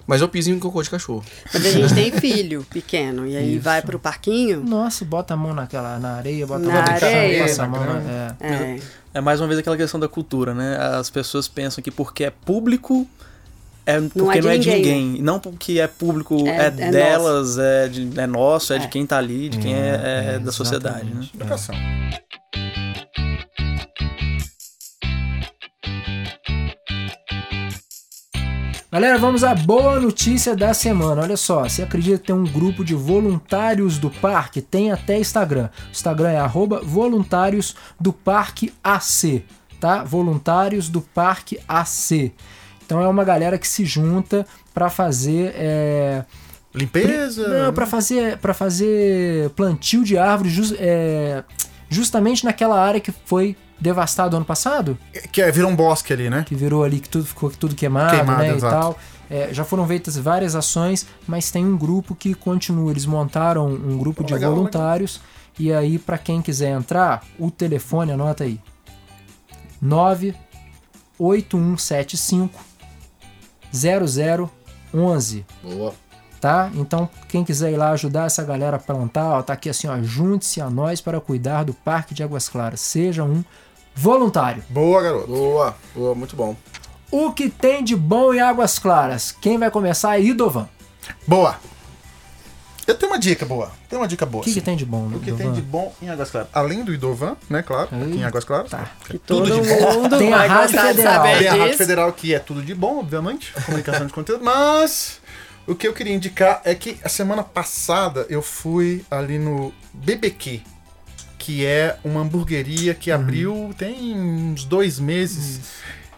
Mas 0.07 0.21
eu 0.21 0.29
piso 0.29 0.51
em 0.51 0.59
cocô 0.59 0.83
de 0.83 0.91
cachorro. 0.91 1.25
Mas 1.53 1.65
a 1.67 1.71
gente 1.71 1.93
tem 1.95 2.13
filho 2.13 2.65
pequeno, 2.71 3.27
e 3.27 3.37
aí 3.37 3.55
Isso. 3.57 3.65
vai 3.65 3.83
pro 3.83 3.99
parquinho. 3.99 4.61
Nossa, 4.63 5.05
bota 5.05 5.35
a 5.35 5.37
mão 5.37 5.53
naquela, 5.55 5.99
na 5.99 6.15
areia, 6.17 6.47
bota 6.47 6.61
Na 6.67 6.81
a 6.81 6.83
mão 6.87 6.95
areia. 6.95 7.43
passa 7.43 7.65
a 7.65 7.69
mão 7.69 7.83
é. 8.41 8.45
É. 8.47 8.81
É 9.15 9.21
mais 9.21 9.41
uma 9.41 9.47
vez 9.47 9.59
aquela 9.59 9.77
questão 9.77 9.99
da 9.99 10.09
cultura, 10.09 10.53
né? 10.55 10.77
As 10.77 11.09
pessoas 11.09 11.49
pensam 11.49 11.83
que 11.83 11.91
porque 11.91 12.25
é 12.25 12.31
público 12.31 13.07
é 13.87 14.01
porque 14.01 14.39
é 14.39 14.41
de 14.41 14.47
não 14.47 14.51
é 14.53 14.59
de 14.59 14.69
ninguém, 14.69 14.77
ninguém. 15.07 15.17
E 15.21 15.23
Não 15.23 15.39
porque 15.39 15.79
é 15.79 15.87
público, 15.87 16.45
é, 16.47 16.51
É- 16.51 16.67
é 16.67 16.71
delas, 16.91 17.57
é, 17.57 17.89
de- 17.89 18.19
é 18.21 18.27
nosso, 18.27 18.73
é, 18.75 18.79
de 18.79 18.87
É. 18.87 18.89
quem 18.89 19.07
tá 19.07 19.17
ali, 19.17 19.49
de 19.49 19.59
quem 19.59 19.73
é, 19.75 19.79
é 19.79 20.35
É, 20.35 20.39
da 20.41 20.51
sociedade, 20.53 21.07
né? 21.15 21.25
Educação. 21.35 21.75
Galera, 28.97 29.19
vamos 29.19 29.45
à 29.45 29.55
boa 29.55 30.01
notícia 30.01 30.57
da 30.57 30.73
semana. 30.73 31.21
Olha 31.21 31.37
só, 31.37 31.65
você 31.69 31.83
acredita 31.83 32.17
que 32.17 32.29
tem 32.29 32.35
um 32.35 32.45
grupo 32.45 32.83
de 32.83 32.95
voluntários 32.95 33.99
do 33.99 34.09
parque? 34.09 34.63
Tem 34.63 34.91
até 34.91 35.19
Instagram. 35.19 35.69
O 35.89 35.91
Instagram 35.91 36.31
é 36.31 36.39
arroba 36.39 36.81
voluntários 36.83 37.77
do 38.01 38.11
parque 38.11 38.73
AC, 38.83 39.43
tá? 39.79 40.03
Voluntários 40.03 40.89
do 40.89 41.03
parque 41.03 41.59
AC. 41.69 42.33
Então 42.87 43.03
é 43.03 43.07
uma 43.07 43.23
galera 43.23 43.59
que 43.59 43.69
se 43.69 43.85
junta 43.85 44.47
para 44.73 44.89
fazer 44.89 45.53
é, 45.55 46.25
Limpeza. 46.75 47.49
não, 47.67 47.75
para 47.75 47.85
fazer 47.85 48.39
para 48.39 48.55
fazer 48.55 49.51
plantio 49.51 50.05
de 50.05 50.17
árvores 50.17 50.55
jus- 50.55 50.75
é, 50.79 51.45
justamente 51.91 52.47
naquela 52.47 52.81
área 52.83 52.99
que 52.99 53.13
foi 53.27 53.59
devastada 53.79 54.37
ano 54.37 54.45
passado 54.45 54.99
Que 55.31 55.43
é, 55.43 55.51
vira 55.51 55.67
um 55.67 55.77
bosque 55.77 56.13
ali, 56.13 56.31
né? 56.31 56.45
que 56.47 56.55
virou 56.55 56.83
ali 56.83 57.01
que 57.01 57.09
tudo 57.09 57.27
ficou 57.27 57.51
tudo 57.51 57.75
queimado, 57.75 58.17
Queimado, 58.17 58.43
né, 58.43 58.51
e 58.51 58.57
exato. 58.57 58.75
tal. 58.75 58.99
É, 59.29 59.53
já 59.53 59.65
foram 59.65 59.87
feitas 59.87 60.17
várias 60.17 60.55
ações, 60.55 61.05
mas 61.27 61.51
tem 61.51 61.67
um 61.67 61.77
grupo 61.77 62.15
que 62.15 62.33
continua. 62.33 62.93
Eles 62.93 63.07
montaram 63.07 63.67
um 63.67 63.99
grupo 63.99 64.23
Pô, 64.23 64.27
de 64.27 64.35
legal, 64.35 64.55
voluntários 64.55 65.21
e 65.59 65.73
aí 65.73 65.99
para 65.99 66.19
quem 66.19 66.43
quiser 66.43 66.71
entrar, 66.71 67.25
o 67.39 67.51
telefone 67.51 68.13
anota 68.13 68.45
aí. 68.45 68.61
98175 69.83 72.61
0011, 73.73 75.45
Boa. 75.63 75.95
tá? 76.41 76.71
Então, 76.75 77.09
quem 77.29 77.45
quiser 77.45 77.73
ir 77.73 77.77
lá 77.77 77.91
ajudar 77.91 78.27
essa 78.27 78.43
galera 78.45 78.77
a 78.77 78.81
plantar, 78.81 79.39
ó, 79.39 79.43
tá 79.43 79.53
aqui 79.53 79.69
assim, 79.69 79.89
ó, 79.89 80.01
junte-se 80.03 80.61
a 80.61 80.71
nós 80.71 81.01
para 81.01 81.21
cuidar 81.21 81.65
do 81.65 81.75
Parque 81.75 82.15
de 82.15 82.23
Águas 82.23 82.49
Claras. 82.49 82.81
Seja 82.81 83.25
um 83.25 83.45
voluntário. 83.97 84.63
Boa, 84.69 85.03
garoto. 85.03 85.27
Boa, 85.27 85.77
boa, 85.95 86.15
muito 86.15 86.37
bom. 86.37 86.55
O 87.11 87.33
que 87.33 87.49
tem 87.49 87.83
de 87.83 87.97
bom 87.97 88.35
em 88.35 88.41
Águas 88.41 88.79
Claras? 88.79 89.33
Quem 89.41 89.59
vai 89.59 89.71
começar 89.71 90.11
aí, 90.11 90.33
Dovan? 90.33 90.69
Boa. 91.27 91.57
Eu 92.87 92.95
tenho 92.95 93.11
uma 93.11 93.19
dica 93.19 93.45
boa. 93.45 93.73
Tem 93.89 93.99
uma 93.99 94.07
dica 94.07 94.25
boa. 94.25 94.43
O 94.43 94.45
que, 94.45 94.53
que 94.55 94.61
tem 94.61 94.77
de 94.77 94.85
bom, 94.85 95.07
O 95.09 95.19
que 95.19 95.31
Dovan? 95.31 95.45
tem 95.45 95.53
de 95.55 95.61
bom 95.63 95.93
em 96.01 96.09
Águas 96.09 96.31
Claras? 96.31 96.49
Além 96.53 96.85
do 96.85 96.95
Idovan, 96.95 97.37
né? 97.51 97.61
Claro, 97.63 97.89
aqui 97.91 98.17
em 98.17 98.25
Águas 98.25 98.45
Claras. 98.45 98.71
Tá. 98.71 98.91
Que 99.09 99.19
todo 99.19 99.49
Tudo 99.49 99.61
de 99.61 99.69
bom. 99.69 100.09
Tem 100.19 100.33
a 100.33 100.47
Rádio 100.47 100.81
Federal. 100.81 101.23
Tem 101.39 101.49
a 101.49 101.55
Rádio. 101.55 101.77
Federal 101.79 102.13
que 102.13 102.35
é 102.35 102.39
tudo 102.39 102.63
de 102.63 102.75
bom, 102.75 103.01
obviamente, 103.01 103.53
comunicação 103.65 104.07
de 104.07 104.13
conteúdo, 104.13 104.45
mas 104.45 105.21
o 105.67 105.75
que 105.75 105.89
eu 105.89 105.93
queria 105.93 106.15
indicar 106.15 106.61
é 106.65 106.77
que 106.77 106.97
a 107.03 107.09
semana 107.09 107.43
passada 107.43 108.25
eu 108.29 108.41
fui 108.41 109.05
ali 109.11 109.37
no 109.37 109.73
BBQ, 109.93 110.63
que 111.47 111.65
é 111.65 111.97
uma 112.03 112.23
hamburgueria 112.23 112.93
que 112.93 113.09
abriu 113.13 113.73
tem 113.79 114.19
uns 114.19 114.65
dois 114.65 114.99
meses, 114.99 115.61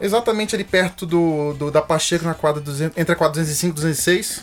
exatamente 0.01 0.55
ali 0.55 0.65
perto 0.65 1.05
do, 1.05 1.53
do- 1.53 1.71
da 1.71 1.83
Pacheco, 1.83 2.25
na 2.25 2.33
quadra 2.33 2.63
200, 2.63 2.97
entre 2.97 3.13
a 3.13 3.15
quadra 3.15 3.35
205 3.43 3.73
e 3.73 3.75
206. 3.75 4.43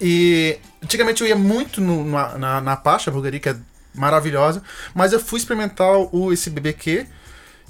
E 0.00 0.58
antigamente 0.82 1.22
eu 1.22 1.28
ia 1.28 1.36
muito 1.36 1.80
no- 1.80 2.04
na, 2.04 2.36
na, 2.36 2.60
na 2.60 2.76
Pacha, 2.76 3.08
a 3.08 3.12
hamburgueria 3.12 3.38
que 3.38 3.48
é 3.48 3.56
maravilhosa, 3.94 4.60
mas 4.92 5.12
eu 5.12 5.20
fui 5.20 5.38
experimentar 5.38 5.92
o, 6.12 6.32
esse 6.32 6.50
BBQ 6.50 7.06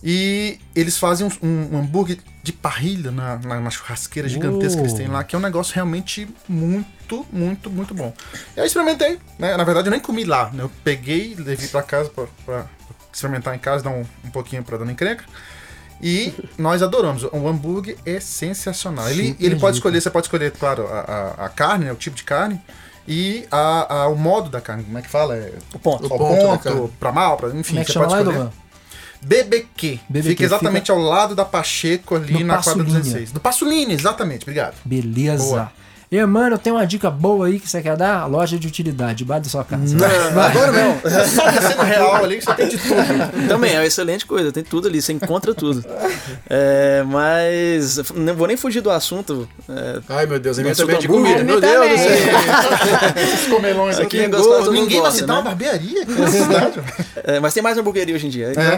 E 0.04 0.58
eles 0.74 0.98
fazem 0.98 1.26
um, 1.42 1.48
um 1.74 1.78
hambúrguer 1.78 2.18
de 2.42 2.52
parrilha 2.52 3.10
na, 3.10 3.36
na, 3.38 3.60
na 3.60 3.70
churrasqueira 3.70 4.28
gigantesca 4.28 4.76
que 4.76 4.82
eles 4.86 4.92
têm 4.92 5.08
lá, 5.08 5.24
que 5.24 5.34
é 5.34 5.38
um 5.38 5.42
negócio 5.42 5.74
realmente 5.74 6.28
muito, 6.48 7.26
muito, 7.32 7.70
muito 7.70 7.94
bom. 7.94 8.12
E 8.56 8.60
eu 8.60 8.64
experimentei, 8.64 9.18
né? 9.38 9.56
Na 9.56 9.64
verdade 9.64 9.88
eu 9.88 9.90
nem 9.90 9.98
comi 10.00 10.24
lá, 10.24 10.50
né? 10.52 10.62
Eu 10.62 10.70
peguei, 10.84 11.34
levei 11.36 11.66
pra 11.68 11.82
casa 11.82 12.10
pra, 12.10 12.26
pra 12.44 12.66
experimentar 13.12 13.54
em 13.54 13.58
casa, 13.58 13.84
dar 13.84 13.90
um, 13.90 14.04
um 14.24 14.30
pouquinho 14.30 14.62
pra 14.62 14.76
dona 14.76 14.92
encrenca. 14.92 15.24
E 16.00 16.32
nós 16.58 16.82
adoramos. 16.82 17.24
O 17.24 17.48
hambúrguer 17.48 17.96
é 18.04 18.20
sensacional. 18.20 19.08
Ele, 19.08 19.28
Super 19.28 19.44
ele 19.44 19.56
pode 19.56 19.76
escolher, 19.78 20.00
você 20.00 20.10
pode 20.10 20.26
escolher, 20.26 20.52
claro, 20.52 20.86
a, 20.88 21.00
a, 21.00 21.46
a 21.46 21.48
carne, 21.48 21.86
né, 21.86 21.92
o 21.92 21.96
tipo 21.96 22.14
de 22.14 22.22
carne, 22.22 22.60
e 23.08 23.46
a, 23.50 24.02
a- 24.02 24.08
o 24.08 24.14
modo 24.14 24.50
da 24.50 24.60
carne. 24.60 24.84
Como 24.84 24.98
é 24.98 25.02
que 25.02 25.08
fala? 25.08 25.34
É, 25.36 25.54
O 25.74 25.78
ponto. 25.78 26.04
o 26.04 26.08
ponto 26.08 26.58
ponto, 26.58 26.92
pra 27.00 27.10
mal, 27.10 27.36
pra, 27.38 27.48
enfim, 27.48 27.70
Como 27.70 27.80
é 27.80 27.84
que 27.84 27.88
você 27.88 27.92
chama 27.94 28.06
pode 28.08 28.24
lá, 28.24 28.30
escolher. 28.32 28.50
BBQ. 29.26 29.98
BBQ, 30.08 30.28
Fica 30.28 30.44
exatamente 30.44 30.90
ao 30.90 30.98
lado 30.98 31.34
da 31.34 31.44
Pacheco 31.44 32.14
ali 32.14 32.34
No 32.34 32.46
na 32.46 32.56
Passo 32.56 32.70
quadra 32.70 32.84
Linha. 32.84 32.98
206. 33.00 33.32
Do 33.32 33.40
Passolini, 33.40 33.92
exatamente. 33.92 34.42
Obrigado. 34.42 34.76
Beleza. 34.84 35.44
Boa. 35.44 35.72
E, 36.10 36.24
mano, 36.24 36.56
tem 36.56 36.72
uma 36.72 36.86
dica 36.86 37.10
boa 37.10 37.46
aí 37.48 37.58
que 37.58 37.68
você 37.68 37.82
quer 37.82 37.96
dar? 37.96 38.26
Loja 38.26 38.56
de 38.58 38.66
utilidade, 38.68 39.18
debaixo 39.18 39.42
da 39.44 39.48
sua 39.50 39.64
casa. 39.64 39.96
Agora 39.96 40.70
não. 40.72 40.96
É 41.16 41.24
só 41.26 41.76
no 41.76 41.82
real 41.82 42.14
ali 42.24 42.36
que 42.38 42.44
você 42.44 42.54
tem 42.54 42.68
de 42.68 42.78
tudo. 42.78 43.48
Também 43.48 43.72
é 43.74 43.78
uma 43.80 43.86
excelente 43.86 44.24
coisa, 44.24 44.52
tem 44.52 44.62
tudo 44.62 44.86
ali, 44.88 45.02
você 45.02 45.12
encontra 45.12 45.52
tudo. 45.54 45.84
É, 46.48 47.02
mas 47.06 48.00
não 48.14 48.34
vou 48.34 48.46
nem 48.46 48.56
fugir 48.56 48.80
do 48.80 48.90
assunto. 48.90 49.48
é, 49.68 50.00
Ai, 50.08 50.26
meu 50.26 50.38
Deus, 50.38 50.58
a 50.58 50.62
minha 50.62 50.74
também 50.76 50.96
é 50.96 50.98
de 50.98 51.06
hambúrguer. 51.06 51.32
comida. 51.38 51.40
A 51.42 51.44
Meu 51.44 51.60
Deus 51.60 51.90
do 51.90 51.98
céu. 51.98 53.16
Esses 53.22 53.46
comelões 53.48 53.98
Aqui 53.98 54.28
mundo 54.28 54.72
Ninguém 54.72 55.00
vai 55.00 55.10
gosta, 55.10 55.18
citar 55.20 55.28
né? 55.28 55.34
uma 55.34 55.42
barbearia 55.42 56.02
aqui 56.02 56.12
nessa 56.12 56.42
cidade. 56.44 56.80
é, 57.24 57.40
mas 57.40 57.52
tem 57.54 57.62
mais 57.62 57.76
hamburgueria 57.78 58.14
hoje 58.14 58.26
em 58.26 58.30
dia. 58.30 58.50
então- 58.52 58.62
É. 58.62 58.76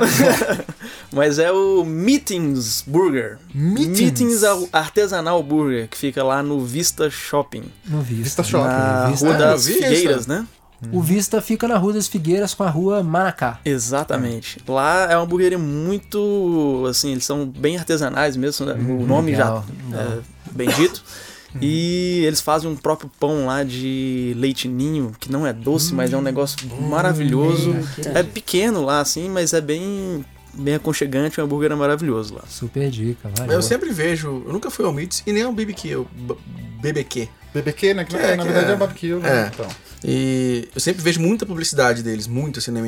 Mas 1.11 1.39
é 1.39 1.51
o 1.51 1.85
Meetings 1.87 2.85
Burger. 2.87 3.39
Meetings. 3.55 4.45
Ar- 4.45 4.59
Artesanal 4.73 5.43
Burger, 5.43 5.89
que 5.89 5.97
fica 5.97 6.23
lá 6.23 6.43
no 6.43 6.61
Vista 6.61 7.09
Shopping. 7.19 7.65
No 7.87 8.01
Vista. 8.01 8.23
Vista 8.25 8.43
Shopping. 8.45 8.69
Na 8.69 9.07
Vista. 9.11 9.27
Rua 9.27 9.35
Ah, 9.37 9.39
das 9.39 9.67
Figueiras, 9.67 10.27
né? 10.27 10.47
O 10.93 11.03
Vista 11.03 11.43
fica 11.43 11.67
na 11.67 11.77
Rua 11.77 11.93
das 11.95 12.07
Figueiras 12.07 12.55
com 12.55 12.63
a 12.63 12.71
Rua 12.71 13.03
Manacá. 13.03 13.59
Exatamente. 13.65 14.59
Lá 14.69 15.11
é 15.11 15.17
uma 15.17 15.25
hamburgueria 15.25 15.59
muito. 15.59 16.85
Assim, 16.89 17.11
eles 17.13 17.25
são 17.25 17.45
bem 17.47 17.77
artesanais 17.77 18.37
mesmo. 18.37 18.65
né? 18.67 18.75
o 18.75 19.05
nome 19.05 19.33
legal, 19.33 19.65
já 19.91 19.97
legal. 19.99 20.13
é 20.19 20.51
bem 20.53 20.69
dito. 20.71 21.03
E 21.63 22.25
eles 22.27 22.43
fazem 22.43 22.71
um 22.71 22.77
próprio 22.77 23.11
pão 23.19 23.47
lá 23.47 23.65
de 23.65 24.35
leite 24.37 24.69
ninho, 24.69 25.13
que 25.19 25.33
não 25.33 25.47
é 25.47 25.53
doce, 25.53 25.95
mas 25.95 26.13
é 26.13 26.17
um 26.17 26.21
negócio 26.21 26.59
maravilhoso. 26.83 27.75
É 28.15 28.23
pequeno 28.23 28.85
lá, 28.85 29.01
assim, 29.01 29.31
mas 29.31 29.55
é 29.55 29.61
bem, 29.61 30.23
bem 30.59 30.75
aconchegante. 30.75 31.41
O 31.41 31.45
hambúrguer 31.45 31.73
é 31.73 31.75
maravilhoso 31.75 32.35
lá. 32.35 32.43
Super 32.49 32.91
dica, 32.91 33.31
valeu. 33.37 33.53
Eu 33.55 33.63
sempre 33.63 33.91
vejo, 33.91 34.43
eu 34.47 34.53
nunca 34.53 34.71
fui 34.71 34.85
ao 34.85 34.93
Meats 34.93 35.23
e 35.27 35.33
nem 35.33 35.43
ao 35.45 35.53
BBQ, 35.53 36.05
BBQ. 36.81 37.29
BBQ, 37.55 37.95
né? 37.95 38.05
Que 38.05 38.17
É, 38.17 38.37
na 38.37 38.43
que 38.45 38.53
verdade 38.53 38.71
é- 38.71 38.75
é 38.75 38.77
barbecue. 38.77 39.13
é. 39.13 39.17
Né? 39.17 39.51
Então. 39.55 39.67
E 40.05 40.69
eu 40.73 40.81
sempre 40.81 41.03
vejo 41.03 41.19
muita 41.21 41.45
publicidade 41.45 42.05
deles, 42.05 42.29
muito 42.29 42.61
assim 42.61 42.71
no 42.71 42.81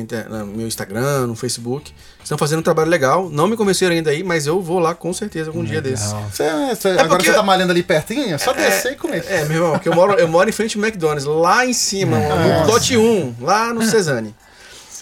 meu, 0.45 0.65
Instagram, 0.65 1.27
no 1.27 1.35
Facebook. 1.35 1.91
Estão 2.23 2.37
fazendo 2.37 2.59
um 2.59 2.61
trabalho 2.61 2.89
legal. 2.89 3.29
Não 3.29 3.47
me 3.47 3.57
convenceram 3.57 3.93
ainda 3.93 4.11
aí, 4.11 4.23
mas 4.23 4.47
eu 4.47 4.61
vou 4.61 4.79
lá 4.79 4.95
com 4.95 5.11
certeza 5.11 5.49
algum 5.49 5.61
dia 5.63 5.81
Legal. 5.81 5.91
desses. 5.91 6.13
Você, 6.31 6.43
você- 6.75 6.89
agora 6.91 7.09
porque- 7.09 7.25
você 7.25 7.33
tá 7.33 7.43
malhando 7.43 7.71
ali 7.73 7.83
pertinho, 7.83 8.33
é 8.33 8.37
só 8.37 8.53
descer 8.53 8.93
e 8.93 8.95
comer. 8.95 9.25
É, 9.27 9.43
meu 9.43 9.57
irmão, 9.57 9.79
que 9.79 9.89
eu 9.89 9.93
moro, 9.95 10.13
eu 10.13 10.27
moro 10.27 10.47
em 10.47 10.53
frente 10.53 10.77
ao 10.77 10.83
McDonald's, 10.85 11.25
lá 11.25 11.65
em 11.65 11.73
cima, 11.73 12.17
no 12.17 12.67
Lote 12.71 12.95
1, 12.95 13.35
lá 13.41 13.73
no 13.73 13.81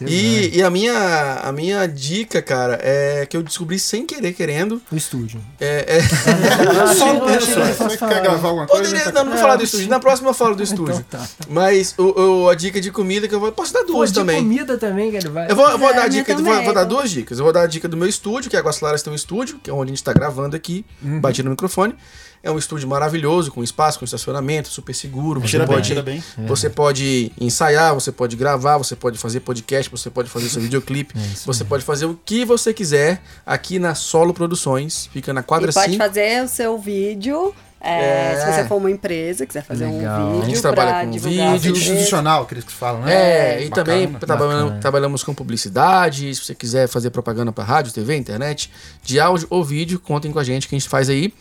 E, 0.08 0.58
e 0.58 0.64
a, 0.64 0.70
minha, 0.70 1.40
a 1.44 1.52
minha 1.52 1.86
dica, 1.88 2.42
cara, 2.42 2.80
é 2.82 3.26
que 3.26 3.36
eu 3.36 3.44
descobri 3.44 3.78
sem 3.80 4.06
querer, 4.06 4.34
querendo. 4.34 4.82
O 4.92 4.96
estúdio. 4.96 5.42
É, 5.60 5.98
é- 5.98 6.02
Só 6.96 7.26
achei 7.26 7.54
que 7.54 7.60
ele 7.60 7.74
Você 7.74 7.98
quer 7.98 8.22
gravar 8.22 8.48
alguma 8.50 8.68
coisa? 8.68 8.84
Poderia, 8.84 9.06
Tá- 9.06 9.12
não, 9.12 9.26
não 9.26 9.32
vou 9.34 9.42
falar 9.42 9.56
do 9.58 9.64
estúdio. 9.64 9.90
Na 9.90 10.00
próxima 10.00 10.30
eu 10.30 10.34
falo 10.34 10.56
do 10.56 10.64
estúdio. 10.64 11.04
Então 11.08 11.20
tá. 11.20 11.28
Mas 11.50 11.94
o, 11.98 12.44
o- 12.44 12.50
a 12.50 12.56
dica 12.56 12.80
de 12.80 12.92
comida 12.92 13.28
que 13.28 13.36
eu 13.36 13.40
vou. 13.40 13.52
Posso 13.52 13.74
dar 13.74 13.82
Pô, 13.82 13.94
duas 13.94 14.10
de 14.12 14.16
também. 14.20 14.38
comida 14.42 14.78
também 14.78 15.12
que 15.12 15.18
ele 15.18 15.30
vai. 15.30 15.50
Eu 15.52 15.56
vou, 15.56 15.70
eu 15.70 15.78
vou 15.78 15.90
É, 15.90 15.94
dar 15.94 16.02
a 16.02 16.06
a 16.06 16.08
dica, 16.08 16.36
vou, 16.36 16.64
vou 16.64 16.74
dar 16.74 16.84
duas 16.84 17.10
dicas. 17.10 17.38
Eu 17.40 17.44
vou 17.44 17.54
dar 17.54 17.62
a 17.62 17.68
dica 17.68 17.88
do 17.88 17.98
meu 17.98 18.08
estúdio, 18.08 18.50
que 18.50 18.56
é 18.56 18.60
Águas 18.60 18.80
Claras 18.80 19.02
tem 19.04 19.12
um 19.12 19.16
estúdio, 19.16 19.60
que 19.62 19.70
é 19.70 19.74
onde 19.74 19.92
a 19.92 19.96
gente 19.96 20.04
tá 20.04 20.14
gravando 20.14 20.56
aqui, 20.56 20.86
Uhum. 21.04 21.22
no 21.44 21.50
microfone. 21.52 21.96
É 22.42 22.50
um 22.50 22.58
estúdio 22.58 22.88
maravilhoso, 22.88 23.52
com 23.52 23.62
espaço, 23.64 24.00
com 24.00 24.06
estacionamento, 24.06 24.70
super 24.70 24.94
seguro. 24.94 25.42
Você 25.42 25.58
bem, 25.58 25.68
pode, 25.68 25.88
cheira 25.88 26.02
bem. 26.02 26.24
você 26.48 26.70
pode 26.70 27.32
ensaiar, 27.40 27.94
você 27.94 28.12
pode 28.14 28.36
gravar, 28.38 28.78
você 28.78 28.96
pode 28.96 29.18
fazer 29.18 29.42
podcast, 29.42 29.92
você 29.92 30.10
pode 30.10 30.30
fazer 30.30 30.48
seu 30.50 30.62
videoclipe, 30.62 31.14
É 31.18 31.22
você 31.22 31.48
mesmo. 31.64 31.66
pode 31.66 31.84
fazer 31.84 32.06
o 32.06 32.18
que 32.24 32.46
você 32.46 32.74
quiser 32.74 33.22
aqui 33.46 33.78
na 33.78 33.94
Solo 33.94 34.34
Produções. 34.34 35.08
Fica 35.12 35.34
na 35.34 35.44
quadra 35.44 35.70
E 35.70 35.74
pode 35.74 35.92
5. 35.94 35.98
fazer 36.04 36.44
o 36.44 36.48
seu 36.48 36.78
vídeo. 36.78 37.54
é, 37.82 38.32
É. 38.34 38.36
Se 38.46 38.52
você 38.54 38.68
for 38.70 38.76
uma 38.76 38.92
empresa, 38.92 39.46
quiser 39.46 39.64
fazer 39.64 39.86
Legal. 39.86 40.22
um 40.22 40.32
vídeo. 40.32 40.44
A 40.44 40.50
gente 40.50 40.62
trabalha 40.62 41.06
com 41.06 41.12
vídeo, 41.12 41.30
empresa. 41.42 41.70
Institucional, 41.70 42.46
que 42.46 42.54
eles 42.54 42.66
falam, 42.66 43.02
né? 43.02 43.14
É, 43.14 43.66
e 43.66 43.70
Bacana. 43.70 43.86
também 43.86 44.80
trabalhamos 44.80 45.24
com 45.24 45.34
publicidade. 45.34 46.34
Se 46.36 46.44
você 46.46 46.56
quiser 46.56 46.88
fazer 46.88 47.10
propaganda 47.10 47.52
para 47.52 47.64
rádio, 47.64 47.92
TV, 47.94 48.16
internet, 48.16 48.72
de 49.04 49.20
áudio 49.20 49.48
ou 49.50 49.64
vídeo, 49.64 50.00
contem 50.00 50.32
com 50.32 50.40
a 50.40 50.44
gente 50.44 50.68
que 50.68 50.76
a 50.76 50.80
gente 50.80 50.90
faz 50.90 51.10
aí. 51.10 51.34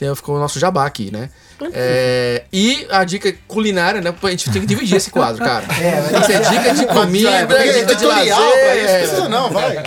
Então 0.00 0.16
ficou 0.16 0.36
o 0.36 0.38
nosso 0.38 0.58
jabá 0.58 0.86
aqui, 0.86 1.10
né? 1.12 1.28
É, 1.74 2.44
e 2.50 2.86
a 2.90 3.04
dica 3.04 3.34
culinária, 3.46 4.00
né? 4.00 4.14
A 4.22 4.30
gente 4.30 4.50
tem 4.50 4.62
que 4.62 4.66
dividir 4.66 4.96
esse 4.96 5.10
quadro, 5.10 5.44
cara. 5.44 5.64
Isso 6.22 6.32
é 6.32 6.38
dica 6.40 6.74
de 6.74 6.86
comida, 6.86 7.46
Tem 7.46 7.72
dica 7.80 7.94
de 7.94 8.06
lazer. 8.06 8.34
pra 8.34 8.76
isso, 8.76 8.98
precisa 8.98 9.28
não, 9.28 9.50
vai. 9.50 9.82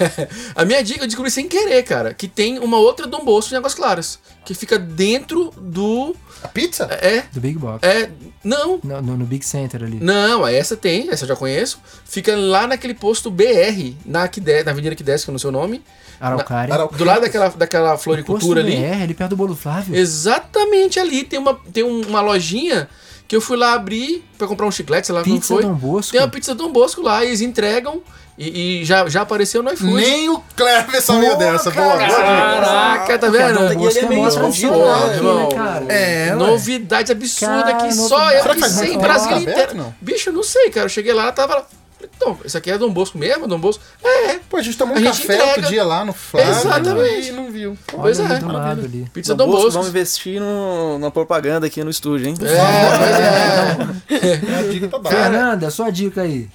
A 0.54 0.64
minha 0.64 0.82
dica 0.82 1.02
eu 1.02 1.06
descobri 1.06 1.30
sem 1.30 1.48
querer, 1.48 1.82
cara, 1.82 2.12
que 2.14 2.28
tem 2.28 2.58
uma 2.58 2.78
outra 2.78 3.06
Dom 3.06 3.24
Bosco 3.24 3.54
em 3.54 3.56
Águas 3.56 3.74
Claras, 3.74 4.18
que 4.44 4.54
fica 4.54 4.78
dentro 4.78 5.52
do... 5.56 6.14
A 6.42 6.48
pizza? 6.48 6.84
É, 7.00 7.24
Do 7.32 7.40
Big 7.40 7.58
Box. 7.58 7.86
é... 7.86 8.10
Não, 8.44 8.78
No, 8.84 9.02
no- 9.02 9.16
no 9.16 9.24
Big 9.26 9.44
Center 9.44 9.82
ali. 9.82 9.98
Não, 10.00 10.46
essa 10.46 10.76
tem, 10.76 11.08
essa 11.10 11.24
eu 11.24 11.28
já 11.28 11.34
conheço. 11.36 11.80
Fica 12.04 12.36
lá 12.36 12.66
naquele 12.66 12.94
posto 12.94 13.28
BR, 13.30 13.94
na, 14.04 14.22
Aquidé, 14.24 14.62
na 14.62 14.70
Avenida 14.70 14.92
Aquidez, 14.92 15.24
que 15.24 15.30
eu 15.30 15.32
não 15.32 15.38
sei 15.38 15.48
o 15.48 15.52
nome. 15.52 15.82
Araucária. 16.20 16.72
Arau- 16.72 16.88
Do 16.92 17.04
lado 17.04 17.22
daquela, 17.22 17.48
daquela 17.48 17.98
floricultura 17.98 18.60
ali. 18.60 18.76
BR, 18.76 19.02
ali 19.02 19.14
perto 19.14 19.30
do 19.30 19.36
Bolo 19.36 19.56
Flávio. 19.56 19.96
Exatamente 19.96 21.00
ali. 21.00 21.24
Tem 21.24 21.38
uma, 21.38 21.54
tem 21.72 21.82
um- 21.82 22.02
uma 22.06 22.20
lojinha 22.20 22.88
que 23.26 23.34
eu 23.34 23.40
fui 23.40 23.56
lá 23.56 23.72
abrir 23.72 24.24
pra 24.38 24.46
comprar 24.46 24.66
um 24.66 24.70
chiclete, 24.70 25.08
sei 25.08 25.14
lá 25.16 25.22
como 25.24 25.34
Pizza 25.34 25.54
foi. 25.54 25.62
Dom 25.64 25.74
Bosco. 25.74 26.12
Tem 26.12 26.20
uma 26.20 26.28
pizza 26.28 26.54
Dom 26.54 26.70
Bosco 26.70 27.02
lá, 27.02 27.24
eles 27.24 27.40
entregam 27.40 28.00
e, 28.38 28.80
e 28.80 28.84
já, 28.84 29.08
já 29.08 29.22
apareceu 29.22 29.62
no 29.62 29.72
iFood. 29.72 29.94
Nem 29.94 30.28
o 30.28 30.42
Clever 30.54 31.00
sabia 31.00 31.36
dessa. 31.36 31.70
Boa, 31.70 31.96
boa 31.96 32.04
dica. 32.06 32.16
Caraca, 32.16 33.18
tá 33.18 33.28
vendo? 33.28 33.58
Bosco 33.74 33.84
ele 33.86 33.98
é 33.98 34.02
é 34.02 34.08
meio 34.08 34.28
escondido, 34.28 34.76
né, 34.76 35.48
cara? 35.54 35.84
É, 35.88 36.28
ué. 36.30 36.34
Novidade 36.34 37.12
absurda 37.12 37.62
Cara, 37.62 37.74
que 37.86 37.94
só 37.94 38.30
eu 38.32 38.44
que 38.54 38.68
sei, 38.68 38.96
Brasil 38.98 39.30
tá 39.30 39.36
inteiro. 39.38 39.52
aberto, 39.60 39.74
não? 39.76 39.94
Bicho, 40.00 40.28
eu 40.28 40.32
não 40.34 40.42
sei, 40.42 40.70
cara. 40.70 40.86
Eu 40.86 40.90
cheguei 40.90 41.12
lá, 41.14 41.32
tava 41.32 41.54
lá. 41.56 41.66
Então, 42.14 42.38
isso 42.44 42.56
aqui 42.56 42.70
é 42.70 42.76
Dom 42.76 42.90
Bosco 42.90 43.16
mesmo? 43.18 43.48
Dom 43.48 43.58
Bosco? 43.58 43.82
É, 44.04 44.38
Pô, 44.50 44.58
a 44.58 44.62
gente 44.62 44.76
tomou 44.76 44.94
um 44.94 44.98
A 44.98 45.02
gente 45.02 45.20
café 45.22 45.34
entrega. 45.34 45.44
outro 45.52 45.62
dia 45.66 45.82
lá 45.82 46.04
no 46.04 46.12
Flávio 46.12 46.50
Exatamente. 46.52 47.28
e 47.28 47.32
não 47.32 47.50
viu. 47.50 47.76
Pois 47.86 48.20
Olha 48.20 48.34
é. 48.34 48.38
do 48.38 48.52
lado 48.52 48.80
ali. 48.82 49.06
pizza 49.12 49.34
Dom 49.34 49.46
Dom 49.46 49.50
Bosco, 49.50 49.62
Bosco. 49.64 49.72
vamos 49.78 49.88
investir 49.88 50.38
no, 50.40 50.98
na 50.98 51.10
propaganda 51.10 51.66
aqui 51.66 51.82
no 51.82 51.90
estúdio, 51.90 52.28
hein? 52.28 52.34
É, 52.42 54.06
pois 54.08 54.20
é. 54.20 54.58
A 54.60 54.62
dica 54.70 54.88
tá 54.88 54.98
dada. 54.98 55.16
Fernanda, 55.16 55.70
sua 55.70 55.90
dica 55.90 56.20
aí. 56.22 56.48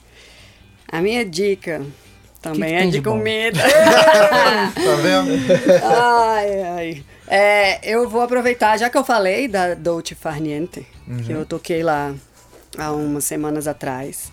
A 0.91 1.01
minha 1.01 1.23
dica 1.25 1.81
também 2.41 2.61
Que 2.69 2.75
que 2.75 2.81
é 2.81 2.85
de 2.85 2.91
de 2.91 3.01
comida. 3.01 3.59
Tá 4.73 4.95
vendo? 5.01 5.31
ai, 5.83 6.61
ai. 6.63 7.03
É, 7.27 7.79
eu 7.89 8.09
vou 8.09 8.21
aproveitar, 8.21 8.77
já 8.77 8.89
que 8.89 8.97
eu 8.97 9.03
falei 9.05 9.47
da 9.47 9.73
Dolce 9.73 10.15
Farniente, 10.15 10.85
que 11.25 11.31
eu 11.31 11.45
toquei 11.45 11.81
lá 11.83 12.13
há 12.77 12.91
umas 12.91 13.23
semanas 13.23 13.67
atrás. 13.67 14.31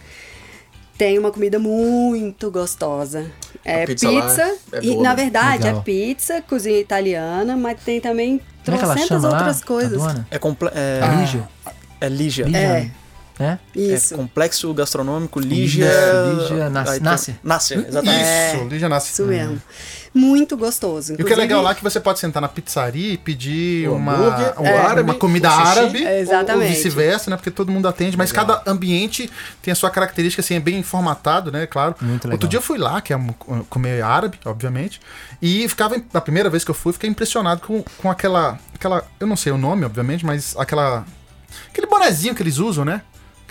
Tem 0.96 1.16
uma 1.16 1.30
comida 1.30 1.60
muito 1.60 2.50
gostosa. 2.50 3.30
É 3.64 3.84
A 3.84 3.86
pizza 3.86 4.08
pizza, 4.08 4.54
é 4.72 4.80
e 4.82 4.96
na 4.96 5.10
né? 5.10 5.14
verdade 5.14 5.62
Legal. 5.64 5.80
é 5.80 5.84
pizza, 5.84 6.42
cozinha 6.42 6.80
italiana, 6.80 7.56
mas 7.56 7.80
tem 7.84 8.00
também 8.00 8.40
é 8.62 8.64
trocentas 8.64 9.22
outras 9.22 9.60
lá? 9.60 9.66
coisas. 9.66 10.02
É, 10.28 10.38
comple 10.40 10.68
é, 10.74 11.00
A 11.00 11.20
Lígia? 11.20 11.48
é 12.00 12.08
Lígia. 12.08 12.44
Lígia, 12.46 12.58
É. 12.58 12.90
né? 13.38 13.58
Isso. 13.74 14.14
É 14.14 14.16
complexo 14.16 14.72
gastronômico 14.74 15.38
Lígia. 15.38 15.90
Lígia 16.34 16.68
Nas- 16.70 16.88
Aí 16.88 16.94
tem- 17.00 17.04
Nasser. 17.04 17.34
Nasser, 17.42 17.78
exatamente. 17.88 18.24
Isso, 18.56 18.64
Lígia 18.68 18.88
Nasce. 18.88 19.12
Isso 19.12 19.24
mesmo. 19.24 19.62
Muito 20.14 20.56
gostoso. 20.56 21.12
E 21.12 21.22
o 21.22 21.24
que 21.24 21.32
é 21.32 21.36
legal 21.36 21.60
Inclusive- 21.60 21.64
lá 21.64 21.70
é 21.70 21.74
que 21.74 21.82
você 21.82 22.00
pode 22.00 22.18
sentar 22.18 22.40
na 22.40 22.48
pizzaria 22.48 23.12
e 23.12 23.18
pedir 23.18 23.88
Um 23.88 23.94
uma, 23.96 24.14
hambúrguer, 24.14 24.54
um- 24.60 24.64
um 24.64 24.76
árabe, 24.78 25.02
uma 25.02 25.14
comida 25.14 25.48
sushi. 25.50 25.62
árabe 25.62 25.98
É, 26.02 26.08
ou- 26.08 26.14
ou 26.14 26.18
exatamente. 26.20 26.74
vice-versa, 26.74 27.30
né? 27.30 27.36
Porque 27.36 27.50
todo 27.50 27.70
mundo 27.70 27.86
atende, 27.86 28.16
mas 28.16 28.32
cada 28.32 28.62
ambiente 28.66 29.30
tem 29.62 29.70
a 29.70 29.74
sua 29.74 29.90
característica, 29.90 30.40
assim, 30.40 30.54
é 30.54 30.60
bem 30.60 30.82
formatado, 30.82 31.52
né? 31.52 31.66
Claro. 31.66 31.94
Muito 32.00 32.24
legal. 32.24 32.34
Outro 32.34 32.48
dia 32.48 32.56
eu 32.58 32.62
fui 32.62 32.78
lá, 32.78 33.00
que 33.00 33.12
é 33.12 33.20
comer 33.68 34.02
árabe, 34.02 34.38
obviamente, 34.44 34.98
e 35.40 35.68
ficava, 35.68 35.94
na 36.12 36.20
primeira 36.20 36.48
vez 36.50 36.64
que 36.64 36.70
eu 36.70 36.74
fui, 36.74 36.92
fiquei 36.92 37.08
impressionado 37.10 37.60
com, 37.60 37.84
com 37.98 38.10
aquela, 38.10 38.58
aquela, 38.74 39.04
eu 39.20 39.26
não 39.26 39.36
sei 39.36 39.52
o 39.52 39.58
nome, 39.58 39.84
obviamente, 39.84 40.24
mas 40.26 40.56
aquela, 40.58 41.04
aquele 41.70 41.86
bonezinho 41.86 42.34
que 42.34 42.42
eles 42.42 42.56
usam, 42.58 42.84
né? 42.84 43.02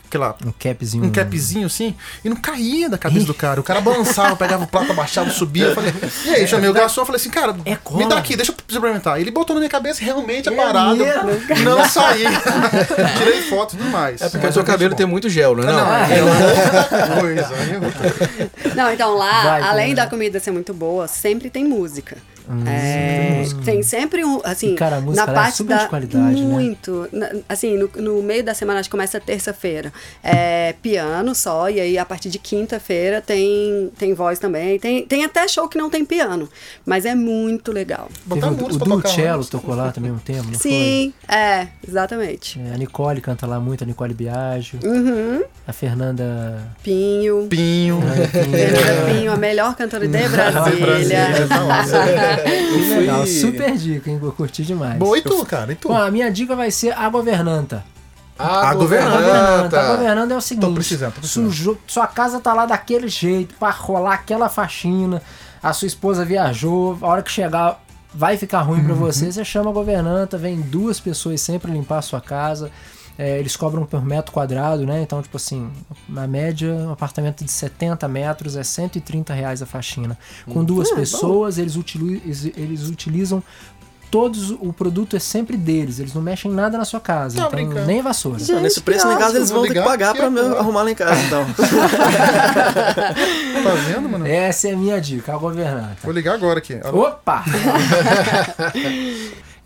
Aquela 0.07 0.35
Um 0.45 0.51
capzinho. 0.51 1.03
um 1.05 1.11
capzinho 1.11 1.67
assim, 1.67 1.95
e 2.23 2.29
não 2.29 2.35
caía 2.37 2.89
da 2.89 2.97
cabeça 2.97 3.25
do 3.25 3.33
cara. 3.35 3.59
O 3.59 3.63
cara 3.63 3.81
balançava, 3.81 4.35
pegava 4.35 4.63
o 4.63 4.67
prato, 4.67 4.91
abaixava, 4.91 5.29
subia. 5.29 5.65
Eu 5.67 5.75
falei, 5.75 5.93
e 6.25 6.29
aí, 6.29 6.47
chamei 6.47 6.69
o 6.69 6.73
garçom, 6.73 7.05
falei 7.05 7.19
assim, 7.19 7.29
cara, 7.29 7.55
É 7.65 7.77
me 7.95 8.05
dá 8.07 8.17
aqui, 8.17 8.35
deixa 8.35 8.51
eu 8.51 8.55
experimentar. 8.67 9.19
Ele 9.19 9.31
botou 9.31 9.53
na 9.53 9.59
minha 9.59 9.69
cabeça, 9.69 10.03
realmente 10.03 10.49
é 10.49 10.51
parado. 10.51 10.95
mesmo? 10.97 11.63
Não 11.63 11.87
saí. 11.87 12.23
Tirei 13.17 13.41
foto 13.43 13.75
e 13.75 13.77
tudo 13.77 13.89
mais. 13.89 14.21
É 14.21 14.29
porque 14.29 14.47
o 14.47 14.53
seu 14.53 14.63
cabelo 14.63 14.95
tem 14.95 15.05
muito 15.05 15.29
gel, 15.29 15.55
não 15.55 15.63
é? 15.63 15.67
Não, 15.67 15.75
Não. 15.75 15.95
é 15.95 16.23
outra 16.23 17.21
coisa. 17.21 17.53
é 17.53 18.75
Não, 18.75 18.91
então 18.91 19.15
lá, 19.15 19.43
Vai, 19.43 19.61
além 19.61 19.95
da 19.95 20.07
comida 20.07 20.39
ser 20.39 20.51
muito 20.51 20.73
boa, 20.73 21.07
sempre 21.07 21.49
tem 21.49 21.65
música. 21.65 22.17
É, 22.65 23.43
tem 23.65 23.83
sempre 23.83 24.23
um, 24.23 24.39
assim. 24.43 24.73
E, 24.73 24.75
cara, 24.75 24.97
a 24.97 25.01
música 25.01 25.25
na 25.25 25.31
é 25.31 25.35
parte 25.35 25.57
super 25.57 25.75
da 25.77 25.83
de 25.83 25.89
qualidade, 25.89 26.41
né? 26.41 26.47
muito, 26.47 27.07
na- 27.11 27.29
assim, 27.49 27.77
no, 27.77 27.89
no 28.01 28.23
meio 28.23 28.43
da 28.43 28.53
semana, 28.53 28.79
acho 28.79 28.89
que 28.89 28.91
começa 28.91 29.19
terça-feira, 29.19 29.91
é 30.23 30.73
piano 30.81 31.35
só, 31.35 31.69
e 31.69 31.79
aí 31.79 31.97
a 31.97 32.05
partir 32.05 32.29
de 32.29 32.39
quinta-feira 32.39 33.21
tem 33.21 33.91
tem 33.97 34.13
voz 34.13 34.39
também, 34.39 34.79
tem, 34.79 35.05
tem 35.05 35.25
até 35.25 35.47
show 35.47 35.67
que 35.67 35.77
não 35.77 35.89
tem 35.89 36.05
piano, 36.05 36.47
mas 36.85 37.05
é 37.05 37.13
muito 37.15 37.71
legal. 37.71 38.09
Teve 38.29 38.45
o, 38.45 38.49
o 38.65 39.01
Ducello 39.01 39.45
tocou 39.45 39.75
lá 39.75 39.91
também 39.91 40.11
um 40.11 40.17
tempo, 40.19 40.45
não 40.51 40.59
Sim, 40.59 41.13
é, 41.27 41.67
exatamente. 41.87 42.59
foi? 42.59 42.69
É, 42.69 42.73
a 42.73 42.77
Nicole 42.77 43.21
canta 43.21 43.45
lá 43.45 43.59
muito, 43.59 43.83
a 43.83 43.87
Nicole 43.87 44.13
Biagio. 44.13 44.79
Uhum. 44.83 45.43
A 45.67 45.73
Fernanda. 45.73 46.63
Pinho. 46.81 47.47
Pinho. 47.49 47.99
Fernanda 48.31 49.11
Pinho, 49.13 49.31
a 49.33 49.37
melhor 49.37 49.75
cantora 49.75 50.07
de 50.07 50.17
Brasília. 50.29 51.27
Que 52.43 52.95
legal, 52.95 53.19
fui- 53.21 53.27
super 53.27 53.77
dica, 53.77 54.09
hein? 54.09 54.19
Eu 54.21 54.31
curti 54.31 54.63
demais. 54.63 54.97
Boa, 54.97 55.17
e 55.17 55.21
tu, 55.21 55.45
cara? 55.45 55.71
E 55.71 55.75
tu? 55.75 55.87
Bom, 55.89 55.97
a 55.97 56.09
minha 56.11 56.31
dica 56.31 56.55
vai 56.55 56.71
ser 56.71 56.91
a 56.97 57.09
governanta. 57.09 57.83
A 58.39 58.69
A 58.69 58.73
governanta. 58.75 59.15
A 59.15 59.21
governanta, 59.21 59.47
a 59.47 59.57
governanta. 59.57 59.91
governanta 59.97 60.33
é 60.33 60.37
o 60.37 60.41
seguinte: 60.41 60.67
Tô 60.67 60.73
precisando, 60.73 61.13
tô 61.13 61.19
precisando. 61.21 61.47
sujo- 61.47 61.77
sua 61.87 62.05
casa 62.07 62.39
tá 62.39 62.53
lá 62.53 62.65
daquele 62.67 63.07
jeito, 63.07 63.55
pra 63.55 63.71
rolar 63.71 64.13
aquela 64.13 64.47
faxina, 64.47 65.21
a 65.61 65.73
sua 65.73 65.87
esposa 65.87 66.23
viajou, 66.23 66.97
a 67.01 67.07
hora 67.07 67.23
que 67.23 67.31
chegar 67.31 67.81
vai 68.13 68.37
ficar 68.37 68.61
ruim 68.61 68.79
Uhum. 68.81 68.85
pra 68.85 68.93
você, 68.95 69.31
você 69.31 69.43
chama 69.43 69.69
a 69.71 69.73
governanta, 69.73 70.37
vem 70.37 70.61
duas 70.61 70.99
pessoas 70.99 71.41
sempre 71.41 71.71
limpar 71.71 71.97
a 71.97 72.01
sua 72.03 72.21
casa. 72.21 72.71
É, 73.17 73.39
eles 73.39 73.55
cobram 73.55 73.85
por 73.85 74.05
metro 74.05 74.31
quadrado, 74.31 74.85
né? 74.85 75.01
Então, 75.01 75.21
tipo 75.21 75.37
assim, 75.37 75.69
na 76.07 76.27
média, 76.27 76.71
um 76.71 76.91
apartamento 76.91 77.43
de 77.43 77.51
70 77.51 78.07
metros 78.07 78.55
é 78.55 78.63
130 78.63 79.33
reais 79.33 79.61
a 79.61 79.65
faxina. 79.65 80.17
Com 80.47 80.63
duas 80.63 80.91
pessoas, 80.91 81.57
eles, 81.57 81.75
utili- 81.75 82.21
eles- 82.55 82.87
utilizam 82.89 83.41
todos, 84.09 84.51
o 84.51 84.71
produto 84.71 85.17
é 85.17 85.19
sempre 85.19 85.57
deles, 85.57 85.99
eles 85.99 86.13
não 86.13 86.21
mexem 86.21 86.49
nada 86.49 86.77
na 86.77 86.85
sua 86.85 86.99
casa. 87.01 87.49
Tá 87.49 87.61
então, 87.61 87.85
nem 87.85 88.01
vassoura. 88.01 88.39
Gente, 88.39 88.61
Nesse 88.61 88.79
preço 88.81 89.05
lá 89.07 89.15
em 89.15 89.17
casa 89.17 89.35
eles 89.37 89.49
vão 89.49 89.63
ter 89.63 89.73
que 89.73 89.81
pagar 89.81 90.11
aqui 90.11 90.19
pra 90.19 90.29
me 90.29 90.39
arrumar 90.39 90.83
lá 90.83 90.91
em 90.91 90.95
casa, 90.95 91.19
então. 91.23 91.45
Tá 93.63 93.73
vendo, 93.87 94.07
mano? 94.07 94.25
Essa 94.27 94.69
é 94.69 94.73
a 94.73 94.77
minha 94.77 95.01
dica, 95.01 95.33
a 95.33 95.37
governanta. 95.37 95.97
Vou 96.03 96.13
ligar 96.13 96.35
agora 96.35 96.59
aqui. 96.59 96.79
Opa! 96.93 97.43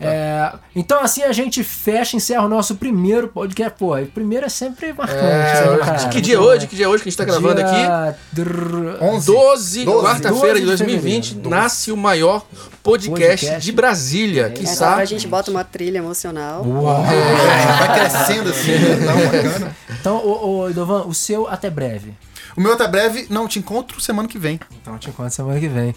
É, 0.04 0.52
então 0.74 1.00
assim 1.00 1.22
a 1.22 1.32
gente 1.32 1.62
fecha, 1.62 2.16
encerra 2.16 2.42
o 2.44 2.48
nosso 2.48 2.76
primeiro 2.76 3.28
podcast. 3.28 3.78
Pô, 3.78 3.96
o 3.96 4.06
primeiro 4.06 4.46
é 4.46 4.48
sempre 4.48 4.92
marcante, 4.92 5.22
né, 5.22 5.78
cara? 5.84 6.08
que 6.08 6.20
dia 6.20 6.36
é 6.36 6.38
hoje? 6.38 6.66
Que 6.66 6.76
dia 6.76 6.86
é 6.86 6.88
hoje 6.88 7.02
que 7.02 7.08
a 7.08 7.10
gente 7.10 7.18
tá 7.18 7.24
gravando 7.24 7.60
aqui? 7.60 7.74
Dia 7.74 8.16
drrr, 8.32 8.96
11. 9.00 9.26
12, 9.26 9.84
12, 9.84 10.06
quarta-feira 10.06 10.58
de 10.60 10.66
12 10.66 10.76
de 10.76 10.84
2020, 10.84 11.28
fevereiro. 11.28 11.50
nasce 11.50 11.92
o 11.92 11.96
maior 11.96 12.44
podcast, 12.82 13.46
Podcast. 13.46 13.60
de 13.64 13.72
Brasília, 13.72 14.46
É, 14.46 14.50
quiçá. 14.50 14.96
a 14.96 15.04
gente 15.04 15.26
bota 15.28 15.50
uma 15.50 15.62
trilha 15.64 15.98
emocional. 15.98 16.64
Uau! 16.66 17.02
Vai 17.02 17.98
crescendo 18.00 18.50
assim, 18.50 18.72
tá 19.06 19.14
bacana. 19.38 19.76
Então, 20.00 20.16
ô, 20.16 20.58
ô, 20.62 20.70
Idovan, 20.70 21.02
o 21.06 21.14
seu 21.14 21.46
até 21.48 21.70
breve. 21.70 22.12
O 22.56 22.60
meu 22.60 22.72
até 22.74 22.86
breve, 22.88 23.26
não, 23.30 23.46
te 23.48 23.58
encontro 23.58 24.00
semana 24.00 24.28
que 24.28 24.38
vem. 24.38 24.58
Então 24.80 24.98
te 24.98 25.08
encontro 25.08 25.32
semana 25.32 25.58
que 25.60 25.68
vem. 25.68 25.94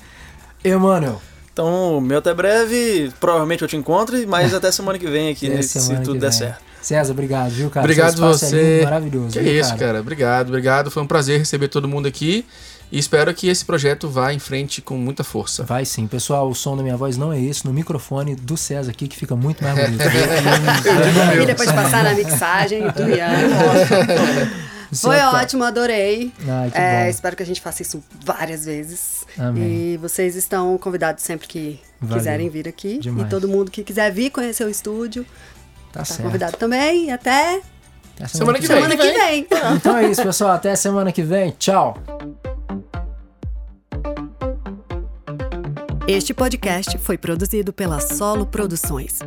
Emanuel, 0.63 1.21
Então, 1.55 2.01
meu 2.01 2.17
até 2.17 2.33
breve, 2.33 3.13
provavelmente 3.17 3.61
eu 3.61 3.67
te 3.69 3.77
encontro, 3.77 4.17
mas 4.27 4.53
até 4.53 4.69
semana 4.73 4.99
que 4.99 5.07
vem 5.07 5.31
aqui, 5.31 5.47
né, 5.47 5.61
se 5.61 5.79
tudo 5.99 6.19
der 6.19 6.29
vem. 6.29 6.31
certo. 6.39 6.61
César, 6.81 7.13
obrigado, 7.13 7.49
viu, 7.49 7.69
cara? 7.69 7.85
Obrigado 7.85 8.13
é 8.13 8.27
você. 8.27 8.73
lindo, 8.73 8.83
maravilhoso. 8.83 9.29
Que 9.29 9.39
viu, 9.39 9.61
isso, 9.61 9.73
cara. 9.77 10.01
Obrigado, 10.01 10.49
obrigado. 10.49 10.91
Foi 10.91 11.01
um 11.01 11.07
prazer 11.07 11.39
receber 11.39 11.69
todo 11.69 11.87
mundo 11.87 12.09
aqui. 12.09 12.45
E 12.91 12.99
espero 12.99 13.33
que 13.33 13.47
esse 13.47 13.63
projeto 13.63 14.09
vá 14.09 14.33
em 14.33 14.37
frente 14.37 14.81
com 14.81 14.97
muita 14.97 15.23
força. 15.23 15.63
Vai 15.63 15.85
sim, 15.85 16.07
pessoal. 16.07 16.49
O 16.49 16.53
som 16.53 16.75
da 16.75 16.83
minha 16.83 16.97
voz 16.97 17.15
não 17.15 17.31
é 17.31 17.41
esse, 17.41 17.65
no 17.65 17.71
microfone 17.71 18.35
do 18.35 18.57
César 18.57 18.91
aqui, 18.91 19.07
que 19.07 19.15
fica 19.15 19.33
muito 19.33 19.63
mais 19.63 19.79
bonito. 19.79 20.03
E 21.41 21.45
depois 21.45 21.69
de 21.69 21.73
passar 21.73 22.03
na 22.03 22.13
mixagem 22.13 22.81
do 22.81 23.09
Ian. 23.09 23.31
Foi 24.93 25.17
top. 25.19 25.35
ótimo, 25.35 25.63
adorei. 25.63 26.31
Ai, 26.47 26.71
que 26.71 26.77
É, 26.77 27.03
bom. 27.03 27.09
espero 27.09 27.35
que 27.35 27.43
a 27.43 27.45
gente 27.45 27.61
faça 27.61 27.81
isso 27.81 28.03
várias 28.23 28.65
vezes. 28.65 29.25
Amém. 29.37 29.93
E 29.93 29.97
vocês 29.97 30.35
estão 30.35 30.77
convidados 30.77 31.23
sempre 31.23 31.47
que 31.47 31.79
Valeu. 32.01 32.17
quiserem 32.17 32.49
vir 32.49 32.67
aqui. 32.67 32.99
Demais. 32.99 33.27
E 33.27 33.29
todo 33.29 33.47
mundo 33.47 33.71
que 33.71 33.83
quiser 33.83 34.11
vir 34.11 34.29
conhecer 34.29 34.63
o 34.63 34.69
estúdio, 34.69 35.25
Tá 35.91 36.03
tá 36.03 36.15
convidado 36.23 36.57
também. 36.57 37.05
E 37.05 37.11
até 37.11 37.61
Até 38.17 38.27
Semana 38.27 38.59
que 38.59 38.67
vem. 38.67 38.75
semana 38.77 38.95
que 38.97 39.11
vem. 39.11 39.47
Então 39.75 39.97
é 39.97 40.09
isso, 40.09 40.21
pessoal. 40.23 40.51
Até 40.51 40.75
semana 40.75 41.11
que 41.11 41.21
vem. 41.23 41.51
Tchau. 41.57 41.97
Este 46.07 46.33
podcast 46.33 46.97
foi 46.99 47.17
produzido 47.17 47.73
pela 47.73 47.99
Solo 47.99 48.45
Produções. 48.45 49.19